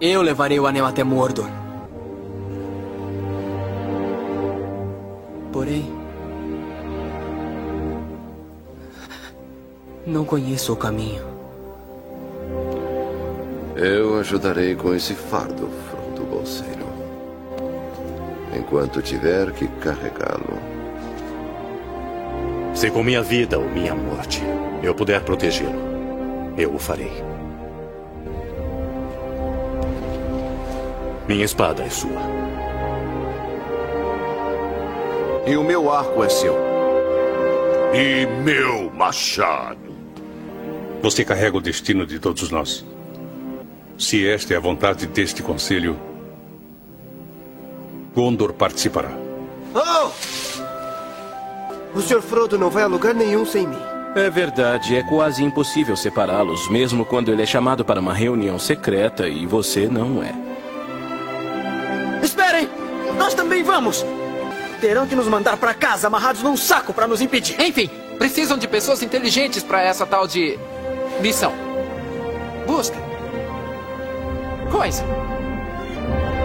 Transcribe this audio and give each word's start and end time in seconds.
Eu 0.00 0.22
levarei 0.22 0.58
o 0.58 0.66
anel 0.66 0.86
até 0.86 1.04
Mordor. 1.04 1.48
Porém. 5.52 5.88
Não 10.04 10.24
conheço 10.24 10.72
o 10.72 10.76
caminho. 10.76 11.22
Eu 13.76 14.18
ajudarei 14.18 14.74
com 14.74 14.94
esse 14.94 15.14
fardo, 15.14 15.68
Frodo 15.88 16.24
Bolseiro. 16.24 16.84
Enquanto 18.56 19.00
tiver 19.00 19.52
que 19.52 19.68
carregá-lo. 19.80 20.58
Se 22.74 22.90
com 22.90 23.02
minha 23.02 23.22
vida 23.22 23.58
ou 23.58 23.68
minha 23.70 23.94
morte 23.94 24.42
eu 24.82 24.94
puder 24.94 25.22
protegê-lo, 25.22 25.80
eu 26.58 26.74
o 26.74 26.78
farei. 26.78 27.33
Minha 31.26 31.44
espada 31.46 31.82
é 31.82 31.88
sua. 31.88 32.20
E 35.46 35.56
o 35.56 35.64
meu 35.64 35.90
arco 35.90 36.22
é 36.22 36.28
seu. 36.28 36.54
E 37.94 38.26
meu 38.42 38.90
machado. 38.90 39.94
Você 41.02 41.24
carrega 41.24 41.56
o 41.56 41.60
destino 41.60 42.06
de 42.06 42.18
todos 42.18 42.50
nós. 42.50 42.84
Se 43.98 44.26
esta 44.28 44.52
é 44.52 44.56
a 44.56 44.60
vontade 44.60 45.06
deste 45.06 45.42
conselho, 45.42 45.98
Gondor 48.14 48.52
participará. 48.52 49.10
Oh! 49.74 50.10
O 51.98 52.02
Sr. 52.02 52.20
Frodo 52.20 52.58
não 52.58 52.68
vai 52.68 52.82
a 52.82 52.86
lugar 52.86 53.14
nenhum 53.14 53.46
sem 53.46 53.66
mim. 53.66 53.78
É 54.14 54.28
verdade, 54.28 54.94
é 54.94 55.02
quase 55.02 55.42
impossível 55.42 55.96
separá-los, 55.96 56.68
mesmo 56.68 57.04
quando 57.04 57.32
ele 57.32 57.42
é 57.42 57.46
chamado 57.46 57.84
para 57.84 58.00
uma 58.00 58.12
reunião 58.12 58.58
secreta 58.58 59.26
e 59.26 59.46
você 59.46 59.88
não 59.88 60.22
é. 60.22 60.53
Nós 63.24 63.32
também 63.32 63.62
vamos! 63.62 64.04
Terão 64.82 65.06
que 65.06 65.14
nos 65.14 65.26
mandar 65.26 65.56
para 65.56 65.72
casa 65.72 66.08
amarrados 66.08 66.42
num 66.42 66.58
saco 66.58 66.92
para 66.92 67.06
nos 67.06 67.22
impedir. 67.22 67.58
Enfim, 67.58 67.88
precisam 68.18 68.58
de 68.58 68.68
pessoas 68.68 69.02
inteligentes 69.02 69.62
para 69.62 69.80
essa 69.80 70.04
tal 70.04 70.28
de 70.28 70.58
missão. 71.22 71.50
Busca. 72.66 72.98
Coisa. 74.70 75.02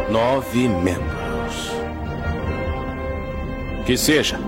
Nove 0.09 0.69
membros. 0.69 1.73
Que 3.85 3.97
seja. 3.97 4.39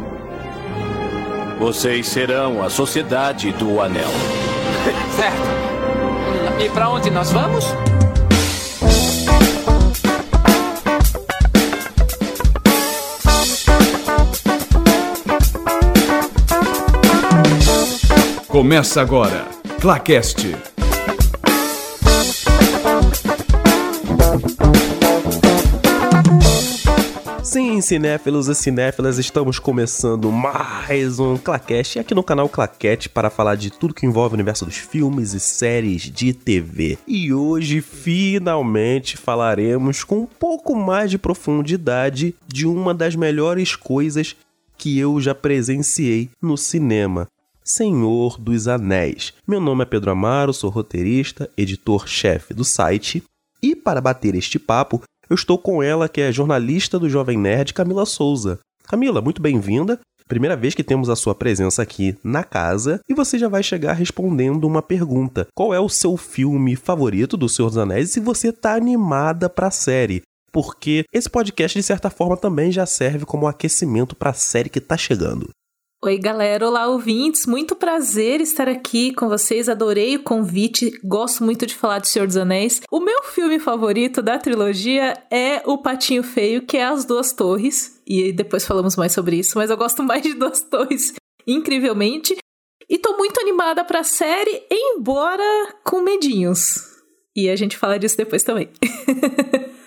Vocês 1.59 2.08
serão 2.08 2.64
a 2.64 2.70
Sociedade 2.70 3.52
do 3.52 3.82
Anel. 3.82 4.08
certo. 5.18 6.64
E 6.64 6.70
para 6.70 6.90
onde 6.90 7.09
nós 7.09 7.30
vamos? 7.30 7.66
Começa 18.52 18.99
agora, 19.02 19.47
Clacast. 19.80 20.53
Sim, 27.41 27.79
cinéfilos 27.79 28.49
e 28.49 28.55
cinéfilas, 28.55 29.17
estamos 29.17 29.57
começando 29.57 30.29
mais 30.33 31.17
um 31.17 31.38
Claquete 31.38 31.97
aqui 31.97 32.13
no 32.13 32.22
canal 32.22 32.49
Claquete 32.49 33.07
para 33.07 33.29
falar 33.29 33.55
de 33.55 33.72
tudo 33.72 33.94
que 33.94 34.05
envolve 34.05 34.33
o 34.33 34.35
universo 34.35 34.66
dos 34.66 34.75
filmes 34.75 35.31
e 35.31 35.39
séries 35.39 36.02
de 36.02 36.33
TV. 36.33 36.97
E 37.07 37.33
hoje, 37.33 37.79
finalmente, 37.79 39.16
falaremos 39.16 40.03
com 40.03 40.23
um 40.23 40.27
pouco 40.27 40.75
mais 40.75 41.09
de 41.09 41.17
profundidade 41.17 42.35
de 42.45 42.67
uma 42.67 42.94
das 42.94 43.16
melhores 43.16 43.77
coisas 43.77 44.35
que 44.77 45.00
eu 45.00 45.22
já 45.22 45.34
presenciei 45.34 46.29
no 46.41 46.57
cinema. 46.57 47.29
Senhor 47.72 48.38
dos 48.38 48.68
Anéis. 48.68 49.34
Meu 49.48 49.62
nome 49.62 49.84
é 49.84 49.86
Pedro 49.86 50.12
Amaro, 50.12 50.54
sou 50.54 50.70
roteirista, 50.70 51.50
editor-chefe 51.58 52.54
do 52.54 52.66
site. 52.66 53.24
E 53.64 53.78
para 53.78 54.02
bater 54.02 54.36
este 54.36 54.59
papo, 54.59 55.02
eu 55.30 55.36
estou 55.36 55.58
com 55.58 55.82
ela, 55.82 56.09
que 56.09 56.20
é 56.20 56.34
jornalista 56.34 57.00
do 57.00 57.09
Jovem 57.09 57.38
Nerd, 57.38 57.74
Camila 57.74 58.06
Souza. 58.06 58.59
Camila, 58.84 59.22
muito 59.22 59.42
bem-vinda. 59.42 59.98
Primeira 60.28 60.58
vez 60.58 60.76
que 60.76 60.84
temos 60.84 61.09
a 61.09 61.16
sua 61.16 61.34
presença 61.34 61.82
aqui 61.82 62.18
na 62.22 62.44
casa 62.44 63.00
e 63.08 63.14
você 63.14 63.40
já 63.40 63.48
vai 63.48 63.64
chegar 63.64 63.94
respondendo 63.94 64.66
uma 64.66 64.82
pergunta. 64.82 65.48
Qual 65.56 65.74
é 65.74 65.80
o 65.80 65.88
seu 65.88 66.18
filme 66.18 66.76
favorito 66.76 67.38
do 67.38 67.48
Senhor 67.48 67.70
dos 67.70 67.78
Anéis 67.78 68.09
e 68.09 68.14
se 68.14 68.20
você 68.20 68.52
tá 68.52 68.76
animada 68.76 69.50
para 69.50 69.68
a 69.68 69.72
série? 69.72 70.24
Porque 70.52 71.06
esse 71.14 71.30
podcast 71.30 71.80
de 71.80 71.84
certa 71.84 72.09
forma 72.09 72.36
também 72.36 72.70
já 72.70 72.86
serve 72.86 73.24
como 73.24 73.48
aquecimento 73.48 74.14
para 74.14 74.32
a 74.32 74.34
série 74.34 74.70
que 74.70 74.82
tá 74.82 74.98
chegando. 74.98 75.50
Oi, 76.03 76.17
galera. 76.17 76.67
Olá, 76.67 76.88
ouvintes. 76.88 77.45
Muito 77.45 77.75
prazer 77.75 78.41
estar 78.41 78.67
aqui 78.67 79.13
com 79.13 79.29
vocês. 79.29 79.69
Adorei 79.69 80.16
o 80.16 80.23
convite. 80.23 81.00
Gosto 81.03 81.44
muito 81.44 81.63
de 81.67 81.75
falar 81.75 82.00
de 82.00 82.09
Senhor 82.09 82.25
dos 82.25 82.38
Anéis. 82.38 82.81
O 82.89 83.00
meu 83.00 83.22
filme 83.22 83.59
favorito 83.59 84.19
da 84.19 84.40
trilogia 84.40 85.13
é 85.29 85.61
O 85.63 85.78
Patinho 85.78 86.23
Feio, 86.23 86.66
que 86.66 86.75
é 86.75 86.85
As 86.85 87.06
Duas 87.06 87.34
Torres. 87.34 88.01
E 88.07 88.31
depois 88.31 88.66
falamos 88.66 88.95
mais 88.95 89.11
sobre 89.11 89.35
isso, 89.35 89.56
mas 89.59 89.69
eu 89.69 89.78
gosto 89.78 90.01
mais 90.01 90.23
de 90.23 90.34
Duas 90.34 90.61
Torres, 90.61 91.13
incrivelmente. 91.45 92.35
E 92.90 92.97
tô 92.97 93.16
muito 93.16 93.40
animada 93.40 93.85
pra 93.85 94.03
série, 94.03 94.63
embora 94.72 95.75
com 95.84 96.01
medinhos. 96.01 96.79
E 97.35 97.47
a 97.47 97.56
gente 97.56 97.78
fala 97.78 98.00
disso 98.00 98.17
depois 98.17 98.41
também. 98.41 98.72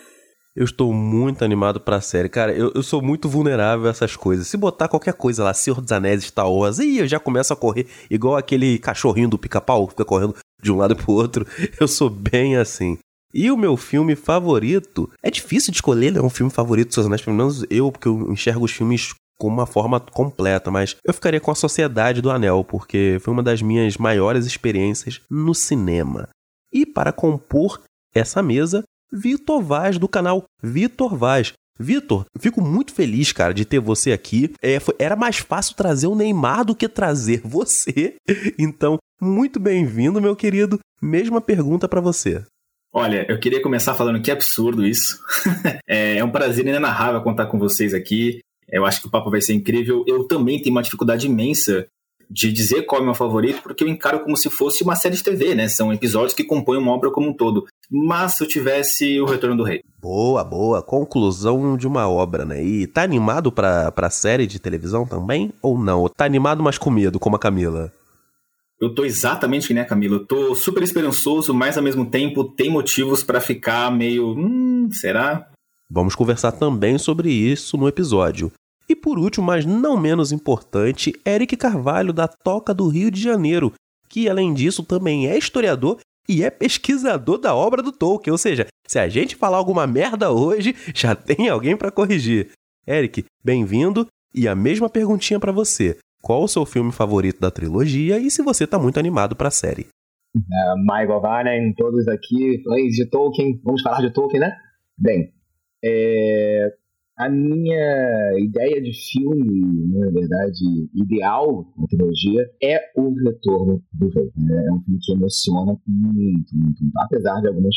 Eu 0.56 0.64
estou 0.64 0.92
muito 0.92 1.44
animado 1.44 1.80
pra 1.80 2.00
série. 2.00 2.28
Cara, 2.28 2.52
eu, 2.52 2.70
eu 2.74 2.82
sou 2.82 3.02
muito 3.02 3.28
vulnerável 3.28 3.86
a 3.86 3.90
essas 3.90 4.14
coisas. 4.14 4.46
Se 4.46 4.56
botar 4.56 4.86
qualquer 4.86 5.14
coisa 5.14 5.42
lá, 5.42 5.52
Senhor 5.52 5.80
dos 5.80 5.90
Anéis, 5.90 6.24
Star 6.24 6.48
Wars, 6.48 6.78
ih, 6.78 6.98
eu 6.98 7.08
já 7.08 7.18
começo 7.18 7.52
a 7.52 7.56
correr 7.56 7.88
igual 8.08 8.36
aquele 8.36 8.78
cachorrinho 8.78 9.28
do 9.28 9.38
pica-pau 9.38 9.88
fica 9.88 10.04
correndo 10.04 10.36
de 10.62 10.70
um 10.70 10.76
lado 10.76 10.94
pro 10.94 11.12
outro. 11.12 11.44
Eu 11.80 11.88
sou 11.88 12.08
bem 12.08 12.56
assim. 12.56 12.98
E 13.32 13.50
o 13.50 13.56
meu 13.56 13.76
filme 13.76 14.14
favorito, 14.14 15.10
é 15.20 15.28
difícil 15.28 15.72
de 15.72 15.78
escolher, 15.78 16.12
né? 16.12 16.20
Um 16.20 16.30
filme 16.30 16.52
favorito 16.52 16.94
dos 16.94 17.04
Anéis, 17.04 17.22
pelo 17.22 17.36
menos 17.36 17.64
eu, 17.68 17.90
porque 17.90 18.06
eu 18.06 18.30
enxergo 18.30 18.64
os 18.64 18.70
filmes 18.70 19.12
com 19.36 19.48
uma 19.48 19.66
forma 19.66 19.98
completa, 19.98 20.70
mas 20.70 20.94
eu 21.04 21.12
ficaria 21.12 21.40
com 21.40 21.50
a 21.50 21.54
Sociedade 21.56 22.22
do 22.22 22.30
Anel, 22.30 22.62
porque 22.62 23.18
foi 23.20 23.32
uma 23.32 23.42
das 23.42 23.60
minhas 23.60 23.96
maiores 23.96 24.46
experiências 24.46 25.20
no 25.28 25.52
cinema. 25.52 26.28
E 26.72 26.86
para 26.86 27.12
compor 27.12 27.82
essa 28.14 28.40
mesa, 28.40 28.84
Vitor 29.14 29.62
Vaz, 29.62 29.96
do 29.96 30.08
canal 30.08 30.44
Vitor 30.60 31.16
Vaz. 31.16 31.52
Vitor, 31.78 32.24
fico 32.38 32.60
muito 32.60 32.92
feliz, 32.92 33.32
cara, 33.32 33.54
de 33.54 33.64
ter 33.64 33.78
você 33.78 34.12
aqui. 34.12 34.52
É, 34.60 34.80
foi, 34.80 34.94
era 34.98 35.14
mais 35.14 35.38
fácil 35.38 35.76
trazer 35.76 36.06
o 36.06 36.14
Neymar 36.14 36.64
do 36.64 36.74
que 36.74 36.88
trazer 36.88 37.40
você. 37.46 38.16
Então, 38.58 38.98
muito 39.20 39.60
bem-vindo, 39.60 40.20
meu 40.20 40.34
querido. 40.34 40.78
Mesma 41.00 41.40
pergunta 41.40 41.88
para 41.88 42.00
você. 42.00 42.44
Olha, 42.92 43.26
eu 43.28 43.38
queria 43.38 43.62
começar 43.62 43.94
falando 43.94 44.22
que 44.22 44.30
absurdo 44.30 44.86
isso. 44.86 45.18
é, 45.88 46.18
é 46.18 46.24
um 46.24 46.30
prazer 46.30 46.64
inenarrável 46.64 47.22
contar 47.22 47.46
com 47.46 47.58
vocês 47.58 47.92
aqui. 47.94 48.40
Eu 48.68 48.84
acho 48.84 49.00
que 49.00 49.08
o 49.08 49.10
papo 49.10 49.30
vai 49.30 49.40
ser 49.40 49.54
incrível. 49.54 50.04
Eu 50.06 50.26
também 50.26 50.60
tenho 50.60 50.74
uma 50.74 50.82
dificuldade 50.82 51.26
imensa 51.26 51.86
de 52.30 52.52
dizer 52.52 52.82
qual 52.82 53.00
é 53.00 53.02
o 53.02 53.06
meu 53.06 53.14
favorito, 53.14 53.62
porque 53.62 53.84
eu 53.84 53.88
encaro 53.88 54.20
como 54.20 54.36
se 54.36 54.50
fosse 54.50 54.82
uma 54.82 54.96
série 54.96 55.16
de 55.16 55.22
TV, 55.22 55.54
né? 55.54 55.68
São 55.68 55.92
episódios 55.92 56.34
que 56.34 56.44
compõem 56.44 56.78
uma 56.78 56.92
obra 56.92 57.10
como 57.10 57.28
um 57.28 57.32
todo. 57.32 57.66
Mas 57.90 58.36
se 58.36 58.44
eu 58.44 58.48
tivesse 58.48 59.20
o 59.20 59.26
Retorno 59.26 59.56
do 59.56 59.62
Rei. 59.62 59.82
Boa, 60.00 60.42
boa. 60.42 60.82
Conclusão 60.82 61.76
de 61.76 61.86
uma 61.86 62.08
obra, 62.08 62.44
né? 62.44 62.62
E 62.62 62.86
tá 62.86 63.02
animado 63.02 63.52
pra, 63.52 63.90
pra 63.92 64.10
série 64.10 64.46
de 64.46 64.58
televisão 64.58 65.06
também? 65.06 65.52
Ou 65.62 65.78
não? 65.78 66.08
Tá 66.08 66.24
animado, 66.24 66.62
mas 66.62 66.78
com 66.78 66.90
medo, 66.90 67.18
como 67.18 67.36
a 67.36 67.38
Camila? 67.38 67.92
Eu 68.80 68.94
tô 68.94 69.04
exatamente 69.04 69.68
que 69.68 69.74
nem 69.74 69.82
a 69.82 69.86
Camila. 69.86 70.16
Eu 70.16 70.26
tô 70.26 70.54
super 70.54 70.82
esperançoso, 70.82 71.54
mas 71.54 71.76
ao 71.76 71.82
mesmo 71.82 72.04
tempo 72.04 72.44
tem 72.44 72.70
motivos 72.70 73.22
para 73.22 73.40
ficar 73.40 73.90
meio. 73.90 74.34
Hum, 74.36 74.88
será? 74.92 75.48
Vamos 75.90 76.14
conversar 76.14 76.52
também 76.52 76.98
sobre 76.98 77.30
isso 77.30 77.76
no 77.76 77.86
episódio. 77.86 78.50
E 78.88 78.94
por 78.94 79.18
último, 79.18 79.46
mas 79.46 79.64
não 79.64 79.96
menos 79.96 80.32
importante, 80.32 81.12
Eric 81.26 81.56
Carvalho, 81.56 82.12
da 82.12 82.28
Toca 82.28 82.74
do 82.74 82.88
Rio 82.88 83.10
de 83.10 83.20
Janeiro, 83.20 83.72
que 84.08 84.28
além 84.28 84.52
disso 84.52 84.82
também 84.82 85.26
é 85.26 85.38
historiador 85.38 85.98
e 86.28 86.42
é 86.42 86.50
pesquisador 86.50 87.38
da 87.38 87.54
obra 87.54 87.82
do 87.82 87.92
Tolkien. 87.92 88.32
Ou 88.32 88.38
seja, 88.38 88.66
se 88.86 88.98
a 88.98 89.08
gente 89.08 89.36
falar 89.36 89.56
alguma 89.56 89.86
merda 89.86 90.30
hoje, 90.30 90.74
já 90.94 91.14
tem 91.14 91.48
alguém 91.48 91.76
para 91.76 91.90
corrigir. 91.90 92.50
Eric, 92.86 93.24
bem-vindo 93.42 94.06
e 94.34 94.46
a 94.46 94.54
mesma 94.54 94.90
perguntinha 94.90 95.40
para 95.40 95.52
você. 95.52 95.98
Qual 96.22 96.42
o 96.42 96.48
seu 96.48 96.64
filme 96.64 96.92
favorito 96.92 97.40
da 97.40 97.50
trilogia 97.50 98.18
e 98.18 98.30
se 98.30 98.42
você 98.42 98.66
tá 98.66 98.78
muito 98.78 98.98
animado 98.98 99.36
para 99.36 99.48
a 99.48 99.50
série? 99.50 99.86
Uh, 100.36 100.76
Michael 100.78 101.20
Varnen, 101.20 101.74
todos 101.74 102.08
aqui, 102.08 102.62
fãs 102.64 102.92
de 102.94 103.06
Tolkien. 103.06 103.60
Vamos 103.62 103.82
falar 103.82 104.00
de 104.00 104.12
Tolkien, 104.12 104.40
né? 104.40 104.56
Bem, 104.98 105.32
é, 105.84 106.72
a 107.16 107.28
minha 107.28 108.38
ideia 108.38 108.82
de 108.82 108.92
filme, 109.12 109.60
né, 109.92 110.06
na 110.06 110.10
verdade, 110.10 110.90
ideal 110.94 111.64
na 111.76 111.86
trilogia 111.86 112.50
é 112.62 112.78
O 112.96 113.14
Retorno 113.24 113.82
do 113.92 114.08
Rei. 114.08 114.32
Né? 114.36 114.66
É 114.66 114.72
um 114.72 114.82
filme 114.82 114.98
que 115.00 115.12
emociona 115.12 115.78
muito, 115.86 116.56
muito, 116.56 116.82
muito. 116.82 116.98
Apesar 116.98 117.40
de 117.40 117.48
algumas 117.48 117.74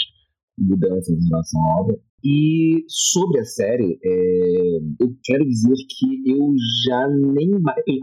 mudanças 0.57 1.09
em 1.09 1.29
relação 1.29 1.61
à 1.61 1.81
obra. 1.81 1.99
E 2.23 2.83
sobre 2.89 3.39
a 3.39 3.45
série, 3.45 3.99
é, 4.03 4.77
eu 4.99 5.15
quero 5.23 5.47
dizer 5.47 5.75
que 5.87 6.31
eu 6.31 6.51
já 6.87 7.07
nem 7.07 7.51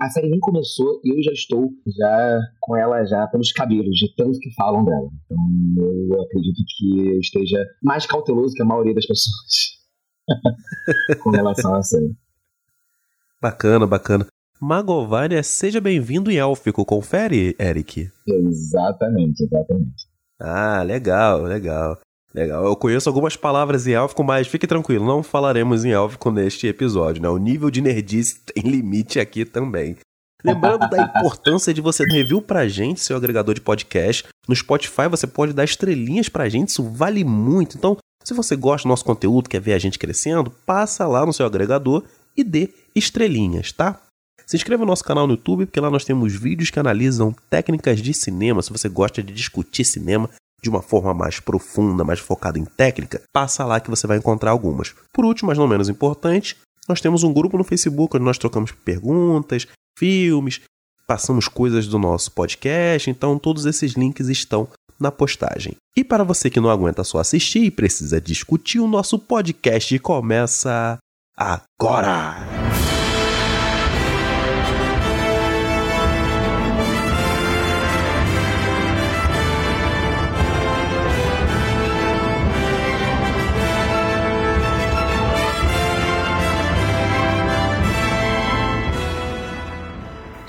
a 0.01 0.09
série 0.09 0.31
nem 0.31 0.39
começou 0.39 1.01
e 1.05 1.11
eu 1.11 1.23
já 1.23 1.33
estou 1.33 1.73
já 1.99 2.39
com 2.61 2.77
ela 2.77 3.05
já 3.05 3.27
pelos 3.27 3.53
cabelos 3.53 3.97
de 3.97 4.15
tanto 4.15 4.39
que 4.39 4.55
falam 4.55 4.85
dela. 4.85 5.11
Então 5.25 6.09
eu 6.13 6.23
acredito 6.23 6.63
que 6.77 7.09
eu 7.09 7.19
esteja 7.19 7.59
mais 7.83 8.07
cauteloso 8.07 8.55
que 8.55 8.63
a 8.63 8.67
maioria 8.67 8.95
das 8.95 9.07
pessoas 9.07 9.35
com 11.23 11.31
relação 11.31 11.75
à 11.75 11.83
série. 11.83 12.15
Bacana, 13.41 13.87
bacana. 13.87 14.27
Magovania, 14.61 15.43
seja 15.43 15.81
bem-vindo 15.81 16.31
em 16.31 16.39
élfico, 16.39 16.85
confere, 16.85 17.55
Eric? 17.59 18.11
Exatamente, 18.27 19.43
exatamente. 19.43 20.09
Ah, 20.41 20.83
legal, 20.83 21.43
legal. 21.43 21.99
Legal. 22.35 22.65
Eu 22.65 22.75
conheço 22.75 23.09
algumas 23.09 23.37
palavras 23.37 23.87
em 23.87 23.93
élfico, 23.93 24.25
mas 24.25 24.49
fique 24.49 24.67
tranquilo, 24.67 25.07
não 25.07 25.23
falaremos 25.23 25.85
em 25.85 25.93
élfico 25.93 26.33
neste 26.33 26.67
episódio, 26.67 27.23
né? 27.23 27.29
O 27.29 27.39
nível 27.39 27.71
de 27.71 27.81
nerdice 27.81 28.41
tem 28.41 28.65
limite 28.65 29.21
aqui 29.21 29.45
também. 29.45 29.97
Lembrando 30.45 30.87
da 30.91 31.03
importância 31.03 31.73
de 31.73 31.81
você 31.81 32.07
dar 32.07 32.15
review 32.17 32.43
pra 32.43 32.69
gente, 32.69 33.01
seu 33.01 33.17
agregador 33.17 33.55
de 33.55 33.63
podcast. 33.63 34.25
No 34.47 34.55
Spotify 34.55 35.09
você 35.09 35.27
pode 35.27 35.55
dar 35.55 35.65
estrelinhas 35.65 36.29
pra 36.29 36.51
gente, 36.51 36.69
isso 36.69 36.83
vale 36.83 37.25
muito. 37.25 37.79
Então, 37.79 37.97
se 38.23 38.35
você 38.35 38.55
gosta 38.55 38.87
do 38.87 38.91
nosso 38.91 39.07
conteúdo, 39.07 39.49
quer 39.49 39.61
ver 39.61 39.73
a 39.73 39.79
gente 39.79 39.99
crescendo, 39.99 40.51
passa 40.67 41.07
lá 41.07 41.25
no 41.25 41.33
seu 41.33 41.47
agregador 41.47 42.05
e 42.37 42.45
dê 42.45 42.69
estrelinhas, 42.95 43.73
tá? 43.73 43.99
Se 44.45 44.57
inscreva 44.57 44.85
no 44.85 44.91
nosso 44.91 45.03
canal 45.03 45.27
no 45.27 45.33
YouTube, 45.33 45.65
porque 45.65 45.81
lá 45.81 45.91
nós 45.91 46.05
temos 46.05 46.35
vídeos 46.35 46.69
que 46.69 46.79
analisam 46.79 47.35
técnicas 47.49 48.03
de 48.03 48.13
cinema. 48.13 48.61
Se 48.61 48.71
você 48.71 48.87
gosta 48.87 49.23
de 49.23 49.33
discutir 49.33 49.87
cinema, 49.87 50.29
de 50.63 50.69
uma 50.69 50.83
forma 50.83 51.15
mais 51.15 51.41
profunda, 51.41 52.05
mais 52.05 52.21
focada 52.21 52.59
em 52.59 52.67
técnica, 52.67 53.23
passa 53.33 53.65
lá 53.65 53.81
que 53.81 53.89
você 53.89 54.07
vai 54.07 54.19
encontrar 54.19 54.51
algumas. 54.51 54.95
Por 55.11 55.25
último, 55.25 55.47
mas 55.47 55.57
não 55.57 55.67
menos 55.67 55.89
importante, 55.89 56.57
nós 56.87 57.01
temos 57.01 57.23
um 57.23 57.33
grupo 57.33 57.57
no 57.57 57.65
Facebook 57.65 58.15
onde 58.15 58.27
nós 58.27 58.37
trocamos 58.37 58.73
perguntas, 58.73 59.67
filmes, 59.99 60.61
passamos 61.07 61.49
coisas 61.49 61.87
do 61.87 61.99
nosso 61.99 62.33
podcast, 62.33 63.11
então 63.11 63.39
todos 63.39 63.67
esses 63.67 63.93
links 63.93 64.29
estão 64.29 64.69
na 64.99 65.11
postagem. 65.11 65.75
E 65.97 66.03
para 66.03 66.25
você 66.25 66.49
que 66.49 66.61
não 66.61 66.71
aguenta 66.71 67.05
só 67.05 67.19
assistir 67.19 67.65
e 67.65 67.71
precisa 67.71 68.21
discutir, 68.21 68.81
o 68.81 68.89
nosso 68.89 69.19
podcast 69.19 69.99
começa 69.99 70.99
agora! 71.37 72.94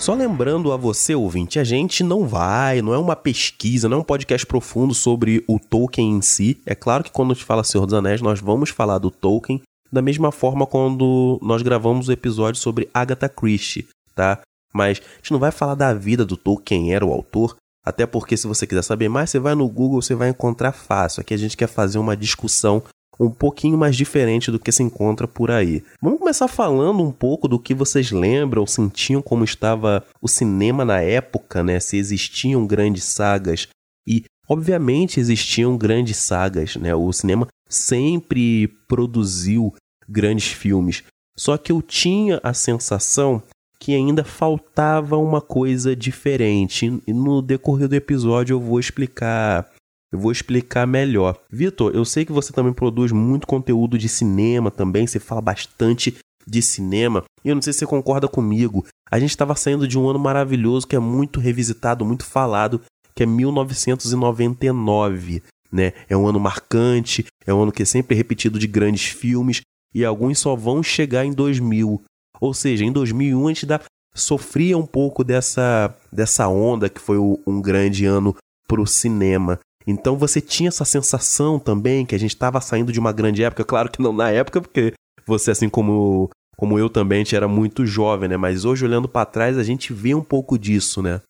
Só 0.06 0.14
lembrando 0.14 0.72
a 0.72 0.78
você, 0.78 1.16
ouvinte, 1.16 1.58
a 1.58 1.64
gente 1.64 2.04
não 2.04 2.28
vai, 2.28 2.80
não 2.80 2.94
é 2.94 2.98
uma 3.00 3.16
pesquisa, 3.16 3.90
não 3.90 3.98
é 3.98 4.00
um 4.02 4.04
podcast 4.04 4.46
profundo 4.46 4.94
sobre 4.94 5.44
o 5.48 5.58
Tolkien 5.58 6.12
em 6.12 6.22
si. 6.22 6.62
É 6.64 6.76
claro 6.76 7.04
que 7.04 7.12
quando 7.12 7.32
a 7.32 7.34
gente 7.34 7.44
fala 7.44 7.64
Senhor 7.64 7.88
dos 7.88 7.96
Anéis, 7.96 8.22
nós 8.22 8.40
vamos 8.40 8.70
falar 8.70 9.00
do 9.00 9.10
Tolkien, 9.10 9.64
da 9.92 10.04
mesma 10.04 10.32
forma 10.32 10.68
quando 10.68 11.40
nós 11.42 11.64
gravamos 11.64 12.08
o 12.08 12.12
episódio 12.12 12.62
sobre 12.62 12.88
Agatha 12.94 13.28
Christie, 13.28 13.88
tá? 14.14 14.42
Mas 14.72 15.02
a 15.04 15.16
gente 15.16 15.32
não 15.32 15.40
vai 15.40 15.50
falar 15.50 15.74
da 15.74 15.92
vida 15.92 16.24
do 16.24 16.38
Tolkien, 16.38 16.84
quem 16.84 16.94
era 16.94 17.04
o 17.04 17.12
autor, 17.12 17.56
até 17.84 18.06
porque 18.06 18.38
se 18.38 18.46
você 18.46 18.68
quiser 18.68 18.84
saber 18.84 19.10
mais, 19.10 19.32
você 19.32 19.40
vai 19.40 19.56
no 19.56 19.68
Google, 19.68 20.04
você 20.04 20.14
vai 20.14 20.30
encontrar 20.30 20.72
fácil. 20.72 21.22
Aqui 21.22 21.34
a 21.34 21.38
gente 21.38 21.58
quer 21.58 21.68
fazer 21.68 21.98
uma 21.98 22.16
discussão 22.16 22.84
um 23.20 23.30
pouquinho 23.30 23.78
mais 23.78 23.96
diferente 23.96 24.52
do 24.52 24.60
que 24.60 24.72
se 24.72 24.84
encontra 24.84 25.28
por 25.28 25.52
aí. 25.52 25.84
Vamos 26.02 26.20
começar 26.20 26.48
falando 26.48 27.02
um 27.02 27.12
pouco 27.12 27.48
do 27.48 27.60
que 27.60 27.74
vocês 27.74 28.12
lembram, 28.12 28.66
sentiam 28.66 29.22
como 29.22 29.44
estava 29.44 30.06
o 30.22 30.28
cinema 30.28 30.84
na 30.84 31.02
época, 31.02 31.64
né? 31.64 31.80
Se 31.80 31.98
existiam 31.98 32.66
grandes 32.66 33.04
sagas 33.06 33.68
e 34.08 34.24
obviamente 34.48 35.20
existiam 35.20 35.78
grandes 35.78 36.18
sagas, 36.18 36.76
né? 36.76 36.94
O 36.94 37.12
cinema 37.12 37.48
sempre 37.68 38.68
produziu 38.88 39.74
grandes 40.08 40.48
filmes. 40.48 41.04
Só 41.38 41.58
que 41.58 41.72
eu 41.72 41.82
tinha 41.82 42.40
a 42.44 42.54
sensação 42.54 43.42
que 43.80 43.94
ainda 43.94 44.24
faltava 44.24 45.18
uma 45.18 45.42
coisa 45.42 45.96
diferente. 45.96 47.02
E 47.06 47.14
no 47.14 47.42
decorrer 47.42 47.88
do 47.88 47.96
episódio 47.96 48.56
eu 48.56 48.60
vou 48.60 48.80
explicar 48.80 49.70
eu 50.12 50.20
vou 50.20 50.32
explicar 50.32 50.88
melhor. 50.88 51.40
Vitor, 51.52 51.94
eu 51.94 52.06
sei 52.06 52.26
que 52.26 52.32
você 52.32 52.54
também 52.54 52.74
produz 52.74 53.12
muito 53.12 53.48
conteúdo 53.48 53.98
de 53.98 54.08
cinema 54.08 54.72
também, 54.72 55.06
você 55.06 55.20
fala 55.20 55.42
bastante 55.42 56.16
de 56.48 56.62
cinema. 56.62 57.24
E 57.44 57.50
eu 57.50 57.56
não 57.56 57.62
sei 57.62 57.74
se 57.74 57.80
você 57.80 57.86
concorda 57.86 58.28
comigo. 58.28 58.86
A 59.10 59.20
gente 59.20 59.32
estava 59.32 59.56
saindo 59.56 59.88
de 59.88 59.98
um 59.98 60.08
ano 60.08 60.20
maravilhoso 60.20 60.88
que 60.88 60.96
é 60.96 61.00
muito 61.00 61.40
revisitado, 61.40 62.06
muito 62.06 62.26
falado, 62.26 62.82
que 63.16 63.24
é 63.24 63.26
1999, 63.26 65.42
né? 65.72 65.94
É 66.10 66.16
um 66.16 66.28
ano 66.28 66.40
marcante, 66.40 67.26
é 67.46 67.54
um 67.54 67.64
ano 67.64 67.72
que 67.72 67.84
é 67.84 67.86
sempre 67.86 68.16
repetido 68.16 68.60
de 68.60 68.68
grandes 68.68 69.06
filmes 69.06 69.62
e 69.94 70.04
alguns 70.04 70.40
só 70.40 70.56
vão 70.56 70.84
chegar 70.84 71.26
em 71.26 71.34
2000. 71.34 72.02
Ou 72.42 72.54
seja, 72.54 72.84
em 72.84 72.92
2001 72.92 73.48
a 73.48 73.54
gente 73.54 73.68
sofria 74.14 74.78
um 74.78 74.86
pouco 74.86 75.24
dessa, 75.24 75.96
dessa 76.12 76.48
onda 76.48 76.90
que 76.90 77.00
foi 77.00 77.18
um 77.18 77.62
grande 77.62 78.06
ano 78.06 78.36
para 78.68 78.82
o 78.82 78.88
cinema. 78.88 79.60
Então 79.88 80.18
você 80.18 80.42
tinha 80.42 80.70
essa 80.70 80.86
sensação 80.86 81.60
também 81.60 82.06
que 82.06 82.16
a 82.16 82.18
gente 82.18 82.34
estava 82.34 82.60
saindo 82.60 82.92
de 82.92 83.00
uma 83.00 83.12
grande 83.12 83.44
época, 83.44 83.64
claro 83.64 83.90
que 83.90 84.02
não 84.02 84.12
na 84.12 84.32
época, 84.32 84.62
porque 84.62 84.94
você, 85.28 85.52
assim 85.52 85.70
como, 85.70 86.30
como 86.58 86.80
eu 86.80 86.90
também, 86.90 87.18
a 87.18 87.24
gente 87.24 87.36
era 87.36 87.48
muito 87.48 87.86
jovem, 87.86 88.30
né? 88.30 88.38
Mas 88.38 88.66
hoje, 88.66 88.86
olhando 88.86 89.08
para 89.08 89.26
trás, 89.26 89.58
a 89.58 89.64
gente 89.64 89.94
vê 89.94 90.14
um 90.14 90.24
pouco 90.24 90.58
disso, 90.58 91.02
né? 91.02 91.22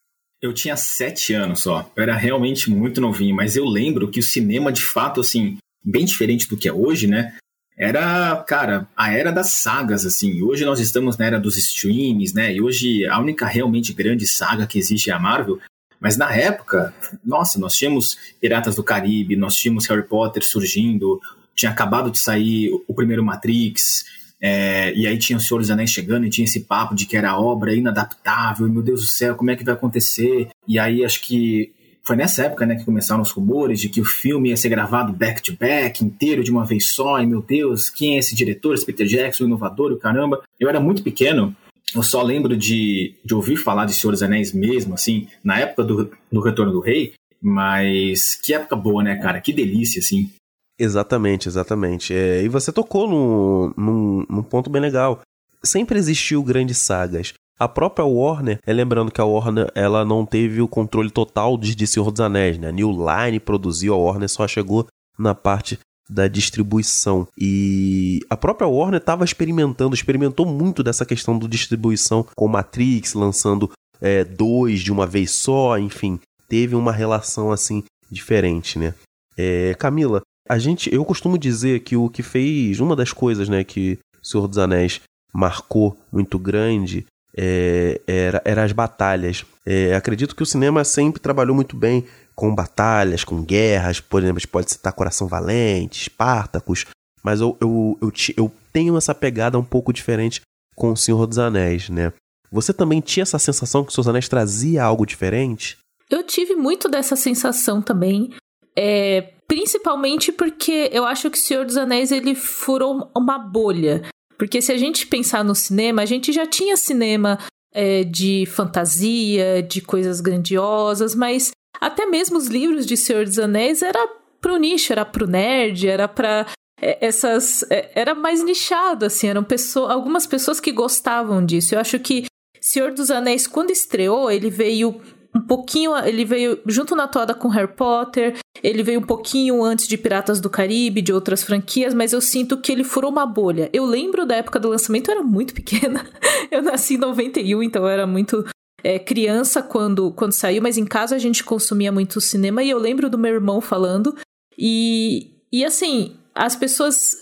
Eu 0.41 0.53
tinha 0.53 0.77
sete 0.77 1.33
anos 1.33 1.61
só. 1.61 1.89
Eu 1.95 2.03
era 2.03 2.15
realmente 2.15 2.69
muito 2.69 3.01
novinho, 3.01 3.35
mas 3.35 3.55
eu 3.55 3.65
lembro 3.65 4.09
que 4.09 4.19
o 4.19 4.23
cinema, 4.23 4.71
de 4.71 4.83
fato, 4.83 5.21
assim, 5.21 5.57
bem 5.83 6.05
diferente 6.05 6.47
do 6.47 6.57
que 6.57 6.67
é 6.67 6.73
hoje, 6.73 7.07
né? 7.07 7.35
Era, 7.77 8.37
cara, 8.47 8.87
a 8.95 9.11
era 9.11 9.31
das 9.31 9.51
sagas, 9.51 10.05
assim. 10.05 10.41
Hoje 10.41 10.63
nós 10.63 10.79
estamos 10.79 11.17
na 11.17 11.25
era 11.25 11.39
dos 11.39 11.57
streams, 11.57 12.33
né? 12.33 12.53
E 12.53 12.61
hoje 12.61 13.05
a 13.05 13.19
única 13.19 13.45
realmente 13.45 13.93
grande 13.93 14.25
saga 14.25 14.67
que 14.67 14.79
existe 14.79 15.09
é 15.09 15.13
a 15.13 15.19
Marvel. 15.19 15.59
Mas 16.05 16.17
na 16.17 16.31
época, 16.31 16.93
nossa, 17.25 17.59
nós 17.59 17.75
tínhamos 17.75 18.15
Piratas 18.39 18.75
do 18.75 18.83
Caribe, 18.83 19.35
nós 19.35 19.55
tínhamos 19.55 19.87
Harry 19.87 20.03
Potter 20.03 20.45
surgindo, 20.45 21.19
tinha 21.55 21.71
acabado 21.71 22.11
de 22.11 22.19
sair 22.19 22.69
o 22.87 22.93
primeiro 22.93 23.25
Matrix, 23.25 24.05
é, 24.39 24.93
e 24.93 25.07
aí 25.07 25.17
tinha 25.17 25.35
o 25.35 25.41
Senhor 25.41 25.59
dos 25.59 25.71
Anéis 25.71 25.89
chegando 25.89 26.27
e 26.27 26.29
tinha 26.29 26.45
esse 26.45 26.59
papo 26.59 26.93
de 26.93 27.07
que 27.07 27.17
era 27.17 27.35
obra 27.39 27.73
inadaptável, 27.73 28.69
meu 28.69 28.83
Deus 28.83 29.01
do 29.01 29.07
céu, 29.07 29.33
como 29.33 29.49
é 29.49 29.55
que 29.55 29.63
vai 29.63 29.73
acontecer? 29.73 30.49
E 30.67 30.77
aí 30.77 31.03
acho 31.03 31.19
que 31.23 31.73
foi 32.03 32.15
nessa 32.15 32.43
época 32.43 32.67
né, 32.67 32.75
que 32.75 32.85
começaram 32.85 33.23
os 33.23 33.31
rumores 33.31 33.79
de 33.79 33.89
que 33.89 33.99
o 33.99 34.05
filme 34.05 34.49
ia 34.49 34.57
ser 34.57 34.69
gravado 34.69 35.11
back-to-back, 35.11 36.01
-back, 36.01 36.05
inteiro, 36.05 36.43
de 36.43 36.51
uma 36.51 36.63
vez 36.63 36.85
só, 36.85 37.19
e 37.19 37.25
meu 37.25 37.41
Deus, 37.41 37.89
quem 37.89 38.17
é 38.17 38.19
esse 38.19 38.35
diretor, 38.35 38.75
esse 38.75 38.85
Peter 38.85 39.07
Jackson, 39.07 39.45
o 39.45 39.47
inovador, 39.47 39.91
o 39.91 39.97
caramba. 39.97 40.43
Eu 40.59 40.69
era 40.69 40.79
muito 40.79 41.01
pequeno, 41.01 41.55
eu 41.95 42.03
só 42.03 42.21
lembro 42.21 42.57
de, 42.57 43.15
de 43.23 43.33
ouvir 43.33 43.55
falar 43.55 43.85
de 43.85 43.93
Senhor 43.93 44.11
dos 44.11 44.21
Anéis 44.21 44.51
mesmo, 44.51 44.93
assim, 44.93 45.27
na 45.43 45.59
época 45.59 45.83
do, 45.83 46.11
do 46.31 46.41
Retorno 46.41 46.71
do 46.71 46.79
Rei, 46.79 47.13
mas 47.41 48.35
que 48.35 48.53
época 48.53 48.75
boa, 48.75 49.03
né, 49.03 49.15
cara? 49.15 49.39
Que 49.39 49.53
delícia, 49.53 49.99
assim. 49.99 50.31
Exatamente, 50.77 51.47
exatamente. 51.47 52.13
É, 52.13 52.43
e 52.43 52.49
você 52.49 52.71
tocou 52.71 53.07
num, 53.07 53.73
num, 53.77 54.25
num 54.29 54.43
ponto 54.43 54.69
bem 54.69 54.81
legal. 54.81 55.21
Sempre 55.63 55.97
existiu 55.97 56.43
grandes 56.43 56.77
sagas. 56.77 57.33
A 57.57 57.67
própria 57.67 58.05
Warner, 58.05 58.59
é, 58.65 58.73
lembrando 58.73 59.11
que 59.11 59.21
a 59.21 59.25
Warner 59.25 59.71
ela 59.73 60.03
não 60.03 60.25
teve 60.25 60.61
o 60.61 60.67
controle 60.67 61.09
total 61.09 61.57
de, 61.57 61.73
de 61.73 61.87
Senhor 61.87 62.11
dos 62.11 62.19
Anéis, 62.19 62.57
né? 62.57 62.67
A 62.67 62.71
New 62.71 62.91
Line 62.91 63.39
produziu, 63.39 63.93
a 63.93 63.97
Warner 63.97 64.27
só 64.27 64.45
chegou 64.45 64.87
na 65.17 65.33
parte 65.33 65.79
da 66.09 66.27
distribuição. 66.27 67.27
E 67.37 68.19
a 68.29 68.37
própria 68.37 68.67
Warner 68.67 68.99
estava 68.99 69.23
experimentando, 69.23 69.95
experimentou 69.95 70.45
muito 70.45 70.83
dessa 70.83 71.05
questão 71.05 71.37
do 71.37 71.47
distribuição 71.47 72.25
com 72.35 72.47
Matrix, 72.47 73.13
lançando 73.13 73.71
é, 74.01 74.23
dois 74.23 74.81
de 74.81 74.91
uma 74.91 75.05
vez 75.05 75.31
só, 75.31 75.77
enfim, 75.77 76.19
teve 76.47 76.75
uma 76.75 76.91
relação 76.91 77.51
assim 77.51 77.83
diferente, 78.09 78.77
né? 78.77 78.93
É, 79.37 79.73
Camila, 79.75 80.21
a 80.47 80.57
gente, 80.57 80.93
eu 80.93 81.03
costumo 81.03 81.37
dizer 81.37 81.81
que 81.81 81.95
o 81.97 82.09
que 82.09 82.21
fez, 82.21 82.79
uma 82.79 82.95
das 82.95 83.11
coisas, 83.11 83.49
né, 83.49 83.63
que 83.63 83.97
o 84.21 84.25
Senhor 84.25 84.47
dos 84.47 84.57
Anéis 84.57 85.01
marcou 85.33 85.97
muito 86.11 86.37
grande 86.39 87.05
é, 87.35 87.99
era, 88.07 88.41
era 88.45 88.63
as 88.63 88.71
batalhas. 88.71 89.43
É, 89.65 89.95
acredito 89.95 90.35
que 90.35 90.43
o 90.43 90.45
cinema 90.45 90.83
sempre 90.83 91.19
trabalhou 91.19 91.55
muito 91.55 91.75
bem 91.75 92.05
com 92.35 92.53
batalhas, 92.53 93.23
com 93.23 93.43
guerras, 93.43 93.99
por 93.99 94.21
exemplo, 94.21 94.47
pode 94.47 94.71
citar 94.71 94.93
Coração 94.93 95.27
Valente, 95.27 96.01
Espartacus, 96.01 96.85
mas 97.23 97.41
eu, 97.41 97.57
eu, 97.61 97.97
eu, 98.01 98.11
eu 98.37 98.51
tenho 98.73 98.97
essa 98.97 99.15
pegada 99.15 99.57
um 99.57 99.63
pouco 99.63 99.93
diferente 99.93 100.41
com 100.75 100.91
O 100.91 100.97
Senhor 100.97 101.25
dos 101.25 101.39
Anéis, 101.39 101.89
né? 101.89 102.11
Você 102.51 102.73
também 102.73 103.01
tinha 103.01 103.23
essa 103.23 103.39
sensação 103.39 103.83
que 103.83 103.89
O 103.89 103.91
Senhor 103.93 104.03
dos 104.03 104.09
Anéis 104.09 104.27
trazia 104.27 104.83
algo 104.83 105.05
diferente? 105.05 105.77
Eu 106.09 106.23
tive 106.23 106.55
muito 106.55 106.87
dessa 106.89 107.15
sensação 107.15 107.81
também. 107.81 108.31
É, 108.75 109.33
Principalmente 109.47 110.31
porque 110.31 110.89
eu 110.91 111.05
acho 111.05 111.29
que 111.29 111.37
o 111.37 111.41
Senhor 111.41 111.65
dos 111.65 111.77
Anéis 111.77 112.11
ele 112.11 112.33
furou 112.33 113.11
uma 113.15 113.37
bolha. 113.37 114.01
Porque 114.37 114.61
se 114.61 114.71
a 114.71 114.77
gente 114.77 115.05
pensar 115.05 115.43
no 115.43 115.53
cinema, 115.53 116.01
a 116.01 116.05
gente 116.05 116.31
já 116.31 116.45
tinha 116.45 116.75
cinema 116.75 117.37
é, 117.71 118.03
de 118.03 118.45
fantasia, 118.47 119.61
de 119.61 119.81
coisas 119.81 120.19
grandiosas, 120.19 121.13
mas 121.13 121.51
até 121.79 122.05
mesmo 122.05 122.37
os 122.37 122.47
livros 122.47 122.85
de 122.85 122.97
Senhor 122.97 123.25
dos 123.25 123.39
Anéis 123.39 123.81
era 123.81 124.07
pro 124.41 124.57
nicho, 124.57 124.91
era 124.91 125.05
pro 125.05 125.27
nerd, 125.27 125.87
era 125.87 126.07
pra 126.07 126.45
é, 126.81 127.05
essas 127.05 127.63
é, 127.69 127.91
era 127.95 128.13
mais 128.13 128.43
nichado 128.43 129.05
assim, 129.05 129.27
eram 129.27 129.43
pessoas, 129.43 129.91
algumas 129.91 130.27
pessoas 130.27 130.59
que 130.59 130.71
gostavam 130.71 131.45
disso. 131.45 131.75
Eu 131.75 131.79
acho 131.79 131.99
que 131.99 132.25
Senhor 132.61 132.91
dos 132.91 133.09
Anéis 133.09 133.47
quando 133.47 133.71
estreou, 133.71 134.29
ele 134.29 134.49
veio 134.49 135.01
um 135.35 135.41
pouquinho, 135.41 135.95
ele 135.97 136.23
veio 136.23 136.59
junto 136.65 136.95
na 136.95 137.07
toada 137.07 137.33
com 137.33 137.49
Harry 137.49 137.73
Potter, 137.73 138.37
ele 138.63 138.81
veio 138.81 139.01
um 139.01 139.05
pouquinho 139.05 139.61
antes 139.63 139.85
de 139.85 139.97
Piratas 139.97 140.39
do 140.39 140.49
Caribe, 140.49 141.01
de 141.01 141.11
outras 141.11 141.43
franquias, 141.43 141.93
mas 141.93 142.13
eu 142.13 142.21
sinto 142.21 142.61
que 142.61 142.71
ele 142.71 142.85
furou 142.85 143.11
uma 143.11 143.25
bolha. 143.25 143.69
Eu 143.73 143.85
lembro 143.85 144.25
da 144.25 144.37
época 144.37 144.59
do 144.59 144.69
lançamento, 144.69 145.09
eu 145.09 145.15
era 145.15 145.23
muito 145.23 145.53
pequena. 145.53 146.05
Eu 146.51 146.61
nasci 146.61 146.93
em 146.93 146.97
91, 146.97 147.63
então 147.63 147.81
eu 147.81 147.89
era 147.89 148.05
muito 148.05 148.45
é, 148.85 148.99
criança 148.99 149.63
quando, 149.63 150.11
quando 150.11 150.33
saiu, 150.33 150.61
mas 150.61 150.77
em 150.77 150.85
casa 150.85 151.15
a 151.15 151.19
gente 151.19 151.43
consumia 151.43 151.91
muito 151.91 152.21
cinema 152.21 152.61
e 152.61 152.69
eu 152.69 152.77
lembro 152.77 153.09
do 153.09 153.17
meu 153.17 153.33
irmão 153.33 153.59
falando. 153.59 154.15
E, 154.55 155.31
e 155.51 155.65
assim, 155.65 156.15
as 156.35 156.55
pessoas 156.55 157.17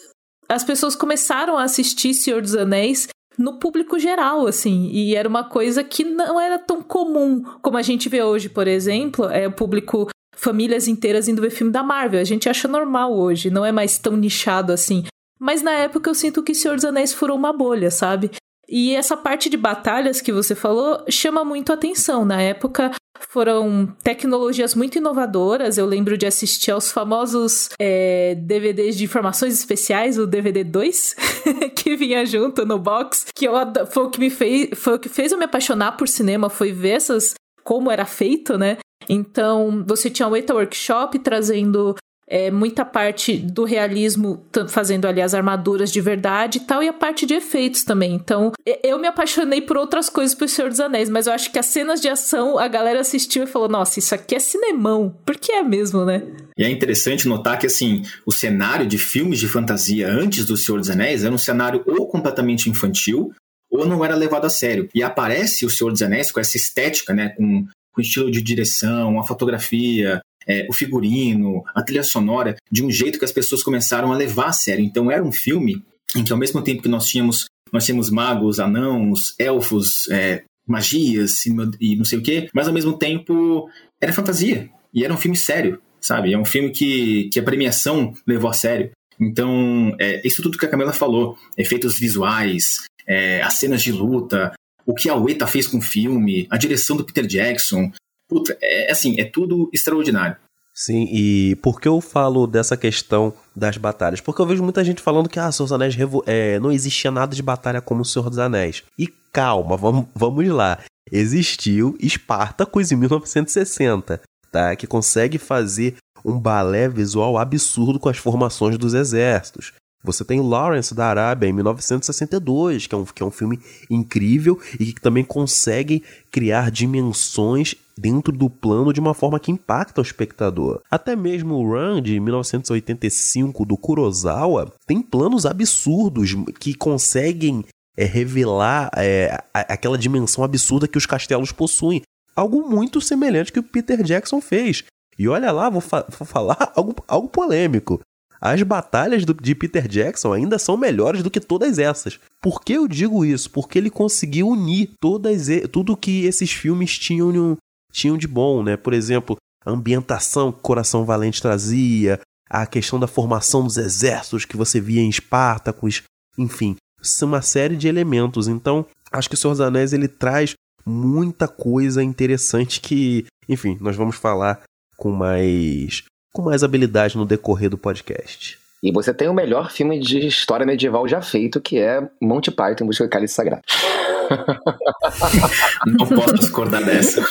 as 0.50 0.62
pessoas 0.62 0.94
começaram 0.94 1.58
a 1.58 1.64
assistir 1.64 2.14
Senhor 2.14 2.42
dos 2.42 2.54
Anéis 2.54 3.08
no 3.38 3.60
público 3.60 3.98
geral, 3.98 4.46
assim, 4.46 4.90
e 4.92 5.16
era 5.16 5.28
uma 5.28 5.46
coisa 5.46 5.86
que 5.86 6.04
não 6.04 6.40
era 6.40 6.60
tão 6.60 6.84
comum 6.84 7.42
como 7.62 7.78
a 7.78 7.82
gente 7.82 8.10
vê 8.10 8.22
hoje, 8.22 8.50
por 8.50 8.68
exemplo, 8.68 9.26
é 9.30 9.48
o 9.48 9.52
público 9.52 10.10
famílias 10.36 10.90
inteiras 10.90 11.30
indo 11.30 11.42
ver 11.42 11.50
filme 11.50 11.72
da 11.72 11.82
Marvel. 11.82 12.20
A 12.20 12.26
gente 12.26 12.50
acha 12.50 12.68
normal 12.68 13.18
hoje, 13.18 13.50
não 13.50 13.66
é 13.66 13.72
mais 13.72 13.98
tão 13.98 14.18
nichado 14.18 14.74
assim. 14.74 15.06
Mas 15.40 15.62
na 15.62 15.72
época 15.72 16.10
eu 16.10 16.14
sinto 16.14 16.44
que 16.44 16.54
Senhor 16.54 16.76
dos 16.76 16.86
Anéis 16.86 17.14
furou 17.14 17.38
uma 17.38 17.54
bolha, 17.54 17.90
sabe? 17.90 18.32
E 18.68 18.96
essa 18.96 19.18
parte 19.18 19.50
de 19.50 19.58
batalhas 19.58 20.22
que 20.22 20.32
você 20.32 20.56
falou 20.56 21.04
chama 21.10 21.44
muito 21.44 21.74
atenção. 21.74 22.24
Na 22.24 22.42
época 22.42 22.92
foram 23.30 23.88
tecnologias 24.04 24.76
muito 24.76 24.98
inovadoras. 24.98 25.78
Eu 25.78 25.86
lembro 25.86 26.18
de 26.18 26.26
assistir 26.26 26.72
aos 26.72 26.92
famosos 26.92 27.70
é, 27.80 28.36
DVDs 28.36 28.98
de 28.98 29.06
informações 29.06 29.54
especiais, 29.54 30.18
o 30.18 30.28
DVD 30.28 30.64
2, 30.64 31.16
que 31.76 31.96
vinha 31.96 32.26
junto 32.26 32.66
no 32.66 32.80
box, 32.80 33.26
que 33.36 33.46
eu, 33.46 33.54
foi 33.92 34.04
o 34.04 34.10
que 34.10 34.20
me 34.20 34.30
fez, 34.30 34.70
foi 34.76 34.96
o 34.96 35.00
que 35.00 35.10
fez 35.10 35.32
eu 35.32 35.38
me 35.38 35.46
apaixonar 35.46 35.94
por 35.94 36.08
cinema, 36.08 36.50
foi 36.50 36.72
ver 36.72 36.92
essas 36.92 37.34
como 37.64 37.90
era 37.90 38.06
feito, 38.06 38.58
né? 38.58 38.78
Então, 39.08 39.84
você 39.88 40.10
tinha 40.10 40.28
o 40.28 40.36
ETA 40.36 40.54
Workshop 40.54 41.20
trazendo 41.20 41.96
é, 42.28 42.50
muita 42.50 42.86
parte 42.86 43.38
do 43.38 43.64
realismo, 43.64 44.46
fazendo 44.70 45.06
ali 45.06 45.22
as 45.22 45.34
armaduras 45.34 45.92
de 45.92 46.02
verdade 46.02 46.58
e 46.58 46.62
tal, 46.62 46.82
e 46.82 46.88
a 46.88 46.94
parte 46.94 47.26
de 47.26 47.34
efeitos 47.34 47.84
também. 47.84 48.14
Então, 48.14 48.52
eu 48.84 48.98
me 48.98 49.08
apaixonei 49.08 49.62
por 49.62 49.78
outras 49.78 50.10
coisas 50.10 50.36
pro 50.36 50.48
Senhor 50.48 50.70
dos 50.70 50.80
Anéis, 50.80 51.10
mas 51.10 51.28
eu 51.28 51.34
acho 51.34 51.52
que 51.52 51.60
as 51.60 51.66
cenas 51.66 52.02
de 52.02 52.10
ação, 52.10 52.58
a 52.58 52.68
galera 52.68 53.02
assistiu 53.02 53.44
e 53.44 53.48
falou: 53.48 53.68
nossa, 53.68 54.00
isso 54.00 54.16
aqui 54.16 54.36
é 54.36 54.40
cinemão. 54.40 55.16
Porque 55.26 55.52
é 55.52 55.64
mesmo, 55.64 56.06
né? 56.06 56.24
E 56.58 56.64
é 56.64 56.70
interessante 56.70 57.28
notar 57.28 57.60
que, 57.60 57.68
assim, 57.68 58.04
o 58.26 58.32
cenário 58.32 58.86
de 58.86 58.98
filmes 58.98 59.40
de 59.40 59.48
fantasia 59.48 60.08
antes 60.08 60.46
do 60.46 60.56
Senhor 60.56 60.80
dos 60.80 60.90
Anéis 60.90 61.24
era 61.24 61.34
um 61.34 61.38
cenário 61.38 61.84
ou 61.86 62.08
completamente 62.08 62.70
infantil, 62.70 63.34
ou 63.70 63.86
não 63.86 64.06
era 64.06 64.16
levado 64.16 64.46
a 64.46 64.50
sério. 64.50 64.88
E 64.94 65.02
aparece 65.02 65.66
o 65.66 65.70
Senhor 65.70 65.92
dos 65.92 66.02
Anéis 66.02 66.32
com 66.32 66.40
essa 66.40 66.58
estética, 66.58 67.14
né? 67.14 67.30
Com, 67.30 67.66
com 67.92 68.02
estilo 68.02 68.32
de 68.32 68.42
direção, 68.42 69.20
a 69.20 69.24
fotografia, 69.24 70.22
é, 70.48 70.66
o 70.70 70.74
figurino, 70.74 71.64
a 71.74 71.82
trilha 71.82 72.04
sonora, 72.04 72.56
de 72.72 72.84
um 72.84 72.92
jeito 72.92 73.20
que 73.20 73.26
as 73.26 73.32
pessoas 73.32 73.64
começaram 73.64 74.12
a 74.12 74.18
levar 74.18 74.48
a 74.48 74.54
sério. 74.54 74.84
Então 74.84 75.10
era 75.10 75.24
um 75.24 75.32
filme 75.32 75.84
em 76.16 76.24
que 76.24 76.32
ao 76.32 76.40
mesmo 76.40 76.62
tempo 76.62 76.82
que 76.82 76.90
nós 76.90 77.08
tínhamos 77.08 77.46
nós 77.72 77.86
tínhamos 77.86 78.12
magos, 78.12 78.60
anãos, 78.60 79.34
elfos, 79.40 80.08
é, 80.12 80.44
magias 80.68 81.44
e 81.80 81.96
não 81.96 82.06
sei 82.06 82.20
o 82.20 82.22
quê, 82.22 82.48
mas 82.54 82.68
ao 82.68 82.74
mesmo 82.74 82.94
tempo 82.98 83.68
era 84.00 84.14
fantasia 84.14 84.70
e 84.94 85.04
era 85.04 85.12
um 85.12 85.18
filme 85.18 85.36
sério, 85.36 85.82
sabe? 86.00 86.34
É 86.34 86.38
um 86.38 86.46
filme 86.46 86.70
que, 86.70 87.30
que 87.30 87.40
a 87.40 87.44
premiação 87.44 88.14
levou 88.28 88.50
a 88.50 88.54
sério. 88.54 88.92
Então, 89.20 89.96
é, 90.00 90.26
isso 90.26 90.42
tudo 90.44 90.58
que 90.58 90.66
a 90.66 90.70
Camila 90.70 90.94
falou, 90.94 91.38
efeitos 91.58 91.98
visuais, 91.98 92.84
é, 93.08 93.42
as 93.42 93.56
cenas 93.56 93.82
de 93.82 93.92
luta, 93.92 94.54
o 94.86 94.94
que 94.94 95.10
a 95.10 95.16
Ueta 95.16 95.48
fez 95.48 95.68
com 95.68 95.78
o 95.78 95.82
filme, 95.82 96.48
a 96.50 96.58
direção 96.58 96.96
do 96.96 97.04
Peter 97.04 97.26
Jackson, 97.26 97.92
Puta, 98.28 98.58
é 98.62 98.92
assim, 98.92 99.20
é 99.20 99.26
tudo 99.26 99.70
extraordinário. 99.74 100.38
Sim, 100.74 101.08
e 101.12 101.56
por 101.58 101.80
que 101.80 101.88
eu 101.88 102.02
falo 102.02 102.48
dessa 102.48 102.76
questão 102.76 103.32
das 103.56 103.78
batalhas? 103.78 104.20
Porque 104.20 104.42
eu 104.42 104.46
vejo 104.46 104.64
muita 104.64 104.84
gente 104.84 105.04
falando 105.04 105.30
que, 105.30 105.38
ah, 105.38 105.52
Senhor 105.52 105.66
dos 105.66 105.74
Anéis 105.74 105.96
é, 106.26 106.60
não 106.60 106.72
existia 106.72 107.12
nada 107.12 107.36
de 107.36 107.44
batalha 107.44 107.80
como 107.80 108.02
o 108.02 108.06
Senhor 108.06 108.28
dos 108.28 108.40
Anéis. 108.40 108.84
E 108.98 109.08
calma, 109.32 109.78
vamos, 109.78 110.08
vamos 110.16 110.48
lá. 110.50 110.80
Existiu 111.12 111.96
Espartacus 112.00 112.92
em 112.92 112.96
1960, 112.96 114.20
tá? 114.52 114.76
Que 114.76 114.88
consegue 114.88 115.38
fazer 115.38 115.98
um 116.26 116.40
balé 116.40 116.90
visual 116.90 117.38
absurdo 117.38 118.00
com 118.00 118.10
as 118.10 118.18
formações 118.18 118.76
dos 118.76 118.96
exércitos. 118.96 119.74
Você 120.04 120.26
tem 120.26 120.42
Lawrence 120.42 120.94
da 120.94 121.06
Arábia 121.06 121.48
em 121.48 121.54
1962, 121.54 122.88
que 122.88 122.94
é 122.94 122.98
um, 122.98 123.06
que 123.06 123.24
é 123.24 123.26
um 123.26 123.32
filme 123.32 123.60
incrível 123.90 124.60
e 124.78 124.92
que 124.92 125.02
também 125.02 125.24
consegue 125.24 126.04
criar 126.30 126.70
dimensões 126.70 127.76
dentro 127.98 128.34
do 128.34 128.50
plano 128.50 128.92
de 128.92 129.00
uma 129.00 129.14
forma 129.14 129.40
que 129.40 129.52
impacta 129.52 130.02
o 130.02 130.04
espectador. 130.04 130.82
Até 130.92 131.16
mesmo 131.16 131.56
o 131.56 131.68
Run 131.68 132.02
de 132.02 132.20
1985 132.20 133.66
do 133.66 133.78
Kurosawa 133.78 134.74
tem 134.86 135.02
planos 135.02 135.46
absurdos 135.46 136.36
que 136.60 136.74
conseguem 136.74 137.64
é, 137.96 138.04
revelar 138.04 138.92
é, 138.98 139.42
aquela 139.54 139.98
dimensão 139.98 140.44
absurda 140.44 140.88
que 140.88 140.98
os 140.98 141.06
castelos 141.06 141.52
possuem. 141.52 142.02
Algo 142.36 142.68
muito 142.68 143.00
semelhante 143.00 143.52
que 143.52 143.60
o 143.60 143.64
Peter 143.64 144.02
Jackson 144.04 144.42
fez. 144.42 144.84
E 145.18 145.28
olha 145.28 145.52
lá, 145.52 145.70
vou, 145.70 145.82
fa 145.82 146.06
vou 146.18 146.26
falar 146.26 146.72
algo, 146.76 146.96
algo 147.08 147.30
polêmico 147.30 148.02
as 148.46 148.62
batalhas 148.62 149.24
do, 149.24 149.34
de 149.34 149.56
Peter 149.56 149.88
Jackson 149.88 150.34
ainda 150.34 150.60
são 150.60 150.76
melhores 150.76 151.24
do 151.24 151.32
que 151.32 151.40
todas 151.40 151.80
essas. 151.80 152.20
Por 152.42 152.62
que 152.62 152.74
eu 152.74 152.90
digo 152.90 153.24
isso? 153.24 153.50
Porque 153.50 153.78
ele 153.78 153.90
conseguiu 153.90 154.50
unir 154.50 154.92
todas 155.00 155.48
tudo 155.72 155.96
que 155.96 156.26
esses 156.26 156.52
filmes 156.52 156.98
tinham, 157.00 157.58
tinham 157.90 158.18
de 158.18 158.28
bom, 158.28 158.62
né? 158.62 158.76
Por 158.76 158.92
exemplo, 158.94 159.38
a 159.66 159.72
ambientação 159.72 160.52
que 160.52 160.60
Coração 160.60 161.06
Valente 161.06 161.42
trazia, 161.42 162.20
a 162.50 162.68
questão 162.68 163.00
da 163.00 163.08
formação 163.08 163.64
dos 163.64 163.78
exércitos 163.78 164.44
que 164.44 164.58
você 164.58 164.82
via 164.82 165.02
em 165.02 165.10
Espartacus, 165.10 166.04
enfim, 166.38 166.76
uma 167.22 167.42
série 167.42 167.78
de 167.78 167.88
elementos. 167.88 168.50
Então, 168.50 168.86
acho 169.10 169.30
que 169.30 169.36
o 169.36 169.38
Senhor 169.38 169.54
dos 169.54 169.62
Anéis 169.62 169.94
ele 169.94 170.10
traz 170.10 170.54
muita 170.86 171.48
coisa 171.48 172.04
interessante 172.04 172.82
que, 172.82 173.26
enfim, 173.48 173.78
nós 173.80 173.96
vamos 173.96 174.18
falar 174.18 174.62
com 174.98 175.12
mais 175.12 176.04
com 176.34 176.42
mais 176.42 176.64
habilidade 176.64 177.16
no 177.16 177.26
decorrer 177.26 177.70
do 177.70 177.78
podcast. 177.78 178.58
E 178.82 178.92
você 178.92 179.14
tem 179.14 179.30
o 179.30 179.34
melhor 179.34 179.72
filme 179.72 179.98
de 180.00 180.28
história 180.28 180.66
medieval 180.66 181.08
já 181.08 181.22
feito, 181.22 181.62
que 181.62 181.78
é 181.78 182.06
Monty 182.20 182.52
Python, 182.52 182.86
Busca 182.86 183.06
do 183.06 183.10
Cálice 183.10 183.36
Sagrado. 183.36 183.62
Não 185.86 186.08
posso 186.08 186.34
discordar 186.36 186.84
dessa. 186.84 187.24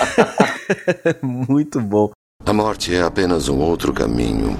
Muito 1.22 1.80
bom. 1.80 2.10
A 2.44 2.52
morte 2.52 2.94
é 2.94 3.02
apenas 3.02 3.48
um 3.48 3.58
outro 3.58 3.92
caminho 3.92 4.56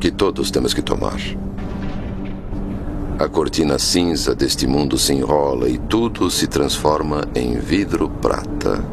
que 0.00 0.10
todos 0.10 0.50
temos 0.50 0.74
que 0.74 0.82
tomar. 0.82 1.18
A 3.18 3.28
cortina 3.28 3.78
cinza 3.78 4.34
deste 4.34 4.66
mundo 4.66 4.98
se 4.98 5.14
enrola 5.14 5.68
e 5.68 5.78
tudo 5.78 6.30
se 6.30 6.46
transforma 6.46 7.26
em 7.34 7.58
vidro 7.58 8.10
prata. 8.10 8.84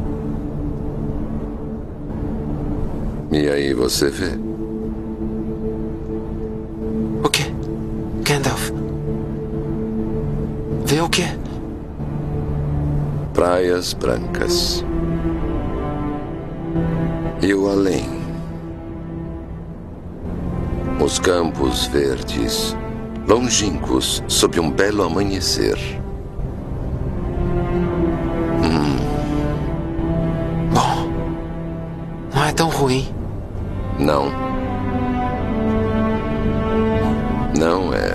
E 3.36 3.48
aí 3.48 3.74
você 3.74 4.08
vê. 4.10 4.30
O 7.20 7.28
quê? 7.28 7.52
Gandalf? 8.22 8.70
Vê 10.86 11.00
o 11.00 11.08
quê? 11.08 11.24
Praias 13.32 13.92
brancas. 13.92 14.84
E 17.42 17.52
o 17.52 17.68
além. 17.68 18.08
Os 21.04 21.18
campos 21.18 21.86
verdes, 21.88 22.76
longínquos 23.26 24.22
sob 24.28 24.60
um 24.60 24.70
belo 24.70 25.02
amanhecer. 25.02 25.76
Hum. 28.62 28.96
Bom, 30.72 31.08
não 32.32 32.44
é 32.44 32.52
tão 32.52 32.68
ruim. 32.68 33.13
Não. 33.98 34.30
Não 37.58 37.94
é. 37.94 38.14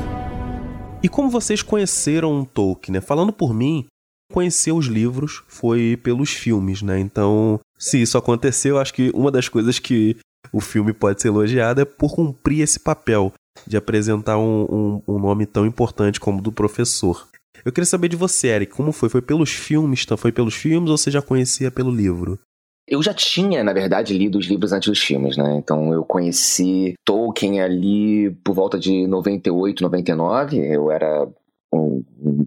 E 1.01 1.07
como 1.07 1.29
vocês 1.29 1.61
conheceram 1.61 2.43
Tolkien, 2.43 2.93
né? 2.93 3.01
Falando 3.01 3.31
por 3.31 3.53
mim, 3.53 3.85
conhecer 4.31 4.71
os 4.71 4.85
livros 4.85 5.43
foi 5.47 5.97
pelos 6.03 6.31
filmes, 6.31 6.81
né? 6.81 6.99
Então, 6.99 7.59
se 7.77 8.01
isso 8.01 8.17
aconteceu, 8.17 8.77
acho 8.77 8.93
que 8.93 9.11
uma 9.13 9.31
das 9.31 9.47
coisas 9.47 9.79
que 9.79 10.17
o 10.51 10.59
filme 10.59 10.93
pode 10.93 11.21
ser 11.21 11.29
elogiado 11.29 11.81
é 11.81 11.85
por 11.85 12.13
cumprir 12.13 12.61
esse 12.61 12.79
papel 12.79 13.33
de 13.65 13.77
apresentar 13.77 14.37
um, 14.37 14.65
um, 14.69 15.01
um 15.07 15.19
nome 15.19 15.45
tão 15.45 15.65
importante 15.65 16.19
como 16.19 16.39
o 16.39 16.41
do 16.41 16.51
professor. 16.51 17.27
Eu 17.63 17.71
queria 17.71 17.85
saber 17.85 18.07
de 18.07 18.15
você, 18.15 18.47
Eric, 18.47 18.73
como 18.73 18.91
foi? 18.91 19.09
Foi 19.09 19.21
pelos 19.21 19.51
filmes? 19.51 20.05
Foi 20.17 20.31
pelos 20.31 20.55
filmes 20.55 20.89
ou 20.89 20.97
você 20.97 21.11
já 21.11 21.21
conhecia 21.21 21.69
pelo 21.69 21.91
livro? 21.91 22.39
Eu 22.89 23.03
já 23.03 23.13
tinha, 23.13 23.63
na 23.63 23.71
verdade, 23.71 24.17
lido 24.17 24.39
os 24.39 24.47
livros 24.47 24.73
antes 24.73 24.89
dos 24.89 24.99
filmes, 24.99 25.37
né? 25.37 25.55
Então 25.55 25.93
eu 25.93 26.03
conheci 26.03 26.95
Tolkien 27.05 27.61
ali 27.61 28.31
por 28.43 28.55
volta 28.55 28.79
de 28.79 29.05
98, 29.05 29.83
99. 29.83 30.57
Eu 30.57 30.91
era 30.91 31.27
um 31.71 32.03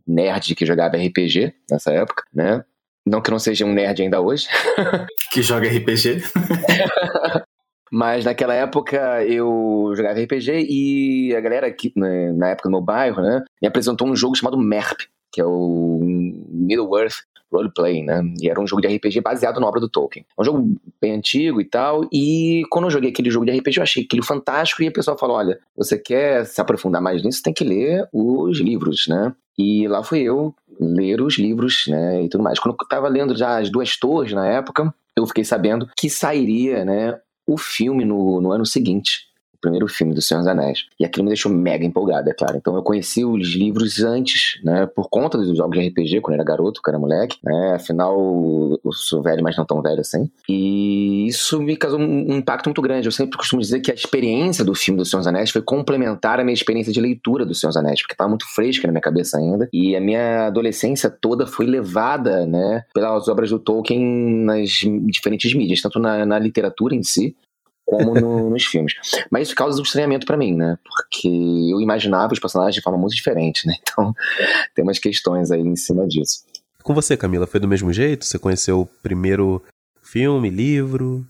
nerd 0.06 0.54
que 0.56 0.66
jogava 0.66 0.96
RPG 0.96 1.54
nessa 1.70 1.92
época, 1.92 2.24
né? 2.34 2.64
Não 3.06 3.20
que 3.20 3.30
eu 3.30 3.32
não 3.32 3.38
seja 3.38 3.64
um 3.64 3.72
nerd 3.72 4.02
ainda 4.02 4.20
hoje. 4.20 4.48
que 5.30 5.42
joga 5.42 5.68
RPG. 5.68 6.22
Mas 7.94 8.24
naquela 8.24 8.54
época 8.54 9.22
eu 9.24 9.92
jogava 9.94 10.18
RPG 10.18 10.66
e 10.68 11.36
a 11.36 11.40
galera 11.40 11.66
aqui, 11.66 11.92
né, 11.94 12.32
na 12.32 12.48
época 12.48 12.68
no 12.68 12.78
meu 12.78 12.84
bairro, 12.84 13.20
né, 13.20 13.42
me 13.60 13.68
apresentou 13.68 14.08
um 14.08 14.16
jogo 14.16 14.34
chamado 14.34 14.56
MERP, 14.56 15.08
que 15.30 15.42
é 15.42 15.44
o 15.44 16.00
Middle 16.02 16.98
Earth 16.98 17.16
Roleplay, 17.52 18.02
né? 18.02 18.22
E 18.40 18.48
era 18.48 18.60
um 18.60 18.66
jogo 18.66 18.82
de 18.82 18.88
RPG 18.88 19.20
baseado 19.20 19.60
na 19.60 19.66
obra 19.66 19.80
do 19.80 19.88
Tolkien. 19.88 20.24
É 20.36 20.40
um 20.40 20.44
jogo 20.44 20.74
bem 21.00 21.12
antigo 21.12 21.60
e 21.60 21.64
tal. 21.64 22.08
E 22.12 22.62
quando 22.70 22.86
eu 22.86 22.90
joguei 22.90 23.10
aquele 23.10 23.30
jogo 23.30 23.46
de 23.46 23.52
RPG, 23.52 23.78
eu 23.78 23.82
achei 23.82 24.04
aquilo 24.04 24.24
fantástico. 24.24 24.82
E 24.82 24.88
a 24.88 24.92
pessoa 24.92 25.18
falou: 25.18 25.36
olha, 25.36 25.58
você 25.76 25.98
quer 25.98 26.46
se 26.46 26.60
aprofundar 26.60 27.02
mais 27.02 27.22
nisso, 27.22 27.42
tem 27.42 27.52
que 27.52 27.64
ler 27.64 28.08
os 28.12 28.58
livros, 28.58 29.06
né? 29.08 29.34
E 29.58 29.86
lá 29.86 30.02
fui 30.02 30.20
eu 30.20 30.54
ler 30.80 31.20
os 31.20 31.38
livros, 31.38 31.84
né? 31.88 32.24
E 32.24 32.28
tudo 32.28 32.42
mais. 32.42 32.58
Quando 32.58 32.76
eu 32.80 32.88
tava 32.88 33.08
lendo 33.08 33.36
já 33.36 33.58
as 33.58 33.70
duas 33.70 33.96
torres 33.96 34.32
na 34.32 34.46
época, 34.46 34.92
eu 35.16 35.26
fiquei 35.26 35.44
sabendo 35.44 35.88
que 35.96 36.08
sairia, 36.08 36.84
né? 36.84 37.18
O 37.46 37.58
filme 37.58 38.04
no, 38.04 38.40
no 38.40 38.52
ano 38.52 38.64
seguinte 38.64 39.31
primeiro 39.62 39.88
filme 39.88 40.12
do 40.12 40.20
Senhor 40.20 40.40
dos 40.40 40.48
Anéis. 40.48 40.86
E 40.98 41.04
aquilo 41.04 41.24
me 41.24 41.30
deixou 41.30 41.50
mega 41.50 41.84
empolgado, 41.84 42.28
é 42.28 42.34
claro. 42.34 42.56
Então 42.56 42.74
eu 42.74 42.82
conheci 42.82 43.24
os 43.24 43.54
livros 43.54 44.02
antes, 44.02 44.60
né? 44.62 44.86
Por 44.86 45.08
conta 45.08 45.38
dos 45.38 45.56
jogos 45.56 45.78
de 45.78 45.88
RPG, 45.88 46.20
quando 46.20 46.34
eu 46.34 46.40
era 46.40 46.44
garoto, 46.44 46.80
quando 46.82 46.94
era 46.94 47.00
moleque, 47.00 47.38
né? 47.42 47.74
Afinal, 47.76 48.18
eu 48.84 48.92
sou 48.92 49.22
velho, 49.22 49.42
mas 49.42 49.56
não 49.56 49.64
tão 49.64 49.80
velho 49.80 50.00
assim. 50.00 50.28
E 50.48 51.26
isso 51.28 51.62
me 51.62 51.76
causou 51.76 52.00
um 52.00 52.36
impacto 52.36 52.66
muito 52.66 52.82
grande. 52.82 53.06
Eu 53.06 53.12
sempre 53.12 53.38
costumo 53.38 53.62
dizer 53.62 53.80
que 53.80 53.90
a 53.90 53.94
experiência 53.94 54.64
do 54.64 54.74
filme 54.74 54.98
do 54.98 55.04
Senhor 55.04 55.20
dos 55.20 55.28
Anéis 55.28 55.50
foi 55.50 55.62
complementar 55.62 56.40
a 56.40 56.44
minha 56.44 56.54
experiência 56.54 56.92
de 56.92 57.00
leitura 57.00 57.46
do 57.46 57.54
Senhor 57.54 57.70
dos 57.70 57.76
Anéis, 57.76 58.02
porque 58.02 58.14
estava 58.14 58.28
muito 58.28 58.46
fresca 58.52 58.86
na 58.86 58.92
minha 58.92 59.02
cabeça 59.02 59.38
ainda. 59.38 59.68
E 59.72 59.94
a 59.94 60.00
minha 60.00 60.46
adolescência 60.46 61.08
toda 61.08 61.46
foi 61.46 61.66
levada, 61.66 62.44
né? 62.44 62.84
Pelas 62.92 63.28
obras 63.28 63.50
do 63.50 63.58
Tolkien 63.58 64.02
nas 64.44 64.70
diferentes 65.06 65.54
mídias, 65.54 65.80
tanto 65.80 65.98
na, 65.98 66.26
na 66.26 66.38
literatura 66.38 66.94
em 66.94 67.02
si, 67.02 67.36
como 67.92 68.14
no, 68.14 68.48
nos 68.48 68.64
filmes. 68.64 68.94
Mas 69.30 69.48
isso 69.48 69.56
causa 69.56 69.78
um 69.78 69.82
estranhamento 69.82 70.24
para 70.24 70.36
mim, 70.36 70.54
né? 70.54 70.78
Porque 70.82 71.28
eu 71.28 71.78
imaginava 71.78 72.32
os 72.32 72.38
personagens 72.38 72.74
de 72.74 72.80
forma 72.80 72.98
muito 72.98 73.14
diferente, 73.14 73.66
né? 73.66 73.74
Então 73.82 74.14
tem 74.74 74.82
umas 74.82 74.98
questões 74.98 75.50
aí 75.50 75.60
em 75.60 75.76
cima 75.76 76.06
disso. 76.08 76.44
Com 76.82 76.94
você, 76.94 77.16
Camila, 77.16 77.46
foi 77.46 77.60
do 77.60 77.68
mesmo 77.68 77.92
jeito? 77.92 78.24
Você 78.24 78.38
conheceu 78.38 78.80
o 78.80 78.86
primeiro 78.86 79.62
filme, 80.02 80.48
livro? 80.48 81.24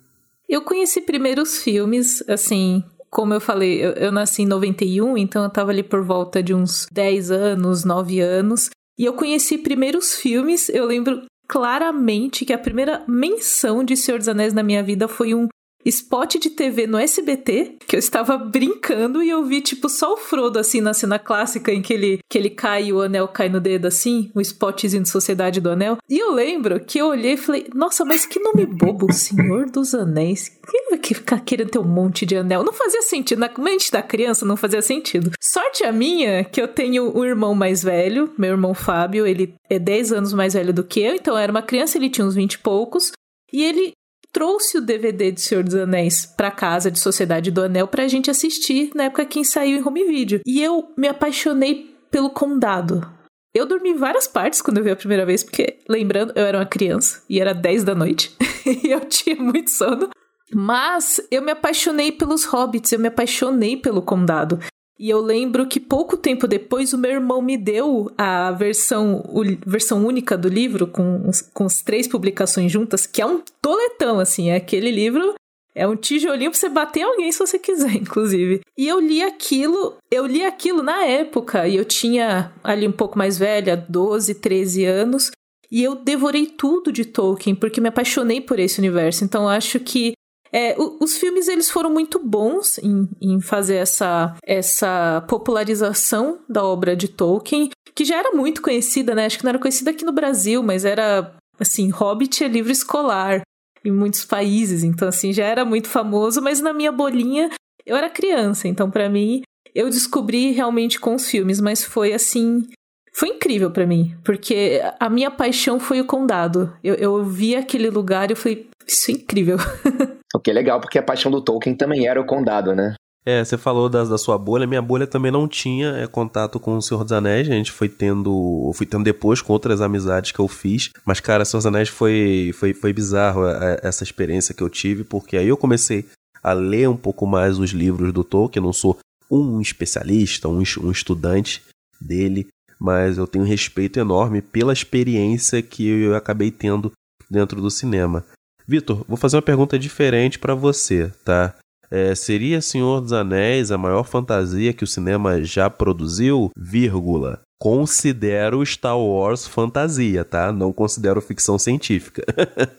Eu 0.49 0.62
conheci 0.62 1.00
primeiro 1.00 1.42
os 1.42 1.59
filmes, 1.59 2.23
assim, 2.28 2.85
como 3.11 3.35
eu 3.35 3.40
falei, 3.40 3.85
eu, 3.85 3.92
eu, 3.92 4.12
nasci 4.12 4.42
em 4.42 4.47
91, 4.47 5.19
então 5.19 5.42
eu 5.42 5.50
tava 5.50 5.71
ali 5.71 5.83
por 5.83 6.02
volta 6.02 6.42
de 6.42 6.54
uns 6.54 6.87
10 6.90 7.31
anos, 7.31 7.85
9 7.85 8.21
anos. 8.21 8.71
E 8.99 9.04
eu 9.04 9.14
conheci 9.14 9.59
primeiro 9.59 9.99
os 9.99 10.14
filmes, 10.14 10.69
eu 10.69 10.87
lembro 10.87 11.23
claramente 11.49 12.45
que 12.45 12.52
a 12.52 12.59
primeira 12.59 13.02
menção 13.07 13.85
de 13.85 13.97
Senhor 13.97 14.19
dos 14.19 14.28
Anéis 14.28 14.54
na 14.54 14.62
minha 14.62 14.83
vida 14.83 15.09
foi 15.09 15.35
um 15.35 15.49
spot 15.85 16.37
de 16.37 16.51
TV 16.51 16.87
no 16.87 16.99
SBT, 16.99 17.77
que 17.87 17.97
eu 17.97 17.99
estava 17.99 18.37
brincando 18.39 19.23
e 19.23 19.31
eu 19.31 19.45
vi, 19.45 19.61
tipo, 19.61 19.89
só 19.89 20.15
o 20.15 20.17
Frodo, 20.17 20.59
assim, 20.59 20.81
na 20.81 20.95
cena 20.95 21.18
clássica 21.18 21.73
em 21.73 21.83
que 21.83 21.92
ele, 21.92 22.18
que 22.29 22.38
ele 22.38 22.51
cai 22.51 22.85
e 22.85 22.92
o 22.92 23.01
anel 23.01 23.29
cai 23.29 23.49
no 23.49 23.61
dedo, 23.61 23.87
assim, 23.87 24.31
o 24.35 24.40
spotzinho 24.40 25.03
de 25.03 25.09
Sociedade 25.09 25.61
do 25.61 25.71
Anel. 25.71 25.99
E 26.09 26.18
eu 26.18 26.33
lembro 26.33 26.81
que 26.81 26.99
eu 26.99 27.09
olhei 27.09 27.33
e 27.35 27.37
falei, 27.37 27.66
nossa, 27.75 28.05
mas 28.05 28.27
que 28.27 28.40
nome 28.40 28.66
bobo, 28.66 29.12
Senhor 29.12 29.71
dos 29.71 29.95
Anéis. 29.95 30.49
Quem 30.71 30.90
vai 30.90 30.99
ficar 31.03 31.40
querendo 31.40 31.71
ter 31.71 31.79
um 31.79 31.85
monte 31.85 32.25
de 32.25 32.37
anel? 32.37 32.62
Não 32.62 32.73
fazia 32.73 33.03
sentido, 33.03 33.38
na 33.38 33.51
mente 33.59 33.90
da 33.90 34.03
criança 34.03 34.47
não 34.47 34.57
fazia 34.57 34.81
sentido. 34.81 35.33
Sorte 35.40 35.85
a 35.85 35.92
minha 35.92 36.45
que 36.45 36.61
eu 36.61 36.68
tenho 36.68 37.16
um 37.16 37.25
irmão 37.25 37.55
mais 37.55 37.83
velho, 37.83 38.33
meu 38.38 38.51
irmão 38.51 38.75
Fábio, 38.75 39.27
ele 39.27 39.55
é 39.68 39.79
10 39.79 40.12
anos 40.12 40.33
mais 40.33 40.55
velho 40.55 40.73
do 40.73 40.85
que 40.85 41.01
eu, 41.01 41.14
então 41.14 41.35
eu 41.35 41.38
era 41.38 41.53
uma 41.53 41.62
criança, 41.62 41.99
ele 41.99 42.11
tinha 42.11 42.27
uns 42.27 42.35
20 42.35 42.55
e 42.55 42.59
poucos. 42.59 43.12
E 43.53 43.62
ele 43.62 43.92
trouxe 44.33 44.79
o 44.79 44.81
DVD 44.81 45.31
de 45.31 45.40
Senhor 45.40 45.62
dos 45.62 45.75
Anéis 45.75 46.25
pra 46.25 46.51
casa 46.51 46.90
de 46.90 46.99
Sociedade 46.99 47.51
do 47.51 47.62
Anel 47.62 47.87
pra 47.87 48.09
gente 48.09 48.31
assistir 48.31 48.90
na 48.95 49.05
época 49.05 49.27
que 49.27 49.45
saiu 49.45 49.79
em 49.79 49.87
home 49.87 50.05
video. 50.05 50.40
E 50.47 50.62
eu 50.62 50.92
me 50.97 51.07
apaixonei 51.07 51.95
pelo 52.11 52.31
Condado. 52.31 53.07
Eu 53.55 53.66
dormi 53.66 53.92
várias 53.92 54.27
partes 54.27 54.62
quando 54.62 54.79
eu 54.79 54.85
vi 54.85 54.90
a 54.90 54.97
primeira 54.97 55.27
vez, 55.27 55.45
porque, 55.45 55.79
lembrando, 55.87 56.33
eu 56.35 56.45
era 56.45 56.59
uma 56.59 56.66
criança 56.66 57.23
e 57.29 57.38
era 57.38 57.53
10 57.53 57.85
da 57.85 57.95
noite 57.95 58.35
e 58.64 58.90
eu 58.90 59.01
tinha 59.01 59.37
muito 59.37 59.71
sono. 59.71 60.09
Mas 60.55 61.21
eu 61.31 61.42
me 61.42 61.53
apaixonei 61.53 62.11
pelos 62.12 62.45
hobbits, 62.45 62.92
eu 62.92 62.99
me 62.99 63.09
apaixonei 63.09 63.77
pelo 63.77 64.01
condado. 64.01 64.59
E 65.03 65.11
eu 65.11 65.21
lembro 65.21 65.67
que 65.67 65.81
pouco 65.81 66.17
tempo 66.17 66.47
depois 66.47 66.93
o 66.93 66.99
meu 66.99 67.11
irmão 67.11 67.43
me 67.43 67.57
deu 67.57 68.09
a 68.17 68.53
versão, 68.53 69.21
versão 69.67 70.07
única 70.07 70.38
do 70.38 70.49
livro, 70.49 70.87
com, 70.87 71.29
com 71.53 71.65
as 71.65 71.83
três 71.83 72.07
publicações 72.07 72.71
juntas, 72.71 73.05
que 73.05 73.21
é 73.21 73.27
um 73.27 73.43
toletão, 73.61 74.21
assim. 74.21 74.51
É 74.51 74.55
aquele 74.55 74.93
livro 74.93 75.35
é 75.75 75.88
um 75.88 75.97
tijolinho 75.97 76.53
pra 76.53 76.61
você 76.61 76.69
bater 76.69 77.01
em 77.01 77.03
alguém 77.03 77.33
se 77.33 77.41
você 77.41 77.59
quiser, 77.59 77.97
inclusive. 77.99 78.61
E 78.79 78.87
eu 78.87 79.01
li 79.01 79.25
aquilo, 79.25 79.97
eu 80.09 80.25
li 80.25 80.45
aquilo 80.45 80.85
na 80.85 81.05
época, 81.05 81.67
e 81.67 81.75
eu 81.75 81.85
tinha 81.85 82.53
ali 82.62 82.87
um 82.87 82.93
pouco 82.93 83.19
mais 83.19 83.37
velha, 83.37 83.77
12, 83.77 84.37
13 84.37 84.85
anos, 84.85 85.33
e 85.69 85.83
eu 85.83 85.97
devorei 85.97 86.47
tudo 86.47 86.93
de 86.93 87.05
Tolkien, 87.05 87.57
porque 87.57 87.81
me 87.81 87.88
apaixonei 87.88 88.41
por 88.41 88.61
esse 88.61 88.79
universo. 88.79 89.25
Então 89.25 89.49
acho 89.49 89.81
que 89.81 90.12
é, 90.53 90.77
os 91.01 91.17
filmes 91.17 91.49
eles 91.49 91.71
foram 91.71 91.91
muito 91.91 92.19
bons 92.19 92.79
em, 92.79 93.09
em 93.21 93.41
fazer 93.41 93.77
essa, 93.77 94.37
essa 94.45 95.25
popularização 95.27 96.41
da 96.47 96.62
obra 96.62 96.95
de 96.95 97.09
Tolkien, 97.09 97.71
que 97.95 98.05
já 98.05 98.19
era 98.19 98.33
muito 98.33 98.61
conhecida, 98.61 99.15
né? 99.15 99.25
Acho 99.25 99.38
que 99.38 99.45
não 99.45 99.51
era 99.51 99.59
conhecida 99.59 99.91
aqui 99.91 100.05
no 100.05 100.12
Brasil, 100.12 100.62
mas 100.62 100.85
era 100.85 101.35
assim, 101.59 101.88
Hobbit 101.91 102.45
é 102.45 102.49
livro 102.49 102.71
escolar 102.71 103.41
em 103.85 103.91
muitos 103.91 104.25
países, 104.25 104.85
então 104.85 105.09
assim, 105.09 105.33
já 105.33 105.45
era 105.45 105.65
muito 105.65 105.88
famoso, 105.88 106.41
mas 106.41 106.61
na 106.61 106.73
minha 106.73 106.93
bolinha 106.93 107.51
eu 107.85 107.97
era 107.97 108.11
criança, 108.11 108.69
então 108.69 108.91
para 108.91 109.09
mim 109.09 109.43
eu 109.75 109.88
descobri 109.88 110.51
realmente 110.53 111.01
com 111.01 111.15
os 111.15 111.29
filmes, 111.29 111.61
mas 111.61 111.83
foi 111.83 112.12
assim, 112.12 112.69
foi 113.15 113.31
incrível 113.31 113.71
para 113.71 113.87
mim, 113.87 114.15
porque 114.23 114.81
a 115.01 115.09
minha 115.09 115.31
paixão 115.31 115.81
foi 115.81 116.01
o 116.01 116.05
condado. 116.05 116.77
Eu, 116.85 116.95
eu 116.95 117.25
vi 117.25 117.57
aquele 117.57 117.91
lugar 117.91 118.29
e 118.31 118.33
eu 118.33 118.37
falei, 118.37 118.69
isso 118.87 119.11
é 119.11 119.15
incrível. 119.15 119.57
Que 120.42 120.50
é 120.50 120.55
legal, 120.55 120.81
porque 120.81 120.98
a 120.98 121.02
paixão 121.02 121.31
do 121.31 121.40
Tolkien 121.40 121.74
também 121.74 122.07
era 122.07 122.20
o 122.20 122.26
condado, 122.26 122.74
né? 122.74 122.94
É, 123.24 123.44
você 123.44 123.57
falou 123.57 123.88
da, 123.88 124.02
da 124.02 124.18
sua 124.18 124.37
bolha. 124.37 124.66
Minha 124.66 124.83
bolha 124.83 125.07
também 125.07 125.31
não 125.31 125.46
tinha 125.46 125.90
é, 125.90 126.07
contato 126.09 126.59
com 126.59 126.76
o 126.76 126.83
Senhor 126.83 127.05
dos 127.05 127.12
Anéis. 127.12 127.48
A 127.48 127.52
gente 127.52 127.70
foi 127.70 127.88
tendo. 127.88 128.72
Fui 128.74 128.85
tendo 128.85 129.05
depois 129.05 129.40
com 129.40 129.52
outras 129.52 129.81
amizades 129.81 130.33
que 130.33 130.40
eu 130.40 130.48
fiz. 130.48 130.90
Mas, 131.05 131.20
cara, 131.20 131.44
Senhor 131.44 131.61
dos 131.61 131.66
Anéis 131.66 131.88
foi, 131.88 132.50
foi, 132.55 132.74
foi 132.74 132.92
bizarro 132.92 133.44
a, 133.44 133.52
a, 133.52 133.78
essa 133.83 134.02
experiência 134.02 134.55
que 134.55 134.62
eu 134.62 134.68
tive, 134.68 135.05
porque 135.05 135.37
aí 135.37 135.46
eu 135.46 135.57
comecei 135.57 136.07
a 136.42 136.52
ler 136.52 136.88
um 136.88 136.96
pouco 136.96 137.24
mais 137.24 137.59
os 137.59 137.70
livros 137.70 138.12
do 138.12 138.24
Tolkien. 138.24 138.64
Não 138.64 138.72
sou 138.72 138.98
um 139.31 139.61
especialista, 139.61 140.48
um, 140.48 140.62
um 140.83 140.90
estudante 140.90 141.62
dele, 142.00 142.48
mas 142.81 143.18
eu 143.18 143.26
tenho 143.28 143.44
um 143.44 143.48
respeito 143.48 144.00
enorme 144.00 144.42
pela 144.42 144.72
experiência 144.72 145.62
que 145.62 145.87
eu 145.87 146.16
acabei 146.16 146.50
tendo 146.50 146.90
dentro 147.31 147.62
do 147.62 147.70
cinema. 147.70 148.24
Vitor, 148.66 149.05
vou 149.09 149.16
fazer 149.16 149.37
uma 149.37 149.42
pergunta 149.42 149.79
diferente 149.79 150.38
para 150.38 150.55
você, 150.55 151.11
tá? 151.25 151.55
É, 151.90 152.14
seria 152.14 152.62
Senhor 152.62 153.03
dos 153.03 153.12
Anéis 153.12 153.70
a 153.70 153.77
maior 153.77 154.05
fantasia 154.05 154.72
que 154.72 154.83
o 154.83 154.87
cinema 154.87 155.44
já 155.44 155.68
produziu? 155.68 156.51
Vírgula. 156.57 157.40
Considero 157.61 158.64
Star 158.64 158.98
Wars 158.98 159.46
fantasia, 159.46 160.25
tá? 160.25 160.51
Não 160.51 160.72
considero 160.72 161.20
ficção 161.20 161.59
científica. 161.59 162.25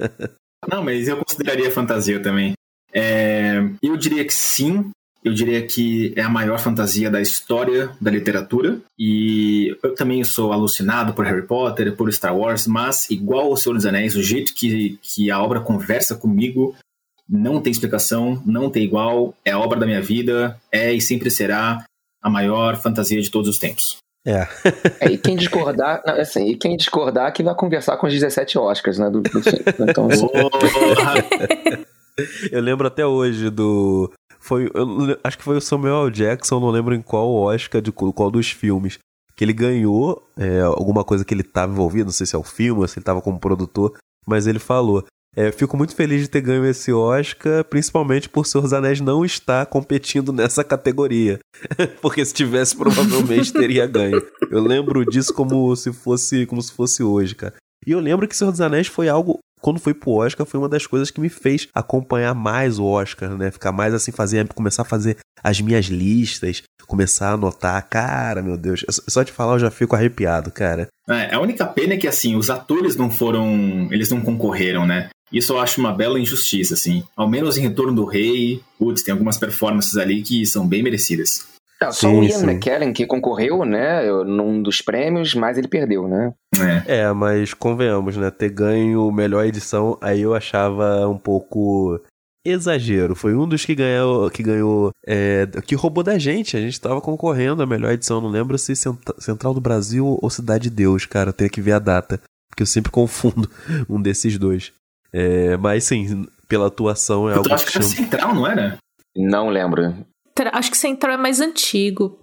Não, 0.68 0.84
mas 0.84 1.08
eu 1.08 1.18
consideraria 1.18 1.70
fantasia 1.70 2.22
também. 2.22 2.54
É, 2.92 3.60
eu 3.82 3.96
diria 3.98 4.26
que 4.26 4.34
sim, 4.34 4.90
eu 5.24 5.34
diria 5.34 5.66
que 5.66 6.14
é 6.16 6.22
a 6.22 6.30
maior 6.30 6.60
fantasia 6.60 7.10
da 7.10 7.22
história 7.22 7.90
da 8.00 8.12
literatura. 8.12 8.80
E 9.00 9.76
eu 9.82 9.96
também 9.96 10.24
sou 10.24 10.52
alucinado 10.52 11.14
por 11.14 11.26
Harry 11.26 11.48
Potter, 11.48 11.96
por 11.96 12.12
Star 12.12 12.38
Wars, 12.38 12.68
mas 12.68 13.10
igual 13.10 13.52
o 13.52 13.58
Senhor 13.58 13.76
dos 13.76 13.86
Anéis, 13.86 14.16
o 14.16 14.22
jeito 14.22 14.54
que, 14.54 15.00
que 15.02 15.32
a 15.32 15.42
obra 15.42 15.62
conversa 15.62 16.16
comigo 16.16 16.76
não 17.28 17.62
tem 17.62 17.72
explicação, 17.72 18.42
não 18.46 18.70
tem 18.70 18.84
igual, 18.84 19.34
é 19.46 19.52
a 19.52 19.60
obra 19.60 19.80
da 19.80 19.86
minha 19.86 20.02
vida, 20.02 20.60
é 20.72 20.92
e 20.92 21.00
sempre 21.00 21.32
será 21.32 21.86
a 22.22 22.30
maior 22.30 22.76
fantasia 22.76 23.22
de 23.22 23.32
todos 23.32 23.50
os 23.50 23.58
tempos. 23.58 23.98
É. 24.26 24.48
é 25.00 25.12
e 25.12 25.18
quem 25.18 25.36
discordar, 25.36 26.02
não, 26.06 26.16
assim, 26.16 26.50
e 26.50 26.56
quem 26.56 26.78
discordar 26.78 27.34
que 27.34 27.44
vai 27.44 27.56
conversar 27.56 27.98
com 27.98 28.08
os 28.08 28.14
17 28.14 28.58
Oscars, 28.58 28.98
né, 28.98 29.10
do, 29.10 29.22
do 29.22 29.42
filme. 29.42 29.64
Então, 29.80 30.08
assim... 30.08 30.28
Eu 32.52 32.62
lembro 32.62 32.88
até 32.88 33.06
hoje 33.06 33.50
do. 33.50 34.12
Foi, 34.44 34.70
eu, 34.74 35.18
acho 35.24 35.38
que 35.38 35.44
foi 35.44 35.56
o 35.56 35.62
Samuel 35.62 36.10
Jackson, 36.10 36.60
não 36.60 36.70
lembro 36.70 36.94
em 36.94 37.02
qual 37.02 37.34
Oscar 37.34 37.82
de 37.82 37.94
qual 37.94 38.30
dos 38.30 38.52
filmes. 38.52 39.00
Que 39.38 39.46
ele 39.46 39.54
ganhou 39.54 40.22
é, 40.38 40.60
alguma 40.60 41.02
coisa 41.02 41.24
que 41.24 41.34
ele 41.34 41.42
estava 41.42 41.72
envolvido, 41.72 42.06
não 42.06 42.12
sei 42.12 42.28
se 42.28 42.36
é 42.36 42.38
o 42.38 42.44
filme 42.44 42.82
ou 42.82 42.88
se 42.88 43.00
ele 43.00 43.04
estava 43.04 43.22
como 43.22 43.40
produtor, 43.40 43.98
mas 44.28 44.46
ele 44.46 44.60
falou. 44.60 45.06
É, 45.34 45.50
fico 45.50 45.78
muito 45.78 45.96
feliz 45.96 46.22
de 46.22 46.28
ter 46.28 46.42
ganho 46.42 46.66
esse 46.66 46.92
Oscar, 46.92 47.64
principalmente 47.64 48.28
por 48.28 48.46
Senhor 48.46 48.62
dos 48.62 48.74
Anéis 48.74 49.00
não 49.00 49.24
estar 49.24 49.66
competindo 49.66 50.34
nessa 50.34 50.62
categoria. 50.62 51.40
Porque 52.02 52.24
se 52.26 52.34
tivesse, 52.34 52.76
provavelmente 52.76 53.52
teria 53.54 53.88
ganho. 53.88 54.22
Eu 54.52 54.62
lembro 54.62 55.06
disso 55.06 55.34
como 55.34 55.74
se 55.76 55.94
fosse 55.94 56.46
como 56.46 56.62
se 56.62 56.74
fosse 56.74 57.02
hoje, 57.02 57.34
cara. 57.34 57.56
E 57.88 57.92
eu 57.92 58.00
lembro 58.02 58.28
que 58.28 58.36
Senhor 58.36 58.52
dos 58.52 58.62
Anéis 58.62 58.88
foi 58.88 59.08
algo 59.08 59.40
quando 59.64 59.80
fui 59.80 59.94
pro 59.94 60.12
Oscar, 60.12 60.46
foi 60.46 60.60
uma 60.60 60.68
das 60.68 60.86
coisas 60.86 61.10
que 61.10 61.22
me 61.22 61.30
fez 61.30 61.70
acompanhar 61.74 62.36
mais 62.36 62.78
o 62.78 62.84
Oscar, 62.84 63.30
né? 63.38 63.50
Ficar 63.50 63.72
mais 63.72 63.94
assim, 63.94 64.12
fazer, 64.12 64.46
começar 64.50 64.82
a 64.82 64.86
fazer 64.86 65.16
as 65.42 65.62
minhas 65.62 65.86
listas, 65.86 66.64
começar 66.86 67.30
a 67.30 67.34
anotar. 67.36 67.88
Cara, 67.90 68.42
meu 68.42 68.58
Deus, 68.58 68.84
só 68.90 69.24
de 69.24 69.32
falar 69.32 69.54
eu 69.54 69.60
já 69.60 69.72
fico 69.72 69.96
arrepiado, 69.96 70.52
cara. 70.52 70.90
É, 71.10 71.34
a 71.34 71.40
única 71.40 71.66
pena 71.66 71.94
é 71.94 71.98
que, 71.98 72.10
assim, 72.10 72.36
os 72.36 72.50
atores 72.50 72.98
não 72.98 73.10
foram. 73.10 73.88
Eles 73.90 74.10
não 74.10 74.20
concorreram, 74.20 74.86
né? 74.86 75.10
Isso 75.32 75.54
eu 75.54 75.60
acho 75.60 75.80
uma 75.80 75.94
bela 75.94 76.20
injustiça, 76.20 76.74
assim. 76.74 77.02
Ao 77.16 77.28
menos 77.28 77.58
em 77.58 77.62
Retorno 77.62 77.96
do 77.96 78.04
Rei, 78.04 78.62
putz, 78.78 79.02
tem 79.02 79.14
algumas 79.14 79.38
performances 79.38 79.96
ali 79.96 80.22
que 80.22 80.46
são 80.46 80.68
bem 80.68 80.84
merecidas. 80.84 81.53
Não, 81.86 81.92
só 81.92 82.10
sim, 82.10 82.20
o 82.20 82.24
Ian 82.24 82.40
sim. 82.40 82.50
McKellen 82.50 82.94
que 82.94 83.06
concorreu, 83.06 83.66
né, 83.66 84.04
num 84.26 84.62
dos 84.62 84.82
prêmios, 84.82 85.36
mas 85.36 85.58
ele 85.58 85.68
perdeu, 85.68 86.08
né? 86.08 86.34
É. 86.88 87.00
é, 87.00 87.14
mas 87.14 87.54
convenhamos, 87.54 88.16
né, 88.16 88.32
ter 88.32 88.50
ganho 88.50 89.12
melhor 89.12 89.46
edição, 89.46 89.98
aí 90.02 90.22
eu 90.22 90.34
achava 90.34 91.08
um 91.08 91.18
pouco 91.18 92.00
exagero. 92.46 93.16
Foi 93.16 93.36
um 93.36 93.48
dos 93.48 93.66
que 93.66 93.76
ganhou, 93.76 94.30
que 94.30 94.44
ganhou, 94.44 94.92
é, 95.06 95.48
que 95.66 95.76
roubou 95.76 96.04
da 96.04 96.18
gente. 96.18 96.58
A 96.58 96.60
gente 96.60 96.80
tava 96.80 97.02
concorrendo 97.02 97.64
a 97.64 97.66
melhor 97.66 97.92
edição. 97.92 98.20
Não 98.20 98.30
lembro 98.30 98.58
se 98.58 98.74
Central 98.76 99.54
do 99.54 99.62
Brasil 99.62 100.20
ou 100.22 100.30
Cidade 100.30 100.70
de 100.70 100.76
Deus, 100.76 101.06
cara. 101.06 101.32
Tem 101.32 101.50
que 101.50 101.62
ver 101.62 101.74
a 101.74 101.80
data, 101.80 102.20
porque 102.50 102.64
eu 102.64 102.68
sempre 102.68 102.92
confundo 102.92 103.50
um 103.90 104.02
desses 104.02 104.38
dois. 104.38 104.74
É, 105.12 105.56
mas 105.58 105.84
sim, 105.86 106.26
pela 106.48 106.68
atuação 106.68 107.30
é 107.30 107.34
eu 107.34 107.38
algo 107.38 107.54
acho 107.54 107.66
que, 107.66 107.72
que 107.72 107.84
chama... 107.84 107.96
Central, 107.96 108.36
não 108.36 108.48
era? 108.48 108.78
Não 109.16 109.48
lembro. 109.50 109.96
Acho 110.52 110.72
que 110.72 110.78
Central 110.78 111.14
é 111.14 111.18
mais 111.18 111.40
antigo. 111.40 112.20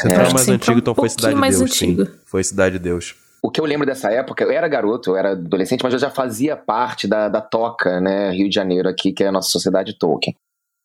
Central 0.00 0.26
é, 0.26 0.28
é 0.28 0.32
mais 0.32 0.44
Central 0.44 0.54
antigo, 0.54 0.78
então 0.78 0.92
um 0.92 0.94
foi 0.94 1.08
Cidade 1.08 1.34
de 1.34 1.40
Deus. 1.40 1.60
Antigo. 1.60 2.04
Sim, 2.04 2.12
foi 2.26 2.44
Cidade 2.44 2.78
de 2.78 2.84
Deus. 2.84 3.14
O 3.42 3.50
que 3.50 3.60
eu 3.60 3.64
lembro 3.64 3.86
dessa 3.86 4.10
época, 4.10 4.44
eu 4.44 4.50
era 4.50 4.66
garoto, 4.66 5.10
eu 5.10 5.16
era 5.16 5.32
adolescente, 5.32 5.82
mas 5.82 5.92
eu 5.92 5.98
já 5.98 6.10
fazia 6.10 6.56
parte 6.56 7.06
da, 7.06 7.28
da 7.28 7.40
Toca, 7.40 8.00
né, 8.00 8.30
Rio 8.30 8.48
de 8.48 8.54
Janeiro 8.54 8.88
aqui, 8.88 9.12
que 9.12 9.22
é 9.22 9.28
a 9.28 9.32
nossa 9.32 9.48
sociedade 9.48 9.96
Tolkien. 9.96 10.34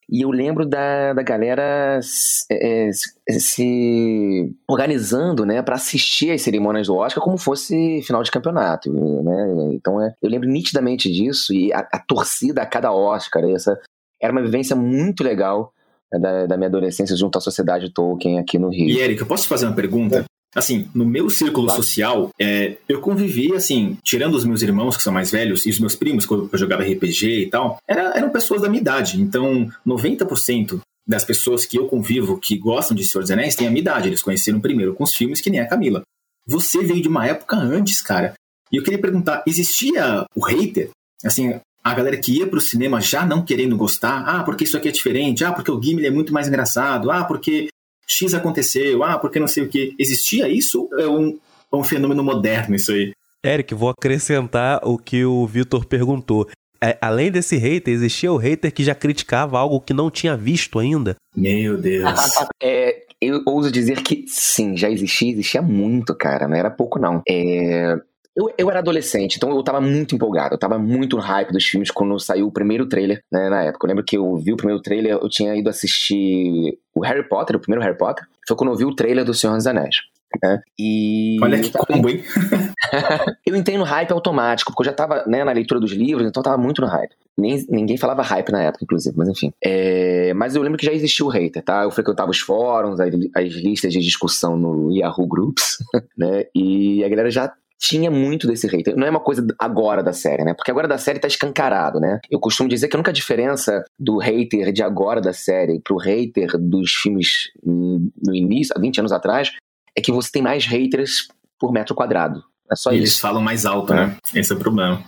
E 0.10 0.22
eu 0.22 0.30
lembro 0.30 0.66
da, 0.66 1.14
da 1.14 1.24
galera 1.24 2.00
se, 2.02 2.46
é, 2.52 2.92
se 3.32 4.54
organizando, 4.68 5.46
né, 5.46 5.62
para 5.62 5.76
assistir 5.76 6.32
às 6.32 6.42
cerimônias 6.42 6.88
do 6.88 6.96
Oscar 6.96 7.24
como 7.24 7.38
fosse 7.38 8.02
final 8.04 8.22
de 8.22 8.30
campeonato, 8.30 8.92
né? 8.92 9.74
Então 9.74 10.00
é, 10.02 10.14
eu 10.22 10.30
lembro 10.30 10.48
nitidamente 10.48 11.12
disso 11.12 11.54
e 11.54 11.74
a, 11.74 11.80
a 11.92 12.00
torcida 12.00 12.62
a 12.62 12.66
cada 12.66 12.92
Oscar, 12.92 13.44
essa 13.46 13.80
era 14.22 14.32
uma 14.32 14.42
vivência 14.42 14.76
muito 14.76 15.24
legal 15.24 15.74
da, 16.20 16.46
da, 16.46 16.58
minha 16.58 16.68
adolescência 16.68 17.16
junto 17.16 17.38
à 17.38 17.42
sociedade 17.42 17.92
Tolkien 17.92 18.40
aqui 18.40 18.60
no 18.60 18.70
Rio. 18.70 18.90
E 18.90 19.00
Eric, 19.00 19.22
eu 19.22 19.28
posso 19.28 19.44
te 19.44 19.50
fazer 19.50 19.66
uma 19.66 19.76
pergunta? 19.76 20.26
Assim, 20.56 20.88
no 20.94 21.06
meu 21.06 21.30
círculo 21.30 21.66
claro. 21.66 21.82
social, 21.82 22.30
é, 22.40 22.78
eu 22.88 23.02
convivi, 23.02 23.56
assim, 23.56 23.98
tirando 24.04 24.36
os 24.36 24.46
meus 24.46 24.62
irmãos, 24.62 24.96
que 24.96 25.02
são 25.02 25.12
mais 25.12 25.32
velhos, 25.32 25.66
e 25.66 25.70
os 25.70 25.80
meus 25.80 25.96
primos, 25.96 26.26
quando 26.26 26.48
eu 26.52 26.60
jogava 26.60 26.84
RPG 26.84 27.46
e 27.46 27.50
tal, 27.50 27.78
era, 27.88 28.16
eram 28.16 28.30
pessoas 28.30 28.62
da 28.62 28.70
minha 28.70 28.82
idade. 28.82 29.20
Então, 29.20 29.68
90% 29.86 30.80
das 31.08 31.26
pessoas 31.26 31.66
que 31.66 31.78
eu 31.78 31.88
convivo, 31.88 32.40
que 32.40 32.58
gostam 32.58 32.96
de 32.96 33.04
Senhor 33.04 33.24
dos 33.24 33.32
Anéis, 33.32 33.56
têm 33.56 33.68
a 33.68 33.72
minha 33.72 33.82
idade. 33.82 34.10
Eles 34.10 34.22
conheceram 34.22 34.60
primeiro 34.60 34.94
com 34.94 35.04
os 35.04 35.16
filmes, 35.16 35.42
que 35.42 35.50
nem 35.50 35.60
a 35.60 35.68
Camila. 35.68 36.04
Você 36.46 36.84
veio 36.84 37.02
de 37.02 37.08
uma 37.08 37.26
época 37.26 37.56
antes, 37.56 38.02
cara. 38.02 38.34
E 38.72 38.78
eu 38.78 38.84
queria 38.84 39.00
perguntar, 39.00 39.44
existia 39.48 40.26
o 40.36 40.46
hater? 40.46 40.90
Assim, 41.24 41.60
a 41.84 41.94
galera 41.94 42.18
que 42.18 42.40
ia 42.40 42.48
pro 42.48 42.62
cinema 42.62 43.02
já 43.02 43.26
não 43.26 43.44
querendo 43.44 43.76
gostar, 43.76 44.24
ah, 44.26 44.44
porque 44.44 44.64
isso 44.64 44.78
aqui 44.78 44.88
é 44.88 44.92
diferente, 44.92 45.44
ah, 45.44 45.52
porque 45.52 45.70
o 45.70 45.82
Gimli 45.82 46.08
é 46.08 46.12
muito 46.12 46.34
mais 46.34 46.48
engraçado, 46.48 47.12
ah, 47.12 47.26
porque 47.26 47.68
X 48.08 48.34
aconteceu, 48.34 49.04
ah, 49.04 49.20
porque 49.20 49.40
não 49.40 49.48
sei 49.48 49.64
o 49.64 49.70
que. 49.70 49.94
Existia 50.00 50.48
isso? 50.48 50.90
É 50.98 51.08
um, 51.08 51.38
é 51.72 51.76
um 51.76 51.84
fenômeno 51.84 52.24
moderno 52.24 52.76
isso 52.76 52.92
aí. 52.92 53.12
Eric, 53.46 53.74
vou 53.76 53.90
acrescentar 53.90 54.80
o 54.84 54.98
que 54.98 55.26
o 55.26 55.46
Vitor 55.46 55.86
perguntou. 55.86 56.48
É, 56.82 56.98
além 57.02 57.32
desse 57.32 57.58
hater, 57.58 57.94
existia 57.94 58.32
o 58.32 58.38
hater 58.38 58.74
que 58.74 58.84
já 58.84 58.96
criticava 58.96 59.58
algo 59.58 59.82
que 59.82 59.94
não 59.94 60.10
tinha 60.10 60.36
visto 60.38 60.80
ainda? 60.80 61.16
Meu 61.36 61.78
Deus. 61.78 62.04
é, 62.62 63.04
eu 63.22 63.42
ouso 63.46 63.72
dizer 63.72 64.02
que 64.02 64.26
sim, 64.28 64.76
já 64.78 64.90
existia, 64.90 65.32
existia 65.32 65.62
muito, 65.62 66.16
cara. 66.16 66.48
Não 66.48 66.56
era 66.56 66.70
pouco, 66.70 67.00
não. 67.00 67.22
É, 67.28 67.98
eu, 68.36 68.52
eu 68.58 68.70
era 68.70 68.80
adolescente, 68.80 69.36
então 69.36 69.50
eu 69.52 69.64
tava 69.64 69.80
muito 69.80 70.16
empolgado. 70.16 70.56
Eu 70.56 70.60
tava 70.60 70.80
muito 70.80 71.16
no 71.16 71.22
hype 71.22 71.52
dos 71.52 71.66
filmes 71.66 71.92
quando 71.92 72.20
saiu 72.20 72.48
o 72.48 72.52
primeiro 72.52 72.88
trailer, 72.88 73.24
né, 73.32 73.50
na 73.50 73.64
época. 73.64 73.86
Eu 73.86 73.90
lembro 73.90 74.04
que 74.04 74.18
eu 74.18 74.36
vi 74.38 74.54
o 74.54 74.58
primeiro 74.58 74.82
trailer, 74.82 75.14
eu 75.14 75.30
tinha 75.30 75.56
ido 75.56 75.70
assistir 75.70 76.78
o 76.94 77.02
Harry 77.02 77.28
Potter, 77.28 77.56
o 77.56 77.60
primeiro 77.60 77.84
Harry 77.84 77.98
Potter. 77.98 78.26
Foi 78.48 78.58
quando 78.58 78.72
eu 78.72 78.78
vi 78.78 78.86
o 78.86 78.96
trailer 78.96 79.24
do 79.24 79.34
Senhor 79.34 79.56
dos 79.56 79.68
Anéis. 79.68 79.98
Né? 80.42 80.62
E... 80.80 81.38
Olha 81.42 81.60
que 81.60 81.72
combo, 81.72 82.10
hein? 82.10 82.24
eu 83.46 83.56
entrei 83.56 83.78
no 83.78 83.84
hype 83.84 84.12
automático, 84.12 84.72
porque 84.72 84.82
eu 84.82 84.92
já 84.92 84.94
tava 84.94 85.24
né, 85.28 85.44
na 85.44 85.52
leitura 85.52 85.80
dos 85.80 85.92
livros, 85.92 86.28
então 86.28 86.42
eu 86.42 86.44
tava 86.44 86.58
muito 86.58 86.82
no 86.82 86.88
hype. 86.88 87.14
Nem, 87.38 87.66
ninguém 87.70 87.98
falava 87.98 88.22
hype 88.22 88.52
na 88.52 88.64
época, 88.64 88.84
inclusive, 88.84 89.16
mas 89.18 89.28
enfim. 89.28 89.52
É, 89.64 90.34
mas 90.34 90.56
eu 90.56 90.62
lembro 90.62 90.78
que 90.78 90.86
já 90.86 90.94
existia 90.94 91.26
o 91.26 91.30
hater, 91.30 91.64
tá? 91.64 91.84
Eu 91.84 91.92
frequentava 91.92 92.32
os 92.32 92.40
fóruns, 92.40 93.00
as, 93.00 93.14
as 93.36 93.54
listas 93.54 93.94
de 93.94 94.00
discussão 94.00 94.58
no 94.58 94.92
Yahoo 94.92 95.28
Groups, 95.28 95.78
né? 96.18 96.46
E 96.56 97.04
a 97.04 97.10
galera 97.10 97.30
já 97.30 97.52
tinha 97.84 98.10
muito 98.10 98.48
desse 98.48 98.66
hater. 98.66 98.96
Não 98.96 99.06
é 99.06 99.10
uma 99.10 99.20
coisa 99.20 99.46
agora 99.60 100.02
da 100.02 100.14
série, 100.14 100.46
né? 100.46 100.54
Porque 100.54 100.72
agora 100.72 100.88
da 100.88 100.98
série 100.98 101.20
tá 101.20 101.28
escancarado, 101.28 102.00
né? 102.00 102.22
Eu 102.32 102.40
costumo 102.40 102.70
dizer 102.70 102.88
que 102.88 102.96
a 102.96 103.00
única 103.00 103.12
diferença 103.12 103.84
do 104.00 104.18
hater 104.20 104.72
de 104.72 104.82
agora 104.82 105.20
da 105.20 105.34
série 105.34 105.82
pro 105.82 105.98
hater 105.98 106.58
dos 106.58 106.94
filmes 106.94 107.52
no 107.62 108.34
início, 108.34 108.74
há 108.74 108.80
20 108.80 109.00
anos 109.00 109.12
atrás, 109.12 109.52
é 109.98 110.02
que 110.02 110.14
você 110.14 110.32
tem 110.32 110.42
mais 110.42 110.66
haters 110.66 111.28
por 111.60 111.74
metro 111.74 111.94
quadrado. 111.94 112.42
É 112.72 112.76
só 112.76 112.90
Eles 112.90 113.10
isso. 113.10 113.14
Eles 113.16 113.20
falam 113.20 113.42
mais 113.42 113.66
alto, 113.66 113.94
né? 113.94 114.16
Esse 114.34 114.54
é 114.54 114.56
o 114.56 114.60
problema. 114.60 115.04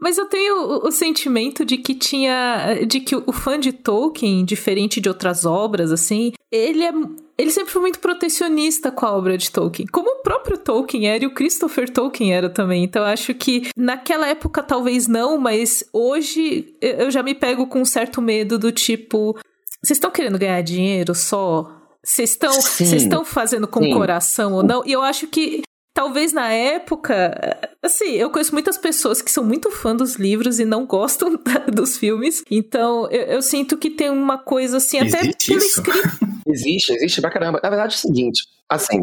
Mas 0.00 0.18
eu 0.18 0.26
tenho 0.26 0.56
o, 0.56 0.88
o, 0.88 0.92
sentimento 0.92 1.64
de 1.64 1.78
que 1.78 1.94
tinha. 1.94 2.84
de 2.86 3.00
que 3.00 3.16
o 3.16 3.32
fã 3.32 3.58
de 3.58 3.72
Tolkien, 3.72 4.44
diferente 4.44 5.00
de 5.00 5.08
outras 5.08 5.44
obras, 5.46 5.90
assim, 5.90 6.32
ele 6.52 6.84
é. 6.84 6.92
Ele 7.38 7.50
sempre 7.50 7.70
foi 7.70 7.82
muito 7.82 7.98
protecionista 7.98 8.90
com 8.90 9.04
a 9.04 9.14
obra 9.14 9.36
de 9.36 9.50
Tolkien. 9.50 9.86
Como 9.88 10.08
o 10.08 10.22
próprio 10.22 10.56
Tolkien 10.56 11.06
era 11.06 11.22
e 11.22 11.26
o 11.26 11.34
Christopher 11.34 11.88
Tolkien 11.88 12.32
era 12.34 12.48
também. 12.48 12.84
Então 12.84 13.02
eu 13.02 13.08
acho 13.08 13.34
que 13.34 13.70
naquela 13.76 14.26
época 14.26 14.62
talvez 14.62 15.06
não, 15.06 15.36
mas 15.36 15.84
hoje 15.92 16.74
eu 16.80 17.10
já 17.10 17.22
me 17.22 17.34
pego 17.34 17.66
com 17.66 17.80
um 17.80 17.84
certo 17.84 18.22
medo 18.22 18.58
do 18.58 18.72
tipo. 18.72 19.38
Vocês 19.82 19.98
estão 19.98 20.10
querendo 20.10 20.38
ganhar 20.38 20.62
dinheiro 20.62 21.14
só? 21.14 21.70
Vocês 22.02 22.30
estão, 22.30 22.52
vocês 22.52 22.92
estão 22.92 23.24
fazendo 23.24 23.66
com 23.66 23.80
o 23.80 23.92
coração 23.92 24.54
ou 24.54 24.62
não? 24.62 24.82
E 24.86 24.92
eu 24.92 25.02
acho 25.02 25.26
que 25.26 25.62
talvez 25.96 26.30
na 26.30 26.52
época, 26.52 27.58
assim, 27.82 28.12
eu 28.12 28.28
conheço 28.28 28.52
muitas 28.52 28.76
pessoas 28.76 29.22
que 29.22 29.30
são 29.30 29.42
muito 29.42 29.70
fã 29.70 29.96
dos 29.96 30.16
livros 30.16 30.60
e 30.60 30.64
não 30.66 30.84
gostam 30.84 31.40
dos 31.72 31.96
filmes. 31.96 32.44
Então, 32.50 33.10
eu, 33.10 33.22
eu 33.22 33.42
sinto 33.42 33.78
que 33.78 33.88
tem 33.88 34.10
uma 34.10 34.36
coisa 34.36 34.76
assim, 34.76 34.98
até 34.98 35.20
existe 35.20 35.46
pela 35.46 35.64
escrita. 35.64 36.26
Existe, 36.48 36.92
existe 36.92 37.20
pra 37.20 37.28
caramba. 37.28 37.58
Na 37.60 37.68
verdade 37.68 37.94
é 37.94 37.96
o 37.96 37.98
seguinte, 37.98 38.44
assim, 38.70 39.00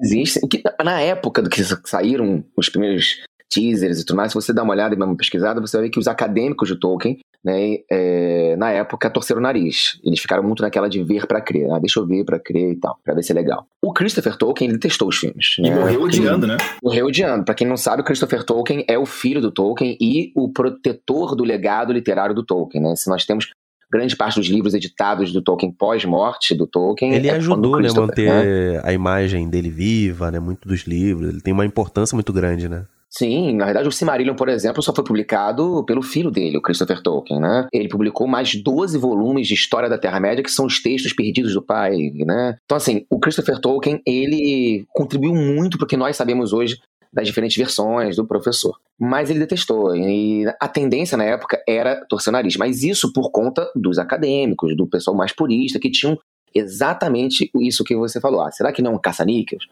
existe. 0.00 0.38
Na 0.84 1.00
época 1.00 1.42
do 1.42 1.50
que 1.50 1.60
saíram 1.84 2.44
os 2.56 2.68
primeiros 2.68 3.24
teasers 3.54 4.00
e 4.00 4.04
tudo 4.04 4.16
mais, 4.16 4.32
se 4.32 4.34
você 4.34 4.52
dá 4.52 4.62
uma 4.62 4.72
olhada 4.72 4.94
e 4.94 4.98
uma 4.98 5.16
pesquisada, 5.16 5.60
você 5.60 5.76
vai 5.76 5.86
ver 5.86 5.90
que 5.90 5.98
os 5.98 6.08
acadêmicos 6.08 6.68
de 6.68 6.78
Tolkien 6.78 7.18
né, 7.44 7.78
é, 7.90 8.56
na 8.56 8.70
época 8.70 9.08
torceram 9.10 9.38
o 9.38 9.42
nariz. 9.42 10.00
Eles 10.02 10.18
ficaram 10.18 10.42
muito 10.42 10.62
naquela 10.62 10.88
de 10.88 11.02
ver 11.04 11.26
para 11.26 11.40
crer. 11.40 11.70
Ah, 11.70 11.78
deixa 11.78 12.00
eu 12.00 12.06
ver 12.06 12.24
para 12.24 12.38
crer 12.38 12.72
e 12.72 12.76
tal, 12.76 12.98
para 13.04 13.14
ver 13.14 13.22
se 13.22 13.32
é 13.32 13.34
legal. 13.34 13.66
O 13.82 13.92
Christopher 13.92 14.36
Tolkien, 14.36 14.70
ele 14.70 14.78
testou 14.78 15.08
os 15.08 15.16
filmes. 15.16 15.56
E 15.58 15.62
né? 15.62 15.74
morreu 15.74 16.02
odiando, 16.02 16.46
né? 16.46 16.56
Morreu 16.82 17.06
odiando. 17.06 17.44
Pra 17.44 17.54
quem 17.54 17.66
não 17.66 17.76
sabe, 17.76 18.02
o 18.02 18.04
Christopher 18.04 18.42
Tolkien 18.42 18.84
é 18.88 18.98
o 18.98 19.06
filho 19.06 19.40
do 19.40 19.52
Tolkien 19.52 19.96
e 20.00 20.32
o 20.34 20.50
protetor 20.50 21.36
do 21.36 21.44
legado 21.44 21.92
literário 21.92 22.34
do 22.34 22.44
Tolkien, 22.44 22.82
né? 22.82 22.96
Se 22.96 23.08
nós 23.10 23.24
temos 23.24 23.50
grande 23.92 24.16
parte 24.16 24.40
dos 24.40 24.48
livros 24.48 24.74
editados 24.74 25.32
do 25.32 25.40
Tolkien 25.40 25.70
pós-morte 25.70 26.52
do 26.54 26.66
Tolkien. 26.66 27.14
Ele 27.14 27.28
é 27.28 27.34
ajudou, 27.36 27.80
né, 27.80 27.88
manter 27.94 28.28
né? 28.28 28.80
a 28.82 28.92
imagem 28.92 29.48
dele 29.48 29.70
viva, 29.70 30.32
né, 30.32 30.40
muito 30.40 30.66
dos 30.66 30.80
livros. 30.80 31.28
Ele 31.28 31.40
tem 31.40 31.52
uma 31.52 31.64
importância 31.64 32.16
muito 32.16 32.32
grande, 32.32 32.68
né? 32.68 32.86
Sim, 33.16 33.54
na 33.54 33.66
verdade 33.66 33.86
o 33.86 33.92
Silmarillion, 33.92 34.34
por 34.34 34.48
exemplo, 34.48 34.82
só 34.82 34.92
foi 34.92 35.04
publicado 35.04 35.84
pelo 35.84 36.02
filho 36.02 36.32
dele, 36.32 36.58
o 36.58 36.62
Christopher 36.62 37.00
Tolkien, 37.00 37.38
né? 37.38 37.68
Ele 37.72 37.88
publicou 37.88 38.26
mais 38.26 38.54
12 38.56 38.98
volumes 38.98 39.46
de 39.46 39.54
História 39.54 39.88
da 39.88 39.96
Terra-média, 39.96 40.42
que 40.42 40.50
são 40.50 40.66
os 40.66 40.82
textos 40.82 41.12
perdidos 41.12 41.54
do 41.54 41.62
pai, 41.62 41.96
né? 42.26 42.56
Então, 42.64 42.76
assim, 42.76 43.06
o 43.08 43.20
Christopher 43.20 43.60
Tolkien, 43.60 44.02
ele 44.04 44.84
contribuiu 44.92 45.32
muito 45.32 45.78
para 45.78 45.84
o 45.84 45.88
que 45.88 45.96
nós 45.96 46.16
sabemos 46.16 46.52
hoje 46.52 46.78
das 47.12 47.28
diferentes 47.28 47.56
versões 47.56 48.16
do 48.16 48.26
professor. 48.26 48.76
Mas 48.98 49.30
ele 49.30 49.38
detestou. 49.38 49.94
E 49.94 50.44
a 50.60 50.66
tendência 50.66 51.16
na 51.16 51.24
época 51.24 51.62
era 51.68 52.04
torcer 52.08 52.32
o 52.32 52.32
nariz. 52.32 52.56
Mas 52.56 52.82
isso 52.82 53.12
por 53.12 53.30
conta 53.30 53.70
dos 53.76 53.98
acadêmicos, 54.00 54.76
do 54.76 54.88
pessoal 54.88 55.16
mais 55.16 55.32
purista, 55.32 55.78
que 55.78 55.90
tinham 55.90 56.18
exatamente 56.52 57.48
isso 57.60 57.84
que 57.84 57.94
você 57.94 58.20
falou. 58.20 58.42
Ah, 58.42 58.50
será 58.50 58.72
que 58.72 58.82
não 58.82 58.92
é 58.92 58.94
um 58.94 59.00
caça-níqueis? 59.00 59.62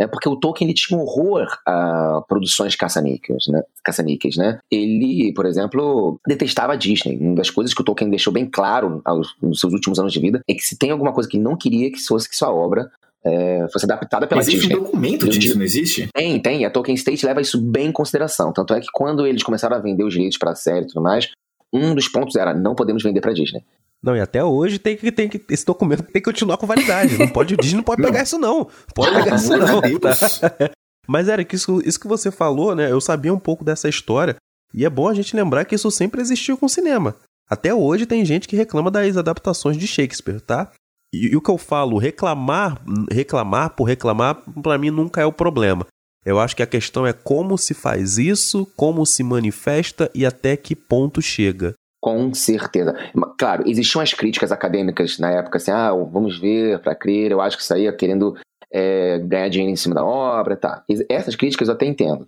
É 0.00 0.06
porque 0.06 0.28
o 0.28 0.36
Tolkien 0.36 0.66
ele 0.68 0.74
tinha 0.74 0.98
um 0.98 1.02
horror 1.02 1.46
a 1.66 2.22
produções 2.26 2.74
caça-níqueis, 2.74 3.46
né? 3.48 3.62
caça-níqueis, 3.84 4.36
né? 4.36 4.58
Ele, 4.70 5.32
por 5.34 5.44
exemplo, 5.44 6.18
detestava 6.26 6.72
a 6.72 6.76
Disney. 6.76 7.18
Uma 7.18 7.34
das 7.34 7.50
coisas 7.50 7.74
que 7.74 7.82
o 7.82 7.84
Tolkien 7.84 8.08
deixou 8.08 8.32
bem 8.32 8.46
claro 8.46 9.02
aos, 9.04 9.34
nos 9.42 9.60
seus 9.60 9.72
últimos 9.72 9.98
anos 9.98 10.12
de 10.12 10.20
vida 10.20 10.40
é 10.48 10.54
que 10.54 10.62
se 10.62 10.78
tem 10.78 10.90
alguma 10.90 11.12
coisa 11.12 11.28
que 11.28 11.36
ele 11.36 11.44
não 11.44 11.56
queria 11.56 11.90
que 11.90 11.98
fosse 11.98 12.28
que 12.28 12.34
sua 12.34 12.52
obra 12.52 12.90
é, 13.24 13.66
fosse 13.70 13.84
adaptada 13.84 14.26
pela 14.26 14.40
existe 14.40 14.60
Disney. 14.60 14.76
um 14.76 14.82
documento 14.84 15.28
disso, 15.28 15.56
não 15.56 15.64
existe? 15.64 16.08
Tem, 16.14 16.40
tem. 16.40 16.64
A 16.64 16.70
Tolkien 16.70 16.94
State 16.94 17.26
leva 17.26 17.40
isso 17.40 17.60
bem 17.60 17.88
em 17.88 17.92
consideração. 17.92 18.52
Tanto 18.52 18.72
é 18.74 18.80
que 18.80 18.88
quando 18.92 19.26
eles 19.26 19.42
começaram 19.42 19.76
a 19.76 19.80
vender 19.80 20.04
os 20.04 20.12
direitos 20.12 20.38
para 20.38 20.52
a 20.52 20.54
série 20.54 20.84
e 20.84 20.88
tudo 20.88 21.02
mais, 21.02 21.30
um 21.72 21.94
dos 21.94 22.08
pontos 22.08 22.36
era 22.36 22.54
não 22.54 22.74
podemos 22.74 23.02
vender 23.02 23.20
para 23.20 23.32
Disney. 23.32 23.62
Não, 24.02 24.16
e 24.16 24.20
até 24.20 24.42
hoje 24.42 24.78
tem 24.78 24.96
que, 24.96 25.12
tem 25.12 25.28
que 25.28 25.44
esse 25.50 25.64
documento 25.64 26.02
tem 26.04 26.14
que 26.14 26.22
continuar 26.22 26.56
com 26.56 26.66
validade. 26.66 27.18
Não 27.18 27.28
pode, 27.28 27.54
o 27.54 27.56
Disney 27.56 27.76
não 27.76 27.84
pode 27.84 28.02
pegar 28.02 28.22
isso 28.22 28.38
não. 28.38 28.68
Pode 28.94 29.14
pegar 29.14 29.36
isso 29.36 29.56
não. 29.56 29.80
Tá? 29.98 30.14
Mas 31.06 31.28
Eric, 31.28 31.54
isso, 31.54 31.82
isso 31.84 32.00
que 32.00 32.08
você 32.08 32.30
falou, 32.30 32.74
né? 32.74 32.90
Eu 32.90 33.00
sabia 33.00 33.32
um 33.32 33.38
pouco 33.38 33.64
dessa 33.64 33.88
história 33.88 34.36
e 34.72 34.84
é 34.84 34.90
bom 34.90 35.08
a 35.08 35.14
gente 35.14 35.36
lembrar 35.36 35.64
que 35.64 35.74
isso 35.74 35.90
sempre 35.90 36.20
existiu 36.20 36.56
com 36.56 36.66
o 36.66 36.70
cinema. 36.70 37.14
Até 37.48 37.74
hoje 37.74 38.06
tem 38.06 38.24
gente 38.24 38.48
que 38.48 38.56
reclama 38.56 38.90
das 38.90 39.16
adaptações 39.16 39.76
de 39.76 39.86
Shakespeare, 39.86 40.40
tá? 40.40 40.70
E, 41.12 41.32
e 41.32 41.36
o 41.36 41.42
que 41.42 41.50
eu 41.50 41.58
falo, 41.58 41.98
reclamar, 41.98 42.80
reclamar 43.10 43.70
por 43.70 43.84
reclamar, 43.84 44.36
para 44.62 44.78
mim 44.78 44.90
nunca 44.90 45.20
é 45.20 45.26
o 45.26 45.32
problema. 45.32 45.86
Eu 46.24 46.38
acho 46.38 46.54
que 46.54 46.62
a 46.62 46.66
questão 46.66 47.06
é 47.06 47.12
como 47.12 47.58
se 47.58 47.74
faz 47.74 48.18
isso, 48.18 48.66
como 48.76 49.04
se 49.04 49.22
manifesta 49.22 50.10
e 50.14 50.24
até 50.24 50.56
que 50.56 50.76
ponto 50.76 51.20
chega. 51.20 51.74
Com 52.00 52.32
certeza. 52.32 52.94
Claro, 53.38 53.68
existiam 53.68 54.00
as 54.00 54.14
críticas 54.14 54.50
acadêmicas 54.50 55.18
na 55.18 55.30
época, 55.30 55.58
assim, 55.58 55.70
ah, 55.70 55.92
vamos 55.92 56.38
ver 56.38 56.78
para 56.80 56.94
crer, 56.94 57.30
eu 57.30 57.40
acho 57.40 57.58
que 57.58 57.72
aí 57.74 57.86
é 57.86 57.92
querendo 57.92 58.36
é, 58.72 59.18
ganhar 59.18 59.48
dinheiro 59.48 59.72
em 59.72 59.76
cima 59.76 59.94
da 59.94 60.04
obra, 60.04 60.56
tá. 60.56 60.82
Essas 61.08 61.36
críticas 61.36 61.68
eu 61.68 61.74
até 61.74 61.84
entendo. 61.84 62.26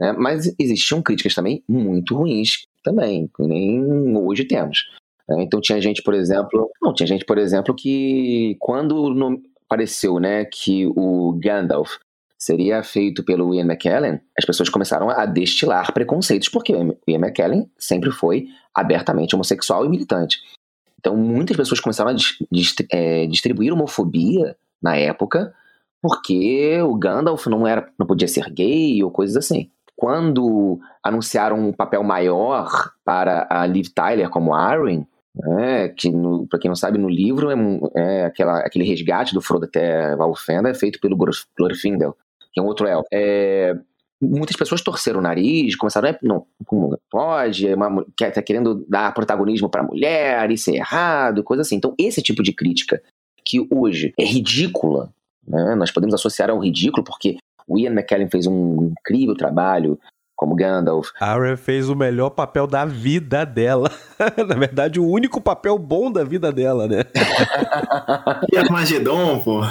Né? 0.00 0.12
Mas 0.12 0.52
existiam 0.58 1.00
críticas 1.02 1.34
também 1.34 1.62
muito 1.68 2.16
ruins 2.16 2.66
também, 2.82 3.30
que 3.36 3.42
nem 3.44 4.16
hoje 4.16 4.44
temos. 4.44 4.78
Né? 5.28 5.42
Então 5.42 5.60
tinha 5.60 5.80
gente, 5.80 6.02
por 6.02 6.14
exemplo, 6.14 6.68
não, 6.82 6.92
tinha 6.92 7.06
gente, 7.06 7.24
por 7.24 7.38
exemplo, 7.38 7.74
que 7.74 8.56
quando 8.58 9.40
apareceu, 9.66 10.18
né, 10.18 10.44
que 10.44 10.86
o 10.96 11.38
Gandalf 11.40 11.96
seria 12.42 12.82
feito 12.82 13.22
pelo 13.22 13.54
Ian 13.54 13.66
McKellen, 13.66 14.20
as 14.36 14.44
pessoas 14.44 14.68
começaram 14.68 15.08
a 15.08 15.24
destilar 15.24 15.92
preconceitos, 15.92 16.48
porque 16.48 16.74
o 16.74 16.96
Ian 17.06 17.18
McKellen 17.18 17.70
sempre 17.78 18.10
foi 18.10 18.46
abertamente 18.74 19.36
homossexual 19.36 19.86
e 19.86 19.88
militante. 19.88 20.38
Então 20.98 21.16
muitas 21.16 21.56
pessoas 21.56 21.78
começaram 21.78 22.10
a 22.10 22.16
é, 22.90 23.26
distribuir 23.28 23.72
homofobia 23.72 24.56
na 24.82 24.96
época, 24.96 25.54
porque 26.02 26.82
o 26.82 26.96
Gandalf 26.96 27.46
não 27.46 27.64
era, 27.64 27.88
não 27.96 28.08
podia 28.08 28.26
ser 28.26 28.50
gay 28.50 29.04
ou 29.04 29.12
coisas 29.12 29.36
assim. 29.36 29.70
Quando 29.94 30.80
anunciaram 31.00 31.56
um 31.60 31.72
papel 31.72 32.02
maior 32.02 32.90
para 33.04 33.46
a 33.48 33.64
Liv 33.66 33.86
Tyler 33.94 34.28
como 34.28 34.52
Arwen, 34.52 35.06
é, 35.60 35.90
que 35.90 36.10
para 36.50 36.58
quem 36.58 36.68
não 36.68 36.74
sabe, 36.74 36.98
no 36.98 37.08
livro 37.08 37.52
é, 37.52 37.54
é 37.94 38.24
aquela, 38.24 38.58
aquele 38.58 38.84
resgate 38.84 39.32
do 39.32 39.40
Frodo 39.40 39.66
até 39.66 40.16
Valfenda 40.16 40.70
é 40.70 40.74
feito 40.74 40.98
pelo 41.00 41.16
Glorfindel, 41.16 42.16
que 42.52 42.60
é 42.60 42.62
um 42.62 42.66
outro 42.66 42.86
elfo. 42.86 43.06
É, 43.12 43.74
muitas 44.20 44.56
pessoas 44.56 44.82
torceram 44.82 45.18
o 45.18 45.22
nariz, 45.22 45.74
começaram, 45.74 46.10
a 46.10 46.18
não, 46.22 46.46
como 46.66 46.98
pode, 47.10 47.66
é 47.66 47.74
uma, 47.74 48.04
tá 48.16 48.42
querendo 48.42 48.86
dar 48.88 49.12
protagonismo 49.12 49.68
para 49.68 49.82
a 49.82 49.86
mulher, 49.86 50.50
isso 50.50 50.70
é 50.70 50.74
errado, 50.74 51.42
coisa 51.42 51.62
assim. 51.62 51.76
Então, 51.76 51.94
esse 51.98 52.22
tipo 52.22 52.42
de 52.42 52.52
crítica, 52.52 53.02
que 53.44 53.66
hoje 53.70 54.12
é 54.18 54.24
ridícula, 54.24 55.12
né, 55.46 55.74
nós 55.74 55.90
podemos 55.90 56.14
associar 56.14 56.50
ao 56.50 56.58
ridículo, 56.58 57.02
porque 57.02 57.38
o 57.66 57.78
Ian 57.78 57.92
McKellen 57.92 58.30
fez 58.30 58.46
um 58.46 58.92
incrível 59.00 59.34
trabalho 59.34 59.98
como 60.42 60.56
Gandalf. 60.56 61.10
A 61.20 61.34
Arya 61.34 61.56
fez 61.56 61.88
o 61.88 61.94
melhor 61.94 62.30
papel 62.30 62.66
da 62.66 62.84
vida 62.84 63.46
dela. 63.46 63.88
Na 64.48 64.56
verdade, 64.56 64.98
o 64.98 65.06
único 65.06 65.40
papel 65.40 65.78
bom 65.78 66.10
da 66.10 66.24
vida 66.24 66.50
dela, 66.50 66.88
né? 66.88 67.04
e 68.52 68.58
Armagedon, 68.58 69.38
pô. 69.38 69.60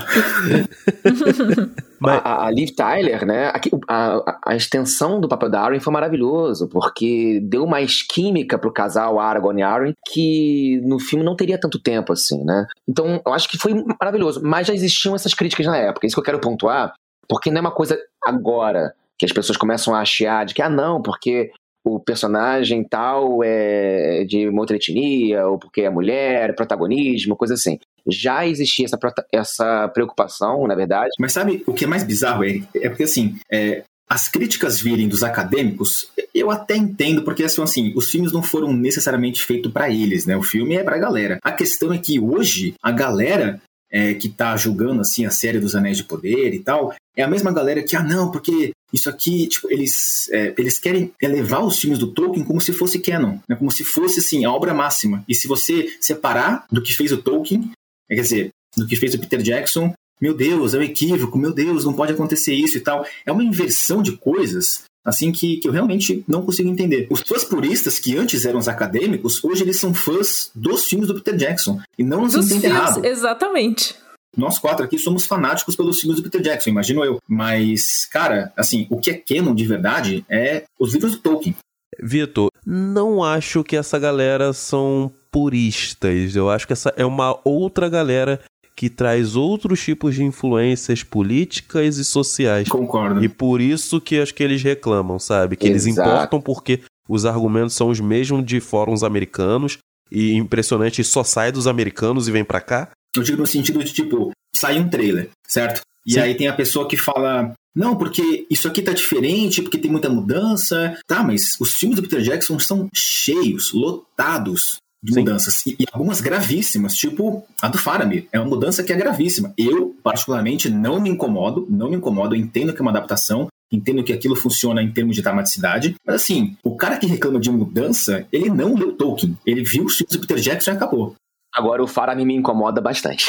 Mas... 2.00 2.22
A, 2.24 2.46
a, 2.46 2.52
Liv 2.52 2.70
Tyler, 2.70 3.26
né? 3.26 3.50
A, 3.50 3.60
a, 3.90 4.40
a, 4.48 4.56
extensão 4.56 5.20
do 5.20 5.28
papel 5.28 5.50
da 5.50 5.60
Arryn 5.60 5.82
foi 5.82 5.92
maravilhoso, 5.92 6.70
porque 6.70 7.42
deu 7.44 7.68
mais 7.68 8.02
química 8.02 8.58
pro 8.58 8.72
casal 8.72 9.20
Aragorn 9.20 9.60
e 9.60 9.64
Arryn 9.64 9.94
que 10.08 10.80
no 10.86 11.00
filme 11.00 11.26
não 11.26 11.36
teria 11.36 11.60
tanto 11.60 11.82
tempo 11.82 12.14
assim, 12.14 12.46
né? 12.46 12.66
Então, 12.88 13.22
eu 13.26 13.34
acho 13.34 13.50
que 13.50 13.58
foi 13.58 13.74
maravilhoso. 14.00 14.42
Mas 14.42 14.68
já 14.68 14.74
existiam 14.74 15.16
essas 15.16 15.34
críticas 15.34 15.66
na 15.66 15.76
época. 15.76 16.08
Isso 16.08 16.16
que 16.16 16.22
eu 16.22 16.26
quero 16.26 16.40
pontuar, 16.40 16.94
porque 17.28 17.52
não 17.52 17.58
é 17.58 17.62
uma 17.62 17.72
coisa 17.72 18.00
agora 18.24 18.94
que 19.22 19.26
as 19.26 19.32
pessoas 19.32 19.56
começam 19.56 19.94
a 19.94 20.02
achar 20.02 20.44
de 20.48 20.56
que, 20.56 20.64
ah, 20.64 20.70
não, 20.70 21.00
porque 21.00 21.52
o 21.86 22.00
personagem 22.00 22.84
tal 22.84 23.44
é 23.44 24.24
de 24.24 24.48
outra 24.50 24.78
etnia, 24.78 25.46
ou 25.46 25.60
porque 25.60 25.82
é 25.82 25.92
mulher, 25.92 26.56
protagonismo, 26.56 27.36
coisa 27.36 27.54
assim. 27.54 27.78
Já 28.10 28.48
existia 28.48 28.88
essa, 28.88 28.98
essa 29.32 29.88
preocupação, 29.90 30.66
na 30.66 30.74
verdade. 30.74 31.12
Mas 31.20 31.34
sabe 31.34 31.64
o 31.68 31.74
que 31.74 31.86
é 31.86 31.88
mais 31.88 32.04
bizarro, 32.04 32.44
Eric? 32.44 32.68
É 32.76 32.90
porque, 32.90 33.04
assim, 33.04 33.36
é, 33.52 33.84
as 34.10 34.28
críticas 34.28 34.82
virem 34.82 35.08
dos 35.08 35.22
acadêmicos, 35.22 36.08
eu 36.34 36.50
até 36.50 36.76
entendo, 36.76 37.22
porque 37.22 37.44
assim, 37.44 37.62
assim 37.62 37.94
os 37.96 38.10
filmes 38.10 38.32
não 38.32 38.42
foram 38.42 38.74
necessariamente 38.74 39.44
feitos 39.44 39.72
para 39.72 39.88
eles, 39.88 40.26
né? 40.26 40.36
O 40.36 40.42
filme 40.42 40.74
é 40.74 40.84
pra 40.84 40.98
galera. 40.98 41.38
A 41.44 41.52
questão 41.52 41.94
é 41.94 42.00
que 42.00 42.20
hoje 42.20 42.74
a 42.82 42.92
galera 42.92 43.62
é, 43.92 44.14
que 44.14 44.30
tá 44.30 44.56
julgando 44.56 45.02
assim 45.02 45.26
a 45.26 45.32
série 45.32 45.60
dos 45.60 45.76
Anéis 45.76 45.98
de 45.98 46.06
Poder 46.06 46.54
e 46.54 46.60
tal, 46.60 46.94
é 47.16 47.24
a 47.24 47.28
mesma 47.28 47.52
galera 47.52 47.84
que, 47.84 47.96
ah, 47.96 48.04
não, 48.04 48.32
porque 48.32 48.72
isso 48.94 49.10
aqui, 49.10 49.48
tipo, 49.48 49.72
eles, 49.72 50.30
é, 50.32 50.54
eles 50.58 50.80
querem 50.80 51.12
elevar 51.22 51.64
os 51.64 51.80
filmes 51.80 52.00
do 52.00 52.12
Tolkien 52.12 52.46
como 52.46 52.62
se 52.62 52.74
fosse 52.74 53.00
canon, 53.00 53.38
né? 53.48 53.56
como 53.56 53.72
se 53.72 53.84
fosse, 53.84 54.20
assim, 54.20 54.46
a 54.46 54.52
obra 54.52 54.74
máxima. 54.74 55.24
E 55.28 55.36
se 55.36 55.48
você 55.48 55.96
separar 56.00 56.66
do 56.72 56.82
que 56.82 56.94
fez 56.94 57.12
o 57.12 57.22
Tolkien, 57.22 57.72
é, 58.10 58.16
quer 58.16 58.22
dizer, 58.22 58.50
do 58.78 58.88
que 58.88 58.96
fez 58.96 59.14
o 59.14 59.20
Peter 59.20 59.42
Jackson, 59.42 59.94
meu 60.22 60.36
Deus, 60.36 60.74
é 60.74 60.78
um 60.78 60.84
equívoco, 60.84 61.38
meu 61.38 61.52
Deus, 61.52 61.84
não 61.84 61.94
pode 61.94 62.14
acontecer 62.14 62.54
isso 62.54 62.78
e 62.78 62.82
tal. 62.82 63.06
É 63.26 63.32
uma 63.32 63.44
inversão 63.44 64.04
de 64.04 64.16
coisas 64.18 64.84
assim 65.04 65.32
que, 65.32 65.58
que 65.58 65.68
eu 65.68 65.72
realmente 65.72 66.24
não 66.28 66.44
consigo 66.44 66.70
entender. 66.70 67.08
Os 67.10 67.22
fãs 67.22 67.44
puristas 67.44 68.00
que 68.00 68.18
antes 68.18 68.46
eram 68.46 68.60
os 68.60 68.68
acadêmicos, 68.68 69.44
hoje 69.44 69.64
eles 69.64 69.80
são 69.80 69.94
fãs 69.94 70.52
dos 70.54 70.86
filmes 70.86 71.08
do 71.08 71.16
Peter 71.16 71.36
Jackson 71.36 71.80
e 71.98 72.04
não 72.04 72.22
nos 72.22 72.36
entendem 72.36 72.70
errado. 72.70 73.06
Exatamente. 73.06 73.96
Nós 74.36 74.58
quatro 74.58 74.86
aqui 74.86 74.98
somos 74.98 75.26
fanáticos 75.26 75.76
pelos 75.76 76.00
filmes 76.00 76.18
do 76.18 76.24
Peter 76.24 76.42
Jackson, 76.42 76.70
imagino 76.70 77.04
eu. 77.04 77.20
Mas, 77.28 78.06
cara, 78.06 78.54
assim, 78.56 78.88
o 78.90 78.98
que 78.98 79.10
é 79.10 79.14
canon 79.14 79.54
de 79.54 79.66
verdade 79.66 80.26
é 80.30 80.64
os 80.80 80.94
livros 80.94 81.14
do 81.14 81.20
Tolkien. 81.20 81.56
Vitor, 82.02 82.50
não 82.66 83.22
acho 83.22 83.64
que 83.64 83.76
essa 83.76 84.00
galera 84.00 84.54
são 84.54 85.12
puristas. 85.30 86.36
Eu 86.36 86.50
acho 86.50 86.66
que 86.66 86.74
essa 86.74 86.94
é 86.96 87.06
uma 87.06 87.38
outra 87.44 87.90
galera 87.90 88.40
que 88.82 88.90
traz 88.90 89.36
outros 89.36 89.80
tipos 89.80 90.16
de 90.16 90.24
influências 90.24 91.04
políticas 91.04 91.98
e 91.98 92.04
sociais. 92.04 92.68
Concordo. 92.68 93.24
E 93.24 93.30
por 93.30 93.62
isso 93.62 94.02
que 94.02 94.20
acho 94.20 94.34
que 94.34 94.42
eles 94.42 94.64
reclamam, 94.64 95.20
sabe? 95.20 95.56
Que 95.56 95.68
Exato. 95.68 95.72
eles 95.72 95.86
importam 95.86 96.42
porque 96.42 96.82
os 97.08 97.24
argumentos 97.24 97.76
são 97.76 97.90
os 97.90 98.00
mesmos 98.00 98.44
de 98.44 98.60
fóruns 98.60 99.04
americanos 99.04 99.78
e 100.12 100.34
impressionante 100.34 101.04
só 101.04 101.24
sai 101.24 101.52
dos 101.52 101.68
americanos 101.68 102.28
e 102.28 102.32
vem 102.32 102.44
para 102.44 102.60
cá. 102.60 102.90
Eu 103.16 103.22
digo 103.22 103.38
no 103.38 103.46
sentido 103.46 103.84
de, 103.84 103.94
tipo, 103.94 104.32
sai 104.56 104.80
um 104.80 104.90
trailer, 104.90 105.30
certo? 105.48 105.82
E 106.04 106.14
Sim. 106.14 106.20
aí 106.22 106.34
tem 106.34 106.48
a 106.48 106.54
pessoa 106.54 106.88
que 106.88 106.98
fala, 106.98 107.54
não, 107.76 107.96
porque 107.96 108.48
isso 108.50 108.68
aqui 108.68 108.82
tá 108.82 108.94
diferente, 108.94 109.62
porque 109.62 109.78
tem 109.78 109.92
muita 109.92 110.10
mudança. 110.10 110.98
Tá, 111.08 111.24
mas 111.24 111.56
os 111.60 111.76
filmes 111.76 111.98
do 111.98 112.02
Peter 112.02 112.22
Jackson 112.22 112.58
são 112.58 112.90
cheios, 112.96 113.72
lotados 113.74 114.81
de 115.04 115.14
Sim. 115.14 115.20
mudanças. 115.22 115.66
E, 115.66 115.76
e, 115.80 115.86
algumas 115.92 116.22
gravíssimas, 116.22 116.94
tipo 116.94 117.44
a 117.62 117.68
do 117.68 117.78
Faramir. 117.78 118.28
É 118.32 118.40
uma 118.40 118.50
mudança 118.50 118.84
que 118.84 118.94
é 118.94 118.96
gravíssima. 118.96 119.54
Eu, 119.58 119.96
particularmente, 120.04 120.70
não 120.70 121.00
me 121.00 121.10
incomodo, 121.10 121.66
não 121.70 121.90
me 121.90 121.98
incomodo, 121.98 122.36
eu 122.36 122.40
entendo 122.40 122.74
que 122.74 122.80
é 122.80 122.82
uma 122.82 122.92
adaptação, 122.92 123.48
entendo 123.72 124.04
que 124.04 124.14
aquilo 124.14 124.36
funciona 124.36 124.84
em 124.84 124.92
termos 124.92 125.16
de 125.16 125.22
dramaticidade, 125.22 125.96
mas 126.06 126.18
assim, 126.18 126.56
o 126.64 126.76
cara 126.76 126.98
que 126.98 127.08
reclama 127.08 127.40
de 127.40 127.50
mudança, 127.50 128.28
ele 128.32 128.50
não 128.50 128.76
leu 128.76 128.94
Tolkien, 128.94 129.38
ele 129.46 129.64
viu 129.64 129.86
os 129.86 129.96
filmes 129.96 130.14
do 130.14 130.20
Peter 130.20 130.38
Jackson 130.38 130.72
e 130.72 130.74
acabou. 130.74 131.16
Agora 131.54 131.84
o 131.84 131.88
Faramir 131.88 132.26
me 132.26 132.36
incomoda 132.36 132.80
bastante. 132.80 133.28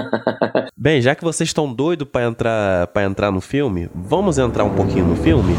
Bem, 0.76 1.00
já 1.00 1.14
que 1.14 1.24
vocês 1.24 1.48
estão 1.48 1.72
doidos 1.72 2.06
para 2.06 2.26
entrar 2.26 2.86
para 2.88 3.04
entrar 3.04 3.30
no 3.30 3.40
filme, 3.40 3.88
vamos 3.94 4.36
entrar 4.38 4.64
um 4.64 4.74
pouquinho 4.74 5.06
no 5.06 5.16
filme? 5.16 5.54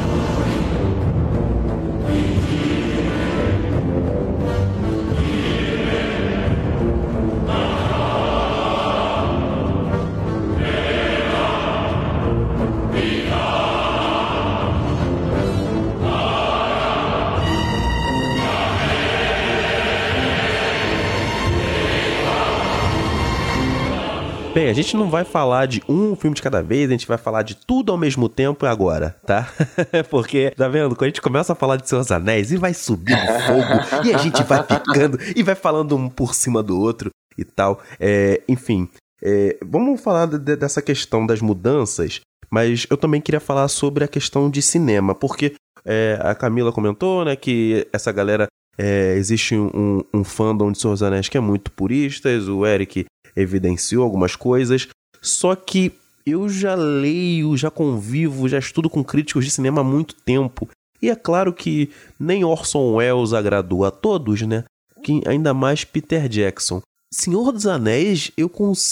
Bem, 24.57 24.69
a 24.69 24.73
gente 24.73 24.97
não 24.97 25.07
vai 25.07 25.23
falar 25.23 25.67
de 25.67 25.83
um 25.87 26.15
filme 26.15 26.33
de 26.33 26.41
cada 26.41 26.63
vez, 26.63 26.89
a 26.89 26.93
gente 26.93 27.07
vai 27.07 27.19
falar 27.19 27.43
de 27.43 27.55
tudo 27.55 27.91
ao 27.91 27.97
mesmo 27.97 28.27
tempo 28.27 28.65
agora, 28.65 29.15
tá? 29.23 29.53
Porque, 30.09 30.49
tá 30.57 30.67
vendo? 30.67 30.95
Quando 30.95 31.03
a 31.03 31.07
gente 31.09 31.21
começa 31.21 31.53
a 31.53 31.55
falar 31.55 31.75
de 31.75 31.87
Seus 31.87 32.09
Anéis 32.09 32.51
e 32.51 32.57
vai 32.57 32.73
subindo 32.73 33.19
fogo, 33.45 34.03
e 34.03 34.11
a 34.11 34.17
gente 34.17 34.41
vai 34.41 34.63
ficando 34.63 35.19
e 35.35 35.43
vai 35.43 35.53
falando 35.53 35.95
um 35.95 36.09
por 36.09 36.33
cima 36.33 36.63
do 36.63 36.81
outro 36.81 37.11
e 37.37 37.45
tal. 37.45 37.79
É, 37.99 38.41
enfim, 38.49 38.89
é, 39.21 39.59
vamos 39.63 40.01
falar 40.01 40.25
de, 40.25 40.55
dessa 40.55 40.81
questão 40.81 41.23
das 41.23 41.39
mudanças, 41.39 42.21
mas 42.49 42.87
eu 42.89 42.97
também 42.97 43.21
queria 43.21 43.39
falar 43.39 43.67
sobre 43.67 44.05
a 44.05 44.07
questão 44.07 44.49
de 44.49 44.63
cinema, 44.63 45.13
porque 45.13 45.53
é, 45.85 46.17
a 46.19 46.33
Camila 46.33 46.71
comentou, 46.71 47.23
né, 47.23 47.35
que 47.35 47.87
essa 47.93 48.11
galera 48.11 48.47
é, 48.75 49.13
existe 49.17 49.55
um, 49.55 50.01
um 50.11 50.23
fandom 50.23 50.71
de 50.71 50.79
Senhor 50.79 50.93
dos 50.93 51.03
Anéis 51.03 51.29
que 51.29 51.37
é 51.37 51.41
muito 51.41 51.71
puristas, 51.71 52.47
o 52.47 52.65
Eric 52.65 53.05
evidenciou 53.41 54.03
algumas 54.03 54.35
coisas, 54.35 54.87
só 55.21 55.55
que 55.55 55.93
eu 56.25 56.49
já 56.49 56.75
leio, 56.75 57.55
já 57.55 57.71
convivo, 57.71 58.49
já 58.49 58.59
estudo 58.59 58.89
com 58.89 59.03
críticos 59.03 59.45
de 59.45 59.51
cinema 59.51 59.81
há 59.81 59.83
muito 59.83 60.15
tempo. 60.15 60.67
E 61.01 61.09
é 61.09 61.15
claro 61.15 61.53
que 61.53 61.89
nem 62.19 62.43
Orson 62.43 62.95
Welles 62.95 63.31
agradou 63.31 63.85
a 63.85 63.91
todos, 63.91 64.41
né? 64.41 64.63
Que 65.03 65.21
ainda 65.25 65.53
mais 65.53 65.83
Peter 65.83 66.27
Jackson. 66.27 66.81
Senhor 67.13 67.53
dos 67.53 67.65
Anéis, 67.65 68.31
eu, 68.35 68.51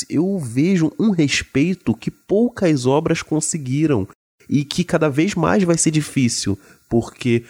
eu 0.09 0.39
vejo 0.39 0.93
um 0.97 1.09
respeito 1.09 1.93
que 1.93 2.09
poucas 2.09 2.85
obras 2.85 3.21
conseguiram 3.21 4.07
e 4.47 4.63
que 4.63 4.83
cada 4.83 5.09
vez 5.09 5.35
mais 5.35 5.63
vai 5.63 5.77
ser 5.77 5.91
difícil, 5.91 6.57
porque 6.89 7.43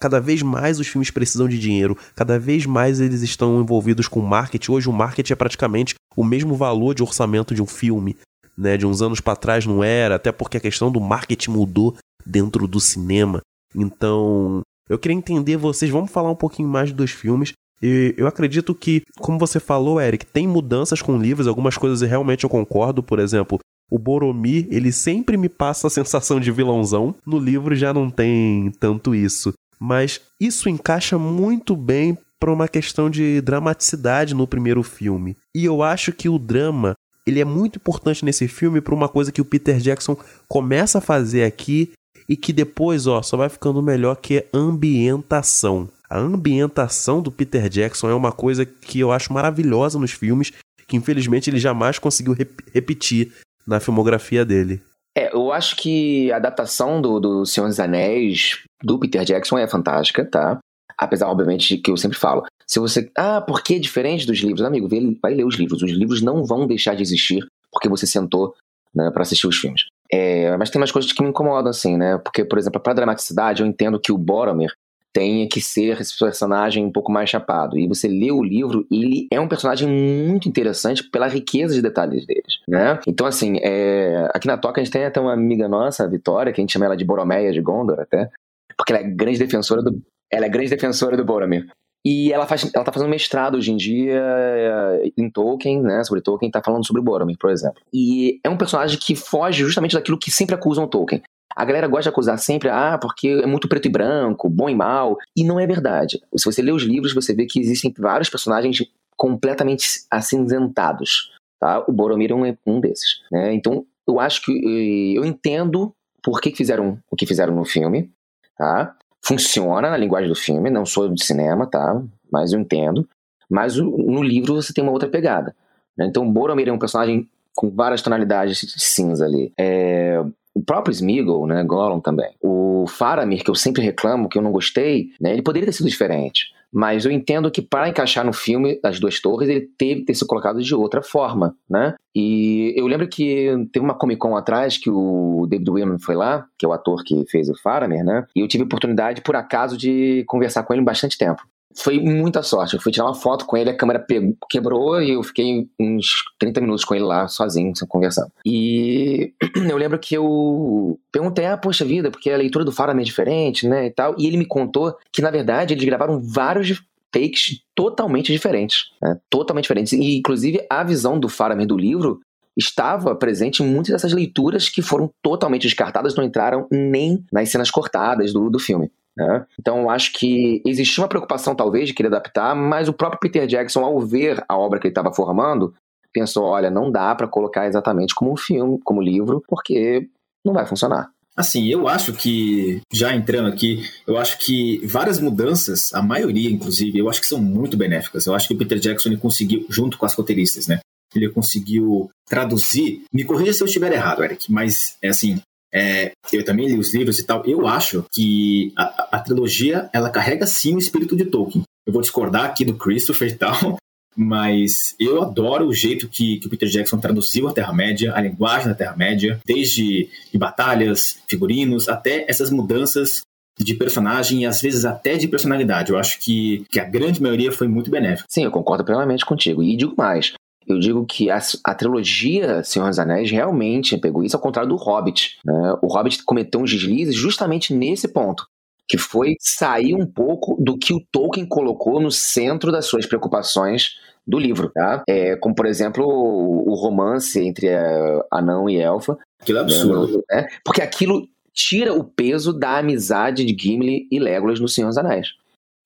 cada 0.00 0.20
vez 0.20 0.42
mais 0.42 0.78
os 0.80 0.86
filmes 0.86 1.10
precisam 1.10 1.48
de 1.48 1.58
dinheiro, 1.58 1.96
cada 2.14 2.38
vez 2.38 2.66
mais 2.66 3.00
eles 3.00 3.22
estão 3.22 3.60
envolvidos 3.60 4.08
com 4.08 4.20
marketing. 4.20 4.72
Hoje 4.72 4.88
o 4.88 4.92
marketing 4.92 5.32
é 5.32 5.36
praticamente 5.36 5.94
o 6.16 6.24
mesmo 6.24 6.54
valor 6.54 6.94
de 6.94 7.02
orçamento 7.02 7.54
de 7.54 7.62
um 7.62 7.66
filme, 7.66 8.16
né? 8.56 8.76
De 8.76 8.86
uns 8.86 9.02
anos 9.02 9.20
para 9.20 9.36
trás 9.36 9.66
não 9.66 9.82
era, 9.82 10.16
até 10.16 10.30
porque 10.32 10.56
a 10.56 10.60
questão 10.60 10.90
do 10.90 11.00
marketing 11.00 11.50
mudou 11.50 11.96
dentro 12.24 12.66
do 12.66 12.80
cinema. 12.80 13.40
Então, 13.74 14.62
eu 14.88 14.98
queria 14.98 15.16
entender 15.16 15.56
vocês, 15.56 15.90
vamos 15.90 16.10
falar 16.10 16.30
um 16.30 16.36
pouquinho 16.36 16.68
mais 16.68 16.92
dos 16.92 17.10
filmes. 17.10 17.52
E 17.82 18.14
eu 18.16 18.26
acredito 18.26 18.74
que, 18.74 19.02
como 19.18 19.38
você 19.38 19.58
falou, 19.58 20.00
Eric, 20.00 20.24
tem 20.24 20.46
mudanças 20.46 21.02
com 21.02 21.18
livros, 21.18 21.46
algumas 21.46 21.76
coisas 21.76 22.08
realmente 22.08 22.44
eu 22.44 22.50
concordo, 22.50 23.02
por 23.02 23.18
exemplo, 23.18 23.58
o 23.94 23.98
Boromir, 23.98 24.66
ele 24.72 24.90
sempre 24.90 25.36
me 25.36 25.48
passa 25.48 25.86
a 25.86 25.90
sensação 25.90 26.40
de 26.40 26.50
vilãozão. 26.50 27.14
No 27.24 27.38
livro 27.38 27.76
já 27.76 27.94
não 27.94 28.10
tem 28.10 28.72
tanto 28.80 29.14
isso. 29.14 29.54
Mas 29.78 30.20
isso 30.40 30.68
encaixa 30.68 31.16
muito 31.16 31.76
bem 31.76 32.18
para 32.40 32.52
uma 32.52 32.66
questão 32.66 33.08
de 33.08 33.40
dramaticidade 33.40 34.34
no 34.34 34.48
primeiro 34.48 34.82
filme. 34.82 35.36
E 35.54 35.64
eu 35.64 35.80
acho 35.80 36.10
que 36.10 36.28
o 36.28 36.40
drama, 36.40 36.94
ele 37.24 37.40
é 37.40 37.44
muito 37.44 37.76
importante 37.76 38.24
nesse 38.24 38.48
filme 38.48 38.80
para 38.80 38.96
uma 38.96 39.08
coisa 39.08 39.30
que 39.30 39.40
o 39.40 39.44
Peter 39.44 39.78
Jackson 39.78 40.16
começa 40.48 40.98
a 40.98 41.00
fazer 41.00 41.44
aqui 41.44 41.92
e 42.28 42.36
que 42.36 42.52
depois, 42.52 43.06
ó, 43.06 43.22
só 43.22 43.36
vai 43.36 43.48
ficando 43.48 43.80
melhor 43.80 44.16
que 44.16 44.38
é 44.38 44.48
ambientação. 44.52 45.88
A 46.10 46.18
ambientação 46.18 47.22
do 47.22 47.30
Peter 47.30 47.68
Jackson 47.68 48.10
é 48.10 48.14
uma 48.14 48.32
coisa 48.32 48.66
que 48.66 48.98
eu 48.98 49.12
acho 49.12 49.32
maravilhosa 49.32 50.00
nos 50.00 50.10
filmes, 50.10 50.52
que 50.88 50.96
infelizmente 50.96 51.48
ele 51.48 51.58
jamais 51.58 52.00
conseguiu 52.00 52.32
rep 52.32 52.50
repetir 52.72 53.32
na 53.66 53.80
filmografia 53.80 54.44
dele. 54.44 54.82
É, 55.16 55.34
eu 55.34 55.52
acho 55.52 55.76
que 55.76 56.30
a 56.32 56.36
adaptação 56.36 57.00
do, 57.00 57.20
do 57.20 57.46
Senhor 57.46 57.68
dos 57.68 57.78
Anéis 57.78 58.62
do 58.82 58.98
Peter 58.98 59.24
Jackson 59.24 59.58
é 59.58 59.68
fantástica, 59.68 60.24
tá? 60.24 60.58
Apesar, 60.98 61.28
obviamente, 61.28 61.76
que 61.78 61.90
eu 61.90 61.96
sempre 61.96 62.18
falo. 62.18 62.44
Se 62.66 62.78
você. 62.78 63.10
Ah, 63.16 63.40
por 63.40 63.62
que 63.62 63.74
é 63.74 63.78
diferente 63.78 64.26
dos 64.26 64.38
livros? 64.38 64.62
Amigo, 64.62 64.88
vai 65.22 65.34
ler 65.34 65.44
os 65.44 65.56
livros. 65.56 65.82
Os 65.82 65.90
livros 65.90 66.22
não 66.22 66.44
vão 66.44 66.66
deixar 66.66 66.94
de 66.94 67.02
existir 67.02 67.44
porque 67.70 67.88
você 67.88 68.06
sentou 68.06 68.54
né, 68.94 69.10
para 69.10 69.22
assistir 69.22 69.46
os 69.46 69.56
filmes. 69.56 69.82
É, 70.12 70.56
mas 70.56 70.70
tem 70.70 70.80
umas 70.80 70.92
coisas 70.92 71.12
que 71.12 71.22
me 71.22 71.28
incomodam, 71.28 71.70
assim, 71.70 71.96
né? 71.96 72.18
Porque, 72.18 72.44
por 72.44 72.58
exemplo, 72.58 72.80
para 72.80 72.94
dramaticidade, 72.94 73.62
eu 73.62 73.66
entendo 73.66 73.98
que 73.98 74.12
o 74.12 74.18
Boromir 74.18 74.72
tenha 75.14 75.48
que 75.48 75.60
ser 75.60 76.00
esse 76.00 76.18
personagem 76.18 76.84
um 76.84 76.90
pouco 76.90 77.12
mais 77.12 77.30
chapado. 77.30 77.78
E 77.78 77.86
você 77.86 78.08
lê 78.08 78.32
o 78.32 78.42
livro, 78.42 78.84
ele 78.90 79.28
é 79.30 79.40
um 79.40 79.48
personagem 79.48 79.88
muito 79.88 80.48
interessante 80.48 81.08
pela 81.08 81.28
riqueza 81.28 81.72
de 81.72 81.80
detalhes 81.80 82.26
deles, 82.26 82.58
né? 82.68 82.98
Então, 83.06 83.26
assim, 83.26 83.58
é... 83.62 84.28
aqui 84.34 84.48
na 84.48 84.58
Toca 84.58 84.80
a 84.80 84.84
gente 84.84 84.92
tem 84.92 85.04
até 85.04 85.20
uma 85.20 85.32
amiga 85.32 85.68
nossa, 85.68 86.02
a 86.02 86.08
Vitória, 86.08 86.52
que 86.52 86.60
a 86.60 86.62
gente 86.62 86.72
chama 86.72 86.86
ela 86.86 86.96
de 86.96 87.04
Boromeia 87.04 87.52
de 87.52 87.60
Gondor 87.60 88.00
até, 88.00 88.28
porque 88.76 88.92
ela 88.92 89.02
é 89.02 89.08
grande 89.08 89.38
defensora 89.38 89.82
do... 89.82 90.02
Ela 90.30 90.46
é 90.46 90.48
grande 90.48 90.70
defensora 90.70 91.16
do 91.16 91.24
Boromir. 91.24 91.68
E 92.04 92.32
ela, 92.32 92.46
faz, 92.46 92.70
ela 92.74 92.84
tá 92.84 92.92
fazendo 92.92 93.08
mestrado 93.08 93.54
hoje 93.56 93.72
em 93.72 93.76
dia 93.76 94.20
eh, 94.20 95.10
em 95.16 95.30
Tolkien, 95.30 95.80
né? 95.80 96.04
Sobre 96.04 96.20
Tolkien, 96.20 96.50
tá 96.50 96.60
falando 96.62 96.86
sobre 96.86 97.00
Boromir, 97.00 97.36
por 97.40 97.50
exemplo. 97.50 97.80
E 97.90 98.40
é 98.44 98.50
um 98.50 98.58
personagem 98.58 98.98
que 98.98 99.16
foge 99.16 99.64
justamente 99.64 99.94
daquilo 99.94 100.18
que 100.18 100.30
sempre 100.30 100.54
acusam 100.54 100.86
Tolkien. 100.86 101.22
A 101.54 101.64
galera 101.64 101.86
gosta 101.86 102.04
de 102.04 102.08
acusar 102.08 102.38
sempre, 102.38 102.68
ah, 102.68 102.98
porque 103.00 103.28
é 103.28 103.46
muito 103.46 103.68
preto 103.68 103.86
e 103.86 103.90
branco, 103.90 104.48
bom 104.48 104.68
e 104.68 104.74
mal. 104.74 105.16
E 105.36 105.44
não 105.44 105.60
é 105.60 105.66
verdade. 105.66 106.20
Se 106.36 106.44
você 106.44 106.60
lê 106.60 106.72
os 106.72 106.82
livros, 106.82 107.14
você 107.14 107.34
vê 107.34 107.46
que 107.46 107.60
existem 107.60 107.92
vários 107.96 108.28
personagens 108.28 108.82
completamente 109.16 109.86
acinzentados. 110.10 111.32
Tá? 111.60 111.84
O 111.86 111.92
Boromir 111.92 112.30
é 112.32 112.34
um, 112.66 112.80
desses. 112.80 113.20
Né? 113.30 113.54
Então, 113.54 113.86
eu 114.06 114.18
acho 114.20 114.42
que 114.42 114.52
eh, 114.52 115.18
eu 115.18 115.24
entendo 115.24 115.94
por 116.22 116.40
que 116.40 116.54
fizeram 116.54 116.98
o 117.10 117.16
que 117.16 117.26
fizeram 117.26 117.54
no 117.54 117.64
filme. 117.64 118.10
Tá? 118.58 118.94
Funciona 119.22 119.90
na 119.90 119.96
linguagem 119.96 120.28
do 120.28 120.34
filme, 120.34 120.70
não 120.70 120.84
sou 120.84 121.08
de 121.08 121.24
cinema, 121.24 121.66
tá? 121.66 122.02
Mas 122.30 122.52
eu 122.52 122.60
entendo. 122.60 123.08
Mas 123.48 123.76
no 123.76 124.22
livro 124.22 124.54
você 124.54 124.72
tem 124.72 124.84
uma 124.84 124.92
outra 124.92 125.08
pegada. 125.08 125.54
Né? 125.96 126.06
Então, 126.06 126.30
Boromir 126.30 126.68
é 126.68 126.72
um 126.72 126.78
personagem 126.78 127.28
com 127.54 127.70
várias 127.70 128.02
tonalidades 128.02 128.58
de 128.58 128.80
cinza 128.80 129.24
ali. 129.24 129.52
É, 129.58 130.22
o 130.54 130.62
próprio 130.62 130.92
Smeagol, 130.92 131.46
né, 131.46 131.62
Gollum 131.64 132.00
também. 132.00 132.30
O 132.40 132.86
Faramir, 132.86 133.42
que 133.42 133.50
eu 133.50 133.54
sempre 133.54 133.82
reclamo, 133.82 134.28
que 134.28 134.38
eu 134.38 134.42
não 134.42 134.52
gostei, 134.52 135.08
né, 135.20 135.32
ele 135.32 135.42
poderia 135.42 135.66
ter 135.66 135.72
sido 135.72 135.88
diferente. 135.88 136.46
Mas 136.72 137.04
eu 137.04 137.12
entendo 137.12 137.50
que 137.52 137.62
para 137.62 137.88
encaixar 137.88 138.24
no 138.24 138.32
filme 138.32 138.80
das 138.82 138.98
duas 138.98 139.20
torres, 139.20 139.48
ele 139.48 139.68
teve 139.78 140.00
que 140.00 140.06
ter 140.06 140.14
sido 140.14 140.26
colocado 140.26 140.60
de 140.60 140.74
outra 140.74 141.02
forma, 141.02 141.54
né? 141.70 141.94
E 142.12 142.74
eu 142.76 142.88
lembro 142.88 143.06
que 143.06 143.46
teve 143.72 143.84
uma 143.84 143.94
Comic 143.94 144.18
Con 144.18 144.36
atrás 144.36 144.76
que 144.76 144.90
o 144.90 145.46
David 145.48 145.70
Williams 145.70 146.04
foi 146.04 146.16
lá, 146.16 146.44
que 146.58 146.66
é 146.66 146.68
o 146.68 146.72
ator 146.72 147.04
que 147.04 147.24
fez 147.30 147.48
o 147.48 147.54
Faramir, 147.62 148.04
né? 148.04 148.24
E 148.34 148.40
eu 148.40 148.48
tive 148.48 148.64
a 148.64 148.66
oportunidade, 148.66 149.22
por 149.22 149.36
acaso, 149.36 149.78
de 149.78 150.24
conversar 150.26 150.64
com 150.64 150.72
ele 150.72 150.82
bastante 150.82 151.16
tempo 151.16 151.42
foi 151.76 151.98
muita 151.98 152.42
sorte. 152.42 152.74
Eu 152.74 152.80
fui 152.80 152.92
tirar 152.92 153.06
uma 153.06 153.14
foto 153.14 153.44
com 153.46 153.56
ele, 153.56 153.70
a 153.70 153.76
câmera 153.76 153.98
pegou, 153.98 154.36
quebrou 154.48 155.02
e 155.02 155.10
eu 155.10 155.22
fiquei 155.22 155.68
uns 155.78 156.06
30 156.38 156.60
minutos 156.60 156.84
com 156.84 156.94
ele 156.94 157.04
lá, 157.04 157.26
sozinho, 157.28 157.72
conversando. 157.88 158.30
E 158.44 159.32
eu 159.68 159.76
lembro 159.76 159.98
que 159.98 160.14
eu 160.14 160.98
perguntei, 161.10 161.46
ah, 161.46 161.56
poxa 161.56 161.84
vida, 161.84 162.10
porque 162.10 162.30
a 162.30 162.36
leitura 162.36 162.64
do 162.64 162.72
Faramir 162.72 163.02
é 163.02 163.04
diferente, 163.04 163.66
né, 163.66 163.86
e 163.86 163.90
tal. 163.90 164.14
E 164.18 164.26
ele 164.26 164.36
me 164.36 164.46
contou 164.46 164.96
que, 165.12 165.22
na 165.22 165.30
verdade, 165.30 165.74
eles 165.74 165.84
gravaram 165.84 166.20
vários 166.20 166.82
takes 167.10 167.60
totalmente 167.74 168.32
diferentes, 168.32 168.90
né, 169.00 169.18
totalmente 169.30 169.64
diferentes. 169.64 169.92
E, 169.92 170.18
inclusive, 170.18 170.66
a 170.68 170.82
visão 170.82 171.18
do 171.18 171.28
Faramir 171.28 171.66
do 171.66 171.76
livro 171.76 172.20
estava 172.56 173.14
presente 173.14 173.62
em 173.62 173.66
muitas 173.66 173.92
dessas 173.92 174.12
leituras 174.12 174.68
que 174.68 174.82
foram 174.82 175.10
totalmente 175.22 175.62
descartadas, 175.62 176.14
não 176.14 176.24
entraram 176.24 176.66
nem 176.70 177.24
nas 177.32 177.48
cenas 177.50 177.70
cortadas 177.70 178.32
do, 178.32 178.48
do 178.48 178.58
filme. 178.58 178.90
Né? 179.16 179.46
Então, 179.58 179.88
acho 179.88 180.12
que 180.12 180.60
existia 180.66 181.02
uma 181.02 181.08
preocupação, 181.08 181.54
talvez, 181.54 181.88
de 181.88 181.94
querer 181.94 182.08
adaptar, 182.08 182.54
mas 182.54 182.88
o 182.88 182.92
próprio 182.92 183.20
Peter 183.20 183.46
Jackson, 183.46 183.84
ao 183.84 184.00
ver 184.00 184.44
a 184.48 184.56
obra 184.56 184.80
que 184.80 184.86
ele 184.86 184.92
estava 184.92 185.14
formando, 185.14 185.74
pensou: 186.12 186.44
olha, 186.44 186.70
não 186.70 186.90
dá 186.90 187.14
para 187.14 187.28
colocar 187.28 187.66
exatamente 187.66 188.14
como 188.14 188.32
um 188.32 188.36
filme, 188.36 188.80
como 188.84 189.02
livro, 189.02 189.42
porque 189.46 190.08
não 190.44 190.52
vai 190.52 190.66
funcionar. 190.66 191.10
Assim, 191.36 191.66
eu 191.66 191.88
acho 191.88 192.12
que, 192.12 192.80
já 192.92 193.12
entrando 193.12 193.48
aqui, 193.48 193.82
eu 194.06 194.16
acho 194.16 194.38
que 194.38 194.78
várias 194.86 195.18
mudanças, 195.18 195.92
a 195.92 196.00
maioria, 196.00 196.48
inclusive, 196.48 196.96
eu 196.96 197.08
acho 197.10 197.20
que 197.20 197.26
são 197.26 197.40
muito 197.40 197.76
benéficas. 197.76 198.26
Eu 198.26 198.34
acho 198.34 198.46
que 198.46 198.54
o 198.54 198.58
Peter 198.58 198.78
Jackson 198.78 199.08
ele 199.08 199.16
conseguiu, 199.16 199.66
junto 199.68 199.98
com 199.98 200.06
as 200.06 200.14
roteiristas, 200.14 200.68
né? 200.68 200.78
Ele 201.12 201.28
conseguiu 201.28 202.08
traduzir. 202.28 203.04
Me 203.12 203.24
corrija 203.24 203.52
se 203.52 203.62
eu 203.62 203.66
estiver 203.66 203.92
errado, 203.92 204.22
Eric, 204.22 204.50
mas 204.50 204.96
é 205.02 205.08
assim, 205.08 205.40
é, 205.74 206.12
eu 206.32 206.44
também 206.44 206.68
li 206.68 206.78
os 206.78 206.94
livros 206.94 207.18
e 207.18 207.26
tal. 207.26 207.44
Eu 207.44 207.66
acho 207.66 208.04
que 208.12 208.72
a, 208.76 209.16
a, 209.16 209.18
trilogia 209.18 209.90
ela 209.92 210.08
carrega 210.08 210.46
sim 210.46 210.76
o 210.76 210.78
espírito 210.78 211.16
de 211.16 211.24
Tolkien. 211.24 211.64
Eu 211.84 211.92
vou 211.92 212.00
discordar 212.00 212.44
aqui 212.44 212.64
do 212.64 212.74
Christopher 212.74 213.28
e 213.28 213.34
tal, 213.34 213.76
mas 214.16 214.94
eu 215.00 215.20
adoro 215.20 215.66
o 215.66 215.74
jeito 215.74 216.08
que, 216.08 216.38
que 216.38 216.46
o 216.46 216.50
Peter 216.50 216.68
Jackson 216.68 216.98
traduziu 216.98 217.48
a 217.48 217.52
Terra-média, 217.52 218.14
a 218.14 218.20
linguagem 218.20 218.68
da 218.68 218.74
Terra-média, 218.74 219.40
desde 219.44 220.08
de 220.32 220.38
batalhas, 220.38 221.18
figurinos, 221.28 221.88
até 221.88 222.24
essas 222.28 222.50
mudanças 222.50 223.22
de 223.58 223.74
personagem 223.74 224.42
e 224.42 224.46
às 224.46 224.60
vezes 224.60 224.84
até 224.84 225.16
de 225.16 225.28
personalidade. 225.28 225.90
Eu 225.90 225.98
acho 225.98 226.20
que, 226.20 226.64
que 226.70 226.78
a 226.78 226.84
grande 226.84 227.20
maioria 227.20 227.52
foi 227.52 227.68
muito 227.68 227.90
benéfica. 227.90 228.26
Sim, 228.28 228.44
eu 228.44 228.50
concordo 228.50 228.84
plenamente 228.84 229.24
contigo. 229.24 229.62
E 229.62 229.76
digo 229.76 229.94
mais, 229.96 230.32
eu 230.66 230.78
digo 230.78 231.04
que 231.06 231.30
a, 231.30 231.38
a, 231.64 231.74
trilogia 231.74 232.62
Senhor 232.62 232.88
dos 232.88 232.98
Anéis 232.98 233.30
realmente 233.30 233.96
pegou 233.96 234.24
isso 234.24 234.36
ao 234.36 234.42
contrário 234.42 234.68
do 234.68 234.76
Hobbit. 234.76 235.38
Né? 235.44 235.78
O 235.82 235.86
Hobbit 235.86 236.22
cometeu 236.24 236.60
uns 236.60 236.70
deslizes 236.70 237.14
justamente 237.14 237.74
nesse 237.74 238.08
ponto, 238.08 238.46
que 238.88 238.98
foi 238.98 239.34
sair 239.38 239.94
um 239.94 240.06
pouco 240.06 240.56
do 240.62 240.78
que 240.78 240.92
o 240.92 241.00
Tolkien 241.12 241.46
colocou 241.46 242.00
no 242.00 242.10
centro 242.10 242.72
das 242.72 242.86
suas 242.86 243.06
preocupações 243.06 243.96
do 244.26 244.38
livro, 244.38 244.70
tá? 244.70 245.02
É, 245.06 245.36
como, 245.36 245.54
por 245.54 245.66
exemplo, 245.66 246.04
o, 246.06 246.70
o 246.70 246.74
romance 246.74 247.38
entre 247.38 247.68
a 247.74 248.24
Anão 248.30 248.68
e 248.70 248.80
Elfa. 248.80 249.18
Aquilo 249.40 249.58
é 249.58 249.60
absurdo. 249.62 250.24
Né? 250.30 250.48
Porque 250.64 250.80
aquilo 250.80 251.28
tira 251.52 251.94
o 251.94 252.02
peso 252.02 252.52
da 252.52 252.78
amizade 252.78 253.44
de 253.44 253.56
Gimli 253.56 254.08
e 254.10 254.18
Legolas 254.18 254.60
no 254.60 254.68
Senhor 254.68 254.88
dos 254.88 254.98
Anéis. 254.98 255.28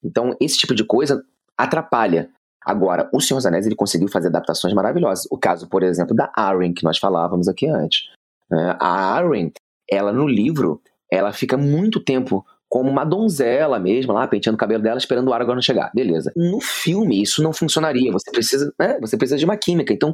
Então, 0.02 0.36
esse 0.40 0.56
tipo 0.56 0.74
de 0.74 0.84
coisa 0.84 1.24
atrapalha. 1.56 2.30
Agora, 2.68 3.08
o 3.14 3.18
Senhor 3.18 3.38
dos 3.38 3.46
Anéis 3.46 3.64
ele 3.64 3.74
conseguiu 3.74 4.08
fazer 4.08 4.28
adaptações 4.28 4.74
maravilhosas. 4.74 5.26
O 5.30 5.38
caso, 5.38 5.66
por 5.66 5.82
exemplo, 5.82 6.14
da 6.14 6.30
Arryn, 6.36 6.74
que 6.74 6.84
nós 6.84 6.98
falávamos 6.98 7.48
aqui 7.48 7.66
antes. 7.66 8.10
É, 8.52 8.76
a 8.78 9.16
Arryn, 9.16 9.50
ela 9.90 10.12
no 10.12 10.28
livro, 10.28 10.78
ela 11.10 11.32
fica 11.32 11.56
muito 11.56 11.98
tempo 11.98 12.44
como 12.68 12.90
uma 12.90 13.04
donzela 13.04 13.78
mesmo, 13.78 14.12
lá, 14.12 14.28
penteando 14.28 14.56
o 14.56 14.58
cabelo 14.58 14.82
dela, 14.82 14.98
esperando 14.98 15.28
o 15.28 15.32
Aragorn 15.32 15.62
chegar. 15.62 15.90
Beleza. 15.94 16.30
No 16.36 16.60
filme, 16.60 17.22
isso 17.22 17.42
não 17.42 17.54
funcionaria. 17.54 18.12
Você 18.12 18.30
precisa, 18.30 18.70
né? 18.78 18.98
Você 19.00 19.16
precisa 19.16 19.38
de 19.38 19.46
uma 19.46 19.56
química. 19.56 19.94
Então, 19.94 20.12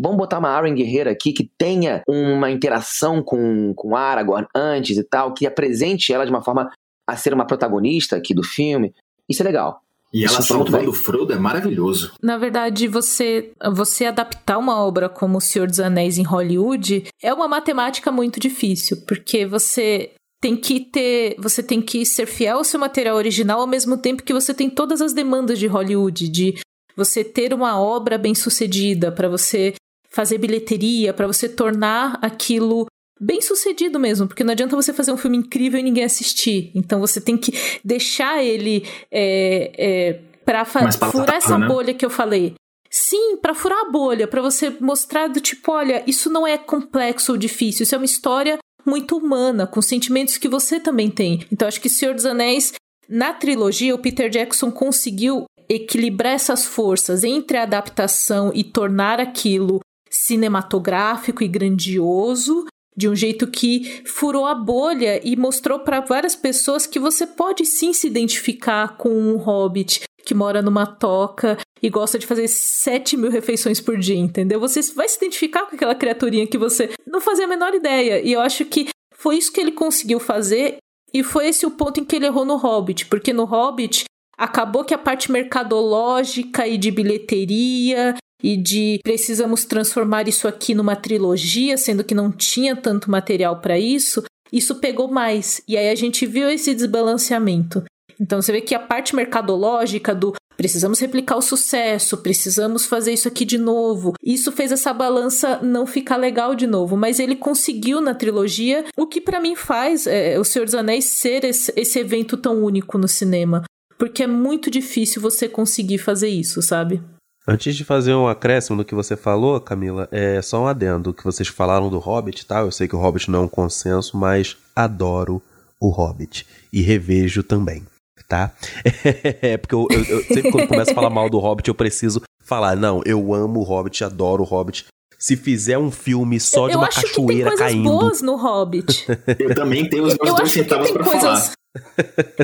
vamos 0.00 0.16
botar 0.16 0.38
uma 0.38 0.50
Arryn 0.50 0.76
guerreira 0.76 1.10
aqui 1.10 1.32
que 1.32 1.50
tenha 1.58 2.04
uma 2.08 2.48
interação 2.48 3.20
com, 3.24 3.74
com 3.74 3.96
Aragorn 3.96 4.46
antes 4.54 4.96
e 4.96 5.02
tal, 5.02 5.34
que 5.34 5.48
apresente 5.48 6.12
ela 6.12 6.24
de 6.24 6.30
uma 6.30 6.42
forma 6.42 6.70
a 7.08 7.16
ser 7.16 7.34
uma 7.34 7.44
protagonista 7.44 8.14
aqui 8.14 8.32
do 8.32 8.44
filme. 8.44 8.94
Isso 9.28 9.42
é 9.42 9.44
legal. 9.44 9.82
E 10.12 10.24
ela 10.24 10.40
salvando 10.40 10.90
o 10.90 10.94
Frodo 10.94 11.32
é 11.32 11.38
maravilhoso. 11.38 12.12
Na 12.22 12.38
verdade, 12.38 12.88
você 12.88 13.52
você 13.72 14.06
adaptar 14.06 14.58
uma 14.58 14.80
obra 14.82 15.08
como 15.08 15.38
O 15.38 15.40
Senhor 15.40 15.68
dos 15.68 15.80
Anéis 15.80 16.16
em 16.16 16.22
Hollywood 16.22 17.06
é 17.22 17.32
uma 17.32 17.46
matemática 17.46 18.10
muito 18.10 18.40
difícil, 18.40 19.04
porque 19.06 19.44
você 19.44 20.12
tem 20.40 20.56
que 20.56 20.80
ter, 20.80 21.36
você 21.38 21.62
tem 21.62 21.82
que 21.82 22.06
ser 22.06 22.26
fiel 22.26 22.58
ao 22.58 22.64
seu 22.64 22.78
material 22.78 23.16
original 23.16 23.60
ao 23.60 23.66
mesmo 23.66 23.98
tempo 23.98 24.22
que 24.22 24.32
você 24.32 24.54
tem 24.54 24.70
todas 24.70 25.02
as 25.02 25.12
demandas 25.12 25.58
de 25.58 25.66
Hollywood, 25.66 26.28
de 26.28 26.54
você 26.96 27.22
ter 27.22 27.52
uma 27.52 27.80
obra 27.80 28.16
bem 28.16 28.34
sucedida, 28.34 29.12
para 29.12 29.28
você 29.28 29.74
fazer 30.10 30.38
bilheteria, 30.38 31.12
para 31.12 31.26
você 31.26 31.48
tornar 31.48 32.18
aquilo 32.22 32.86
bem 33.20 33.40
sucedido 33.40 33.98
mesmo, 33.98 34.26
porque 34.26 34.44
não 34.44 34.52
adianta 34.52 34.76
você 34.76 34.92
fazer 34.92 35.12
um 35.12 35.16
filme 35.16 35.36
incrível 35.36 35.78
e 35.78 35.82
ninguém 35.82 36.04
assistir. 36.04 36.70
Então 36.74 37.00
você 37.00 37.20
tem 37.20 37.36
que 37.36 37.52
deixar 37.84 38.42
ele 38.42 38.86
é, 39.10 39.72
é, 39.76 40.20
para 40.44 40.64
furar 40.64 41.36
essa 41.36 41.58
né? 41.58 41.66
bolha 41.66 41.94
que 41.94 42.04
eu 42.04 42.10
falei. 42.10 42.54
Sim, 42.90 43.36
para 43.36 43.54
furar 43.54 43.78
a 43.80 43.90
bolha, 43.90 44.26
para 44.26 44.40
você 44.40 44.70
mostrar 44.80 45.28
do 45.28 45.40
tipo, 45.40 45.72
olha, 45.72 46.02
isso 46.06 46.30
não 46.30 46.46
é 46.46 46.56
complexo 46.56 47.32
ou 47.32 47.38
difícil, 47.38 47.82
isso 47.82 47.94
é 47.94 47.98
uma 47.98 48.04
história 48.04 48.58
muito 48.86 49.16
humana, 49.16 49.66
com 49.66 49.82
sentimentos 49.82 50.38
que 50.38 50.48
você 50.48 50.80
também 50.80 51.10
tem. 51.10 51.44
Então 51.52 51.68
acho 51.68 51.80
que 51.80 51.90
Senhor 51.90 52.14
dos 52.14 52.24
Anéis, 52.24 52.72
na 53.08 53.34
trilogia, 53.34 53.94
o 53.94 53.98
Peter 53.98 54.30
Jackson 54.30 54.70
conseguiu 54.70 55.44
equilibrar 55.68 56.32
essas 56.32 56.64
forças 56.64 57.24
entre 57.24 57.58
a 57.58 57.64
adaptação 57.64 58.50
e 58.54 58.64
tornar 58.64 59.20
aquilo 59.20 59.80
cinematográfico 60.10 61.42
e 61.42 61.48
grandioso, 61.48 62.64
de 62.98 63.08
um 63.08 63.14
jeito 63.14 63.46
que 63.46 64.02
furou 64.04 64.44
a 64.44 64.56
bolha 64.56 65.20
e 65.22 65.36
mostrou 65.36 65.78
para 65.78 66.00
várias 66.00 66.34
pessoas 66.34 66.84
que 66.84 66.98
você 66.98 67.24
pode 67.28 67.64
sim 67.64 67.92
se 67.92 68.08
identificar 68.08 68.96
com 68.96 69.08
um 69.08 69.36
hobbit 69.36 70.02
que 70.24 70.34
mora 70.34 70.60
numa 70.60 70.84
toca 70.84 71.56
e 71.80 71.88
gosta 71.88 72.18
de 72.18 72.26
fazer 72.26 72.48
7 72.48 73.16
mil 73.16 73.30
refeições 73.30 73.80
por 73.80 73.96
dia, 73.96 74.16
entendeu? 74.16 74.58
Você 74.58 74.82
vai 74.92 75.08
se 75.08 75.16
identificar 75.16 75.64
com 75.66 75.76
aquela 75.76 75.94
criaturinha 75.94 76.46
que 76.46 76.58
você 76.58 76.90
não 77.06 77.20
fazia 77.20 77.44
a 77.44 77.48
menor 77.48 77.72
ideia. 77.72 78.20
E 78.20 78.32
eu 78.32 78.40
acho 78.40 78.64
que 78.64 78.88
foi 79.14 79.36
isso 79.36 79.52
que 79.52 79.60
ele 79.60 79.72
conseguiu 79.72 80.18
fazer. 80.18 80.78
E 81.14 81.22
foi 81.22 81.46
esse 81.46 81.64
o 81.64 81.70
ponto 81.70 82.00
em 82.00 82.04
que 82.04 82.16
ele 82.16 82.26
errou 82.26 82.44
no 82.44 82.56
Hobbit. 82.56 83.06
Porque 83.06 83.32
no 83.32 83.44
Hobbit 83.44 84.04
acabou 84.36 84.84
que 84.84 84.92
a 84.92 84.98
parte 84.98 85.30
mercadológica 85.30 86.66
e 86.66 86.76
de 86.76 86.90
bilheteria 86.90 88.16
e 88.42 88.56
de 88.56 89.00
precisamos 89.02 89.64
transformar 89.64 90.28
isso 90.28 90.46
aqui 90.46 90.74
numa 90.74 90.96
trilogia, 90.96 91.76
sendo 91.76 92.04
que 92.04 92.14
não 92.14 92.30
tinha 92.30 92.76
tanto 92.76 93.10
material 93.10 93.60
para 93.60 93.78
isso, 93.78 94.22
isso 94.52 94.76
pegou 94.76 95.08
mais. 95.08 95.60
E 95.66 95.76
aí 95.76 95.90
a 95.90 95.94
gente 95.94 96.26
viu 96.26 96.48
esse 96.48 96.74
desbalanceamento. 96.74 97.84
Então 98.20 98.40
você 98.40 98.52
vê 98.52 98.60
que 98.60 98.74
a 98.74 98.80
parte 98.80 99.14
mercadológica 99.14 100.14
do 100.14 100.34
precisamos 100.56 100.98
replicar 100.98 101.36
o 101.36 101.42
sucesso, 101.42 102.16
precisamos 102.16 102.84
fazer 102.84 103.12
isso 103.12 103.28
aqui 103.28 103.44
de 103.44 103.56
novo. 103.56 104.14
Isso 104.20 104.50
fez 104.50 104.72
essa 104.72 104.92
balança 104.92 105.60
não 105.62 105.86
ficar 105.86 106.16
legal 106.16 106.54
de 106.56 106.66
novo, 106.66 106.96
mas 106.96 107.20
ele 107.20 107.36
conseguiu 107.36 108.00
na 108.00 108.12
trilogia 108.12 108.84
o 108.96 109.06
que 109.06 109.20
para 109.20 109.40
mim 109.40 109.54
faz 109.54 110.08
é, 110.08 110.36
o 110.36 110.42
Senhor 110.42 110.64
dos 110.64 110.74
Anéis 110.74 111.04
ser 111.04 111.44
esse, 111.44 111.72
esse 111.76 112.00
evento 112.00 112.36
tão 112.36 112.64
único 112.64 112.98
no 112.98 113.06
cinema, 113.06 113.62
porque 113.96 114.24
é 114.24 114.26
muito 114.26 114.68
difícil 114.68 115.22
você 115.22 115.48
conseguir 115.48 115.98
fazer 115.98 116.28
isso, 116.28 116.60
sabe? 116.60 117.00
Antes 117.48 117.74
de 117.74 117.84
fazer 117.84 118.14
um 118.14 118.28
acréscimo 118.28 118.76
do 118.76 118.84
que 118.84 118.94
você 118.94 119.16
falou, 119.16 119.58
Camila, 119.58 120.06
é 120.12 120.42
só 120.42 120.62
um 120.62 120.66
adendo 120.66 121.14
que 121.14 121.24
vocês 121.24 121.48
falaram 121.48 121.88
do 121.88 121.98
Hobbit, 121.98 122.44
tá? 122.44 122.60
Eu 122.60 122.70
sei 122.70 122.86
que 122.86 122.94
o 122.94 122.98
Hobbit 122.98 123.30
não 123.30 123.40
é 123.40 123.42
um 123.44 123.48
consenso, 123.48 124.18
mas 124.18 124.56
adoro 124.76 125.40
o 125.80 125.88
Hobbit 125.88 126.46
e 126.70 126.82
revejo 126.82 127.42
também 127.42 127.86
tá? 128.28 128.52
É, 129.40 129.56
porque 129.56 129.74
eu, 129.74 129.86
eu, 129.90 130.04
eu, 130.04 130.24
sempre 130.24 130.52
quando 130.52 130.68
começo 130.68 130.90
a 130.90 130.94
falar 130.94 131.10
mal 131.10 131.30
do 131.30 131.38
Hobbit, 131.38 131.68
eu 131.68 131.74
preciso 131.74 132.22
falar, 132.44 132.76
não, 132.76 133.00
eu 133.04 133.32
amo 133.32 133.60
o 133.60 133.62
Hobbit, 133.62 134.04
adoro 134.04 134.42
o 134.42 134.46
Hobbit. 134.46 134.86
Se 135.18 135.36
fizer 135.36 135.78
um 135.78 135.90
filme 135.90 136.38
só 136.38 136.66
eu, 136.66 136.70
de 136.70 136.76
uma 136.76 136.88
cachoeira 136.88 137.56
caindo. 137.56 137.58
Eu 137.58 137.64
acho 137.64 137.66
que 137.66 137.74
tem 137.74 137.82
coisas 137.82 138.00
boas 138.00 138.22
no 138.22 138.36
Hobbit. 138.36 139.06
eu 139.38 139.54
também 139.54 139.88
tenho 139.88 140.04
os 140.04 140.16
meus 140.16 140.36
dois 140.36 140.52
centavos 140.52 140.90
pra 140.90 141.02
coisas... 141.02 141.22
falar. 141.22 141.52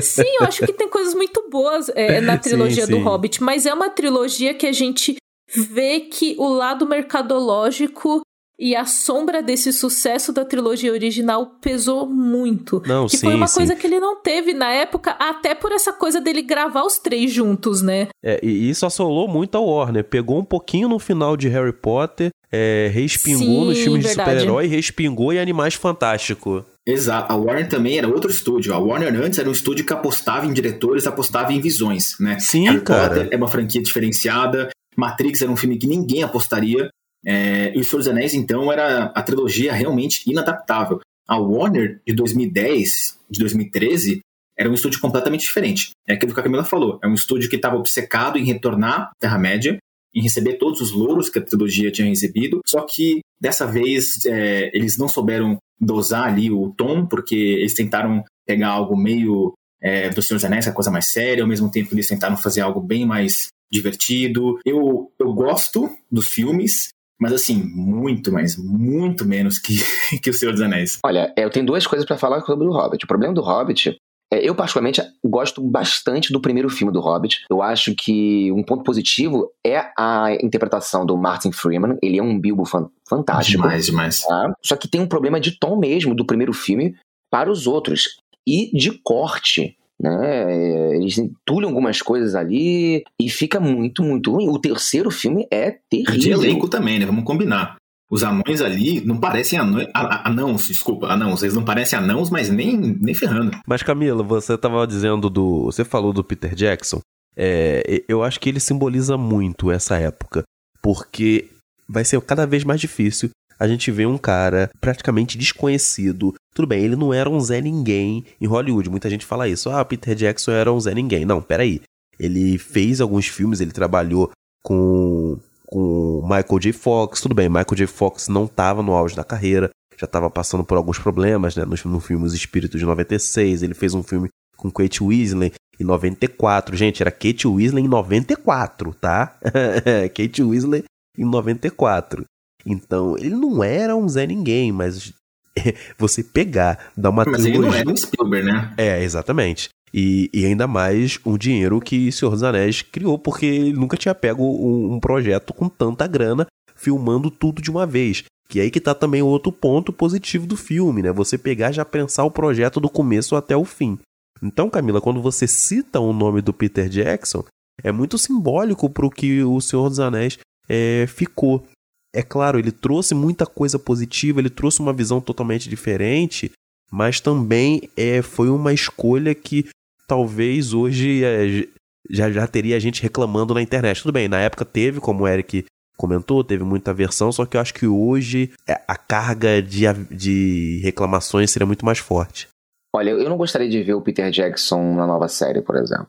Sim, 0.01 0.23
eu 0.39 0.47
acho 0.47 0.65
que 0.65 0.73
tem 0.73 0.89
coisas 0.89 1.13
muito 1.13 1.49
boas 1.49 1.89
é, 1.95 2.21
na 2.21 2.37
trilogia 2.39 2.85
sim, 2.85 2.93
sim. 2.93 2.99
do 2.99 3.03
Hobbit, 3.03 3.41
mas 3.43 3.65
é 3.65 3.73
uma 3.73 3.89
trilogia 3.89 4.53
que 4.53 4.67
a 4.67 4.71
gente 4.71 5.15
vê 5.55 6.01
que 6.01 6.35
o 6.37 6.47
lado 6.47 6.87
mercadológico 6.87 8.21
e 8.57 8.75
a 8.75 8.85
sombra 8.85 9.41
desse 9.41 9.73
sucesso 9.73 10.31
da 10.31 10.45
trilogia 10.45 10.91
original 10.91 11.57
pesou 11.59 12.07
muito. 12.07 12.81
Não, 12.85 13.05
que 13.05 13.17
sim, 13.17 13.25
foi 13.25 13.35
uma 13.35 13.47
sim. 13.47 13.55
coisa 13.55 13.75
que 13.75 13.85
ele 13.85 13.99
não 13.99 14.21
teve 14.21 14.53
na 14.53 14.71
época, 14.71 15.11
até 15.11 15.53
por 15.53 15.71
essa 15.71 15.91
coisa 15.91 16.21
dele 16.21 16.41
gravar 16.41 16.83
os 16.83 16.97
três 16.97 17.31
juntos, 17.31 17.81
né? 17.81 18.07
É, 18.23 18.39
e 18.43 18.69
isso 18.69 18.85
assolou 18.85 19.27
muito 19.27 19.55
a 19.55 19.59
Warner. 19.59 20.05
Pegou 20.05 20.39
um 20.39 20.45
pouquinho 20.45 20.87
no 20.87 20.99
final 20.99 21.35
de 21.35 21.49
Harry 21.49 21.73
Potter, 21.73 22.29
é, 22.51 22.89
respingou 22.93 23.39
sim, 23.45 23.65
nos 23.65 23.77
filmes 23.79 24.05
verdade. 24.05 24.29
de 24.29 24.35
super-herói, 24.35 24.67
respingou 24.67 25.33
em 25.33 25.39
Animais 25.39 25.73
Fantásticos. 25.73 26.63
Exato. 26.85 27.31
A 27.31 27.35
Warner 27.35 27.67
também 27.67 27.97
era 27.97 28.07
outro 28.07 28.29
estúdio. 28.29 28.73
A 28.73 28.77
Warner 28.77 29.13
antes 29.15 29.39
era 29.39 29.49
um 29.49 29.53
estúdio 29.53 29.85
que 29.85 29.93
apostava 29.93 30.45
em 30.45 30.53
diretores, 30.53 31.07
apostava 31.07 31.51
em 31.51 31.59
visões, 31.59 32.15
né? 32.19 32.39
Sim, 32.39 32.65
Harry 32.65 32.81
cara. 32.81 33.09
Potter 33.09 33.29
é 33.31 33.37
uma 33.37 33.47
franquia 33.47 33.81
diferenciada. 33.81 34.69
Matrix 34.95 35.41
era 35.41 35.51
um 35.51 35.57
filme 35.57 35.77
que 35.77 35.87
ninguém 35.87 36.23
apostaria. 36.23 36.89
É, 37.25 37.75
e 37.75 37.79
O 37.79 37.83
Senhor 37.83 37.99
dos 37.99 38.07
Anéis, 38.07 38.33
então, 38.33 38.71
era 38.71 39.05
a 39.05 39.21
trilogia 39.23 39.73
realmente 39.73 40.29
inadaptável. 40.29 40.99
A 41.27 41.37
Warner, 41.37 41.99
de 42.05 42.13
2010, 42.13 43.19
de 43.29 43.39
2013, 43.39 44.19
era 44.57 44.69
um 44.69 44.73
estúdio 44.73 45.01
completamente 45.01 45.41
diferente. 45.41 45.89
É 46.07 46.13
aquilo 46.13 46.33
que 46.33 46.39
a 46.39 46.43
Camila 46.43 46.63
falou. 46.63 46.99
É 47.03 47.07
um 47.07 47.15
estúdio 47.15 47.49
que 47.49 47.55
estava 47.55 47.75
obcecado 47.75 48.37
em 48.37 48.45
retornar 48.45 49.01
à 49.01 49.11
Terra-média, 49.19 49.77
em 50.13 50.21
receber 50.21 50.53
todos 50.53 50.79
os 50.79 50.91
louros 50.91 51.29
que 51.29 51.39
a 51.39 51.41
trilogia 51.41 51.91
tinha 51.91 52.07
recebido, 52.07 52.61
só 52.65 52.81
que 52.83 53.19
dessa 53.41 53.67
vez 53.67 54.25
é, 54.25 54.71
eles 54.73 54.97
não 54.97 55.09
souberam 55.09 55.57
dosar 55.79 56.27
ali 56.27 56.51
o 56.51 56.71
tom, 56.71 57.05
porque 57.05 57.35
eles 57.35 57.73
tentaram 57.73 58.23
pegar 58.45 58.69
algo 58.69 58.95
meio 58.95 59.53
é, 59.81 60.09
do 60.09 60.21
Senhor 60.21 60.37
dos 60.37 60.45
Anéis, 60.45 60.67
a 60.67 60.73
coisa 60.73 60.91
mais 60.91 61.11
séria, 61.11 61.43
ao 61.43 61.49
mesmo 61.49 61.69
tempo 61.69 61.93
eles 61.93 62.07
tentaram 62.07 62.37
fazer 62.37 62.61
algo 62.61 62.79
bem 62.79 63.05
mais 63.05 63.49
divertido. 63.71 64.59
Eu, 64.65 65.11
eu 65.19 65.33
gosto 65.33 65.89
dos 66.11 66.27
filmes, 66.27 66.89
mas 67.19 67.33
assim, 67.33 67.63
muito, 67.63 68.31
mas 68.31 68.55
muito 68.57 69.25
menos 69.25 69.59
que, 69.59 69.75
que 70.21 70.29
O 70.29 70.33
Senhor 70.33 70.51
dos 70.51 70.61
Anéis. 70.61 70.99
Olha, 71.03 71.33
eu 71.37 71.49
tenho 71.49 71.65
duas 71.65 71.85
coisas 71.85 72.05
para 72.05 72.17
falar 72.17 72.41
sobre 72.41 72.67
o 72.67 72.71
Hobbit. 72.71 73.03
O 73.03 73.07
problema 73.07 73.33
do 73.33 73.41
Hobbit 73.41 73.97
eu, 74.43 74.55
particularmente, 74.55 75.01
gosto 75.23 75.61
bastante 75.61 76.31
do 76.31 76.41
primeiro 76.41 76.69
filme 76.69 76.91
do 76.91 76.99
Hobbit. 76.99 77.45
Eu 77.49 77.61
acho 77.61 77.93
que 77.95 78.51
um 78.51 78.63
ponto 78.63 78.83
positivo 78.83 79.51
é 79.65 79.91
a 79.97 80.35
interpretação 80.41 81.05
do 81.05 81.17
Martin 81.17 81.51
Freeman. 81.51 81.97
Ele 82.01 82.17
é 82.17 82.23
um 82.23 82.39
Bilbo 82.39 82.65
fan 82.65 82.89
fantástico. 83.07 83.63
Demais, 83.63 83.85
demais. 83.85 84.21
Tá? 84.23 84.53
Só 84.63 84.75
que 84.75 84.87
tem 84.87 85.01
um 85.01 85.07
problema 85.07 85.39
de 85.39 85.59
tom 85.59 85.77
mesmo 85.77 86.15
do 86.15 86.25
primeiro 86.25 86.53
filme 86.53 86.95
para 87.31 87.51
os 87.51 87.67
outros. 87.67 88.17
E 88.47 88.69
de 88.77 88.91
corte 89.03 89.75
né? 89.99 90.95
Eles 90.97 91.17
entulham 91.17 91.69
algumas 91.69 92.01
coisas 92.01 92.35
ali 92.35 93.03
e 93.19 93.29
fica 93.29 93.59
muito, 93.59 94.03
muito 94.03 94.31
ruim. 94.31 94.49
O 94.49 94.59
terceiro 94.59 95.09
filme 95.09 95.47
é 95.51 95.77
terrível. 95.89 96.19
De 96.19 96.31
elenco 96.31 96.69
também, 96.69 96.99
né? 96.99 97.05
Vamos 97.05 97.23
combinar. 97.23 97.77
Os 98.09 98.23
anões 98.23 98.61
ali 98.61 99.01
não 99.01 99.17
parecem 99.17 99.57
anões, 99.57 99.87
anãos, 99.93 100.67
desculpa, 100.67 101.07
anãos. 101.07 101.41
Eles 101.41 101.55
não 101.55 101.65
parecem 101.65 101.97
anãos, 101.97 102.29
mas 102.29 102.49
nem, 102.49 102.77
nem 102.77 103.15
ferrando. 103.15 103.57
Mas 103.67 103.81
Camila, 103.81 104.21
você 104.21 104.57
tava 104.57 104.85
dizendo 104.85 105.29
do. 105.29 105.65
Você 105.65 105.83
falou 105.83 106.13
do 106.13 106.23
Peter 106.23 106.53
Jackson. 106.53 106.99
É, 107.35 108.03
eu 108.07 108.23
acho 108.23 108.39
que 108.39 108.47
ele 108.47 108.59
simboliza 108.59 109.17
muito 109.17 109.71
essa 109.71 109.97
época. 109.97 110.43
Porque 110.81 111.49
vai 111.89 112.05
ser 112.05 112.21
cada 112.21 112.45
vez 112.45 112.63
mais 112.63 112.79
difícil 112.79 113.29
a 113.59 113.67
gente 113.67 113.89
ver 113.91 114.05
um 114.05 114.17
cara 114.17 114.69
praticamente 114.79 115.37
desconhecido. 115.37 116.33
Tudo 116.53 116.67
bem, 116.67 116.83
ele 116.83 116.95
não 116.95 117.13
era 117.13 117.29
um 117.29 117.39
Zé 117.39 117.59
Ninguém 117.59 118.23
em 118.39 118.45
Hollywood. 118.45 118.89
Muita 118.89 119.09
gente 119.09 119.25
fala 119.25 119.47
isso. 119.47 119.69
Ah, 119.69 119.83
Peter 119.83 120.15
Jackson 120.15 120.51
era 120.51 120.71
um 120.71 120.79
Zé 120.79 120.93
Ninguém. 120.93 121.25
Não, 121.25 121.41
peraí. 121.41 121.81
Ele 122.19 122.57
fez 122.57 123.01
alguns 123.01 123.27
filmes, 123.27 123.59
ele 123.59 123.71
trabalhou 123.71 124.31
com 124.63 125.37
com 125.75 126.21
Michael 126.21 126.59
J. 126.59 126.71
Fox. 126.71 127.19
Tudo 127.19 127.35
bem, 127.35 127.49
Michael 127.49 127.75
J. 127.75 127.87
Fox 127.87 128.29
não 128.29 128.45
estava 128.45 128.81
no 128.81 128.93
auge 128.93 129.13
da 129.13 129.25
carreira, 129.25 129.69
já 129.97 130.05
estava 130.05 130.29
passando 130.29 130.63
por 130.63 130.77
alguns 130.77 130.97
problemas, 130.97 131.53
né? 131.57 131.65
No, 131.65 131.91
no 131.91 131.99
filme 131.99 132.25
Os 132.25 132.33
Espíritos 132.33 132.79
de 132.79 132.85
96, 132.85 133.61
ele 133.61 133.73
fez 133.73 133.93
um 133.93 134.01
filme 134.01 134.29
com 134.55 134.71
Kate 134.71 135.03
Weasley 135.03 135.51
em 135.77 135.83
94. 135.83 136.77
Gente, 136.77 137.03
era 137.03 137.11
Kate 137.11 137.45
Weasley 137.45 137.83
em 137.83 137.89
94, 137.89 138.93
tá? 138.93 139.37
Kate 140.15 140.41
Weasley 140.41 140.85
em 141.17 141.25
94. 141.25 142.23
Então, 142.65 143.17
ele 143.17 143.35
não 143.35 143.61
era 143.61 143.97
um 143.97 144.07
Zé 144.07 144.25
Ninguém, 144.25 144.71
mas 144.71 145.11
você 145.99 146.23
pegar, 146.23 146.89
dar 146.95 147.09
uma 147.09 147.25
Mas 147.25 147.43
trilogia... 147.43 147.59
ele 147.59 147.67
não 147.67 147.73
era 147.73 147.89
um 147.89 147.97
Spielberg, 147.97 148.47
né? 148.47 148.73
É, 148.77 149.03
exatamente. 149.03 149.69
E, 149.93 150.29
e, 150.33 150.45
ainda 150.45 150.67
mais 150.67 151.19
um 151.25 151.37
dinheiro 151.37 151.79
que 151.79 152.11
Senhor 152.11 152.31
dos 152.31 152.43
Anéis 152.43 152.81
criou, 152.81 153.17
porque 153.17 153.45
ele 153.45 153.73
nunca 153.73 153.95
tinha 153.95 154.13
pego 154.13 154.43
um, 154.43 154.95
um, 154.95 154.99
projeto 154.99 155.53
com 155.53 155.69
tanta 155.69 156.05
grana, 156.05 156.45
filmando 156.75 157.31
tudo 157.31 157.61
de 157.61 157.71
uma 157.71 157.85
vez. 157.85 158.23
Que 158.49 158.59
aí 158.59 158.69
que 158.69 158.81
tá 158.81 158.93
também 158.93 159.21
outro 159.21 159.51
ponto 159.51 159.93
positivo 159.93 160.45
do 160.45 160.57
filme, 160.57 161.01
né? 161.01 161.11
Você 161.11 161.37
pegar 161.37 161.71
já 161.71 161.85
pensar 161.85 162.25
o 162.25 162.31
projeto 162.31 162.79
do 162.79 162.89
começo 162.89 163.35
até 163.35 163.55
o 163.55 163.65
fim. 163.65 163.97
Então, 164.43 164.69
Camila, 164.69 165.01
quando 165.01 165.21
você 165.21 165.47
cita 165.47 165.99
o 165.99 166.13
nome 166.13 166.41
do 166.41 166.53
Peter 166.53 166.89
Jackson, 166.89 167.43
é 167.83 167.91
muito 167.91 168.17
simbólico 168.17 168.89
pro 168.89 169.09
que 169.09 169.43
o 169.43 169.59
Senhor 169.61 169.89
dos 169.89 169.99
Anéis 169.99 170.37
é, 170.67 171.05
ficou. 171.07 171.65
É 172.13 172.21
claro, 172.21 172.59
ele 172.59 172.71
trouxe 172.71 173.13
muita 173.13 173.45
coisa 173.45 173.77
positiva, 173.77 174.39
ele 174.39 174.49
trouxe 174.49 174.79
uma 174.79 174.93
visão 174.93 175.19
totalmente 175.19 175.69
diferente, 175.69 176.51
mas 176.95 177.19
também 177.19 177.89
é, 177.97 178.21
foi 178.21 178.49
uma 178.49 178.71
escolha 178.71 179.35
que 179.35 179.67
talvez 180.07 180.73
hoje 180.73 181.25
é, 181.25 181.67
já, 182.09 182.31
já 182.31 182.47
teria 182.47 182.79
gente 182.79 183.03
reclamando 183.03 183.53
na 183.53 183.61
internet. 183.61 184.01
Tudo 184.01 184.13
bem, 184.13 184.29
na 184.29 184.39
época 184.39 184.63
teve, 184.63 185.01
como 185.01 185.25
o 185.25 185.27
Eric 185.27 185.65
comentou, 185.97 186.41
teve 186.41 186.63
muita 186.63 186.93
versão, 186.93 187.33
só 187.33 187.45
que 187.45 187.57
eu 187.57 187.61
acho 187.61 187.73
que 187.73 187.85
hoje 187.85 188.53
é, 188.65 188.81
a 188.87 188.95
carga 188.95 189.61
de, 189.61 189.81
de 190.09 190.79
reclamações 190.85 191.51
seria 191.51 191.65
muito 191.65 191.85
mais 191.85 191.99
forte. 191.99 192.47
Olha, 192.95 193.09
eu 193.09 193.29
não 193.29 193.35
gostaria 193.35 193.67
de 193.67 193.83
ver 193.83 193.93
o 193.93 194.01
Peter 194.01 194.31
Jackson 194.31 194.95
na 194.95 195.05
nova 195.05 195.27
série, 195.27 195.61
por 195.61 195.75
exemplo. 195.75 196.07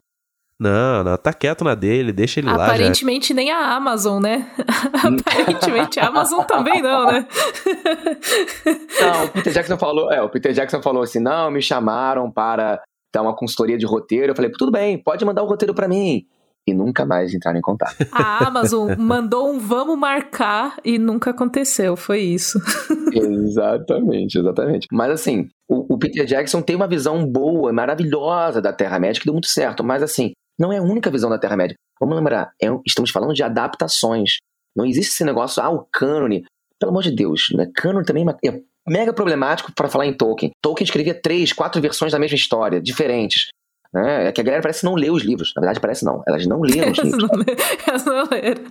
Não, 0.59 1.05
não, 1.05 1.19
tá 1.19 1.35
quieto 1.35 1.65
na 1.65 1.75
dele, 1.75 2.13
deixa 2.13 2.41
ele 2.41 2.49
Aparentemente, 2.49 2.71
lá. 2.71 2.75
Aparentemente 2.75 3.35
nem 3.35 3.51
a 3.51 3.77
Amazon, 3.77 4.23
né? 4.23 4.51
Aparentemente 4.95 6.01
a 6.01 6.07
Amazon 6.07 6.45
também 6.45 6.81
não, 6.81 7.07
né? 7.07 7.27
não, 9.01 9.25
o 9.27 9.29
Peter 9.29 9.53
Jackson 9.53 9.77
falou, 9.77 10.11
é, 10.11 10.23
o 10.23 10.31
Peter 10.31 10.53
Jackson 10.53 10.81
falou 10.81 11.03
assim: 11.03 11.21
"Não, 11.21 11.51
me 11.51 11.61
chamaram 11.61 12.31
para 12.31 12.81
dar 13.15 13.21
uma 13.21 13.37
consultoria 13.37 13.77
de 13.77 13.85
roteiro". 13.85 14.33
Eu 14.33 14.37
falei: 14.37 14.51
"Tudo 14.51 14.73
bem, 14.73 14.97
pode 14.97 15.25
mandar 15.27 15.43
o 15.43 15.47
roteiro 15.47 15.75
para 15.75 15.89
mim". 15.89 16.27
E 16.69 16.75
nunca 16.75 17.05
mais 17.05 17.33
entraram 17.33 17.59
em 17.59 17.63
contato. 17.63 17.95
A 18.11 18.49
Amazon 18.49 18.91
mandou 18.99 19.53
um 19.53 19.59
vamos 19.61 19.97
marcar 19.97 20.77
e 20.85 20.99
nunca 20.99 21.31
aconteceu, 21.31 21.97
foi 21.97 22.21
isso. 22.21 22.59
exatamente, 23.13 24.39
exatamente. 24.39 24.89
Mas 24.91 25.13
assim, 25.13 25.49
o, 25.69 25.95
o 25.95 25.99
Peter 25.99 26.25
Jackson 26.25 26.61
tem 26.63 26.75
uma 26.75 26.89
visão 26.89 27.25
boa, 27.25 27.73
maravilhosa 27.73 28.61
da 28.61 28.73
Terra-média, 28.73 29.21
que 29.21 29.27
deu 29.27 29.35
muito 29.35 29.47
certo, 29.47 29.85
mas 29.85 30.03
assim, 30.03 30.33
não 30.59 30.73
é 30.73 30.79
a 30.79 30.83
única 30.83 31.11
visão 31.11 31.31
da 31.31 31.39
Terra-média. 31.39 31.77
Vamos 32.01 32.17
lembrar, 32.17 32.53
é, 32.61 32.67
estamos 32.87 33.11
falando 33.11 33.35
de 33.35 33.43
adaptações. 33.43 34.37
Não 34.77 34.85
existe 34.85 35.13
esse 35.13 35.25
negócio, 35.25 35.63
ah, 35.63 35.71
o 35.71 35.87
cânone. 35.93 36.45
Pelo 36.79 36.91
amor 36.91 37.03
de 37.03 37.11
Deus, 37.11 37.49
né? 37.55 37.71
Cânone 37.75 38.05
também 38.05 38.27
é, 38.29 38.49
é 38.49 38.61
mega 38.87 39.13
problemático 39.13 39.73
para 39.75 39.89
falar 39.89 40.07
em 40.07 40.13
Tolkien. 40.13 40.51
Tolkien 40.63 40.85
escrevia 40.85 41.15
três, 41.15 41.53
quatro 41.53 41.81
versões 41.81 42.13
da 42.13 42.19
mesma 42.19 42.37
história, 42.37 42.81
diferentes. 42.81 43.47
Né? 43.93 44.29
É 44.29 44.33
que 44.33 44.41
a 44.43 44.45
galera 44.45 44.63
parece 44.63 44.85
não 44.85 44.95
ler 44.95 45.11
os 45.11 45.23
livros. 45.23 45.53
Na 45.57 45.61
verdade, 45.61 45.81
parece 45.81 46.05
não. 46.05 46.23
Elas 46.29 46.47
não 46.47 46.61
leram 46.61 46.93
os 46.93 46.99
livros. 47.01 47.31
Elas 47.89 48.05
não 48.05 48.29
leram. 48.31 48.63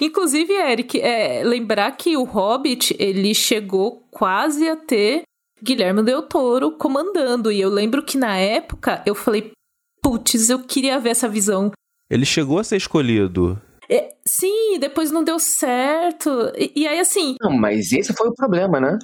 Inclusive, 0.00 0.52
Eric, 0.52 1.00
é, 1.00 1.42
lembrar 1.42 1.92
que 1.92 2.16
o 2.16 2.24
Hobbit, 2.24 2.94
ele 2.98 3.34
chegou 3.34 4.02
quase 4.10 4.68
a 4.68 4.76
ter 4.76 5.22
Guilherme 5.62 6.02
Del 6.02 6.22
Toro 6.22 6.72
comandando. 6.72 7.50
E 7.50 7.60
eu 7.60 7.70
lembro 7.70 8.02
que 8.02 8.18
na 8.18 8.36
época 8.36 9.02
eu 9.06 9.14
falei, 9.14 9.52
putz, 10.04 10.50
eu 10.50 10.58
queria 10.58 11.00
ver 11.00 11.10
essa 11.10 11.26
visão. 11.26 11.72
Ele 12.10 12.26
chegou 12.26 12.58
a 12.58 12.64
ser 12.64 12.76
escolhido. 12.76 13.58
É, 13.88 14.14
sim, 14.26 14.78
depois 14.78 15.10
não 15.10 15.24
deu 15.24 15.38
certo. 15.38 16.30
E, 16.56 16.82
e, 16.82 16.86
aí, 16.86 17.00
assim. 17.00 17.36
Não, 17.40 17.50
mas 17.50 17.90
esse 17.90 18.12
foi 18.12 18.28
o 18.28 18.34
problema, 18.34 18.78
né? 18.78 18.98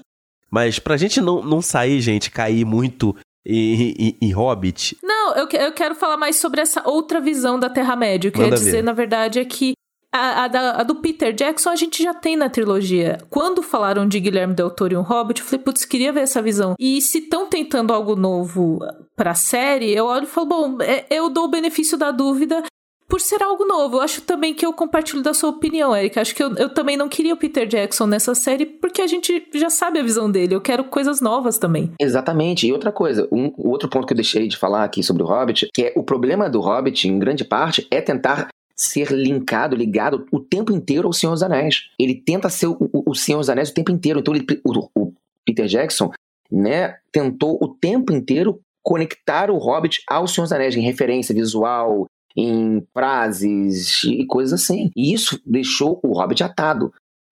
Mas 0.50 0.78
pra 0.78 0.98
gente 0.98 1.20
não, 1.20 1.42
não 1.42 1.62
sair, 1.62 2.00
gente, 2.00 2.30
cair 2.30 2.64
muito 2.66 3.16
em, 3.46 3.92
em, 3.92 4.18
em, 4.20 4.32
Hobbit. 4.32 4.98
Não, 5.02 5.34
eu, 5.34 5.48
eu 5.48 5.72
quero 5.72 5.94
falar 5.94 6.16
mais 6.16 6.36
sobre 6.36 6.60
essa 6.60 6.86
outra 6.86 7.20
visão 7.20 7.58
da 7.58 7.70
Terra-média. 7.70 8.28
O 8.28 8.32
que 8.32 8.40
eu 8.40 8.46
ia 8.46 8.50
dizer, 8.50 8.72
ver. 8.72 8.82
na 8.82 8.92
verdade, 8.92 9.38
é 9.38 9.44
que 9.44 9.72
a, 10.12 10.44
a, 10.44 10.80
a, 10.80 10.82
do 10.82 10.96
Peter 10.96 11.32
Jackson 11.32 11.70
a 11.70 11.76
gente 11.76 12.02
já 12.02 12.12
tem 12.12 12.36
na 12.36 12.48
trilogia. 12.48 13.18
Quando 13.30 13.62
falaram 13.62 14.06
de 14.06 14.18
Guilherme 14.18 14.54
Del 14.54 14.70
Toro 14.70 14.94
e 14.94 14.96
um 14.96 15.02
Hobbit, 15.02 15.40
eu 15.40 15.46
falei, 15.46 15.64
putz, 15.64 15.84
queria 15.84 16.12
ver 16.12 16.20
essa 16.20 16.42
visão. 16.42 16.74
E 16.78 17.00
se 17.00 17.18
estão 17.18 17.46
tentando 17.46 17.92
algo 17.92 18.16
novo 18.16 18.80
pra 19.16 19.34
série, 19.34 19.92
eu 19.92 20.06
olho 20.06 20.24
e 20.24 20.26
falo, 20.26 20.46
bom, 20.46 20.78
é, 20.82 21.06
eu 21.10 21.30
dou 21.30 21.44
o 21.44 21.50
benefício 21.50 21.96
da 21.96 22.10
dúvida 22.10 22.62
por 23.10 23.20
ser 23.20 23.42
algo 23.42 23.66
novo. 23.66 23.96
Eu 23.96 24.00
acho 24.00 24.22
também 24.22 24.54
que 24.54 24.64
eu 24.64 24.72
compartilho 24.72 25.20
da 25.20 25.34
sua 25.34 25.50
opinião, 25.50 25.94
Eric. 25.94 26.18
Acho 26.18 26.34
que 26.34 26.42
eu, 26.42 26.54
eu 26.54 26.72
também 26.72 26.96
não 26.96 27.08
queria 27.08 27.34
o 27.34 27.36
Peter 27.36 27.66
Jackson 27.66 28.06
nessa 28.06 28.34
série 28.34 28.64
porque 28.64 29.02
a 29.02 29.06
gente 29.06 29.48
já 29.54 29.68
sabe 29.68 29.98
a 29.98 30.02
visão 30.02 30.30
dele. 30.30 30.54
Eu 30.54 30.60
quero 30.60 30.84
coisas 30.84 31.20
novas 31.20 31.58
também. 31.58 31.92
Exatamente. 32.00 32.66
E 32.66 32.72
outra 32.72 32.92
coisa, 32.92 33.28
um, 33.32 33.52
outro 33.58 33.88
ponto 33.88 34.06
que 34.06 34.12
eu 34.12 34.16
deixei 34.16 34.46
de 34.46 34.56
falar 34.56 34.84
aqui 34.84 35.02
sobre 35.02 35.24
o 35.24 35.26
Hobbit, 35.26 35.68
que 35.74 35.82
é 35.82 35.92
o 35.96 36.04
problema 36.04 36.48
do 36.48 36.60
Hobbit, 36.60 37.08
em 37.08 37.18
grande 37.18 37.44
parte, 37.44 37.86
é 37.90 38.00
tentar 38.00 38.48
ser 38.80 39.12
linkado, 39.12 39.76
ligado 39.76 40.26
o 40.32 40.40
tempo 40.40 40.72
inteiro 40.72 41.06
ao 41.06 41.12
Senhor 41.12 41.32
dos 41.32 41.42
Anéis. 41.42 41.90
Ele 41.98 42.14
tenta 42.14 42.48
ser 42.48 42.66
o, 42.66 42.76
o, 42.80 43.10
o 43.10 43.14
Senhor 43.14 43.38
dos 43.38 43.50
Anéis 43.50 43.68
o 43.68 43.74
tempo 43.74 43.90
inteiro. 43.90 44.20
Então 44.20 44.34
ele, 44.34 44.46
o, 44.64 44.88
o 44.98 45.12
Peter 45.44 45.66
Jackson, 45.66 46.10
né, 46.50 46.96
tentou 47.12 47.58
o 47.60 47.68
tempo 47.68 48.10
inteiro 48.10 48.58
conectar 48.82 49.50
o 49.50 49.58
Hobbit 49.58 50.02
ao 50.08 50.26
Senhor 50.26 50.44
dos 50.44 50.52
Anéis 50.52 50.74
em 50.74 50.80
referência 50.80 51.34
visual, 51.34 52.06
em 52.34 52.82
frases 52.94 54.02
e 54.04 54.24
coisas 54.24 54.62
assim. 54.62 54.90
E 54.96 55.12
isso 55.12 55.38
deixou 55.44 56.00
o 56.02 56.18
Hobbit 56.18 56.42
atado. 56.42 56.90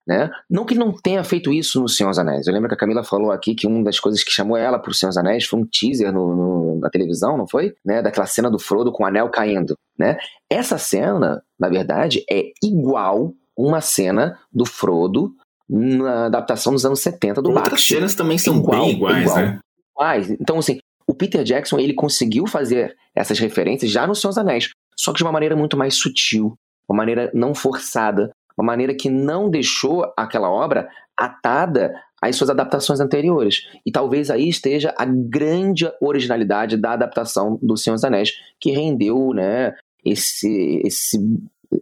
Né? 0.09 0.31
Não 0.49 0.65
que 0.65 0.73
não 0.73 0.91
tenha 0.91 1.23
feito 1.23 1.53
isso 1.53 1.79
no 1.79 1.87
Senhor 1.87 2.09
dos 2.09 2.17
Anéis. 2.17 2.47
Eu 2.47 2.53
lembro 2.53 2.67
que 2.67 2.73
a 2.73 2.77
Camila 2.77 3.03
falou 3.03 3.31
aqui 3.31 3.53
que 3.53 3.67
uma 3.67 3.83
das 3.83 3.99
coisas 3.99 4.23
que 4.23 4.31
chamou 4.31 4.57
ela 4.57 4.79
pro 4.79 4.91
Senhor 4.91 5.11
dos 5.11 5.17
Anéis 5.17 5.45
foi 5.45 5.59
um 5.59 5.65
teaser 5.65 6.11
no, 6.11 6.35
no, 6.35 6.79
na 6.79 6.89
televisão, 6.89 7.37
não 7.37 7.47
foi? 7.47 7.75
Né? 7.85 8.01
Daquela 8.01 8.25
cena 8.25 8.49
do 8.49 8.57
Frodo 8.57 8.91
com 8.91 9.03
o 9.03 9.05
anel 9.05 9.29
caindo. 9.29 9.75
Né? 9.97 10.17
Essa 10.49 10.79
cena, 10.79 11.43
na 11.59 11.69
verdade, 11.69 12.23
é 12.27 12.51
igual 12.63 13.33
uma 13.55 13.81
cena 13.81 14.39
do 14.51 14.65
Frodo 14.65 15.31
na 15.69 16.25
adaptação 16.25 16.73
dos 16.73 16.85
anos 16.85 17.01
70 17.01 17.41
do 17.41 17.49
Outras 17.49 17.69
Bakshi. 17.69 17.93
cenas 17.93 18.15
também 18.15 18.39
são 18.39 18.57
igual, 18.57 18.81
bem 18.81 18.95
iguais, 18.95 19.21
igual. 19.21 19.37
né? 19.37 19.59
Iguais. 19.95 20.31
Então, 20.31 20.57
assim, 20.57 20.79
o 21.07 21.13
Peter 21.13 21.43
Jackson 21.43 21.77
ele 21.77 21.93
conseguiu 21.93 22.47
fazer 22.47 22.95
essas 23.15 23.37
referências 23.37 23.91
já 23.91 24.07
no 24.07 24.15
Senhor 24.15 24.31
dos 24.31 24.37
Anéis 24.39 24.71
só 24.99 25.13
que 25.13 25.19
de 25.19 25.23
uma 25.23 25.31
maneira 25.31 25.55
muito 25.55 25.77
mais 25.77 25.95
sutil, 25.95 26.55
uma 26.87 26.97
maneira 26.97 27.31
não 27.33 27.55
forçada, 27.55 28.31
uma 28.59 28.65
maneira 28.65 28.93
que 28.93 29.09
não 29.09 29.49
deixou 29.49 30.11
aquela 30.17 30.51
obra 30.51 30.89
atada 31.17 31.93
às 32.21 32.35
suas 32.35 32.49
adaptações 32.49 32.99
anteriores. 32.99 33.61
E 33.85 33.91
talvez 33.91 34.29
aí 34.29 34.49
esteja 34.49 34.93
a 34.97 35.05
grande 35.05 35.89
originalidade 36.01 36.75
da 36.75 36.91
adaptação 36.91 37.57
do 37.61 37.77
Senhor 37.77 37.95
dos 37.95 38.03
Anéis, 38.03 38.31
que 38.59 38.71
rendeu 38.71 39.33
né, 39.33 39.73
esse, 40.03 40.81
esse, 40.85 41.17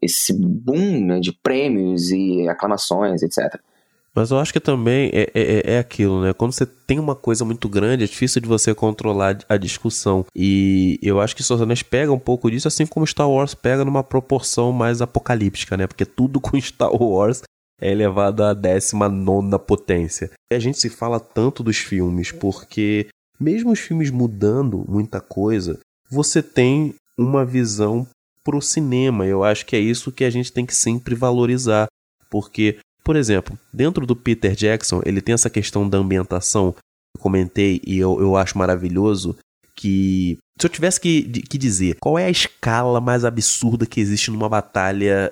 esse 0.01 0.33
boom 0.39 1.05
né, 1.05 1.19
de 1.19 1.33
prêmios 1.33 2.11
e 2.11 2.47
aclamações, 2.47 3.23
etc. 3.23 3.59
Mas 4.17 4.31
eu 4.31 4.39
acho 4.39 4.51
que 4.51 4.59
também 4.59 5.11
é, 5.13 5.29
é, 5.31 5.73
é, 5.75 5.77
aquilo, 5.77 6.23
né? 6.23 6.33
Quando 6.33 6.51
você 6.51 6.65
tem 6.65 6.97
uma 6.97 7.13
coisa 7.13 7.45
muito 7.45 7.69
grande, 7.69 8.03
é 8.03 8.07
difícil 8.07 8.41
de 8.41 8.47
você 8.47 8.73
controlar 8.73 9.37
a 9.47 9.57
discussão. 9.57 10.25
E 10.35 10.97
eu 11.03 11.21
acho 11.21 11.35
que 11.35 11.43
Seus 11.43 11.61
Anéis 11.61 11.83
pega 11.83 12.11
um 12.11 12.17
pouco 12.17 12.49
disso, 12.49 12.67
assim 12.67 12.87
como 12.87 13.05
Star 13.05 13.29
Wars 13.29 13.53
pega 13.53 13.85
numa 13.85 14.03
proporção 14.03 14.71
mais 14.71 15.03
apocalíptica, 15.03 15.77
né? 15.77 15.85
Porque 15.85 16.03
tudo 16.03 16.41
com 16.41 16.59
Star 16.59 16.91
Wars 16.91 17.43
é 17.79 17.91
elevado 17.91 18.43
à 18.43 18.55
19 18.55 19.59
potência. 19.59 20.31
E 20.51 20.55
a 20.55 20.59
gente 20.59 20.79
se 20.79 20.89
fala 20.89 21.19
tanto 21.19 21.61
dos 21.61 21.77
filmes, 21.77 22.31
porque 22.31 23.09
mesmo 23.39 23.71
os 23.71 23.79
filmes 23.79 24.09
mudando 24.09 24.83
muita 24.89 25.21
coisa, 25.21 25.77
você 26.09 26.41
tem 26.41 26.95
uma 27.15 27.45
visão 27.45 28.07
pro 28.43 28.63
cinema. 28.63 29.27
Eu 29.27 29.43
acho 29.43 29.63
que 29.63 29.75
é 29.75 29.79
isso 29.79 30.11
que 30.11 30.23
a 30.23 30.29
gente 30.31 30.51
tem 30.51 30.65
que 30.65 30.73
sempre 30.73 31.13
valorizar. 31.13 31.85
Porque 32.29 32.79
por 33.07 33.15
exemplo, 33.15 33.57
dentro 33.71 34.05
do 34.05 34.17
Peter 34.17 34.53
Jackson, 34.53 35.01
ele 35.05 35.21
tem 35.21 35.31
essa 35.31 35.49
questão 35.49 35.87
da 35.87 35.97
ambientação, 35.97 36.75
eu 37.15 37.21
comentei 37.21 37.79
e 37.87 37.97
eu, 37.97 38.19
eu 38.19 38.35
acho 38.35 38.57
maravilhoso, 38.57 39.37
que 39.77 40.37
se 40.59 40.67
eu 40.67 40.69
tivesse 40.69 40.99
que, 40.99 41.23
que 41.23 41.57
dizer 41.57 41.95
qual 42.01 42.19
é 42.19 42.25
a 42.25 42.29
escala 42.29 42.99
mais 42.99 43.23
absurda 43.23 43.85
que 43.85 44.01
existe 44.01 44.29
numa 44.29 44.49
batalha 44.49 45.31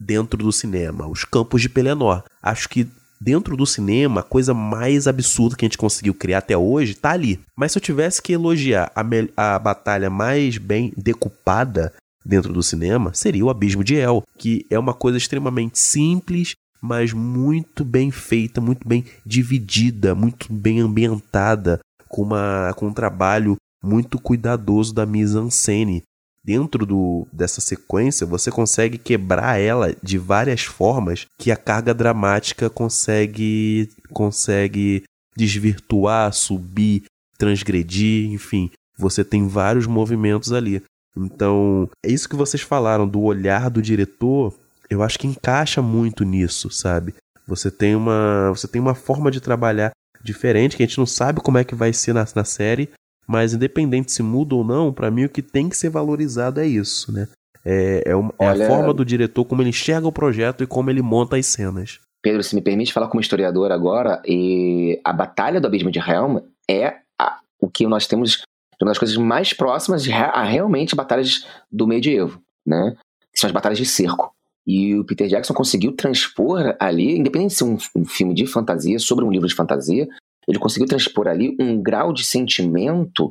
dentro 0.00 0.38
do 0.38 0.50
cinema, 0.50 1.06
os 1.08 1.26
campos 1.26 1.60
de 1.60 1.68
Pelennor. 1.68 2.24
Acho 2.42 2.66
que 2.70 2.88
dentro 3.20 3.54
do 3.54 3.66
cinema, 3.66 4.20
a 4.20 4.24
coisa 4.24 4.54
mais 4.54 5.06
absurda 5.06 5.56
que 5.56 5.66
a 5.66 5.68
gente 5.68 5.76
conseguiu 5.76 6.14
criar 6.14 6.38
até 6.38 6.56
hoje 6.56 6.94
tá 6.94 7.10
ali. 7.10 7.38
Mas 7.54 7.72
se 7.72 7.76
eu 7.76 7.82
tivesse 7.82 8.22
que 8.22 8.32
elogiar 8.32 8.90
a, 8.96 9.54
a 9.54 9.58
batalha 9.58 10.08
mais 10.08 10.56
bem 10.56 10.90
decupada, 10.96 11.92
dentro 12.24 12.52
do 12.52 12.62
cinema 12.62 13.12
seria 13.14 13.44
o 13.44 13.50
Abismo 13.50 13.84
de 13.84 13.96
El, 13.96 14.22
que 14.38 14.64
é 14.70 14.78
uma 14.78 14.94
coisa 14.94 15.18
extremamente 15.18 15.78
simples, 15.78 16.54
mas 16.80 17.12
muito 17.12 17.84
bem 17.84 18.10
feita, 18.10 18.60
muito 18.60 18.86
bem 18.86 19.04
dividida, 19.24 20.14
muito 20.14 20.52
bem 20.52 20.80
ambientada, 20.80 21.80
com, 22.08 22.22
uma, 22.22 22.72
com 22.76 22.86
um 22.86 22.92
trabalho 22.92 23.56
muito 23.82 24.18
cuidadoso 24.18 24.94
da 24.94 25.06
mise-en-scène. 25.06 26.02
Dentro 26.42 26.86
do, 26.86 27.26
dessa 27.32 27.60
sequência, 27.60 28.26
você 28.26 28.50
consegue 28.50 28.96
quebrar 28.96 29.60
ela 29.60 29.94
de 30.02 30.16
várias 30.16 30.62
formas 30.62 31.26
que 31.38 31.50
a 31.52 31.56
carga 31.56 31.92
dramática 31.92 32.70
consegue, 32.70 33.90
consegue 34.10 35.04
desvirtuar, 35.36 36.32
subir, 36.32 37.04
transgredir, 37.36 38.32
enfim. 38.32 38.70
Você 38.98 39.22
tem 39.22 39.46
vários 39.46 39.86
movimentos 39.86 40.52
ali. 40.52 40.82
Então, 41.16 41.88
é 42.04 42.10
isso 42.10 42.28
que 42.28 42.36
vocês 42.36 42.62
falaram 42.62 43.06
do 43.06 43.20
olhar 43.20 43.68
do 43.68 43.82
diretor, 43.82 44.54
eu 44.90 45.02
acho 45.02 45.18
que 45.18 45.26
encaixa 45.26 45.80
muito 45.80 46.24
nisso, 46.24 46.70
sabe? 46.70 47.14
Você 47.46 47.70
tem 47.70 47.94
uma, 47.94 48.50
você 48.50 48.66
tem 48.66 48.80
uma 48.80 48.94
forma 48.94 49.30
de 49.30 49.40
trabalhar 49.40 49.92
diferente 50.22 50.76
que 50.76 50.82
a 50.82 50.86
gente 50.86 50.98
não 50.98 51.06
sabe 51.06 51.40
como 51.40 51.58
é 51.58 51.64
que 51.64 51.74
vai 51.74 51.92
ser 51.92 52.12
na, 52.12 52.26
na 52.34 52.44
série, 52.44 52.90
mas 53.26 53.54
independente 53.54 54.12
se 54.12 54.22
muda 54.22 54.54
ou 54.54 54.64
não, 54.64 54.92
para 54.92 55.10
mim 55.10 55.24
o 55.24 55.28
que 55.28 55.40
tem 55.40 55.68
que 55.68 55.76
ser 55.76 55.88
valorizado 55.88 56.60
é 56.60 56.66
isso, 56.66 57.12
né? 57.12 57.28
É, 57.64 58.02
é, 58.06 58.16
uma, 58.16 58.34
Olha... 58.38 58.62
é, 58.62 58.66
a 58.66 58.68
forma 58.68 58.92
do 58.92 59.04
diretor, 59.04 59.44
como 59.44 59.62
ele 59.62 59.70
enxerga 59.70 60.06
o 60.08 60.12
projeto 60.12 60.64
e 60.64 60.66
como 60.66 60.90
ele 60.90 61.02
monta 61.02 61.36
as 61.36 61.46
cenas. 61.46 62.00
Pedro, 62.22 62.42
se 62.42 62.54
me 62.54 62.60
permite 62.60 62.92
falar 62.92 63.08
como 63.08 63.20
historiador 63.20 63.70
agora, 63.72 64.20
e 64.26 65.00
a 65.04 65.12
Batalha 65.12 65.60
do 65.60 65.66
Abismo 65.66 65.90
de 65.90 65.98
Helm 65.98 66.38
é 66.68 66.96
a, 67.18 67.38
o 67.60 67.68
que 67.70 67.86
nós 67.86 68.06
temos 68.06 68.42
uma 68.80 68.90
das 68.90 68.98
coisas 68.98 69.16
mais 69.16 69.52
próximas 69.52 70.08
a 70.08 70.42
realmente 70.42 70.96
batalhas 70.96 71.46
do 71.70 71.86
medievo, 71.86 72.40
né? 72.66 72.96
Que 73.32 73.38
são 73.38 73.48
as 73.48 73.52
batalhas 73.52 73.78
de 73.78 73.86
cerco. 73.86 74.32
E 74.70 74.94
o 74.94 75.04
Peter 75.04 75.26
Jackson 75.26 75.54
conseguiu 75.54 75.92
transpor 75.92 76.76
ali, 76.78 77.18
independente 77.18 77.50
de 77.50 77.56
ser 77.56 77.64
um, 77.64 77.78
um 77.96 78.04
filme 78.04 78.34
de 78.34 78.46
fantasia, 78.46 78.98
sobre 78.98 79.24
um 79.24 79.30
livro 79.30 79.48
de 79.48 79.54
fantasia, 79.54 80.08
ele 80.46 80.58
conseguiu 80.58 80.86
transpor 80.86 81.28
ali 81.28 81.56
um 81.60 81.80
grau 81.82 82.12
de 82.12 82.24
sentimento 82.24 83.30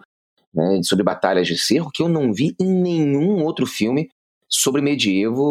né, 0.53 0.81
sobre 0.83 1.03
batalhas 1.03 1.47
de 1.47 1.57
cerco 1.57 1.91
que 1.93 2.01
eu 2.01 2.09
não 2.09 2.33
vi 2.33 2.55
em 2.59 2.67
nenhum 2.67 3.43
outro 3.43 3.65
filme 3.65 4.09
sobre 4.47 4.81
medievo 4.81 5.41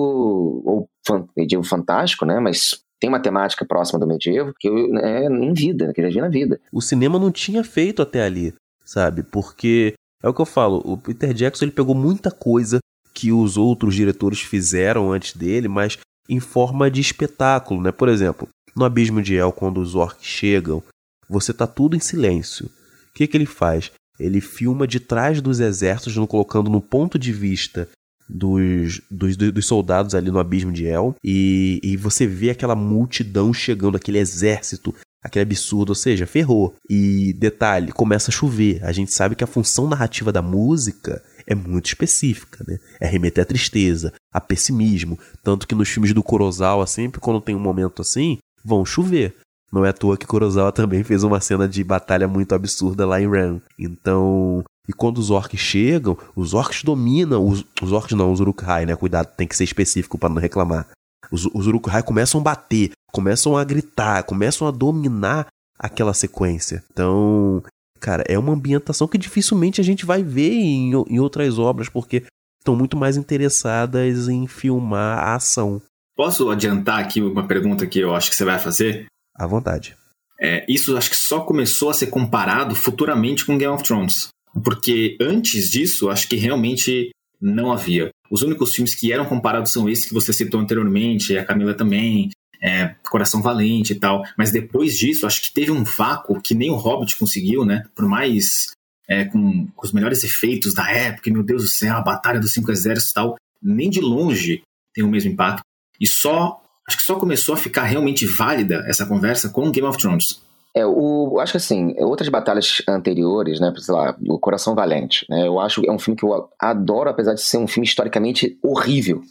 ou 0.65 0.89
fan, 1.07 1.27
medievo 1.37 1.63
fantástico, 1.63 2.25
né? 2.25 2.41
Mas 2.41 2.83
tem 3.01 3.09
uma 3.09 3.21
temática 3.21 3.65
próxima 3.65 3.99
do 3.99 4.07
medievo 4.07 4.53
que 4.59 4.69
eu 4.69 4.99
é, 4.99 5.27
em 5.27 5.53
vida, 5.53 5.93
que 5.93 6.01
eu 6.01 6.11
já 6.11 6.11
vi 6.11 6.21
na 6.21 6.29
vida. 6.29 6.61
O 6.73 6.81
cinema 6.83 7.19
não 7.19 7.31
tinha 7.31 7.63
feito 7.63 8.03
até 8.03 8.23
ali 8.23 8.53
sabe? 8.89 9.23
Porque 9.23 9.95
é 10.23 10.29
o 10.29 10.35
que 10.35 10.41
eu 10.41 10.47
falo, 10.47 10.83
o 10.85 10.97
Peter 10.97 11.35
Jackson 11.35 11.67
ele 11.67 11.73
pegou 11.73 11.95
muita 11.95 12.31
coisa 12.31 12.79
que 13.19 13.33
os 13.33 13.57
outros 13.57 13.97
diretores 13.97 14.41
fizeram 14.41 15.11
antes 15.11 15.35
dele, 15.35 15.67
mas 15.67 15.99
em 16.29 16.39
forma 16.39 16.89
de 16.89 17.01
espetáculo, 17.01 17.83
né? 17.83 17.91
Por 17.91 18.09
exemplo, 18.09 18.49
no 18.77 18.85
Abismo 18.85 19.21
de 19.21 19.35
El, 19.35 19.51
quando 19.51 19.81
os 19.81 19.97
orcs 19.97 20.25
chegam, 20.25 20.81
você 21.29 21.53
tá 21.53 21.67
tudo 21.67 21.97
em 21.97 22.01
silêncio. 22.01 22.67
O 22.67 23.15
que, 23.15 23.27
que 23.27 23.37
ele 23.37 23.45
faz? 23.45 23.91
Ele 24.21 24.41
filma 24.41 24.87
de 24.87 25.01
trás 25.01 25.41
dos 25.41 25.59
exércitos, 25.59 26.15
colocando 26.29 26.71
no 26.71 26.81
ponto 26.81 27.19
de 27.19 27.33
vista 27.33 27.89
dos, 28.29 29.01
dos, 29.11 29.37
dos, 29.37 29.67
soldados 29.67 30.15
ali 30.15 30.31
no 30.31 30.39
abismo 30.39 30.71
de 30.71 30.87
El, 30.87 31.17
e, 31.25 31.81
e 31.83 31.97
você 31.97 32.25
vê 32.25 32.51
aquela 32.51 32.77
multidão 32.77 33.53
chegando, 33.53 33.97
aquele 33.97 34.19
exército 34.19 34.95
aquele 35.21 35.43
absurdo, 35.43 35.89
ou 35.89 35.97
seja, 35.97 36.25
ferrou. 36.25 36.77
E 36.89 37.33
detalhe, 37.33 37.91
começa 37.91 38.31
a 38.31 38.35
chover. 38.35 38.85
A 38.85 38.93
gente 38.93 39.13
sabe 39.13 39.35
que 39.35 39.43
a 39.43 39.49
função 39.49 39.89
narrativa 39.89 40.31
da 40.31 40.41
música 40.41 41.21
é 41.49 41.55
muito 41.55 41.87
específica, 41.87 42.63
né? 42.69 42.79
É 43.01 43.07
remeter 43.07 43.43
à 43.43 43.47
tristeza, 43.47 44.13
a 44.33 44.39
pessimismo, 44.39 45.19
tanto 45.43 45.67
que 45.67 45.75
nos 45.75 45.89
filmes 45.89 46.13
do 46.13 46.23
Kurosawa, 46.23 46.87
sempre 46.87 47.21
quando 47.21 47.41
tem 47.41 47.57
um 47.57 47.61
momento 47.61 48.03
assim, 48.03 48.37
vão 48.63 48.85
chover. 48.85 49.35
Não 49.73 49.85
é 49.85 49.89
à 49.89 49.93
toa 49.93 50.19
que 50.19 50.27
Kurosawa 50.27 50.71
também 50.73 51.03
fez 51.03 51.25
uma 51.25 51.41
cena 51.41 51.67
de 51.67 51.83
batalha 51.83 52.29
muito 52.29 52.55
absurda 52.55 53.07
lá 53.07 53.21
em 53.21 53.29
Ran. 53.29 53.61
Então, 53.79 54.63
e 54.87 54.93
quando 54.93 55.19
os 55.19 55.31
orcs 55.31 55.59
chegam, 55.59 56.19
os 56.37 56.53
orcs 56.53 56.83
dominam, 56.83 57.47
os, 57.47 57.65
os 57.81 57.93
orcs 57.93 58.17
não, 58.17 58.31
os 58.31 58.41
Uruk-hai, 58.41 58.85
né? 58.85 58.95
Cuidado, 58.95 59.35
tem 59.35 59.47
que 59.47 59.57
ser 59.57 59.65
específico 59.65 60.19
para 60.19 60.29
não 60.29 60.41
reclamar. 60.41 60.87
Os, 61.33 61.47
os 61.47 61.67
Uruk-hai 61.67 62.03
começam 62.03 62.41
a 62.41 62.45
bater, 62.45 62.91
começam 63.11 63.57
a 63.57 63.65
gritar, 63.65 64.23
começam 64.25 64.69
a 64.69 64.71
dominar 64.71 65.47
aquela 65.79 66.13
sequência. 66.13 66.85
Então, 66.91 67.63
cara, 67.99 68.25
é 68.27 68.39
uma 68.39 68.53
ambientação 68.53 69.09
que 69.09 69.19
dificilmente 69.19 69.81
a 69.81 69.85
gente 69.85 70.07
vai 70.07 70.23
ver 70.23 70.53
em, 70.53 70.93
em 70.93 71.19
outras 71.19 71.59
obras, 71.59 71.89
porque 71.89 72.25
estão 72.59 72.77
muito 72.77 72.97
mais 72.97 73.17
interessadas 73.17 74.29
em 74.29 74.47
filmar 74.47 75.19
a 75.19 75.35
ação. 75.35 75.81
Posso 76.17 76.51
adiantar 76.51 76.99
aqui 76.99 77.21
uma 77.21 77.47
pergunta 77.47 77.87
que 77.87 78.01
eu 78.01 78.15
acho 78.15 78.31
que 78.31 78.37
você 78.37 78.45
vai 78.45 78.59
fazer? 78.59 79.07
À 79.35 79.47
vontade. 79.47 79.97
É, 80.41 80.65
isso 80.69 80.97
acho 80.97 81.11
que 81.11 81.17
só 81.17 81.41
começou 81.41 81.91
a 81.91 81.95
ser 81.95 82.09
comparado 82.09 82.75
futuramente 82.75 83.45
com 83.45 83.59
Game 83.59 83.73
of 83.73 83.83
Thrones. 83.83 84.29
Porque 84.65 85.17
antes 85.21 85.71
disso, 85.71 86.09
acho 86.09 86.29
que 86.29 86.37
realmente 86.37 87.11
não 87.41 87.73
havia. 87.73 88.11
Os 88.31 88.43
únicos 88.43 88.75
filmes 88.75 88.95
que 88.95 89.13
eram 89.13 89.25
comparados 89.25 89.73
são 89.73 89.89
esses 89.89 90.07
que 90.07 90.15
você 90.15 90.33
citou 90.33 90.61
anteriormente, 90.61 91.37
a 91.37 91.45
Camila 91.45 91.75
também, 91.75 92.31
é, 92.63 92.95
Coração 93.09 93.41
Valente 93.41 93.93
e 93.93 93.97
tal. 93.97 94.23
Mas 94.37 94.51
depois 94.51 94.97
disso, 94.97 95.27
acho 95.27 95.43
que 95.43 95.53
teve 95.53 95.71
um 95.71 95.85
vácuo 95.85 96.41
que 96.41 96.55
nem 96.55 96.71
o 96.71 96.77
Hobbit 96.77 97.17
conseguiu, 97.17 97.65
né? 97.65 97.85
Por 97.95 98.07
mais 98.07 98.73
é, 99.09 99.25
com, 99.25 99.67
com, 99.69 99.87
os 99.87 99.93
melhores 99.93 100.23
efeitos 100.25 100.75
da 100.75 100.91
época, 100.91 101.31
meu 101.31 101.43
Deus 101.43 101.63
do 101.63 101.69
céu, 101.69 101.97
a 101.97 102.03
Batalha 102.03 102.41
dos 102.41 102.53
Cinco 102.53 102.71
Exércitos 102.71 103.11
e 103.11 103.15
tal, 103.15 103.37
nem 103.63 103.89
de 103.89 104.01
longe 104.01 104.63
tem 104.95 105.05
o 105.05 105.09
mesmo 105.09 105.31
impacto. 105.31 105.63
E 106.01 106.07
só, 106.07 106.61
acho 106.87 106.97
que 106.97 107.03
só 107.03 107.17
começou 107.17 107.55
a 107.55 107.59
ficar 107.59 107.85
realmente 107.85 108.27
válida 108.27 108.85
essa 108.87 109.07
conversa 109.07 109.49
com 109.49 109.71
Game 109.71 109.89
of 109.89 109.99
Thrones. 109.99 110.41
É, 110.77 110.87
o, 110.87 111.41
acho 111.41 111.53
que 111.53 111.57
assim, 111.57 111.95
outras 111.99 112.29
batalhas 112.29 112.83
anteriores, 112.87 113.59
né, 113.59 113.73
sei 113.79 113.95
lá, 113.95 114.17
o 114.29 114.39
Coração 114.39 114.75
Valente, 114.75 115.27
né, 115.29 115.47
eu 115.47 115.59
acho 115.59 115.81
que 115.81 115.89
é 115.89 115.93
um 115.93 115.99
filme 115.99 116.17
que 116.17 116.25
eu 116.25 116.49
adoro, 116.61 117.11
apesar 117.11 117.35
de 117.35 117.41
ser 117.41 117.57
um 117.57 117.67
filme 117.67 117.87
historicamente 117.87 118.59
horrível. 118.63 119.23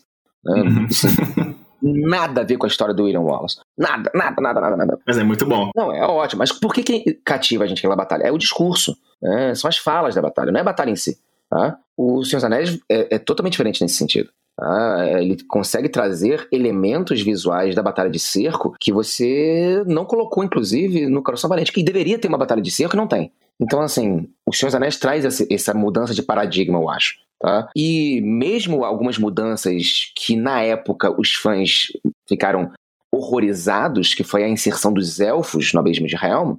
Né, 0.44 0.62
uhum. 0.62 1.58
Nada 1.82 2.42
a 2.42 2.44
ver 2.44 2.58
com 2.58 2.66
a 2.66 2.70
história 2.70 2.94
do 2.94 3.04
William 3.04 3.22
Wallace. 3.22 3.60
Nada, 3.78 4.12
nada, 4.14 4.42
nada, 4.42 4.62
nada, 4.62 4.78
nada. 4.78 5.00
Mas 5.06 5.18
é 5.18 5.24
muito 5.24 5.46
bom. 5.46 5.72
Não, 5.76 5.94
é 5.94 6.06
ótimo. 6.06 6.40
Mas 6.40 6.52
por 6.52 6.74
que, 6.74 6.84
que 6.84 7.14
cativa 7.26 7.64
a 7.64 7.68
gente 7.68 7.80
aquela 7.80 7.96
batalha? 7.96 8.24
É 8.24 8.32
o 8.32 8.38
discurso. 8.38 8.96
Né? 9.22 9.56
São 9.56 9.68
as 9.68 9.78
falas 9.78 10.16
da 10.16 10.22
batalha, 10.22 10.52
não 10.52 10.60
é 10.60 10.62
a 10.62 10.66
batalha 10.66 10.90
em 10.90 10.96
si. 10.96 11.18
Tá? 11.50 11.78
O 11.96 12.24
Senhor 12.24 12.40
dos 12.40 12.44
Anéis 12.44 12.80
é, 12.90 13.16
é 13.16 13.20
totalmente 13.20 13.54
diferente 13.54 13.82
nesse 13.82 13.96
sentido. 13.96 14.30
Tá? 14.56 15.06
Ele 15.20 15.38
consegue 15.48 15.88
trazer 15.88 16.48
elementos 16.52 17.22
visuais 17.22 17.76
da 17.76 17.84
batalha 17.84 18.10
de 18.10 18.20
cerco 18.20 18.74
que 18.80 18.92
você 18.92 19.84
não 19.86 20.06
colocou, 20.06 20.44
inclusive, 20.44 21.08
no 21.08 21.22
Coração 21.22 21.50
Valente, 21.50 21.72
que 21.72 21.84
deveria 21.84 22.20
ter 22.20 22.28
uma 22.28 22.38
batalha 22.38 22.62
de 22.62 22.72
cerco 22.72 22.96
e 22.96 22.98
não 22.98 23.08
tem. 23.08 23.32
Então, 23.60 23.82
assim, 23.82 24.28
o 24.46 24.54
Senhor 24.54 24.70
dos 24.70 24.76
Anéis 24.76 24.98
traz 24.98 25.42
essa 25.50 25.74
mudança 25.74 26.14
de 26.14 26.22
paradigma, 26.22 26.78
eu 26.80 26.90
acho. 26.90 27.16
Tá? 27.40 27.70
E 27.76 28.20
mesmo 28.22 28.84
algumas 28.84 29.18
mudanças 29.18 30.12
que 30.16 30.36
na 30.36 30.62
época 30.62 31.14
os 31.20 31.34
fãs 31.34 31.88
ficaram 32.28 32.72
horrorizados, 33.12 34.14
que 34.14 34.24
foi 34.24 34.44
a 34.44 34.50
inserção 34.50 34.92
dos 34.92 35.20
elfos 35.20 35.72
no 35.72 35.80
Abismo 35.80 36.08
de 36.08 36.16
Helm, 36.16 36.56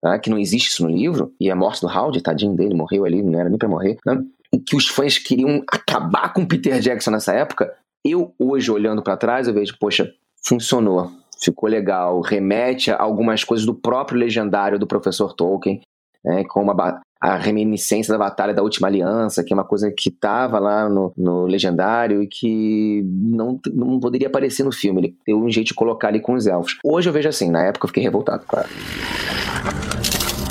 tá? 0.00 0.18
que 0.18 0.30
não 0.30 0.38
existe 0.38 0.68
isso 0.68 0.84
no 0.84 0.94
livro, 0.94 1.32
e 1.40 1.50
a 1.50 1.56
morte 1.56 1.80
do 1.80 1.88
Howard, 1.88 2.22
tadinho 2.22 2.54
dele, 2.54 2.74
morreu 2.74 3.04
ali, 3.04 3.22
não 3.22 3.38
era 3.38 3.48
nem 3.48 3.58
pra 3.58 3.68
morrer, 3.68 3.98
né? 4.06 4.22
que 4.66 4.76
os 4.76 4.86
fãs 4.86 5.18
queriam 5.18 5.62
acabar 5.70 6.32
com 6.32 6.46
Peter 6.46 6.78
Jackson 6.78 7.10
nessa 7.10 7.32
época, 7.32 7.74
eu 8.04 8.34
hoje 8.38 8.70
olhando 8.70 9.02
para 9.02 9.16
trás, 9.16 9.48
eu 9.48 9.54
vejo, 9.54 9.76
poxa, 9.78 10.12
funcionou, 10.46 11.10
ficou 11.42 11.68
legal, 11.68 12.20
remete 12.20 12.90
a 12.90 13.00
algumas 13.00 13.42
coisas 13.42 13.66
do 13.66 13.74
próprio 13.74 14.18
legendário 14.18 14.78
do 14.78 14.86
professor 14.86 15.32
Tolkien, 15.32 15.80
né, 16.24 16.44
como 16.44 16.70
a, 16.70 17.00
a, 17.24 17.36
reminiscência 17.36 18.12
da 18.12 18.18
Batalha 18.18 18.52
da 18.52 18.62
Última 18.62 18.88
Aliança, 18.88 19.42
que 19.42 19.52
é 19.52 19.56
uma 19.56 19.64
coisa 19.64 19.90
que 19.90 20.10
estava 20.10 20.58
lá 20.58 20.88
no, 20.88 21.12
no, 21.16 21.46
legendário 21.46 22.22
e 22.22 22.26
que 22.26 23.02
não, 23.04 23.58
não 23.72 23.98
poderia 23.98 24.28
aparecer 24.28 24.62
no 24.62 24.72
filme. 24.72 25.00
Ele 25.00 25.16
deu 25.26 25.38
um 25.38 25.50
jeito 25.50 25.68
de 25.68 25.74
colocar 25.74 26.08
ali 26.08 26.20
com 26.20 26.34
os 26.34 26.46
elfos. 26.46 26.78
Hoje 26.84 27.08
eu 27.08 27.12
vejo 27.12 27.28
assim, 27.28 27.50
na 27.50 27.64
época 27.64 27.86
eu 27.86 27.88
fiquei 27.88 28.02
revoltado, 28.02 28.44
claro. 28.46 28.68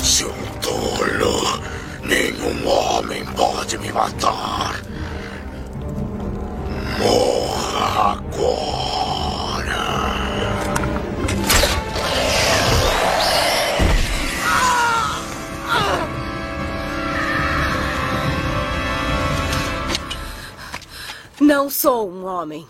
Seu 0.02 0.32
tolo, 0.60 1.60
nenhum 2.04 2.68
homem 2.68 3.24
pode 3.36 3.78
me 3.78 3.92
matar. 3.92 4.82
Morra 6.98 8.12
agora. 8.12 9.03
Não 21.44 21.68
sou 21.68 22.10
um 22.10 22.24
homem. 22.24 22.66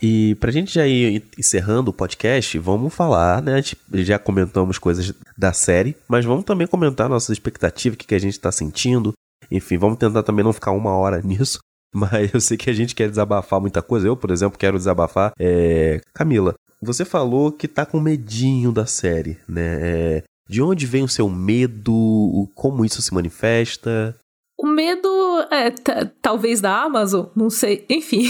E 0.00 0.36
pra 0.36 0.52
gente 0.52 0.72
já 0.72 0.86
ir 0.86 1.24
encerrando 1.36 1.90
o 1.90 1.92
podcast, 1.92 2.56
vamos 2.56 2.94
falar, 2.94 3.42
né? 3.42 3.60
Já 3.94 4.16
comentamos 4.16 4.78
coisas 4.78 5.12
da 5.36 5.52
série, 5.52 5.96
mas 6.08 6.24
vamos 6.24 6.44
também 6.44 6.68
comentar 6.68 7.08
nossas 7.08 7.30
expectativas, 7.30 7.96
o 7.96 7.98
que, 7.98 8.06
que 8.06 8.14
a 8.14 8.18
gente 8.20 8.38
tá 8.38 8.52
sentindo. 8.52 9.12
Enfim, 9.50 9.76
vamos 9.76 9.98
tentar 9.98 10.22
também 10.22 10.44
não 10.44 10.52
ficar 10.52 10.70
uma 10.70 10.92
hora 10.92 11.20
nisso. 11.26 11.58
Mas 11.92 12.32
eu 12.32 12.40
sei 12.40 12.56
que 12.56 12.70
a 12.70 12.74
gente 12.74 12.94
quer 12.94 13.08
desabafar 13.08 13.60
muita 13.60 13.82
coisa. 13.82 14.06
Eu, 14.06 14.16
por 14.16 14.30
exemplo, 14.30 14.56
quero 14.56 14.78
desabafar. 14.78 15.32
É... 15.36 16.00
Camila, 16.14 16.54
você 16.80 17.04
falou 17.04 17.50
que 17.50 17.66
tá 17.66 17.84
com 17.84 17.98
medinho 17.98 18.70
da 18.70 18.86
série, 18.86 19.36
né? 19.48 19.78
É... 19.82 20.22
De 20.48 20.62
onde 20.62 20.86
vem 20.86 21.02
o 21.02 21.08
seu 21.08 21.28
medo? 21.28 22.48
Como 22.54 22.84
isso 22.84 23.02
se 23.02 23.12
manifesta? 23.12 24.16
O 24.56 24.66
medo 24.66 25.09
é 25.50 25.70
talvez 26.20 26.60
da 26.60 26.82
Amazon, 26.82 27.26
não 27.34 27.50
sei. 27.50 27.84
Enfim. 27.88 28.26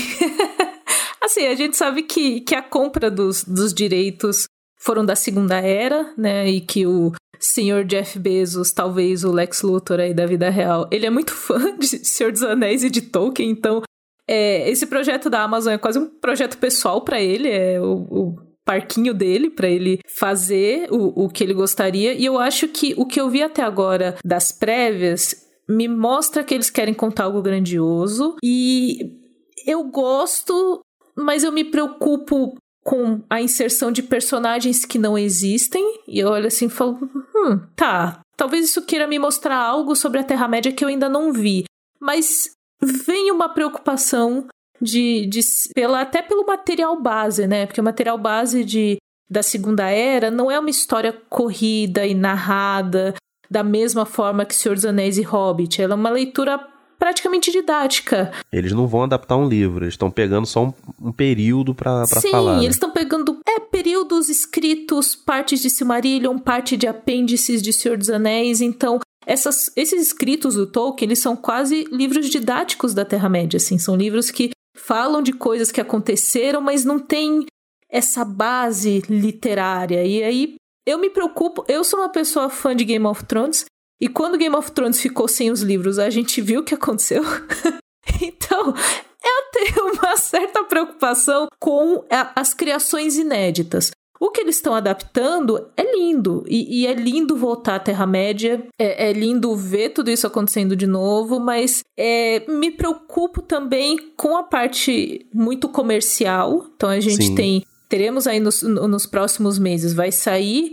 assim, 1.23 1.47
a 1.47 1.55
gente 1.55 1.77
sabe 1.77 2.03
que, 2.03 2.41
que 2.41 2.55
a 2.55 2.63
compra 2.63 3.11
dos, 3.11 3.45
dos 3.45 3.73
direitos 3.73 4.45
foram 4.79 5.05
da 5.05 5.15
Segunda 5.15 5.61
Era, 5.61 6.13
né? 6.17 6.49
E 6.49 6.61
que 6.61 6.87
o 6.87 7.13
senhor 7.39 7.85
Jeff 7.85 8.19
Bezos, 8.19 8.73
talvez 8.73 9.25
o 9.25 9.33
Lex 9.33 9.63
Luthor 9.63 10.01
aí 10.01 10.13
da 10.13 10.27
vida 10.27 10.51
real, 10.51 10.89
ele 10.91 11.07
é 11.07 11.11
muito 11.11 11.33
fã 11.35 11.77
de 11.77 11.87
Senhor 11.87 12.33
dos 12.33 12.43
Anéis 12.43 12.85
e 12.85 12.91
de 12.91 13.01
Tolkien, 13.01 13.51
então 13.51 13.83
é, 14.29 14.69
esse 14.71 14.87
projeto 14.87 15.29
da 15.29 15.43
Amazon 15.43 15.73
é 15.73 15.79
quase 15.79 15.99
um 15.99 16.07
projeto 16.07 16.59
pessoal 16.59 17.01
para 17.03 17.21
ele, 17.21 17.49
é 17.49 17.81
o, 17.81 17.95
o 18.11 18.39
parquinho 18.65 19.13
dele 19.13 19.51
para 19.51 19.69
ele 19.69 19.99
fazer 20.07 20.87
o, 20.93 21.25
o 21.25 21.29
que 21.29 21.43
ele 21.43 21.53
gostaria. 21.53 22.13
E 22.13 22.25
eu 22.25 22.39
acho 22.39 22.69
que 22.69 22.95
o 22.97 23.05
que 23.05 23.21
eu 23.21 23.29
vi 23.29 23.43
até 23.43 23.63
agora 23.63 24.17
das 24.25 24.53
prévias 24.53 25.50
me 25.71 25.87
mostra 25.87 26.43
que 26.43 26.53
eles 26.53 26.69
querem 26.69 26.93
contar 26.93 27.25
algo 27.25 27.41
grandioso 27.41 28.37
e 28.43 29.17
eu 29.65 29.85
gosto, 29.85 30.81
mas 31.17 31.45
eu 31.45 31.53
me 31.53 31.65
preocupo 31.65 32.57
com 32.83 33.23
a 33.31 33.41
inserção 33.41 33.93
de 33.93 34.03
personagens 34.03 34.85
que 34.85 34.99
não 34.99 35.17
existem. 35.17 36.01
E 36.09 36.19
eu 36.19 36.29
olho 36.29 36.49
assim 36.49 36.67
e 36.67 36.71
falo: 36.71 36.99
hum, 37.35 37.61
tá. 37.77 38.21
Talvez 38.37 38.65
isso 38.65 38.83
queira 38.83 39.07
me 39.07 39.19
mostrar 39.19 39.59
algo 39.59 39.95
sobre 39.95 40.19
a 40.19 40.25
Terra-média 40.25 40.73
que 40.73 40.83
eu 40.83 40.89
ainda 40.89 41.09
não 41.09 41.33
vi. 41.33 41.65
Mas 42.01 42.51
vem 42.83 43.31
uma 43.31 43.51
preocupação 43.51 44.47
de, 44.81 45.27
de 45.27 45.41
pela, 45.75 46.01
até 46.01 46.23
pelo 46.23 46.47
material 46.47 47.01
base, 47.01 47.47
né? 47.47 47.67
Porque 47.67 47.81
o 47.81 47.85
material 47.85 48.17
base 48.17 48.65
de, 48.65 48.97
da 49.31 49.43
Segunda 49.43 49.91
Era 49.91 50.31
não 50.31 50.51
é 50.51 50.59
uma 50.59 50.71
história 50.71 51.13
corrida 51.29 52.07
e 52.07 52.15
narrada 52.15 53.15
da 53.51 53.65
mesma 53.65 54.07
forma 54.07 54.45
que 54.45 54.55
Senhor 54.55 54.75
dos 54.75 54.85
Anéis 54.85 55.19
e 55.19 55.23
Hobbit. 55.23 55.83
Ela 55.83 55.95
é 55.95 55.97
uma 55.97 56.11
leitura 56.11 56.59
praticamente 56.99 57.51
didática. 57.51 58.31
Eles 58.53 58.73
não 58.73 58.87
vão 58.87 59.05
adaptar 59.05 59.37
um 59.37 59.49
livro, 59.49 59.85
eles 59.85 59.95
estão 59.95 60.11
pegando 60.11 60.47
só 60.47 60.67
um, 60.67 60.73
um 61.01 61.13
período 61.13 61.75
para 61.75 62.07
falar. 62.07 62.21
Sim, 62.21 62.59
né? 62.59 62.65
eles 62.65 62.77
estão 62.77 62.93
pegando 62.93 63.41
é, 63.49 63.59
períodos 63.59 64.29
escritos, 64.29 65.17
partes 65.17 65.63
de 65.63 65.71
Silmarillion, 65.71 66.39
parte 66.39 66.77
de 66.77 66.87
apêndices 66.87 67.63
de 67.63 67.73
Senhor 67.73 67.97
dos 67.97 68.11
Anéis, 68.11 68.61
então 68.61 69.01
essas, 69.27 69.71
esses 69.77 70.09
escritos 70.09 70.55
do 70.55 70.67
Tolkien, 70.67 71.09
eles 71.09 71.21
são 71.21 71.35
quase 71.35 71.85
livros 71.91 72.29
didáticos 72.29 72.93
da 72.93 73.05
Terra-média, 73.05 73.57
assim, 73.57 73.79
são 73.79 73.97
livros 73.97 74.31
que 74.31 74.51
falam 74.77 75.23
de 75.23 75.33
coisas 75.33 75.73
que 75.73 75.81
aconteceram, 75.81 76.61
mas 76.61 76.85
não 76.85 76.99
tem 76.99 77.47
essa 77.91 78.25
base 78.25 79.03
literária. 79.09 80.05
E 80.05 80.23
aí 80.23 80.55
eu 80.87 80.99
me 80.99 81.11
preocupo, 81.11 81.65
eu 81.69 81.85
sou 81.85 82.01
uma 82.01 82.09
pessoa 82.09 82.49
fã 82.51 82.75
de 82.75 82.85
Game 82.85 83.07
of 83.07 83.25
Thrones, 83.25 83.65
e 84.01 84.09
quando 84.09 84.39
Game 84.39 84.57
of 84.57 84.73
Thrones 84.73 85.01
ficou 85.01 85.29
sem 85.29 85.51
os 85.51 85.61
livros, 85.61 85.99
a 85.99 86.09
gente 86.09 86.41
viu 86.41 86.61
o 86.61 86.65
que 86.65 86.75
aconteceu. 86.75 87.23
então, 88.23 88.75
eu 89.23 89.51
tenho 89.53 89.93
uma 89.93 90.17
certa 90.17 90.65
preocupação 90.65 91.49
com 91.61 92.05
a, 92.11 92.33
as 92.41 92.55
criações 92.55 93.19
inéditas. 93.19 93.91
O 94.19 94.31
que 94.31 94.43
eles 94.43 94.57
estão 94.57 94.75
adaptando 94.75 95.71
é 95.75 95.97
lindo. 95.97 96.45
E, 96.47 96.83
e 96.83 96.87
é 96.87 96.93
lindo 96.93 97.37
voltar 97.37 97.77
à 97.77 97.81
Terra-média. 97.81 98.67
É, 98.79 99.09
é, 99.09 99.13
lindo 99.15 99.57
ver 99.57 99.91
tudo 99.91 100.11
isso 100.11 100.27
acontecendo 100.27 100.77
de 100.77 100.87
novo. 100.87 101.41
Mas 101.41 101.83
é, 101.99 102.45
me 102.47 102.71
preocupo 102.71 103.41
também 103.41 104.13
com 104.19 104.37
a 104.37 104.43
parte 104.43 105.27
muito 105.33 105.71
comercial. 105.71 106.67
Então 106.77 106.91
a 106.91 107.01
gente 107.01 107.29
Sim. 107.29 107.35
tem. 107.35 107.65
Teremos 107.91 108.29
aí 108.29 108.39
nos, 108.39 108.63
nos 108.63 109.05
próximos 109.05 109.59
meses. 109.59 109.93
Vai 109.93 110.13
sair 110.13 110.71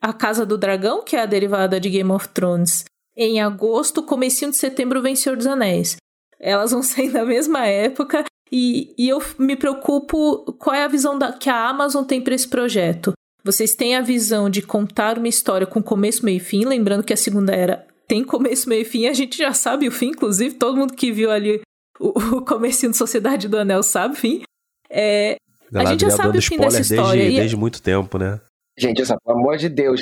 a 0.00 0.12
Casa 0.12 0.44
do 0.44 0.58
Dragão, 0.58 1.02
que 1.02 1.16
é 1.16 1.22
a 1.22 1.26
derivada 1.26 1.80
de 1.80 1.88
Game 1.88 2.10
of 2.12 2.28
Thrones, 2.28 2.84
em 3.16 3.40
agosto, 3.40 4.02
comecinho 4.02 4.50
de 4.52 4.58
setembro 4.58 5.02
vem 5.02 5.16
Senhor 5.16 5.34
dos 5.34 5.46
Anéis. 5.46 5.96
Elas 6.38 6.70
vão 6.70 6.82
sair 6.84 7.10
na 7.10 7.24
mesma 7.24 7.66
época 7.66 8.22
e, 8.52 8.94
e 8.96 9.08
eu 9.08 9.20
me 9.38 9.56
preocupo 9.56 10.52
qual 10.52 10.76
é 10.76 10.84
a 10.84 10.88
visão 10.88 11.18
da, 11.18 11.32
que 11.32 11.50
a 11.50 11.68
Amazon 11.68 12.04
tem 12.04 12.20
para 12.20 12.34
esse 12.34 12.46
projeto. 12.46 13.12
Vocês 13.42 13.74
têm 13.74 13.96
a 13.96 14.02
visão 14.02 14.50
de 14.50 14.60
contar 14.60 15.16
uma 15.16 15.26
história 15.26 15.66
com 15.66 15.82
começo, 15.82 16.24
meio 16.24 16.36
e 16.36 16.40
fim, 16.40 16.64
lembrando 16.64 17.02
que 17.02 17.14
a 17.14 17.16
segunda 17.16 17.54
era 17.54 17.86
tem 18.06 18.22
começo, 18.22 18.68
meio 18.68 18.82
e 18.82 18.84
fim, 18.84 19.06
a 19.06 19.12
gente 19.12 19.38
já 19.38 19.52
sabe 19.52 19.88
o 19.88 19.92
fim, 19.92 20.08
inclusive 20.08 20.54
todo 20.54 20.76
mundo 20.76 20.94
que 20.94 21.10
viu 21.10 21.30
ali 21.30 21.60
o, 21.98 22.08
o 22.36 22.44
comecinho 22.44 22.92
de 22.92 22.98
Sociedade 22.98 23.48
do 23.48 23.58
Anel 23.58 23.82
sabe 23.82 24.14
o 24.14 24.16
fim. 24.16 24.42
É, 24.90 25.36
a 25.74 25.84
gente 25.84 26.00
já 26.00 26.10
sabe 26.10 26.38
o 26.38 26.42
fim 26.42 26.58
dessa 26.58 26.80
história. 26.80 27.22
Desde, 27.22 27.38
desde 27.38 27.56
muito 27.56 27.82
tempo, 27.82 28.18
né? 28.18 28.40
Gente, 28.78 29.04
só, 29.04 29.16
pelo 29.24 29.38
amor 29.38 29.56
de 29.56 29.68
Deus, 29.68 30.00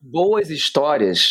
boas 0.00 0.50
histórias 0.50 1.30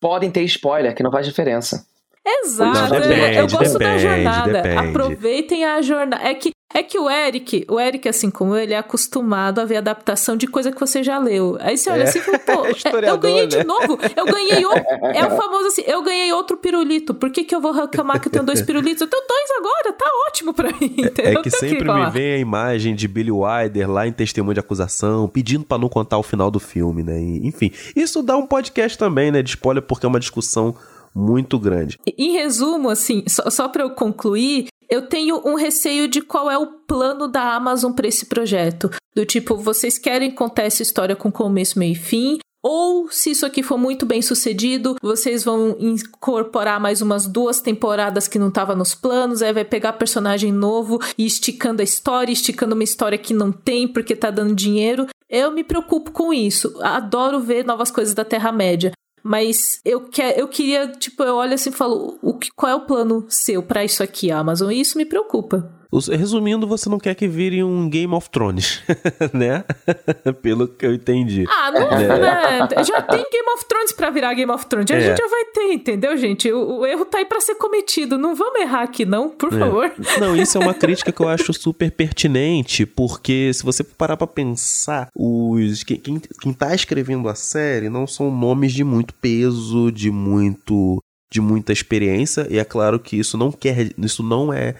podem 0.00 0.30
ter 0.30 0.42
spoiler, 0.42 0.94
que 0.94 1.02
não 1.02 1.10
faz 1.10 1.26
diferença. 1.26 1.86
Exato, 2.26 2.92
não, 2.92 3.00
depende, 3.00 3.36
eu 3.36 3.48
gosto 3.48 3.78
depende, 3.78 3.78
da 3.78 3.98
jornada. 3.98 4.52
Depende. 4.52 4.88
Aproveitem 4.88 5.64
a 5.64 5.80
jornada. 5.80 6.24
É 6.24 6.34
que 6.34 6.50
é 6.74 6.82
que 6.82 6.98
o 6.98 7.08
Eric, 7.08 7.64
o 7.68 7.78
Eric, 7.78 8.08
assim 8.08 8.28
como 8.28 8.54
eu, 8.54 8.62
ele 8.62 8.74
é 8.74 8.78
acostumado 8.78 9.60
a 9.60 9.64
ver 9.64 9.76
adaptação 9.76 10.36
de 10.36 10.46
coisa 10.46 10.72
que 10.72 10.78
você 10.78 11.02
já 11.02 11.18
leu. 11.18 11.56
Aí 11.60 11.78
você 11.78 11.88
olha 11.90 12.02
é. 12.02 12.08
assim 12.08 12.18
e 12.18 12.22
fala, 12.22 12.38
pô, 12.40 12.66
é, 12.98 13.10
eu 13.10 13.18
ganhei 13.18 13.46
de 13.46 13.58
né? 13.58 13.64
novo, 13.64 13.98
eu 14.16 14.26
ganhei 14.26 14.66
outro. 14.66 14.84
É 15.14 15.24
o 15.24 15.30
famoso 15.36 15.66
assim, 15.68 15.82
eu 15.86 16.02
ganhei 16.02 16.32
outro 16.32 16.56
pirulito. 16.56 17.14
Por 17.14 17.30
que, 17.30 17.44
que 17.44 17.54
eu 17.54 17.60
vou 17.60 17.72
reclamar 17.72 18.20
que 18.20 18.28
eu 18.28 18.32
tenho 18.32 18.44
dois 18.44 18.60
pirulitos? 18.62 19.00
Eu 19.00 19.08
tenho 19.08 19.22
dois 19.26 19.50
agora, 19.58 19.92
tá 19.92 20.10
ótimo 20.28 20.52
pra 20.52 20.70
mim. 20.72 20.94
Entendeu? 20.98 21.40
É 21.40 21.42
que 21.42 21.50
sempre 21.50 21.84
que 21.84 21.92
me 21.92 22.10
vem 22.10 22.34
a 22.34 22.38
imagem 22.38 22.94
de 22.94 23.06
Billy 23.06 23.30
Wilder 23.30 23.90
lá 23.90 24.06
em 24.06 24.12
testemunho 24.12 24.54
de 24.54 24.60
acusação, 24.60 25.28
pedindo 25.28 25.64
para 25.64 25.78
não 25.78 25.88
contar 25.88 26.18
o 26.18 26.22
final 26.22 26.50
do 26.50 26.58
filme, 26.58 27.02
né? 27.02 27.18
E, 27.20 27.46
enfim, 27.46 27.70
isso 27.94 28.22
dá 28.22 28.36
um 28.36 28.46
podcast 28.46 28.98
também, 28.98 29.30
né? 29.30 29.40
De 29.40 29.50
spoiler, 29.50 29.82
porque 29.82 30.04
é 30.04 30.08
uma 30.08 30.20
discussão 30.20 30.74
muito 31.16 31.58
grande. 31.58 31.98
Em 32.06 32.32
resumo, 32.32 32.90
assim, 32.90 33.24
só, 33.26 33.48
só 33.48 33.68
para 33.68 33.82
eu 33.82 33.90
concluir, 33.90 34.66
eu 34.88 35.08
tenho 35.08 35.40
um 35.44 35.54
receio 35.54 36.08
de 36.08 36.20
qual 36.20 36.50
é 36.50 36.58
o 36.58 36.66
plano 36.66 37.28
da 37.28 37.54
Amazon 37.54 37.92
para 37.92 38.08
esse 38.08 38.26
projeto. 38.26 38.90
Do 39.14 39.24
tipo, 39.24 39.56
vocês 39.56 39.98
querem 39.98 40.30
contar 40.30 40.62
essa 40.62 40.82
história 40.82 41.16
com 41.16 41.32
começo, 41.32 41.78
meio 41.78 41.92
e 41.92 41.96
fim? 41.96 42.38
Ou, 42.68 43.08
se 43.12 43.30
isso 43.30 43.46
aqui 43.46 43.62
for 43.62 43.78
muito 43.78 44.04
bem 44.04 44.20
sucedido, 44.20 44.96
vocês 45.00 45.44
vão 45.44 45.76
incorporar 45.78 46.80
mais 46.80 47.00
umas 47.00 47.24
duas 47.24 47.60
temporadas 47.60 48.26
que 48.26 48.40
não 48.40 48.48
estava 48.48 48.74
nos 48.74 48.92
planos, 48.92 49.40
aí 49.40 49.52
vai 49.52 49.64
pegar 49.64 49.92
personagem 49.92 50.50
novo 50.50 50.98
e 51.16 51.24
esticando 51.24 51.80
a 51.80 51.84
história, 51.84 52.32
esticando 52.32 52.74
uma 52.74 52.82
história 52.82 53.16
que 53.16 53.32
não 53.32 53.52
tem 53.52 53.86
porque 53.86 54.16
tá 54.16 54.32
dando 54.32 54.52
dinheiro. 54.52 55.06
Eu 55.30 55.52
me 55.52 55.62
preocupo 55.62 56.10
com 56.10 56.32
isso. 56.32 56.76
Adoro 56.82 57.38
ver 57.38 57.64
novas 57.64 57.92
coisas 57.92 58.14
da 58.14 58.24
Terra-média. 58.24 58.90
Mas 59.26 59.80
eu, 59.84 60.02
que, 60.02 60.22
eu 60.22 60.46
queria, 60.46 60.86
tipo, 60.86 61.20
eu 61.24 61.34
olho 61.34 61.54
assim 61.54 61.70
e 61.70 61.72
falo, 61.72 62.16
o 62.22 62.34
que, 62.34 62.48
qual 62.54 62.70
é 62.70 62.74
o 62.76 62.86
plano 62.86 63.26
seu 63.28 63.60
para 63.60 63.84
isso 63.84 64.00
aqui, 64.00 64.30
Amazon? 64.30 64.70
E 64.70 64.80
isso 64.80 64.96
me 64.96 65.04
preocupa. 65.04 65.68
Resumindo, 65.98 66.66
você 66.66 66.88
não 66.88 66.98
quer 66.98 67.14
que 67.14 67.26
vire 67.26 67.62
um 67.62 67.88
Game 67.88 68.12
of 68.14 68.28
Thrones, 68.30 68.82
né? 69.32 69.64
Pelo 70.42 70.68
que 70.68 70.86
eu 70.86 70.94
entendi. 70.94 71.44
Ah, 71.48 71.70
não, 71.70 71.90
é. 71.90 72.18
né? 72.18 72.84
Já 72.84 73.02
tem 73.02 73.24
Game 73.30 73.48
of 73.54 73.64
Thrones 73.66 73.92
pra 73.92 74.10
virar 74.10 74.34
Game 74.34 74.50
of 74.50 74.66
Thrones. 74.66 74.90
É. 74.90 74.96
A 74.96 75.00
gente 75.00 75.18
já 75.18 75.28
vai 75.28 75.44
ter, 75.46 75.72
entendeu, 75.72 76.16
gente? 76.16 76.50
O, 76.52 76.80
o, 76.80 76.86
erro 76.86 77.04
tá 77.04 77.18
aí 77.18 77.24
pra 77.24 77.40
ser 77.40 77.54
cometido. 77.54 78.18
Não 78.18 78.34
vamos 78.34 78.60
errar 78.60 78.82
aqui, 78.82 79.04
não, 79.04 79.28
por 79.30 79.52
é. 79.52 79.58
favor. 79.58 79.92
Não, 80.20 80.36
isso 80.36 80.58
é 80.58 80.60
uma 80.60 80.74
crítica 80.74 81.12
que 81.12 81.20
eu 81.20 81.28
acho 81.28 81.52
super 81.52 81.90
pertinente, 81.90 82.84
porque 82.84 83.52
se 83.52 83.62
você 83.62 83.82
parar 83.82 84.16
pra 84.16 84.26
pensar, 84.26 85.08
os 85.14 85.82
quem, 85.82 85.98
quem, 85.98 86.20
quem 86.40 86.52
tá 86.52 86.74
escrevendo 86.74 87.28
a 87.28 87.34
série 87.34 87.88
não 87.88 88.06
são 88.06 88.30
nomes 88.30 88.72
de 88.72 88.84
muito 88.84 89.14
peso, 89.14 89.90
de 89.90 90.10
muito 90.10 91.00
de 91.30 91.40
muita 91.40 91.72
experiência, 91.72 92.46
e 92.48 92.58
é 92.58 92.64
claro 92.64 93.00
que 93.00 93.18
isso 93.18 93.36
não 93.36 93.50
quer, 93.50 93.90
isso 93.98 94.22
não 94.22 94.52
é 94.52 94.76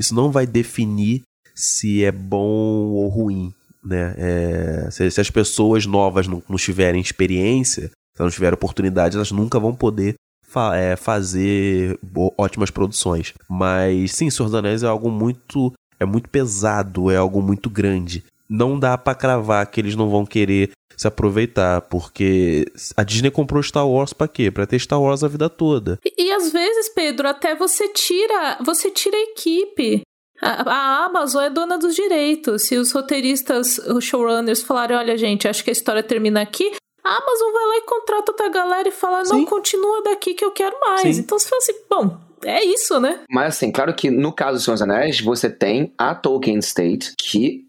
isso 0.00 0.14
não 0.14 0.30
vai 0.32 0.46
definir 0.46 1.20
se 1.54 2.02
é 2.02 2.10
bom 2.10 2.38
ou 2.40 3.08
ruim. 3.08 3.52
Né? 3.84 4.14
É, 4.16 4.88
se, 4.90 5.10
se, 5.10 5.20
as 5.20 5.30
pessoas 5.30 5.84
novas 5.84 6.26
não, 6.26 6.42
não 6.48 6.56
tiverem 6.56 7.00
experiência, 7.00 7.90
se 8.16 8.22
não 8.22 8.30
tiverem 8.30 8.54
oportunidade, 8.54 9.16
elas 9.16 9.30
nunca 9.30 9.60
vão 9.60 9.74
poder 9.74 10.14
fa 10.42 10.74
é, 10.74 10.96
fazer 10.96 11.98
ótimas 12.36 12.70
produções. 12.70 13.34
Mas 13.48 14.12
sim, 14.12 14.30
Senhor 14.30 14.46
dos 14.46 14.54
Anéis 14.54 14.82
é 14.82 14.86
algo 14.86 15.10
muito. 15.10 15.72
é 15.98 16.04
muito 16.06 16.28
pesado, 16.30 17.10
é 17.10 17.16
algo 17.16 17.42
muito 17.42 17.68
grande. 17.68 18.24
Não 18.50 18.78
dá 18.78 18.98
para 18.98 19.14
cravar 19.14 19.64
que 19.70 19.80
eles 19.80 19.94
não 19.94 20.10
vão 20.10 20.26
querer 20.26 20.72
se 20.96 21.06
aproveitar, 21.06 21.82
porque 21.82 22.66
a 22.96 23.04
Disney 23.04 23.30
comprou 23.30 23.62
Star 23.62 23.88
Wars 23.88 24.12
para 24.12 24.26
quê? 24.28 24.50
Para 24.50 24.66
ter 24.66 24.78
Star 24.80 25.00
Wars 25.00 25.22
a 25.22 25.28
vida 25.28 25.48
toda. 25.48 25.98
E, 26.04 26.24
e, 26.24 26.32
às 26.32 26.52
vezes, 26.52 26.88
Pedro, 26.90 27.28
até 27.28 27.54
você 27.54 27.88
tira, 27.88 28.58
você 28.62 28.90
tira 28.90 29.16
a 29.16 29.20
equipe. 29.20 30.02
A, 30.42 30.70
a 30.70 31.04
Amazon 31.06 31.44
é 31.44 31.48
dona 31.48 31.78
dos 31.78 31.94
direitos. 31.94 32.66
Se 32.66 32.76
os 32.76 32.92
roteiristas, 32.92 33.78
os 33.78 34.04
showrunners 34.04 34.62
falarem, 34.62 34.96
olha, 34.96 35.16
gente, 35.16 35.48
acho 35.48 35.62
que 35.62 35.70
a 35.70 35.72
história 35.72 36.02
termina 36.02 36.42
aqui, 36.42 36.72
a 37.04 37.16
Amazon 37.16 37.52
vai 37.52 37.66
lá 37.66 37.76
e 37.76 37.82
contrata 37.82 38.32
outra 38.32 38.48
galera 38.48 38.88
e 38.88 38.92
fala: 38.92 39.18
não, 39.18 39.38
Sim. 39.38 39.44
continua 39.44 40.02
daqui 40.02 40.34
que 40.34 40.44
eu 40.44 40.50
quero 40.50 40.78
mais. 40.80 41.16
Sim. 41.16 41.22
Então 41.22 41.38
você 41.38 41.48
fala 41.48 41.62
assim: 41.62 41.74
bom, 41.88 42.18
é 42.44 42.64
isso, 42.64 43.00
né? 43.00 43.20
Mas 43.30 43.56
assim, 43.56 43.72
claro 43.72 43.94
que 43.94 44.10
no 44.10 44.32
caso 44.32 44.58
do 44.58 44.60
Senhor 44.62 44.74
dos 44.74 44.82
Anéis, 44.82 45.20
você 45.20 45.48
tem 45.48 45.92
a 45.96 46.14
Tolkien 46.14 46.58
State 46.58 47.14
que 47.18 47.64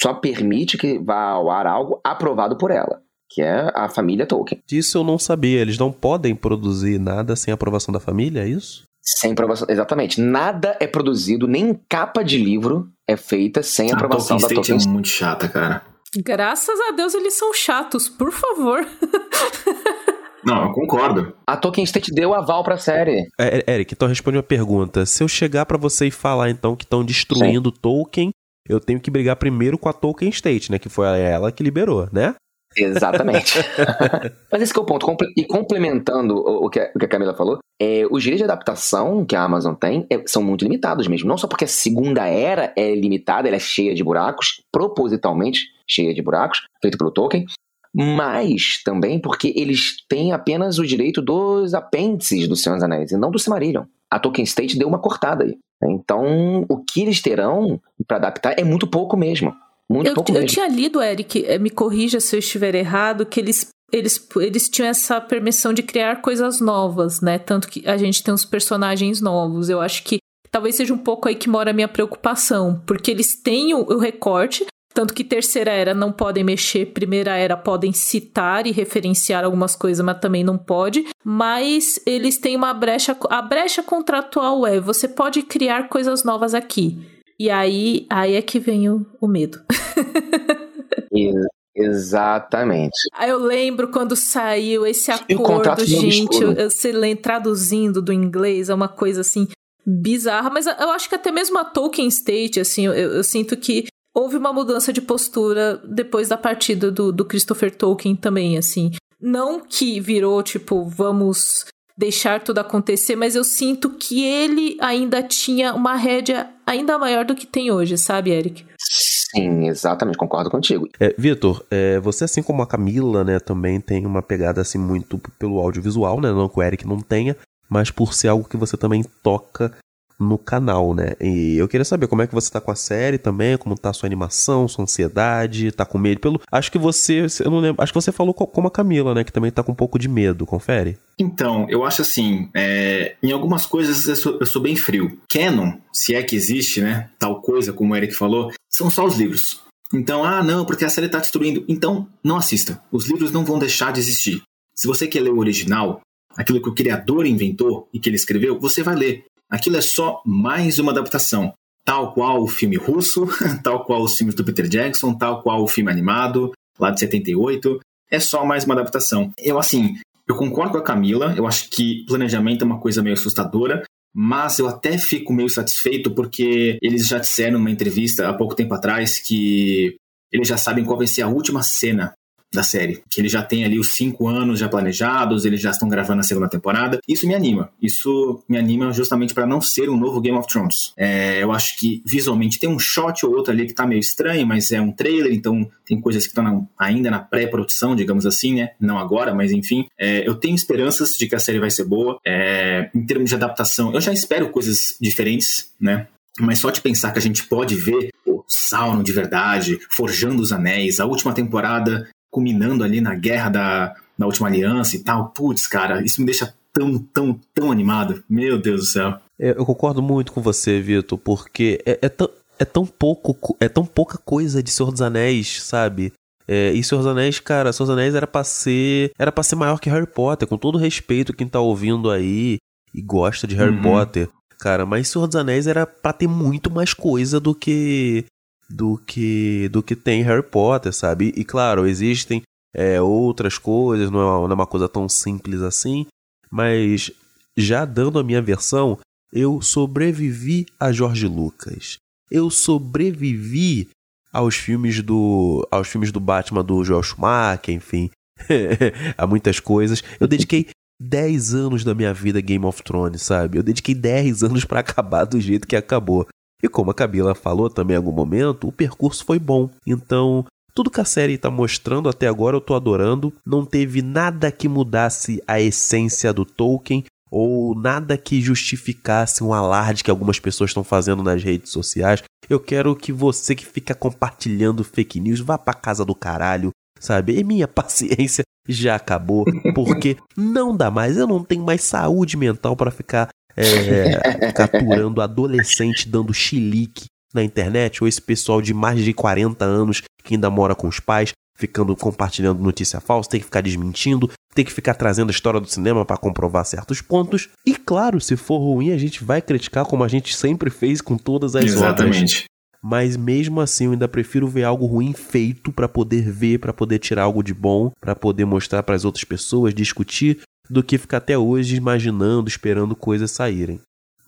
só 0.00 0.14
permite 0.14 0.78
que 0.78 0.98
vá 0.98 1.30
ao 1.30 1.50
ar 1.50 1.66
algo 1.66 2.00
aprovado 2.04 2.56
por 2.56 2.70
ela, 2.70 3.00
que 3.28 3.42
é 3.42 3.70
a 3.74 3.88
família 3.88 4.26
Tolkien. 4.26 4.60
Disso 4.66 4.98
eu 4.98 5.04
não 5.04 5.18
sabia. 5.18 5.60
Eles 5.60 5.78
não 5.78 5.92
podem 5.92 6.34
produzir 6.34 6.98
nada 6.98 7.36
sem 7.36 7.52
aprovação 7.52 7.92
da 7.92 8.00
família, 8.00 8.42
é 8.42 8.48
isso? 8.48 8.84
Sem 9.02 9.32
aprovação. 9.32 9.66
Exatamente. 9.68 10.20
Nada 10.20 10.76
é 10.80 10.86
produzido, 10.86 11.46
nem 11.46 11.78
capa 11.88 12.22
de 12.22 12.38
livro 12.38 12.88
é 13.08 13.16
feita 13.16 13.62
sem 13.62 13.90
A 13.90 13.94
aprovação 13.94 14.38
Tolkien 14.38 14.56
da 14.56 14.60
State 14.60 14.68
Tolkien 14.68 14.90
é 14.90 14.92
muito 14.92 15.08
chata, 15.08 15.48
cara. 15.48 15.82
Graças 16.16 16.78
a 16.88 16.92
Deus 16.92 17.14
eles 17.14 17.34
são 17.34 17.52
chatos, 17.54 18.08
por 18.08 18.32
favor. 18.32 18.86
Não, 20.44 20.64
eu 20.64 20.72
concordo. 20.72 21.34
A 21.46 21.56
Tolkien 21.56 21.84
State 21.84 22.12
deu 22.12 22.32
aval 22.32 22.64
pra 22.64 22.78
série. 22.78 23.28
É, 23.38 23.62
é, 23.66 23.74
Eric, 23.74 23.92
então 23.92 24.08
responde 24.08 24.38
uma 24.38 24.42
pergunta. 24.42 25.04
Se 25.04 25.22
eu 25.22 25.28
chegar 25.28 25.66
pra 25.66 25.76
você 25.76 26.06
e 26.06 26.10
falar 26.10 26.48
então 26.48 26.74
que 26.74 26.84
estão 26.84 27.04
destruindo 27.04 27.70
Tolkien, 27.70 28.30
eu 28.70 28.80
tenho 28.80 29.00
que 29.00 29.10
brigar 29.10 29.36
primeiro 29.36 29.78
com 29.78 29.88
a 29.88 29.92
Tolkien 29.92 30.30
State, 30.30 30.70
né? 30.70 30.78
Que 30.78 30.88
foi 30.88 31.06
ela 31.20 31.50
que 31.50 31.62
liberou, 31.62 32.08
né? 32.12 32.34
Exatamente. 32.76 33.58
Mas 34.50 34.62
esse 34.62 34.76
é 34.76 34.80
o 34.80 34.84
ponto. 34.84 35.16
E 35.36 35.44
complementando 35.44 36.36
o 36.36 36.66
o 36.66 36.70
que 36.70 36.78
a, 36.78 36.90
o 36.94 36.98
que 36.98 37.04
a 37.04 37.08
Camila 37.08 37.34
falou, 37.34 37.58
é, 37.80 38.06
os 38.10 38.22
direitos 38.22 38.46
de 38.46 38.50
adaptação 38.50 39.24
que 39.24 39.34
a 39.34 39.42
Amazon 39.42 39.74
tem 39.74 40.06
é, 40.08 40.22
são 40.26 40.42
muito 40.42 40.62
limitados 40.62 41.08
mesmo. 41.08 41.28
Não 41.28 41.36
só 41.36 41.48
porque 41.48 41.64
a 41.64 41.68
segunda 41.68 42.26
era 42.26 42.72
é 42.76 42.94
limitada, 42.94 43.48
ela 43.48 43.56
é 43.56 43.60
cheia 43.60 43.94
de 43.94 44.04
buracos, 44.04 44.62
propositalmente 44.70 45.62
cheia 45.86 46.14
de 46.14 46.22
buracos, 46.22 46.62
feito 46.80 46.96
pelo 46.96 47.10
Tolkien, 47.10 47.46
mas 47.92 48.80
também 48.84 49.20
porque 49.20 49.52
eles 49.56 49.96
têm 50.08 50.32
apenas 50.32 50.78
o 50.78 50.86
direito 50.86 51.20
dos 51.20 51.74
apêndices 51.74 52.46
do 52.46 52.54
Senhor 52.54 52.76
dos 52.76 52.84
Anéis 52.84 53.10
e 53.10 53.16
não 53.16 53.30
do 53.30 53.38
Silmarillion. 53.38 53.84
A 54.08 54.18
Tolkien 54.18 54.44
State 54.44 54.78
deu 54.78 54.86
uma 54.86 55.00
cortada 55.00 55.44
aí. 55.44 55.58
Então, 55.82 56.64
o 56.68 56.78
que 56.78 57.02
eles 57.02 57.20
terão 57.22 57.80
para 58.06 58.18
adaptar 58.18 58.54
é 58.58 58.64
muito 58.64 58.86
pouco 58.86 59.16
mesmo. 59.16 59.54
Muito 59.88 60.08
Eu, 60.08 60.14
pouco 60.14 60.30
eu 60.30 60.34
mesmo. 60.34 60.48
tinha 60.48 60.68
lido, 60.68 61.02
Eric, 61.02 61.44
eh, 61.44 61.58
me 61.58 61.70
corrija 61.70 62.20
se 62.20 62.36
eu 62.36 62.38
estiver 62.38 62.74
errado, 62.74 63.26
que 63.26 63.40
eles, 63.40 63.70
eles, 63.92 64.28
eles 64.36 64.68
tinham 64.68 64.88
essa 64.88 65.20
permissão 65.20 65.72
de 65.72 65.82
criar 65.82 66.20
coisas 66.20 66.60
novas, 66.60 67.20
né? 67.20 67.38
Tanto 67.38 67.68
que 67.68 67.86
a 67.88 67.96
gente 67.96 68.22
tem 68.22 68.32
uns 68.32 68.44
personagens 68.44 69.20
novos. 69.20 69.68
Eu 69.68 69.80
acho 69.80 70.04
que 70.04 70.18
talvez 70.50 70.76
seja 70.76 70.94
um 70.94 70.98
pouco 70.98 71.28
aí 71.28 71.34
que 71.34 71.48
mora 71.48 71.70
a 71.70 71.74
minha 71.74 71.88
preocupação, 71.88 72.80
porque 72.86 73.10
eles 73.10 73.40
têm 73.40 73.74
o, 73.74 73.80
o 73.80 73.98
recorte, 73.98 74.64
tanto 75.00 75.14
que 75.14 75.24
terceira 75.24 75.70
era 75.70 75.94
não 75.94 76.12
podem 76.12 76.44
mexer, 76.44 76.92
primeira 76.92 77.34
era 77.34 77.56
podem 77.56 77.90
citar 77.90 78.66
e 78.66 78.70
referenciar 78.70 79.46
algumas 79.46 79.74
coisas, 79.74 80.04
mas 80.04 80.18
também 80.20 80.44
não 80.44 80.58
pode. 80.58 81.06
Mas 81.24 81.98
eles 82.04 82.36
têm 82.36 82.54
uma 82.54 82.74
brecha, 82.74 83.16
a 83.30 83.40
brecha 83.40 83.82
contratual 83.82 84.66
é 84.66 84.78
você 84.78 85.08
pode 85.08 85.42
criar 85.42 85.88
coisas 85.88 86.22
novas 86.22 86.52
aqui. 86.52 86.98
E 87.38 87.48
aí, 87.48 88.06
aí 88.10 88.34
é 88.34 88.42
que 88.42 88.58
vem 88.58 88.90
o, 88.90 89.06
o 89.18 89.26
medo. 89.26 89.62
Ex- 91.10 91.46
Exatamente. 91.74 93.08
Aí 93.14 93.30
eu 93.30 93.38
lembro 93.38 93.88
quando 93.88 94.14
saiu 94.14 94.84
esse 94.84 95.10
acordo, 95.10 95.82
gente, 95.86 96.42
eu, 96.42 96.52
eu 96.52 96.70
sei 96.70 97.16
traduzindo 97.16 98.02
do 98.02 98.12
inglês, 98.12 98.68
é 98.68 98.74
uma 98.74 98.88
coisa 98.88 99.22
assim 99.22 99.48
bizarra, 99.86 100.50
mas 100.50 100.66
eu 100.66 100.90
acho 100.90 101.08
que 101.08 101.14
até 101.14 101.32
mesmo 101.32 101.58
a 101.58 101.64
Tolkien 101.64 102.08
State, 102.08 102.60
assim, 102.60 102.84
eu, 102.86 102.92
eu 102.92 103.24
sinto 103.24 103.56
que 103.56 103.86
houve 104.14 104.36
uma 104.36 104.52
mudança 104.52 104.92
de 104.92 105.00
postura 105.00 105.80
depois 105.84 106.28
da 106.28 106.36
partida 106.36 106.90
do, 106.90 107.12
do 107.12 107.24
Christopher 107.24 107.74
Tolkien 107.74 108.16
também, 108.16 108.56
assim. 108.58 108.92
Não 109.20 109.60
que 109.60 110.00
virou, 110.00 110.42
tipo, 110.42 110.84
vamos 110.84 111.66
deixar 111.96 112.42
tudo 112.42 112.58
acontecer, 112.58 113.14
mas 113.14 113.36
eu 113.36 113.44
sinto 113.44 113.90
que 113.90 114.24
ele 114.24 114.78
ainda 114.80 115.22
tinha 115.22 115.74
uma 115.74 115.96
rédea 115.96 116.48
ainda 116.66 116.98
maior 116.98 117.26
do 117.26 117.34
que 117.34 117.46
tem 117.46 117.70
hoje, 117.70 117.98
sabe, 117.98 118.30
Eric? 118.30 118.64
Sim, 118.80 119.68
exatamente, 119.68 120.16
concordo 120.16 120.50
contigo. 120.50 120.88
É, 120.98 121.14
Vitor, 121.18 121.62
é, 121.70 122.00
você 122.00 122.24
assim 122.24 122.42
como 122.42 122.62
a 122.62 122.66
Camila, 122.66 123.22
né, 123.22 123.38
também 123.38 123.78
tem 123.80 124.06
uma 124.06 124.22
pegada 124.22 124.62
assim 124.62 124.78
muito 124.78 125.20
pelo 125.38 125.58
audiovisual, 125.58 126.20
né, 126.20 126.32
não 126.32 126.48
que 126.48 126.58
o 126.58 126.62
Eric 126.62 126.86
não 126.86 127.00
tenha, 127.00 127.36
mas 127.68 127.90
por 127.90 128.14
ser 128.14 128.28
algo 128.28 128.48
que 128.48 128.56
você 128.56 128.78
também 128.78 129.04
toca 129.22 129.76
no 130.20 130.36
canal, 130.36 130.94
né? 130.94 131.14
E 131.18 131.56
eu 131.56 131.66
queria 131.66 131.84
saber 131.84 132.06
como 132.06 132.20
é 132.20 132.26
que 132.26 132.34
você 132.34 132.50
tá 132.50 132.60
com 132.60 132.70
a 132.70 132.74
série 132.76 133.16
também, 133.16 133.56
como 133.56 133.74
tá 133.74 133.88
a 133.88 133.92
sua 133.92 134.06
animação, 134.06 134.68
sua 134.68 134.84
ansiedade, 134.84 135.72
tá 135.72 135.86
com 135.86 135.96
medo 135.96 136.20
pelo... 136.20 136.40
Acho 136.52 136.70
que 136.70 136.78
você, 136.78 137.26
eu 137.42 137.50
não 137.50 137.58
lembro, 137.60 137.82
acho 137.82 137.92
que 137.92 138.00
você 138.00 138.12
falou 138.12 138.34
co- 138.34 138.46
como 138.46 138.68
a 138.68 138.70
Camila, 138.70 139.14
né, 139.14 139.24
que 139.24 139.32
também 139.32 139.50
tá 139.50 139.62
com 139.62 139.72
um 139.72 139.74
pouco 139.74 139.98
de 139.98 140.08
medo, 140.08 140.44
confere? 140.44 140.98
Então, 141.18 141.66
eu 141.70 141.84
acho 141.84 142.02
assim, 142.02 142.50
é, 142.54 143.16
em 143.22 143.32
algumas 143.32 143.64
coisas 143.64 144.06
eu 144.06 144.16
sou, 144.16 144.38
eu 144.38 144.46
sou 144.46 144.60
bem 144.60 144.76
frio. 144.76 145.18
Canon, 145.32 145.72
se 145.92 146.14
é 146.14 146.22
que 146.22 146.36
existe, 146.36 146.80
né, 146.82 147.08
tal 147.18 147.40
coisa 147.40 147.72
como 147.72 147.94
o 147.94 147.96
Eric 147.96 148.14
falou, 148.14 148.52
são 148.68 148.90
só 148.90 149.06
os 149.06 149.16
livros. 149.16 149.60
Então, 149.92 150.22
ah, 150.22 150.42
não, 150.42 150.64
porque 150.64 150.84
a 150.84 150.88
série 150.88 151.08
tá 151.08 151.18
destruindo. 151.18 151.64
Então, 151.66 152.06
não 152.22 152.36
assista. 152.36 152.80
Os 152.92 153.08
livros 153.08 153.32
não 153.32 153.44
vão 153.44 153.58
deixar 153.58 153.92
de 153.92 153.98
existir. 153.98 154.42
Se 154.74 154.86
você 154.86 155.06
quer 155.06 155.20
ler 155.20 155.32
o 155.32 155.38
original, 155.38 156.00
aquilo 156.36 156.62
que 156.62 156.68
o 156.68 156.74
criador 156.74 157.26
inventou 157.26 157.88
e 157.92 157.98
que 157.98 158.08
ele 158.08 158.14
escreveu, 158.16 158.58
você 158.58 158.84
vai 158.84 158.94
ler. 158.94 159.24
Aquilo 159.50 159.76
é 159.76 159.80
só 159.80 160.22
mais 160.24 160.78
uma 160.78 160.92
adaptação. 160.92 161.52
Tal 161.84 162.14
qual 162.14 162.42
o 162.42 162.46
filme 162.46 162.76
russo, 162.76 163.26
tal 163.64 163.84
qual 163.84 164.02
os 164.02 164.16
filmes 164.16 164.34
do 164.34 164.44
Peter 164.44 164.68
Jackson, 164.68 165.12
tal 165.12 165.42
qual 165.42 165.62
o 165.62 165.68
filme 165.68 165.90
animado, 165.90 166.52
lá 166.78 166.90
de 166.90 167.00
78. 167.00 167.80
É 168.10 168.20
só 168.20 168.44
mais 168.44 168.64
uma 168.64 168.74
adaptação. 168.74 169.32
Eu, 169.36 169.58
assim, 169.58 169.96
eu 170.28 170.36
concordo 170.36 170.72
com 170.72 170.78
a 170.78 170.82
Camila, 170.82 171.34
eu 171.36 171.46
acho 171.46 171.68
que 171.70 172.04
planejamento 172.06 172.62
é 172.62 172.66
uma 172.66 172.78
coisa 172.78 173.02
meio 173.02 173.14
assustadora, 173.14 173.82
mas 174.14 174.58
eu 174.60 174.68
até 174.68 174.96
fico 174.98 175.32
meio 175.32 175.48
satisfeito 175.48 176.12
porque 176.12 176.78
eles 176.80 177.08
já 177.08 177.18
disseram 177.18 177.58
numa 177.58 177.70
entrevista 177.70 178.28
há 178.28 178.34
pouco 178.34 178.54
tempo 178.54 178.74
atrás 178.74 179.18
que 179.18 179.96
eles 180.32 180.46
já 180.46 180.56
sabem 180.56 180.84
qual 180.84 180.98
vai 180.98 181.06
ser 181.06 181.22
a 181.22 181.28
última 181.28 181.62
cena 181.62 182.12
da 182.52 182.62
série, 182.62 183.02
que 183.08 183.20
eles 183.20 183.30
já 183.30 183.42
têm 183.42 183.64
ali 183.64 183.78
os 183.78 183.92
cinco 183.92 184.26
anos 184.26 184.58
já 184.58 184.68
planejados, 184.68 185.44
eles 185.44 185.60
já 185.60 185.70
estão 185.70 185.88
gravando 185.88 186.20
a 186.20 186.24
segunda 186.24 186.48
temporada. 186.48 187.00
Isso 187.06 187.26
me 187.26 187.34
anima. 187.34 187.70
Isso 187.80 188.42
me 188.48 188.58
anima 188.58 188.92
justamente 188.92 189.32
para 189.32 189.46
não 189.46 189.60
ser 189.60 189.88
um 189.88 189.96
novo 189.96 190.20
Game 190.20 190.36
of 190.36 190.48
Thrones. 190.48 190.92
É, 190.96 191.42
eu 191.42 191.52
acho 191.52 191.76
que 191.76 192.02
visualmente 192.04 192.58
tem 192.58 192.68
um 192.68 192.78
shot 192.78 193.24
ou 193.24 193.32
outro 193.32 193.52
ali 193.52 193.66
que 193.66 193.74
tá 193.74 193.86
meio 193.86 194.00
estranho, 194.00 194.46
mas 194.46 194.72
é 194.72 194.80
um 194.80 194.90
trailer, 194.90 195.32
então 195.32 195.70
tem 195.86 196.00
coisas 196.00 196.24
que 196.24 196.30
estão 196.30 196.68
ainda 196.78 197.10
na 197.10 197.20
pré-produção, 197.20 197.94
digamos 197.94 198.26
assim, 198.26 198.56
né? 198.56 198.70
Não 198.80 198.98
agora, 198.98 199.34
mas 199.34 199.52
enfim. 199.52 199.86
É, 199.98 200.26
eu 200.26 200.34
tenho 200.34 200.56
esperanças 200.56 201.10
de 201.10 201.28
que 201.28 201.34
a 201.36 201.40
série 201.40 201.60
vai 201.60 201.70
ser 201.70 201.84
boa. 201.84 202.18
É, 202.26 202.90
em 202.94 203.06
termos 203.06 203.30
de 203.30 203.36
adaptação, 203.36 203.94
eu 203.94 204.00
já 204.00 204.12
espero 204.12 204.50
coisas 204.50 204.96
diferentes, 205.00 205.70
né? 205.80 206.08
Mas 206.38 206.60
só 206.60 206.70
de 206.70 206.80
pensar 206.80 207.12
que 207.12 207.18
a 207.18 207.22
gente 207.22 207.44
pode 207.44 207.74
ver 207.74 208.10
o 208.26 208.42
Sauron 208.46 209.02
de 209.02 209.12
verdade, 209.12 209.78
forjando 209.90 210.42
os 210.42 210.52
anéis, 210.52 211.00
a 211.00 211.04
última 211.04 211.34
temporada 211.34 212.08
culminando 212.30 212.84
ali 212.84 213.00
na 213.00 213.14
guerra 213.14 213.48
da, 213.50 213.94
da 214.18 214.26
última 214.26 214.48
aliança 214.48 214.96
e 214.96 215.00
tal. 215.00 215.28
Putz, 215.30 215.66
cara, 215.66 216.02
isso 216.04 216.20
me 216.20 216.26
deixa 216.26 216.52
tão, 216.72 216.98
tão, 216.98 217.38
tão 217.54 217.72
animado. 217.72 218.22
Meu 218.28 218.58
Deus 218.60 218.80
do 218.80 218.86
céu. 218.86 219.18
É, 219.38 219.50
Eu 219.50 219.64
concordo 219.66 220.00
muito 220.02 220.32
com 220.32 220.40
você, 220.40 220.80
Vitor, 220.80 221.18
porque 221.18 221.82
é, 221.84 221.98
é 222.02 222.08
tão, 222.08 222.28
é 222.58 222.64
tão 222.64 222.86
pouco, 222.86 223.34
co- 223.34 223.56
é 223.58 223.68
tão 223.68 223.84
pouca 223.84 224.18
coisa 224.18 224.62
de 224.62 224.70
Senhor 224.70 224.90
dos 224.92 225.02
Anéis, 225.02 225.62
sabe? 225.62 226.12
É, 226.46 226.72
e 226.72 226.82
Senhor 226.82 227.00
dos 227.02 227.10
Anéis, 227.10 227.38
cara, 227.40 227.72
Senhor 227.72 227.86
dos 227.86 227.94
Anéis 227.96 228.14
era 228.14 228.26
pra 228.26 228.42
ser, 228.44 229.12
era 229.18 229.30
pra 229.32 229.42
ser 229.44 229.54
maior 229.56 229.78
que 229.80 229.88
Harry 229.88 230.06
Potter, 230.06 230.48
com 230.48 230.56
todo 230.58 230.78
respeito 230.78 231.32
quem 231.32 231.46
tá 231.48 231.60
ouvindo 231.60 232.10
aí 232.10 232.58
e 232.94 233.00
gosta 233.00 233.46
de 233.46 233.54
Harry 233.54 233.76
Uhum. 233.76 233.82
Potter, 233.82 234.28
cara, 234.58 234.84
mas 234.84 235.08
Senhor 235.08 235.26
dos 235.28 235.36
Anéis 235.36 235.66
era 235.68 235.86
pra 235.86 236.12
ter 236.12 236.26
muito 236.26 236.68
mais 236.70 236.92
coisa 236.92 237.38
do 237.38 237.54
que 237.54 238.24
do 238.70 238.96
que 238.98 239.68
do 239.70 239.82
que 239.82 239.96
tem 239.96 240.22
Harry 240.22 240.42
Potter, 240.42 240.92
sabe? 240.92 241.32
E, 241.36 241.40
e, 241.40 241.44
claro, 241.44 241.86
existem 241.86 242.42
é, 242.74 243.00
outras 243.00 243.58
coisas, 243.58 244.10
não 244.10 244.20
é, 244.20 244.24
uma, 244.24 244.40
não 244.42 244.50
é 244.52 244.54
uma 244.54 244.66
coisa 244.66 244.88
tão 244.88 245.08
simples 245.08 245.60
assim, 245.60 246.06
mas 246.50 247.10
já 247.56 247.84
dando 247.84 248.18
a 248.18 248.22
minha 248.22 248.40
versão, 248.40 248.98
eu 249.32 249.60
sobrevivi 249.60 250.66
a 250.78 250.92
Jorge 250.92 251.26
Lucas. 251.26 251.96
Eu 252.30 252.48
sobrevivi 252.48 253.88
aos 254.32 254.54
filmes 254.54 255.02
do 255.02 255.66
aos 255.70 255.88
filmes 255.88 256.12
do 256.12 256.20
Batman 256.20 256.64
do 256.64 256.84
Joel 256.84 257.02
Schumacher, 257.02 257.74
enfim, 257.74 258.10
a 259.18 259.26
muitas 259.26 259.58
coisas. 259.58 260.02
Eu 260.20 260.28
dediquei 260.28 260.68
10 261.00 261.54
anos 261.54 261.82
da 261.82 261.94
minha 261.94 262.12
vida 262.12 262.38
a 262.38 262.42
Game 262.42 262.64
of 262.64 262.82
Thrones, 262.82 263.22
sabe? 263.22 263.58
Eu 263.58 263.62
dediquei 263.62 263.94
10 263.94 264.44
anos 264.44 264.64
pra 264.64 264.80
acabar 264.80 265.24
do 265.24 265.40
jeito 265.40 265.66
que 265.66 265.74
acabou. 265.74 266.26
E 266.62 266.68
como 266.68 266.90
a 266.90 266.94
Camila 266.94 267.34
falou 267.34 267.70
também 267.70 267.94
em 267.94 267.98
algum 267.98 268.12
momento, 268.12 268.68
o 268.68 268.72
percurso 268.72 269.24
foi 269.24 269.38
bom. 269.38 269.70
Então, 269.86 270.44
tudo 270.74 270.90
que 270.90 271.00
a 271.00 271.04
série 271.04 271.38
tá 271.38 271.50
mostrando 271.50 272.08
até 272.08 272.28
agora 272.28 272.56
eu 272.56 272.60
tô 272.60 272.74
adorando. 272.74 273.32
Não 273.46 273.64
teve 273.64 274.02
nada 274.02 274.50
que 274.52 274.68
mudasse 274.68 275.42
a 275.46 275.60
essência 275.60 276.32
do 276.32 276.44
Tolkien 276.44 277.04
ou 277.30 277.74
nada 277.74 278.18
que 278.18 278.40
justificasse 278.40 279.42
um 279.44 279.52
alarde 279.52 280.02
que 280.02 280.10
algumas 280.10 280.40
pessoas 280.40 280.70
estão 280.70 280.82
fazendo 280.82 281.22
nas 281.22 281.42
redes 281.42 281.70
sociais. 281.70 282.22
Eu 282.48 282.58
quero 282.58 282.96
que 282.96 283.12
você 283.12 283.54
que 283.54 283.64
fica 283.64 283.94
compartilhando 283.94 284.82
fake 284.82 285.20
news 285.20 285.40
vá 285.40 285.56
pra 285.56 285.72
casa 285.72 286.04
do 286.04 286.14
caralho, 286.14 286.70
sabe? 286.98 287.38
E 287.38 287.44
minha 287.44 287.68
paciência 287.68 288.42
já 288.68 288.96
acabou, 288.96 289.44
porque 289.74 290.16
não 290.36 290.76
dá 290.76 290.90
mais. 290.90 291.16
Eu 291.16 291.26
não 291.26 291.42
tenho 291.42 291.64
mais 291.64 291.82
saúde 291.82 292.36
mental 292.36 292.76
para 292.76 292.90
ficar 292.90 293.28
é, 293.56 294.52
capturando 294.52 295.20
adolescente 295.20 296.08
dando 296.08 296.32
chilique 296.32 297.06
na 297.32 297.42
internet, 297.42 298.02
ou 298.02 298.08
esse 298.08 298.20
pessoal 298.20 298.60
de 298.60 298.74
mais 298.74 299.02
de 299.02 299.12
40 299.12 299.64
anos 299.64 300.02
que 300.24 300.34
ainda 300.34 300.50
mora 300.50 300.74
com 300.74 300.88
os 300.88 301.00
pais, 301.00 301.32
ficando 301.56 301.94
compartilhando 301.94 302.62
notícia 302.62 303.00
falsa, 303.00 303.30
tem 303.30 303.40
que 303.40 303.46
ficar 303.46 303.60
desmentindo, 303.60 304.30
tem 304.54 304.64
que 304.64 304.72
ficar 304.72 304.94
trazendo 304.94 305.28
a 305.28 305.32
história 305.32 305.60
do 305.60 305.68
cinema 305.68 306.04
para 306.04 306.16
comprovar 306.16 306.64
certos 306.64 307.00
pontos. 307.00 307.48
E 307.64 307.74
claro, 307.74 308.20
se 308.20 308.36
for 308.36 308.58
ruim, 308.58 308.90
a 308.92 308.98
gente 308.98 309.22
vai 309.22 309.40
criticar 309.40 309.84
como 309.84 310.02
a 310.02 310.08
gente 310.08 310.34
sempre 310.34 310.70
fez 310.70 311.00
com 311.00 311.16
todas 311.16 311.54
as 311.54 311.64
Exatamente. 311.64 312.16
obras. 312.16 312.44
Mas 312.82 313.14
mesmo 313.14 313.60
assim, 313.60 313.84
eu 313.84 313.92
ainda 313.92 314.08
prefiro 314.08 314.48
ver 314.48 314.64
algo 314.64 314.86
ruim 314.86 315.12
feito 315.12 315.70
para 315.70 315.86
poder 315.86 316.30
ver, 316.30 316.58
para 316.58 316.72
poder 316.72 316.98
tirar 316.98 317.24
algo 317.24 317.42
de 317.42 317.52
bom, 317.52 317.92
para 318.00 318.16
poder 318.16 318.46
mostrar 318.46 318.82
para 318.82 318.94
as 318.94 319.04
outras 319.04 319.24
pessoas, 319.24 319.74
discutir, 319.74 320.40
do 320.70 320.82
que 320.82 320.98
ficar 320.98 321.18
até 321.18 321.36
hoje 321.36 321.76
imaginando, 321.76 322.48
esperando 322.48 322.94
coisas 322.94 323.30
saírem. 323.30 323.80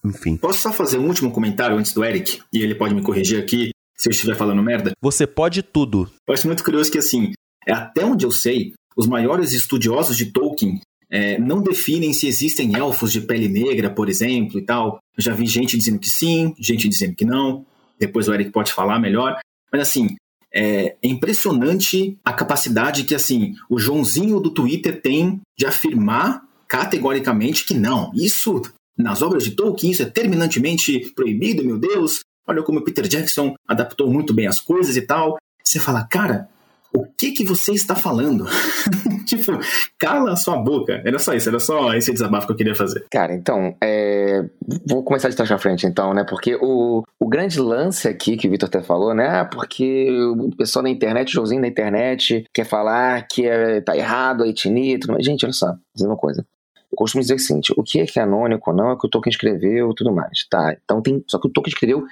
Enfim. 0.04 0.36
Posso 0.36 0.60
só 0.60 0.72
fazer 0.72 0.98
um 0.98 1.06
último 1.06 1.30
comentário 1.30 1.76
antes 1.76 1.92
do 1.92 2.04
Eric? 2.04 2.40
E 2.52 2.58
ele 2.58 2.74
pode 2.74 2.94
me 2.94 3.02
corrigir 3.02 3.40
aqui 3.40 3.70
se 3.96 4.08
eu 4.08 4.10
estiver 4.10 4.34
falando 4.34 4.62
merda? 4.62 4.92
Você 5.00 5.26
pode 5.26 5.62
tudo. 5.62 6.10
Eu 6.26 6.34
acho 6.34 6.46
muito 6.46 6.64
curioso 6.64 6.90
que, 6.90 6.98
assim, 6.98 7.32
é 7.66 7.72
até 7.72 8.04
onde 8.04 8.26
eu 8.26 8.32
sei, 8.32 8.72
os 8.96 9.06
maiores 9.06 9.52
estudiosos 9.52 10.16
de 10.16 10.32
Tolkien 10.32 10.80
é, 11.08 11.38
não 11.38 11.62
definem 11.62 12.12
se 12.12 12.26
existem 12.26 12.74
elfos 12.74 13.12
de 13.12 13.20
pele 13.20 13.48
negra, 13.48 13.90
por 13.90 14.08
exemplo, 14.08 14.58
e 14.58 14.62
tal. 14.62 14.98
Eu 15.16 15.22
já 15.22 15.32
vi 15.32 15.46
gente 15.46 15.76
dizendo 15.76 16.00
que 16.00 16.10
sim, 16.10 16.52
gente 16.58 16.88
dizendo 16.88 17.14
que 17.14 17.24
não. 17.24 17.64
Depois 17.98 18.26
o 18.26 18.34
Eric 18.34 18.50
pode 18.50 18.72
falar 18.72 18.98
melhor. 18.98 19.38
Mas, 19.70 19.82
assim, 19.82 20.16
é, 20.54 20.96
é 21.02 21.08
impressionante 21.08 22.18
a 22.24 22.32
capacidade 22.32 23.04
que, 23.04 23.14
assim, 23.14 23.54
o 23.68 23.78
Joãozinho 23.78 24.40
do 24.40 24.50
Twitter 24.50 25.00
tem 25.00 25.40
de 25.58 25.66
afirmar 25.66 26.42
categoricamente 26.68 27.64
que 27.64 27.74
não. 27.74 28.10
Isso, 28.14 28.62
nas 28.96 29.22
obras 29.22 29.44
de 29.44 29.52
Tolkien, 29.52 29.92
isso 29.92 30.02
é 30.02 30.06
terminantemente 30.06 31.12
proibido, 31.14 31.64
meu 31.64 31.78
Deus. 31.78 32.20
Olha 32.46 32.62
como 32.62 32.80
o 32.80 32.84
Peter 32.84 33.06
Jackson 33.06 33.54
adaptou 33.66 34.10
muito 34.10 34.34
bem 34.34 34.46
as 34.46 34.60
coisas 34.60 34.96
e 34.96 35.02
tal. 35.02 35.36
Você 35.62 35.78
fala, 35.78 36.04
cara, 36.04 36.48
o 36.94 37.04
que 37.04 37.32
que 37.32 37.44
você 37.44 37.72
está 37.72 37.94
falando? 37.94 38.44
tipo, 39.26 39.58
cala 39.98 40.32
a 40.32 40.36
sua 40.36 40.56
boca. 40.56 41.02
Era 41.04 41.18
só 41.18 41.32
isso, 41.34 41.48
era 41.48 41.58
só 41.58 41.94
esse 41.94 42.12
desabafo 42.12 42.46
que 42.46 42.52
eu 42.52 42.56
queria 42.56 42.74
fazer. 42.74 43.04
Cara, 43.10 43.34
então, 43.34 43.74
é... 43.82 44.44
vou 44.86 45.02
começar 45.02 45.28
de 45.28 45.36
trás 45.36 45.48
pra 45.48 45.58
frente, 45.58 45.86
então, 45.86 46.12
né? 46.12 46.24
Porque 46.24 46.56
o, 46.60 47.02
o 47.18 47.28
grande 47.28 47.60
lance 47.60 48.06
aqui 48.06 48.36
que 48.36 48.46
o 48.46 48.50
Vitor 48.50 48.68
até 48.68 48.82
falou, 48.82 49.14
né? 49.14 49.40
Ah, 49.40 49.44
porque 49.44 50.10
o 50.10 50.54
pessoal 50.56 50.82
na 50.82 50.90
internet, 50.90 51.30
o 51.30 51.32
Joãozinho 51.32 51.62
da 51.62 51.68
internet, 51.68 52.44
quer 52.52 52.64
falar 52.64 53.26
que 53.26 53.46
é, 53.46 53.80
tá 53.80 53.96
errado 53.96 54.42
a 54.42 54.48
etnia 54.48 54.94
e 54.94 54.98
tudo 54.98 55.14
mais. 55.14 55.24
Gente, 55.24 55.44
olha 55.44 55.52
só, 55.52 55.74
dizer 55.94 56.06
uma 56.06 56.16
coisa. 56.16 56.46
Eu 56.90 56.96
costumo 56.96 57.22
dizer 57.22 57.34
o 57.34 57.38
seguinte: 57.38 57.72
o 57.76 57.82
que 57.82 58.00
é 58.00 58.06
canônico 58.06 58.70
ou 58.70 58.76
não 58.76 58.90
é 58.90 58.92
o 58.92 58.98
que 58.98 59.06
o 59.06 59.10
Tolkien 59.10 59.30
escreveu 59.30 59.90
e 59.90 59.94
tudo 59.94 60.12
mais. 60.12 60.46
Tá, 60.50 60.76
então 60.84 61.00
tem. 61.00 61.24
Só 61.26 61.38
que 61.38 61.48
o 61.48 61.50
Tolkien 61.50 61.72
escreveu 61.72 62.06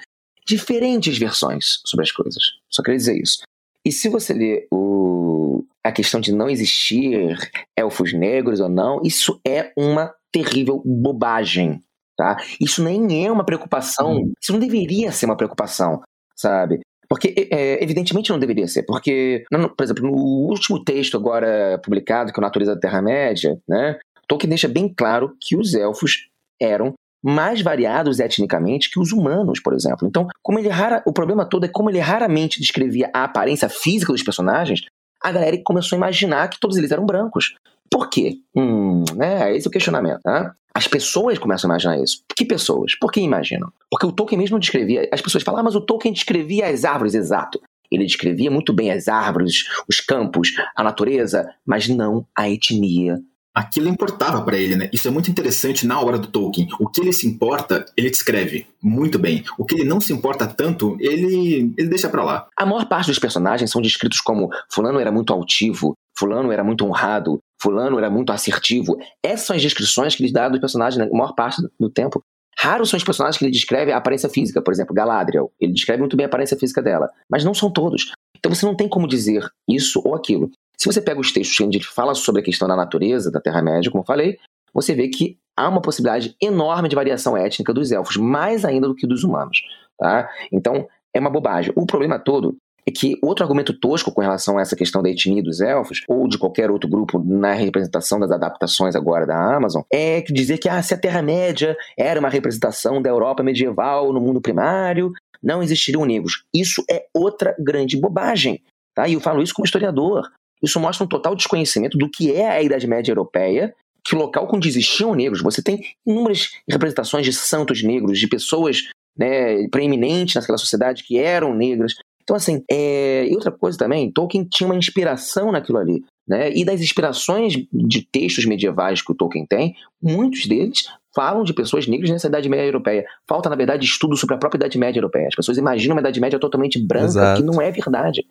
diferentes 0.45 1.17
versões 1.17 1.81
sobre 1.85 2.03
as 2.03 2.11
coisas. 2.11 2.43
Só 2.69 2.81
queria 2.81 2.97
dizer 2.97 3.21
isso. 3.21 3.43
E 3.85 3.91
se 3.91 4.09
você 4.09 4.33
ler 4.33 4.67
o, 4.71 5.63
a 5.83 5.91
questão 5.91 6.19
de 6.21 6.31
não 6.31 6.49
existir 6.49 7.37
elfos 7.77 8.13
negros 8.13 8.59
ou 8.59 8.69
não, 8.69 9.01
isso 9.03 9.39
é 9.45 9.71
uma 9.77 10.13
terrível 10.31 10.81
bobagem. 10.85 11.81
Tá? 12.17 12.37
Isso 12.59 12.83
nem 12.83 13.25
é 13.25 13.31
uma 13.31 13.43
preocupação, 13.45 14.11
Uhum. 14.17 14.33
isso 14.39 14.51
não 14.51 14.59
deveria 14.59 15.11
ser 15.11 15.25
uma 15.25 15.35
preocupação, 15.37 16.01
sabe? 16.35 16.79
Porque, 17.09 17.47
é, 17.51 17.83
evidentemente, 17.83 18.29
não 18.29 18.37
deveria 18.37 18.67
ser. 18.67 18.83
Porque, 18.83 19.43
no- 19.51 19.75
por 19.75 19.83
exemplo, 19.83 20.03
no 20.05 20.13
último 20.13 20.83
texto 20.83 21.17
agora 21.17 21.79
publicado, 21.83 22.31
que 22.31 22.39
é 22.39 22.41
o 22.41 22.43
Natureza 22.43 22.75
da 22.75 22.79
Terra-média, 22.79 23.57
né, 23.67 23.97
Tolkien 24.27 24.49
deixa 24.49 24.67
bem 24.67 24.93
claro 24.95 25.35
que 25.41 25.57
os 25.57 25.73
elfos 25.73 26.27
eram 26.61 26.93
mais 27.23 27.61
variados 27.61 28.19
etnicamente 28.19 28.89
que 28.89 28.99
os 28.99 29.11
humanos, 29.11 29.59
por 29.59 29.73
exemplo. 29.73 30.07
Então, 30.07 30.27
como 30.41 30.59
ele 30.59 30.69
rara, 30.69 31.03
o 31.05 31.13
problema 31.13 31.45
todo 31.45 31.65
é 31.65 31.69
como 31.69 31.89
ele 31.89 31.99
raramente 31.99 32.59
descrevia 32.59 33.09
a 33.13 33.23
aparência 33.23 33.69
física 33.69 34.11
dos 34.11 34.23
personagens, 34.23 34.81
a 35.21 35.31
galera 35.31 35.59
começou 35.63 35.95
a 35.95 35.97
imaginar 35.97 36.49
que 36.49 36.59
todos 36.59 36.77
eles 36.77 36.91
eram 36.91 37.05
brancos. 37.05 37.55
Por 37.89 38.09
quê? 38.09 38.37
Hum, 38.55 39.03
né? 39.15 39.55
Esse 39.55 39.67
é 39.67 39.69
o 39.69 39.71
questionamento. 39.71 40.21
Tá? 40.21 40.55
As 40.73 40.87
pessoas 40.87 41.37
começam 41.37 41.69
a 41.69 41.73
imaginar 41.73 42.01
isso. 42.01 42.23
Que 42.35 42.45
pessoas? 42.45 42.95
Por 42.97 43.11
que 43.11 43.19
imaginam? 43.19 43.71
Porque 43.89 44.05
o 44.05 44.11
Tolkien 44.11 44.39
mesmo 44.39 44.59
descrevia. 44.59 45.07
As 45.11 45.21
pessoas 45.21 45.43
falam, 45.43 45.59
ah, 45.59 45.63
mas 45.63 45.75
o 45.75 45.81
Tolkien 45.81 46.13
descrevia 46.13 46.67
as 46.67 46.85
árvores, 46.85 47.13
exato. 47.13 47.59
Ele 47.91 48.05
descrevia 48.05 48.49
muito 48.49 48.71
bem 48.71 48.89
as 48.89 49.09
árvores, 49.09 49.65
os 49.87 49.99
campos, 49.99 50.53
a 50.75 50.81
natureza, 50.81 51.53
mas 51.65 51.89
não 51.89 52.25
a 52.35 52.49
etnia. 52.49 53.19
Aquilo 53.53 53.89
importava 53.89 54.41
para 54.43 54.57
ele, 54.57 54.75
né? 54.75 54.89
Isso 54.93 55.07
é 55.07 55.11
muito 55.11 55.29
interessante 55.29 55.85
na 55.85 55.99
obra 55.99 56.17
do 56.17 56.27
Tolkien. 56.27 56.69
O 56.79 56.87
que 56.87 57.01
ele 57.01 57.11
se 57.11 57.27
importa, 57.27 57.85
ele 57.97 58.09
descreve 58.09 58.65
muito 58.81 59.19
bem. 59.19 59.43
O 59.57 59.65
que 59.65 59.75
ele 59.75 59.83
não 59.83 59.99
se 59.99 60.13
importa 60.13 60.47
tanto, 60.47 60.95
ele, 60.99 61.73
ele 61.77 61.89
deixa 61.89 62.07
pra 62.07 62.23
lá. 62.23 62.47
A 62.57 62.65
maior 62.65 62.85
parte 62.87 63.07
dos 63.07 63.19
personagens 63.19 63.69
são 63.69 63.81
descritos 63.81 64.21
como 64.21 64.49
fulano 64.71 64.99
era 64.99 65.11
muito 65.11 65.33
altivo, 65.33 65.93
fulano 66.17 66.51
era 66.51 66.63
muito 66.63 66.85
honrado, 66.85 67.39
fulano 67.61 67.97
era 67.97 68.09
muito 68.09 68.31
assertivo. 68.31 68.97
Essas 69.23 69.47
são 69.47 69.55
as 69.55 69.61
descrições 69.61 70.15
que 70.15 70.23
ele 70.23 70.31
dá 70.31 70.47
dos 70.47 70.59
personagens 70.59 70.97
na 70.97 71.11
maior 71.11 71.33
parte 71.33 71.61
do 71.77 71.89
tempo. 71.89 72.23
Raros 72.57 72.89
são 72.89 72.97
os 72.97 73.03
personagens 73.03 73.37
que 73.37 73.45
ele 73.45 73.51
descreve 73.51 73.91
a 73.91 73.97
aparência 73.97 74.29
física. 74.29 74.61
Por 74.61 74.71
exemplo, 74.71 74.93
Galadriel. 74.93 75.51
Ele 75.59 75.73
descreve 75.73 75.99
muito 75.99 76.15
bem 76.15 76.25
a 76.25 76.27
aparência 76.27 76.57
física 76.57 76.81
dela. 76.81 77.09
Mas 77.29 77.43
não 77.43 77.53
são 77.53 77.71
todos. 77.71 78.11
Então 78.37 78.53
você 78.53 78.65
não 78.65 78.75
tem 78.75 78.87
como 78.87 79.07
dizer 79.07 79.47
isso 79.67 80.01
ou 80.05 80.15
aquilo. 80.15 80.51
Se 80.81 80.87
você 80.87 80.99
pega 80.99 81.19
os 81.19 81.31
textos 81.31 81.61
onde 81.61 81.77
ele 81.77 81.85
fala 81.85 82.15
sobre 82.15 82.41
a 82.41 82.43
questão 82.43 82.67
da 82.67 82.75
natureza, 82.75 83.29
da 83.29 83.39
Terra-média, 83.39 83.91
como 83.91 84.01
eu 84.01 84.05
falei, 84.07 84.39
você 84.73 84.95
vê 84.95 85.09
que 85.09 85.37
há 85.55 85.69
uma 85.69 85.79
possibilidade 85.79 86.35
enorme 86.41 86.89
de 86.89 86.95
variação 86.95 87.37
étnica 87.37 87.71
dos 87.71 87.91
elfos, 87.91 88.17
mais 88.17 88.65
ainda 88.65 88.87
do 88.87 88.95
que 88.95 89.05
dos 89.05 89.23
humanos. 89.23 89.61
Tá? 89.99 90.27
Então, 90.51 90.87
é 91.13 91.19
uma 91.19 91.29
bobagem. 91.29 91.71
O 91.75 91.85
problema 91.85 92.17
todo 92.17 92.57
é 92.83 92.89
que 92.89 93.15
outro 93.21 93.43
argumento 93.43 93.79
tosco 93.79 94.11
com 94.11 94.21
relação 94.21 94.57
a 94.57 94.61
essa 94.61 94.75
questão 94.75 95.03
da 95.03 95.09
etnia 95.11 95.43
dos 95.43 95.61
elfos, 95.61 96.01
ou 96.07 96.27
de 96.27 96.39
qualquer 96.39 96.71
outro 96.71 96.89
grupo 96.89 97.23
na 97.23 97.53
representação 97.53 98.19
das 98.19 98.31
adaptações 98.31 98.95
agora 98.95 99.27
da 99.27 99.55
Amazon, 99.55 99.83
é 99.93 100.19
que 100.23 100.33
dizer 100.33 100.57
que 100.57 100.67
ah, 100.67 100.81
se 100.81 100.95
a 100.95 100.97
Terra-média 100.97 101.77
era 101.95 102.19
uma 102.19 102.27
representação 102.27 102.99
da 102.99 103.09
Europa 103.11 103.43
medieval 103.43 104.11
no 104.11 104.19
mundo 104.19 104.41
primário, 104.41 105.11
não 105.43 105.61
existiriam 105.61 106.05
negros. 106.05 106.43
Isso 106.51 106.83
é 106.89 107.05
outra 107.13 107.55
grande 107.59 108.01
bobagem. 108.01 108.63
Tá? 108.95 109.07
E 109.07 109.13
eu 109.13 109.21
falo 109.21 109.43
isso 109.43 109.53
como 109.53 109.65
historiador. 109.65 110.27
Isso 110.61 110.79
mostra 110.79 111.03
um 111.05 111.07
total 111.07 111.35
desconhecimento 111.35 111.97
do 111.97 112.09
que 112.09 112.33
é 112.33 112.49
a 112.49 112.61
Idade 112.61 112.87
Média 112.87 113.11
Europeia, 113.11 113.73
que 114.03 114.15
local 114.15 114.47
onde 114.51 114.67
existiam 114.67 115.13
negros. 115.13 115.41
Você 115.41 115.61
tem 115.61 115.81
inúmeras 116.05 116.49
representações 116.69 117.25
de 117.25 117.33
santos 117.33 117.83
negros, 117.83 118.19
de 118.19 118.27
pessoas 118.27 118.83
né, 119.17 119.67
preeminentes 119.69 120.35
naquela 120.35 120.57
sociedade 120.57 121.03
que 121.03 121.17
eram 121.19 121.53
negras. 121.53 121.93
Então, 122.23 122.35
assim, 122.35 122.63
é... 122.69 123.27
e 123.27 123.33
outra 123.33 123.51
coisa 123.51 123.77
também, 123.77 124.11
Tolkien 124.11 124.45
tinha 124.45 124.67
uma 124.67 124.75
inspiração 124.75 125.51
naquilo 125.51 125.77
ali. 125.77 126.03
Né? 126.27 126.51
E 126.55 126.63
das 126.63 126.81
inspirações 126.81 127.53
de 127.73 128.07
textos 128.09 128.45
medievais 128.45 129.01
que 129.01 129.11
o 129.11 129.15
Tolkien 129.15 129.45
tem, 129.45 129.75
muitos 130.01 130.45
deles 130.45 130.85
falam 131.13 131.43
de 131.43 131.53
pessoas 131.53 131.87
negras 131.87 132.09
nessa 132.09 132.27
Idade 132.27 132.47
Média 132.47 132.65
Europeia. 132.65 133.05
Falta, 133.27 133.49
na 133.49 133.55
verdade, 133.55 133.85
estudo 133.85 134.15
sobre 134.15 134.35
a 134.35 134.37
própria 134.37 134.59
Idade 134.59 134.77
Média 134.77 134.99
Europeia. 134.99 135.27
As 135.27 135.35
pessoas 135.35 135.57
imaginam 135.57 135.95
uma 135.95 136.01
Idade 136.01 136.21
Média 136.21 136.39
totalmente 136.39 136.79
branca, 136.79 137.05
Exato. 137.05 137.41
que 137.41 137.45
não 137.45 137.61
é 137.61 137.69
verdade. 137.69 138.25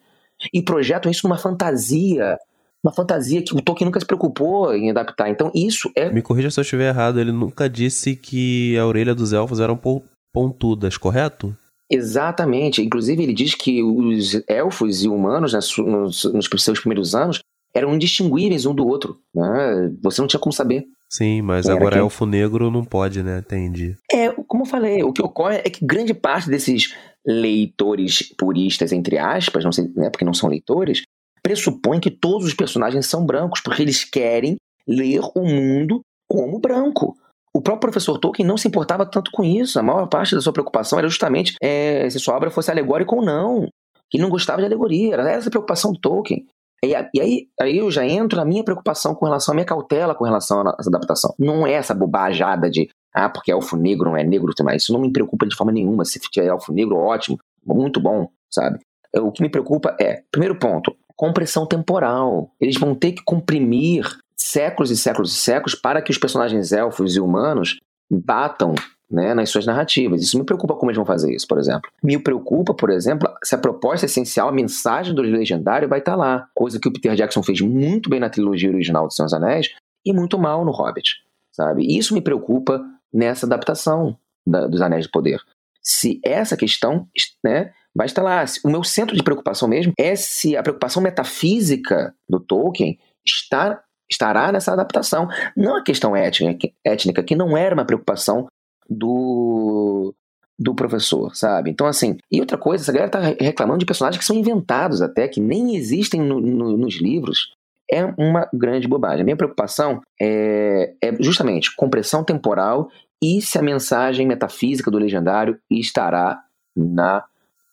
E 0.52 0.62
projetam 0.62 1.10
isso 1.10 1.26
numa 1.28 1.38
fantasia. 1.38 2.38
Uma 2.82 2.92
fantasia 2.94 3.42
que 3.42 3.54
o 3.54 3.60
Tolkien 3.60 3.86
nunca 3.86 4.00
se 4.00 4.06
preocupou 4.06 4.74
em 4.74 4.90
adaptar. 4.90 5.28
Então, 5.28 5.50
isso 5.54 5.90
é 5.94 6.10
Me 6.10 6.22
corrija 6.22 6.50
se 6.50 6.58
eu 6.58 6.62
estiver 6.62 6.88
errado, 6.88 7.20
ele 7.20 7.30
nunca 7.32 7.68
disse 7.68 8.16
que 8.16 8.76
a 8.78 8.86
orelha 8.86 9.14
dos 9.14 9.32
elfos 9.34 9.60
eram 9.60 9.76
pon- 9.76 10.02
pontudas, 10.32 10.96
correto? 10.96 11.54
Exatamente. 11.90 12.80
Inclusive, 12.82 13.22
ele 13.22 13.34
diz 13.34 13.54
que 13.54 13.82
os 13.82 14.40
elfos 14.48 15.02
e 15.04 15.08
humanos, 15.08 15.52
né, 15.52 15.58
nos, 15.84 16.24
nos 16.24 16.48
seus 16.62 16.80
primeiros 16.80 17.14
anos, 17.14 17.40
eram 17.74 17.94
indistinguíveis 17.94 18.64
um 18.64 18.74
do 18.74 18.86
outro. 18.86 19.18
né? 19.34 19.92
Você 20.02 20.20
não 20.22 20.28
tinha 20.28 20.40
como 20.40 20.52
saber. 20.52 20.86
Sim, 21.10 21.42
mas 21.42 21.66
Era 21.66 21.74
agora 21.74 21.96
quem? 21.96 22.02
elfo 22.02 22.24
negro 22.24 22.70
não 22.70 22.84
pode, 22.84 23.22
né? 23.22 23.38
Entendi. 23.38 23.96
É, 24.10 24.30
como 24.46 24.62
eu 24.62 24.66
falei, 24.66 25.02
o 25.02 25.12
que 25.12 25.22
ocorre 25.22 25.56
é 25.56 25.70
que 25.70 25.84
grande 25.84 26.14
parte 26.14 26.48
desses 26.48 26.94
leitores 27.26 28.32
puristas, 28.38 28.92
entre 28.92 29.18
aspas, 29.18 29.64
não 29.64 29.72
sei, 29.72 29.90
né, 29.94 30.08
porque 30.08 30.24
não 30.24 30.32
são 30.32 30.48
leitores, 30.48 31.02
pressupõe 31.42 32.00
que 32.00 32.10
todos 32.10 32.46
os 32.46 32.54
personagens 32.54 33.06
são 33.06 33.26
brancos, 33.26 33.60
porque 33.60 33.82
eles 33.82 34.04
querem 34.04 34.56
ler 34.86 35.20
o 35.34 35.42
mundo 35.42 36.00
como 36.28 36.60
branco. 36.60 37.16
O 37.52 37.60
próprio 37.60 37.90
professor 37.90 38.18
Tolkien 38.18 38.46
não 38.46 38.56
se 38.56 38.68
importava 38.68 39.04
tanto 39.04 39.30
com 39.32 39.42
isso. 39.42 39.78
A 39.78 39.82
maior 39.82 40.06
parte 40.06 40.34
da 40.34 40.40
sua 40.40 40.52
preocupação 40.52 40.98
era 40.98 41.08
justamente 41.08 41.56
é, 41.60 42.08
se 42.08 42.20
sua 42.20 42.36
obra 42.36 42.50
fosse 42.50 42.70
alegórica 42.70 43.14
ou 43.14 43.22
não. 43.22 43.68
Que 44.08 44.16
ele 44.16 44.22
não 44.22 44.30
gostava 44.30 44.60
de 44.60 44.66
alegoria. 44.66 45.14
Era 45.14 45.30
essa 45.30 45.48
a 45.48 45.50
preocupação 45.50 45.92
do 45.92 45.98
Tolkien. 45.98 46.46
E, 46.82 46.94
aí, 46.94 47.46
aí 47.60 47.76
eu 47.76 47.90
já 47.90 48.06
entro 48.06 48.38
na 48.38 48.44
minha 48.44 48.64
preocupação 48.64 49.14
com 49.14 49.26
relação 49.26 49.52
à 49.52 49.54
minha 49.54 49.66
cautela 49.66 50.14
com 50.14 50.24
relação 50.24 50.62
a 50.62 50.76
essa 50.78 50.88
adaptação. 50.88 51.34
Não 51.38 51.66
é 51.66 51.72
essa 51.72 51.94
bobajada 51.94 52.70
de 52.70 52.88
ah, 53.12 53.28
porque 53.28 53.52
elfo 53.52 53.76
negro 53.76 54.10
não 54.10 54.16
é 54.16 54.24
negro, 54.24 54.52
mas 54.62 54.82
isso 54.82 54.92
não 54.92 55.00
me 55.00 55.12
preocupa 55.12 55.46
de 55.46 55.54
forma 55.54 55.72
nenhuma. 55.72 56.04
Se 56.04 56.18
tiver 56.18 56.46
elfo 56.46 56.72
negro, 56.72 56.96
ótimo, 56.96 57.38
muito 57.64 58.00
bom, 58.00 58.28
sabe? 58.50 58.78
O 59.16 59.30
que 59.30 59.42
me 59.42 59.48
preocupa 59.48 59.94
é, 60.00 60.22
primeiro 60.30 60.58
ponto, 60.58 60.96
compressão 61.16 61.66
temporal. 61.66 62.50
Eles 62.58 62.78
vão 62.78 62.94
ter 62.94 63.12
que 63.12 63.22
comprimir 63.24 64.06
séculos 64.34 64.90
e 64.90 64.96
séculos 64.96 65.34
e 65.34 65.36
séculos 65.36 65.74
para 65.74 66.00
que 66.00 66.10
os 66.10 66.16
personagens 66.16 66.72
elfos 66.72 67.14
e 67.14 67.20
humanos 67.20 67.78
batam 68.10 68.74
né, 69.10 69.34
nas 69.34 69.50
suas 69.50 69.66
narrativas. 69.66 70.22
Isso 70.22 70.38
me 70.38 70.44
preocupa 70.44 70.74
como 70.74 70.90
eles 70.90 70.96
vão 70.96 71.06
fazer 71.06 71.34
isso, 71.34 71.46
por 71.46 71.58
exemplo. 71.58 71.90
Me 72.02 72.18
preocupa, 72.18 72.72
por 72.72 72.90
exemplo, 72.90 73.28
se 73.42 73.54
a 73.54 73.58
proposta 73.58 74.06
essencial, 74.06 74.48
a 74.48 74.52
mensagem 74.52 75.14
do 75.14 75.22
legendário 75.22 75.88
vai 75.88 75.98
estar 75.98 76.14
lá. 76.14 76.48
Coisa 76.54 76.78
que 76.78 76.88
o 76.88 76.92
Peter 76.92 77.14
Jackson 77.14 77.42
fez 77.42 77.60
muito 77.60 78.08
bem 78.08 78.20
na 78.20 78.30
trilogia 78.30 78.70
original 78.70 79.06
do 79.06 79.12
Senhor 79.12 79.26
dos 79.26 79.34
Anéis 79.34 79.70
e 80.04 80.12
muito 80.12 80.38
mal 80.38 80.64
no 80.64 80.70
Hobbit, 80.70 81.16
sabe? 81.52 81.84
Isso 81.96 82.14
me 82.14 82.20
preocupa 82.20 82.80
nessa 83.12 83.46
adaptação 83.46 84.16
da, 84.46 84.66
dos 84.66 84.80
Anéis 84.80 85.04
de 85.04 85.10
Poder. 85.10 85.40
Se 85.82 86.20
essa 86.24 86.56
questão 86.56 87.08
né, 87.42 87.72
vai 87.94 88.06
estar 88.06 88.22
lá. 88.22 88.44
O 88.64 88.68
meu 88.68 88.84
centro 88.84 89.16
de 89.16 89.22
preocupação 89.22 89.68
mesmo 89.68 89.92
é 89.98 90.14
se 90.14 90.56
a 90.56 90.62
preocupação 90.62 91.02
metafísica 91.02 92.14
do 92.28 92.38
Tolkien 92.38 92.98
está, 93.24 93.82
estará 94.10 94.50
nessa 94.50 94.72
adaptação. 94.72 95.28
Não 95.56 95.76
a 95.76 95.82
questão 95.82 96.16
étnica, 96.16 96.68
étnica, 96.84 97.22
que 97.22 97.36
não 97.36 97.56
era 97.56 97.74
uma 97.74 97.84
preocupação 97.84 98.46
do, 98.88 100.14
do 100.58 100.74
professor, 100.74 101.34
sabe? 101.34 101.70
Então, 101.70 101.86
assim. 101.86 102.18
E 102.30 102.40
outra 102.40 102.58
coisa, 102.58 102.82
essa 102.82 102.92
galera 102.92 103.10
tá 103.10 103.20
reclamando 103.40 103.78
de 103.78 103.86
personagens 103.86 104.18
que 104.18 104.26
são 104.26 104.36
inventados 104.36 105.00
até, 105.00 105.28
que 105.28 105.40
nem 105.40 105.76
existem 105.76 106.20
no, 106.20 106.40
no, 106.40 106.76
nos 106.76 107.00
livros. 107.00 107.54
É 107.90 108.04
uma 108.18 108.48
grande 108.52 108.86
bobagem. 108.86 109.22
A 109.22 109.24
minha 109.24 109.36
preocupação 109.36 110.00
é, 110.20 110.94
é 111.02 111.22
justamente 111.22 111.74
compressão 111.74 112.22
temporal 112.22 112.88
e 113.22 113.40
se 113.42 113.58
a 113.58 113.62
mensagem 113.62 114.26
metafísica 114.26 114.90
do 114.90 114.98
legendário 114.98 115.58
estará 115.70 116.40
na 116.76 117.24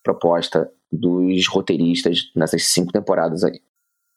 proposta 0.03 0.69
dos 0.91 1.47
roteiristas 1.47 2.31
nessas 2.35 2.63
cinco 2.63 2.91
temporadas 2.91 3.43
aí. 3.43 3.61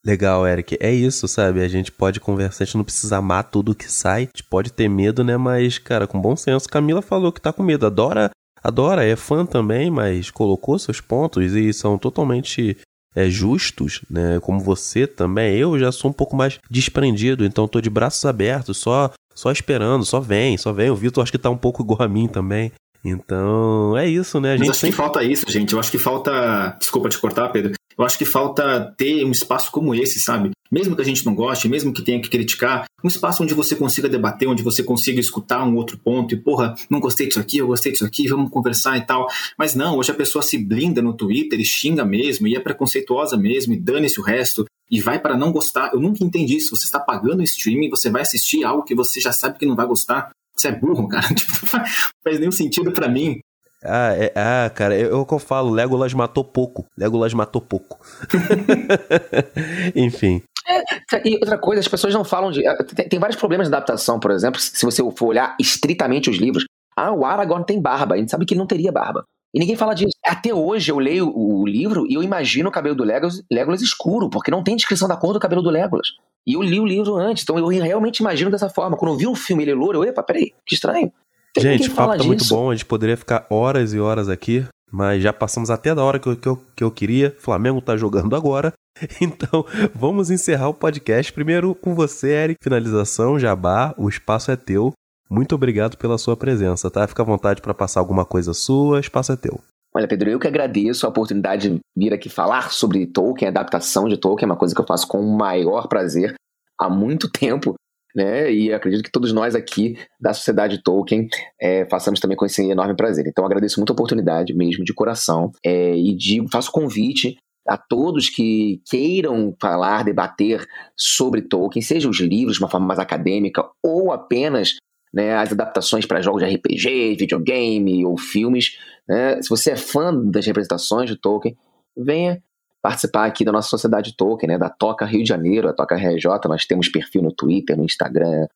Legal, 0.05 0.47
Eric. 0.47 0.79
É 0.81 0.93
isso, 0.93 1.29
sabe? 1.29 1.63
A 1.63 1.69
gente 1.69 1.93
pode 1.93 2.21
conversar, 2.21 2.65
a 2.65 2.67
gente 2.67 2.77
não 2.77 2.85
precisa 2.85 3.19
amar 3.19 3.45
tudo 3.45 3.75
que 3.75 3.91
sai. 3.91 4.23
A 4.23 4.27
gente 4.27 4.45
pode 4.45 4.73
ter 4.73 4.89
medo, 4.89 5.23
né? 5.23 5.37
Mas, 5.37 5.79
cara, 5.79 6.07
com 6.07 6.21
bom 6.21 6.35
senso. 6.35 6.69
Camila 6.69 7.03
falou 7.03 7.31
que 7.31 7.41
tá 7.41 7.53
com 7.53 7.63
medo. 7.63 7.87
Adora, 7.87 8.31
adora, 8.63 9.05
é 9.05 9.15
fã 9.15 9.45
também, 9.45 9.91
mas 9.91 10.31
colocou 10.31 10.79
seus 10.79 11.01
pontos 11.01 11.53
e 11.55 11.73
são 11.73 11.99
totalmente 11.99 12.79
é, 13.15 13.29
justos, 13.29 14.01
né? 14.09 14.41
Como 14.41 14.59
você 14.61 15.07
também. 15.07 15.57
Eu 15.57 15.79
já 15.79 15.93
sou 15.93 16.11
um 16.11 16.15
pouco 16.15 16.35
mais 16.35 16.59
desprendido, 16.71 17.45
então 17.45 17.69
tô 17.69 17.81
de 17.81 17.91
braços 17.91 18.25
abertos, 18.25 18.79
só 18.79 19.13
só 19.35 19.51
esperando, 19.51 20.05
só 20.05 20.21
vem, 20.21 20.59
só 20.59 20.73
vem. 20.73 20.91
O 20.91 20.97
Vitor 20.97 21.23
acho 21.23 21.33
que 21.33 21.39
tá 21.39 21.49
um 21.49 21.57
pouco 21.57 21.83
igual 21.83 22.03
a 22.03 22.09
mim 22.09 22.27
também. 22.27 22.73
Então, 23.03 23.97
é 23.97 24.07
isso, 24.07 24.39
né? 24.39 24.51
A 24.51 24.53
Mas 24.53 24.61
gente 24.61 24.71
acho 24.71 24.81
tem... 24.83 24.91
que 24.91 24.97
falta 24.97 25.23
isso, 25.25 25.51
gente. 25.51 25.73
Eu 25.73 25.81
acho 25.81 25.91
que 25.91 25.99
falta. 25.99 26.77
Desculpa 26.79 27.09
te 27.09 27.19
cortar, 27.19 27.49
Pedro. 27.49 27.73
Eu 27.97 28.05
acho 28.05 28.19
que 28.19 28.25
falta 28.25 28.95
ter 28.97 29.25
um 29.25 29.31
espaço 29.31 29.71
como 29.71 29.95
esse, 29.95 30.19
sabe? 30.19 30.51
Mesmo 30.71 30.95
que 30.95 31.03
a 31.03 31.05
gente 31.05 31.27
não 31.27 31.35
goste, 31.35 31.69
mesmo 31.69 31.93
que 31.93 32.03
tenha 32.03 32.21
que 32.21 32.31
criticar, 32.31 32.85
um 33.03 33.09
espaço 33.09 33.43
onde 33.43 33.55
você 33.55 33.75
consiga 33.75 34.09
debater, 34.09 34.49
onde 34.49 34.63
você 34.63 34.83
consiga 34.83 35.19
escutar 35.19 35.65
um 35.65 35.75
outro 35.75 35.99
ponto 35.99 36.33
e, 36.33 36.39
porra, 36.39 36.75
não 36.89 37.01
gostei 37.01 37.27
disso 37.27 37.41
aqui, 37.41 37.59
eu 37.59 37.67
gostei 37.67 37.91
disso 37.93 38.05
aqui, 38.05 38.29
vamos 38.29 38.51
conversar 38.51 38.97
e 38.97 39.05
tal. 39.05 39.27
Mas 39.59 39.75
não, 39.75 39.97
hoje 39.97 40.13
a 40.13 40.15
pessoa 40.15 40.43
se 40.43 40.57
blinda 40.57 41.03
no 41.03 41.13
Twitter 41.13 41.59
e 41.59 41.65
xinga 41.65 42.05
mesmo, 42.05 42.47
e 42.47 42.55
é 42.55 42.61
preconceituosa 42.61 43.37
mesmo, 43.37 43.75
e 43.75 43.81
dane-se 43.81 44.21
o 44.21 44.23
resto, 44.23 44.65
e 44.91 45.01
vai 45.01 45.19
para 45.19 45.37
não 45.37 45.53
gostar. 45.53 45.93
Eu 45.93 46.01
nunca 46.01 46.25
entendi 46.25 46.57
isso. 46.57 46.77
Você 46.77 46.85
está 46.85 46.99
pagando 47.01 47.41
o 47.41 47.45
streaming, 47.45 47.91
você 47.91 48.11
vai 48.11 48.23
assistir 48.23 48.65
algo 48.65 48.83
que 48.83 48.95
você 48.95 49.21
já 49.21 49.33
sabe 49.33 49.59
que 49.59 49.67
não 49.67 49.77
vai 49.77 49.87
gostar. 49.87 50.31
Você 50.57 50.69
é 50.69 50.73
burro, 50.73 51.07
cara. 51.09 51.33
Tipo, 51.33 51.53
não 51.73 51.85
faz 52.25 52.39
nenhum 52.39 52.53
sentido 52.53 52.93
para 52.93 53.09
mim. 53.09 53.41
Ah, 53.85 54.15
é, 54.15 54.33
ah, 54.37 54.71
cara, 54.71 54.95
é, 54.95 55.03
é 55.03 55.15
o 55.15 55.25
que 55.25 55.33
eu 55.33 55.39
falo, 55.39 55.71
Legolas 55.71 56.13
matou 56.13 56.45
pouco. 56.45 56.85
Legolas 56.97 57.33
matou 57.33 57.63
pouco. 57.63 57.99
Enfim. 59.97 60.43
É, 60.69 61.29
e 61.29 61.35
outra 61.35 61.59
coisa, 61.59 61.81
as 61.81 61.89
pessoas 61.89 62.13
não 62.15 62.25
falam 62.25 62.51
de. 62.51 62.67
ah, 62.67 62.77
Tem, 62.85 63.09
tem 63.09 63.19
vários 63.19 63.39
problemas 63.39 63.69
de 63.69 63.75
adaptação, 63.75 64.21
por 64.21 64.31
exemplo, 64.31 64.61
se 64.61 64.85
você 64.85 65.03
for 65.17 65.27
olhar 65.29 65.57
estritamente 65.59 66.29
os 66.31 66.37
livros. 66.37 66.65
Ah, 66.97 67.13
o 67.13 67.25
Aragorn 67.25 67.65
tem 67.65 67.81
barba. 67.81 68.15
A 68.15 68.19
gente 68.19 68.31
sabe 68.31 68.45
que 68.45 68.53
ele 68.55 68.59
não 68.61 68.67
teria 68.67 68.93
barba. 68.93 69.25
E 69.55 69.59
ninguém 69.59 69.77
fala 69.77 69.95
disso. 69.95 70.13
Até 70.25 70.55
hoje 70.55 70.93
eu 70.93 70.99
leio 70.99 71.29
o, 71.29 71.63
o 71.63 71.67
livro 71.67 72.07
e 72.09 72.15
eu 72.15 72.23
imagino 72.23 72.69
o 72.69 72.73
cabelo 72.73 72.95
do 72.95 73.03
Legolas, 73.05 73.43
Legolas 73.51 73.83
escuro, 73.83 74.29
porque 74.31 74.51
não 74.51 74.63
tem 74.63 74.77
descrição 74.77 75.09
da 75.09 75.17
cor 75.17 75.33
do 75.33 75.41
cabelo 75.41 75.63
do 75.63 75.71
Legolas. 75.71 76.09
E 76.47 76.55
eu 76.55 76.63
li 76.63 76.79
o 76.79 76.87
livro 76.87 77.17
antes, 77.17 77.43
então 77.43 77.59
eu 77.59 77.67
realmente 77.67 78.19
imagino 78.21 78.51
dessa 78.51 78.69
forma. 78.69 78.97
Quando 78.97 79.13
eu 79.13 79.19
vi 79.19 79.27
o 79.27 79.35
filme 79.35 79.65
ele 79.65 79.73
é 79.73 79.75
louro, 79.75 79.99
eu, 79.99 80.09
epa, 80.09 80.23
peraí, 80.23 80.53
que 80.65 80.75
estranho. 80.75 81.13
Tem 81.55 81.63
Gente, 81.63 81.91
o 81.91 81.95
papo 81.95 82.17
tá 82.17 82.25
muito 82.25 82.41
disso. 82.41 82.55
bom, 82.55 82.71
a 82.71 82.75
gente 82.75 82.87
poderia 82.87 83.17
ficar 83.17 83.47
horas 83.51 83.93
e 83.93 84.01
horas 84.01 84.29
aqui, 84.29 84.65
mas 84.91 85.23
já 85.23 85.33
passamos 85.33 85.71
até 85.71 85.95
da 85.95 86.05
hora 86.05 86.19
que 86.19 86.29
eu, 86.29 86.37
que 86.37 86.49
eu, 86.49 86.63
que 86.77 86.85
eu 86.85 86.91
queria. 86.91 87.35
O 87.37 87.43
Flamengo 87.43 87.81
tá 87.81 87.97
jogando 87.97 88.35
agora. 88.37 88.73
Então, 89.21 89.65
vamos 89.95 90.31
encerrar 90.31 90.69
o 90.69 90.75
podcast. 90.75 91.33
Primeiro 91.33 91.75
com 91.75 91.95
você, 91.95 92.33
Eric. 92.33 92.59
Finalização, 92.63 93.39
jabá, 93.39 93.95
o 93.97 94.09
espaço 94.09 94.51
é 94.51 94.57
teu. 94.57 94.93
Muito 95.31 95.55
obrigado 95.55 95.97
pela 95.97 96.19
sua 96.19 96.37
presença, 96.37 96.91
tá? 96.91 97.07
Fica 97.07 97.23
à 97.23 97.25
vontade 97.25 97.63
para 97.63 97.73
passar 97.73 98.01
alguma 98.01 98.27
coisa 98.27 98.53
sua, 98.53 98.97
o 98.97 99.01
espaço 99.01 99.33
é 99.33 99.37
teu. 99.37 99.61
Olha, 99.95 100.07
Pedro, 100.07 100.29
eu 100.29 100.39
que 100.39 100.47
agradeço 100.47 101.07
a 101.07 101.09
oportunidade 101.09 101.71
de 101.71 101.79
vir 101.97 102.13
aqui 102.13 102.29
falar 102.29 102.73
sobre 102.73 103.07
Tolkien, 103.07 103.49
adaptação 103.49 104.09
de 104.09 104.17
Tolkien, 104.17 104.49
é 104.49 104.53
uma 104.53 104.59
coisa 104.59 104.75
que 104.75 104.81
eu 104.81 104.87
faço 104.87 105.07
com 105.07 105.21
o 105.21 105.37
maior 105.37 105.89
prazer 105.89 106.35
há 106.79 106.89
muito 106.91 107.31
tempo, 107.31 107.75
né? 108.15 108.53
E 108.53 108.73
acredito 108.73 109.05
que 109.05 109.13
todos 109.13 109.33
nós 109.33 109.55
aqui 109.55 109.97
da 110.21 110.33
Sociedade 110.33 110.83
Tolkien 110.83 111.29
é, 111.61 111.87
façamos 111.91 112.21
também 112.21 112.37
com 112.37 112.47
esse 112.47 112.69
enorme 112.69 112.95
prazer. 112.95 113.27
Então, 113.27 113.45
agradeço 113.45 113.79
muito 113.79 113.91
a 113.91 113.95
oportunidade 113.95 114.55
mesmo, 114.55 114.85
de 114.85 114.95
coração, 114.95 115.51
é, 115.65 115.97
e 115.97 116.15
digo, 116.17 116.49
faço 116.51 116.71
convite 116.73 117.37
a 117.69 117.77
todos 117.77 118.29
que 118.29 118.81
queiram 118.91 119.55
falar, 119.61 120.05
debater 120.05 120.67
sobre 120.97 121.43
Tolkien, 121.43 121.83
seja 121.83 122.09
os 122.09 122.19
livros 122.19 122.57
de 122.57 122.63
uma 122.63 122.71
forma 122.71 122.87
mais 122.87 122.99
acadêmica 122.99 123.63
ou 123.83 124.11
apenas 124.13 124.77
né, 125.13 125.35
as 125.37 125.53
adaptações 125.53 126.07
para 126.07 126.23
jogos 126.23 126.43
de 126.43 126.55
RPG, 126.55 127.17
videogame 127.17 128.05
ou 128.05 128.17
filmes. 128.17 128.77
Né? 129.09 129.41
Se 129.43 129.49
você 129.49 129.73
é 129.73 129.77
fã 129.77 130.15
das 130.15 130.47
representações 130.47 131.09
de 131.09 131.17
Tolkien, 131.17 131.57
venha 131.97 132.43
participar 132.83 133.27
aqui 133.27 133.45
da 133.45 133.53
nossa 133.53 133.69
sociedade 133.69 134.17
Tolkien, 134.17 134.53
né, 134.53 134.59
da 134.59 134.69
Toca 134.69 135.05
Rio 135.05 135.23
de 135.23 135.29
Janeiro, 135.29 135.69
a 135.69 135.73
Toca 135.73 135.97
RJ. 135.97 136.25
Nós 136.47 136.65
temos 136.65 136.89
perfil 136.89 137.23
no 137.23 137.33
Twitter, 137.33 137.77
no 137.77 137.85
Instagram, 137.85 138.47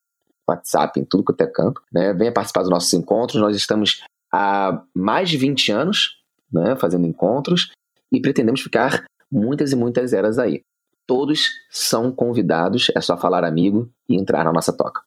WhatsApp, 0.48 0.98
em 0.98 1.04
tudo 1.04 1.24
quanto 1.24 1.40
é 1.40 1.46
canto. 1.46 1.82
Né? 1.92 2.12
Venha 2.12 2.32
participar 2.32 2.62
dos 2.62 2.70
nossos 2.70 2.92
encontros. 2.92 3.40
Nós 3.40 3.56
estamos 3.56 4.02
há 4.32 4.82
mais 4.94 5.28
de 5.28 5.36
20 5.36 5.72
anos 5.72 6.20
né, 6.52 6.76
fazendo 6.76 7.06
encontros 7.06 7.72
e 8.12 8.20
pretendemos 8.20 8.60
ficar 8.60 9.04
muitas 9.30 9.72
e 9.72 9.76
muitas 9.76 10.12
eras 10.12 10.38
aí. 10.38 10.62
Todos 11.06 11.50
são 11.70 12.10
convidados, 12.10 12.90
é 12.94 13.00
só 13.00 13.16
falar 13.16 13.44
amigo 13.44 13.90
e 14.08 14.16
entrar 14.16 14.44
na 14.44 14.52
nossa 14.52 14.72
toca. 14.72 15.02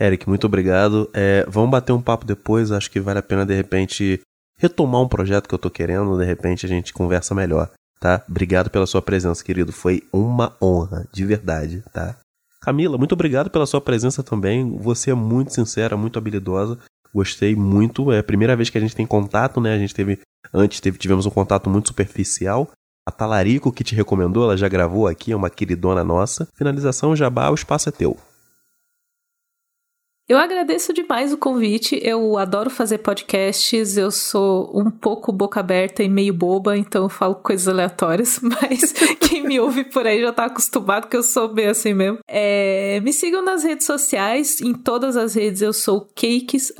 Eric, 0.00 0.28
muito 0.28 0.46
obrigado. 0.46 1.10
É, 1.12 1.44
vamos 1.48 1.70
bater 1.70 1.92
um 1.92 2.00
papo 2.00 2.24
depois. 2.24 2.72
Acho 2.72 2.90
que 2.90 2.98
vale 2.98 3.18
a 3.18 3.22
pena, 3.22 3.44
de 3.44 3.54
repente, 3.54 4.20
retomar 4.56 5.02
um 5.02 5.08
projeto 5.08 5.48
que 5.48 5.54
eu 5.54 5.58
tô 5.58 5.70
querendo. 5.70 6.16
De 6.16 6.24
repente, 6.24 6.64
a 6.64 6.68
gente 6.68 6.94
conversa 6.94 7.34
melhor, 7.34 7.70
tá? 8.02 8.24
Obrigado 8.28 8.68
pela 8.68 8.84
sua 8.84 9.00
presença, 9.00 9.44
querido. 9.44 9.72
Foi 9.72 10.02
uma 10.12 10.56
honra, 10.60 11.06
de 11.12 11.24
verdade, 11.24 11.84
tá? 11.92 12.16
Camila, 12.60 12.98
muito 12.98 13.12
obrigado 13.12 13.48
pela 13.48 13.64
sua 13.64 13.80
presença 13.80 14.24
também. 14.24 14.76
Você 14.78 15.12
é 15.12 15.14
muito 15.14 15.54
sincera, 15.54 15.96
muito 15.96 16.18
habilidosa. 16.18 16.78
Gostei 17.14 17.54
muito. 17.54 18.10
É 18.10 18.18
a 18.18 18.24
primeira 18.24 18.56
vez 18.56 18.68
que 18.68 18.76
a 18.76 18.80
gente 18.80 18.96
tem 18.96 19.06
contato, 19.06 19.60
né? 19.60 19.74
A 19.74 19.78
gente 19.78 19.94
teve. 19.94 20.18
Antes 20.52 20.80
teve, 20.80 20.98
tivemos 20.98 21.26
um 21.26 21.30
contato 21.30 21.70
muito 21.70 21.88
superficial. 21.88 22.68
A 23.06 23.12
Talarico, 23.12 23.72
que 23.72 23.84
te 23.84 23.94
recomendou, 23.94 24.44
ela 24.44 24.56
já 24.56 24.68
gravou 24.68 25.06
aqui, 25.06 25.32
é 25.32 25.36
uma 25.36 25.50
queridona 25.50 26.04
nossa. 26.04 26.48
Finalização, 26.54 27.16
Jabá, 27.16 27.50
o 27.50 27.54
espaço 27.54 27.88
é 27.88 27.92
teu. 27.92 28.16
Eu 30.32 30.38
agradeço 30.38 30.94
demais 30.94 31.30
o 31.30 31.36
convite. 31.36 32.00
Eu 32.02 32.38
adoro 32.38 32.70
fazer 32.70 32.96
podcasts. 32.96 33.98
Eu 33.98 34.10
sou 34.10 34.70
um 34.74 34.90
pouco 34.90 35.30
boca 35.30 35.60
aberta 35.60 36.02
e 36.02 36.08
meio 36.08 36.32
boba, 36.32 36.74
então 36.74 37.02
eu 37.02 37.08
falo 37.10 37.34
coisas 37.34 37.68
aleatórias. 37.68 38.40
Mas 38.40 38.92
quem 39.20 39.46
me 39.46 39.60
ouve 39.60 39.84
por 39.84 40.06
aí 40.06 40.22
já 40.22 40.32
tá 40.32 40.46
acostumado 40.46 41.06
que 41.06 41.18
eu 41.18 41.22
sou 41.22 41.48
bem 41.48 41.66
assim 41.66 41.92
mesmo. 41.92 42.20
É, 42.26 42.98
me 43.00 43.12
sigam 43.12 43.44
nas 43.44 43.62
redes 43.62 43.84
sociais. 43.84 44.62
Em 44.62 44.72
todas 44.72 45.18
as 45.18 45.34
redes 45.34 45.60
eu 45.60 45.74
sou 45.74 46.00
Cakes 46.00 46.72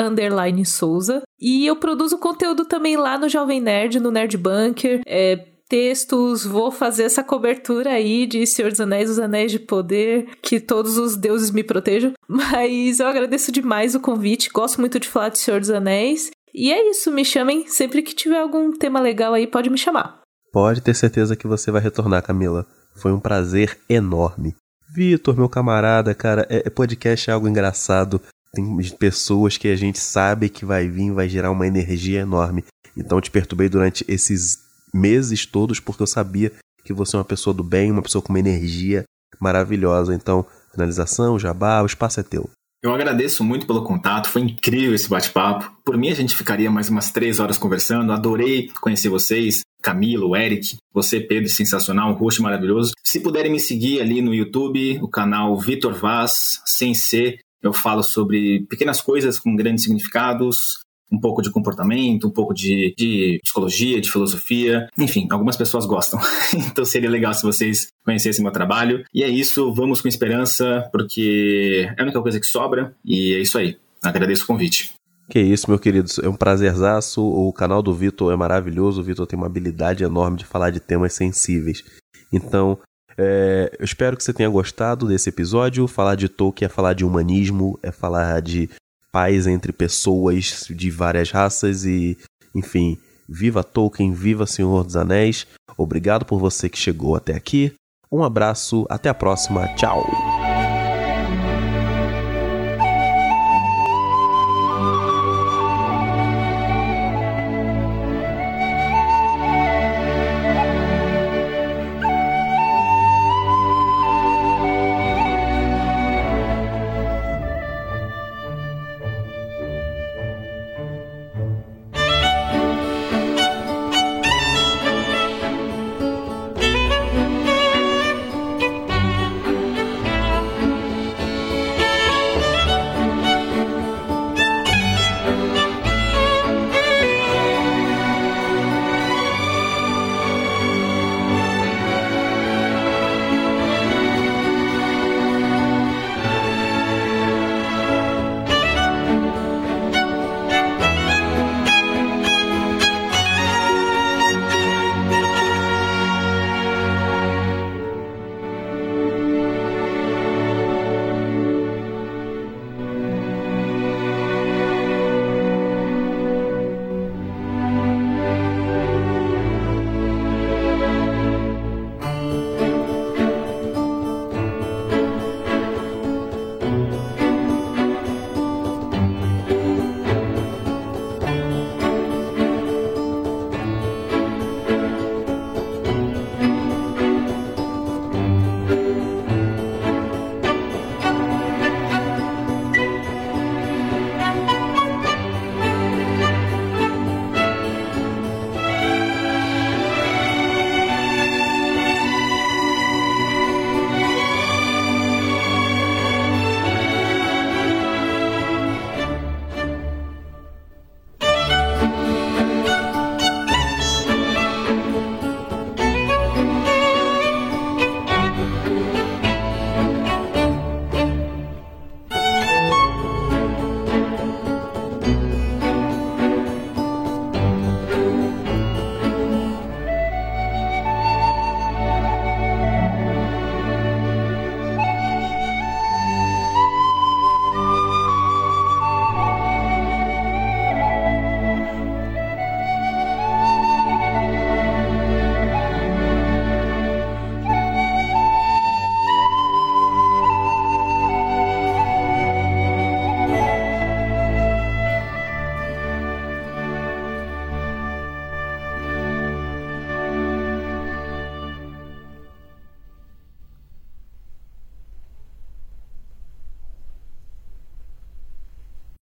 Souza. 0.64 1.22
E 1.38 1.66
eu 1.66 1.76
produzo 1.76 2.16
conteúdo 2.16 2.64
também 2.64 2.96
lá 2.96 3.18
no 3.18 3.28
Jovem 3.28 3.60
Nerd, 3.60 4.00
no 4.00 4.10
Nerd 4.10 4.38
Bunker. 4.38 5.02
É, 5.04 5.51
textos, 5.72 6.44
vou 6.44 6.70
fazer 6.70 7.04
essa 7.04 7.24
cobertura 7.24 7.92
aí 7.92 8.26
de 8.26 8.46
Senhor 8.46 8.70
dos 8.70 8.78
Anéis, 8.78 9.08
os 9.08 9.18
Anéis 9.18 9.50
de 9.50 9.58
Poder, 9.58 10.28
que 10.42 10.60
todos 10.60 10.98
os 10.98 11.16
deuses 11.16 11.50
me 11.50 11.64
protejam. 11.64 12.12
Mas 12.28 13.00
eu 13.00 13.06
agradeço 13.06 13.50
demais 13.50 13.94
o 13.94 14.00
convite, 14.00 14.50
gosto 14.52 14.78
muito 14.78 15.00
de 15.00 15.08
falar 15.08 15.30
de 15.30 15.38
Senhor 15.38 15.58
dos 15.58 15.70
Anéis. 15.70 16.30
E 16.52 16.70
é 16.70 16.90
isso, 16.90 17.10
me 17.10 17.24
chamem 17.24 17.66
sempre 17.68 18.02
que 18.02 18.14
tiver 18.14 18.38
algum 18.38 18.70
tema 18.76 19.00
legal 19.00 19.32
aí, 19.32 19.46
pode 19.46 19.70
me 19.70 19.78
chamar. 19.78 20.20
Pode 20.52 20.82
ter 20.82 20.94
certeza 20.94 21.34
que 21.34 21.46
você 21.46 21.70
vai 21.70 21.80
retornar, 21.80 22.22
Camila. 22.22 22.66
Foi 22.96 23.10
um 23.10 23.18
prazer 23.18 23.78
enorme. 23.88 24.54
Vitor, 24.94 25.34
meu 25.34 25.48
camarada, 25.48 26.14
cara, 26.14 26.46
é, 26.50 26.68
podcast 26.68 27.30
é 27.30 27.32
algo 27.32 27.48
engraçado. 27.48 28.20
Tem 28.52 28.78
pessoas 28.98 29.56
que 29.56 29.68
a 29.68 29.76
gente 29.76 29.98
sabe 29.98 30.50
que 30.50 30.66
vai 30.66 30.86
vir, 30.86 31.12
vai 31.12 31.30
gerar 31.30 31.50
uma 31.50 31.66
energia 31.66 32.20
enorme. 32.20 32.62
Então 32.94 33.22
te 33.22 33.30
perturbei 33.30 33.70
durante 33.70 34.04
esses 34.06 34.61
meses 34.94 35.46
todos 35.46 35.80
porque 35.80 36.02
eu 36.02 36.06
sabia 36.06 36.52
que 36.84 36.92
você 36.92 37.16
é 37.16 37.18
uma 37.18 37.24
pessoa 37.24 37.54
do 37.54 37.62
bem, 37.62 37.90
uma 37.90 38.02
pessoa 38.02 38.22
com 38.22 38.32
uma 38.32 38.38
energia 38.38 39.04
maravilhosa. 39.40 40.14
Então, 40.14 40.44
finalização, 40.72 41.38
jabá, 41.38 41.82
o 41.82 41.86
espaço 41.86 42.20
é 42.20 42.22
teu. 42.22 42.50
Eu 42.82 42.92
agradeço 42.92 43.44
muito 43.44 43.64
pelo 43.64 43.84
contato, 43.84 44.28
foi 44.28 44.42
incrível 44.42 44.92
esse 44.92 45.08
bate-papo. 45.08 45.72
Por 45.84 45.96
mim, 45.96 46.10
a 46.10 46.14
gente 46.14 46.34
ficaria 46.34 46.68
mais 46.68 46.88
umas 46.88 47.12
três 47.12 47.38
horas 47.38 47.56
conversando. 47.56 48.12
Adorei 48.12 48.70
conhecer 48.80 49.08
vocês, 49.08 49.60
Camilo, 49.80 50.34
Eric, 50.34 50.76
você, 50.92 51.20
Pedro, 51.20 51.48
sensacional, 51.48 52.10
um 52.10 52.14
rosto 52.14 52.42
maravilhoso. 52.42 52.92
Se 53.04 53.20
puderem 53.20 53.52
me 53.52 53.60
seguir 53.60 54.00
ali 54.00 54.20
no 54.20 54.34
YouTube, 54.34 54.98
o 55.00 55.06
canal 55.06 55.56
Vitor 55.60 55.94
Vaz, 55.94 56.60
sem 56.66 56.92
ser, 56.92 57.38
eu 57.62 57.72
falo 57.72 58.02
sobre 58.02 58.66
pequenas 58.68 59.00
coisas 59.00 59.38
com 59.38 59.54
grandes 59.54 59.84
significados, 59.84 60.80
um 61.12 61.20
pouco 61.20 61.42
de 61.42 61.50
comportamento, 61.50 62.26
um 62.26 62.30
pouco 62.30 62.54
de, 62.54 62.94
de 62.96 63.38
psicologia, 63.42 64.00
de 64.00 64.10
filosofia. 64.10 64.88
Enfim, 64.98 65.28
algumas 65.30 65.56
pessoas 65.56 65.84
gostam. 65.84 66.18
então 66.56 66.84
seria 66.84 67.10
legal 67.10 67.34
se 67.34 67.42
vocês 67.42 67.88
conhecessem 68.04 68.42
meu 68.42 68.52
trabalho. 68.52 69.04
E 69.12 69.22
é 69.22 69.28
isso, 69.28 69.72
vamos 69.74 70.00
com 70.00 70.08
esperança, 70.08 70.88
porque 70.90 71.86
é 71.96 72.00
a 72.00 72.04
única 72.04 72.22
coisa 72.22 72.40
que 72.40 72.46
sobra. 72.46 72.94
E 73.04 73.34
é 73.34 73.40
isso 73.40 73.58
aí. 73.58 73.76
Agradeço 74.02 74.44
o 74.44 74.46
convite. 74.46 74.94
Que 75.28 75.40
isso, 75.40 75.68
meu 75.68 75.78
querido. 75.78 76.10
É 76.22 76.28
um 76.28 76.34
prazerzaço. 76.34 77.22
O 77.22 77.52
canal 77.52 77.82
do 77.82 77.94
Vitor 77.94 78.32
é 78.32 78.36
maravilhoso. 78.36 79.00
O 79.00 79.04
Vitor 79.04 79.26
tem 79.26 79.38
uma 79.38 79.46
habilidade 79.46 80.02
enorme 80.02 80.38
de 80.38 80.44
falar 80.44 80.70
de 80.70 80.80
temas 80.80 81.12
sensíveis. 81.12 81.84
Então, 82.32 82.78
é, 83.16 83.70
eu 83.78 83.84
espero 83.84 84.16
que 84.16 84.24
você 84.24 84.32
tenha 84.32 84.48
gostado 84.48 85.06
desse 85.06 85.28
episódio. 85.28 85.86
Falar 85.86 86.16
de 86.16 86.28
Tolkien 86.28 86.66
é 86.66 86.68
falar 86.68 86.94
de 86.94 87.04
humanismo, 87.04 87.78
é 87.82 87.90
falar 87.90 88.40
de 88.40 88.68
paz 89.12 89.46
entre 89.46 89.72
pessoas 89.72 90.66
de 90.70 90.90
várias 90.90 91.30
raças 91.30 91.84
e, 91.84 92.16
enfim, 92.54 92.98
viva 93.28 93.62
Tolkien, 93.62 94.12
viva 94.12 94.46
Senhor 94.46 94.82
dos 94.82 94.96
Anéis. 94.96 95.46
Obrigado 95.76 96.24
por 96.24 96.38
você 96.38 96.68
que 96.68 96.78
chegou 96.78 97.14
até 97.14 97.34
aqui. 97.34 97.72
Um 98.10 98.24
abraço, 98.24 98.86
até 98.90 99.08
a 99.08 99.14
próxima. 99.14 99.68
Tchau. 99.74 100.41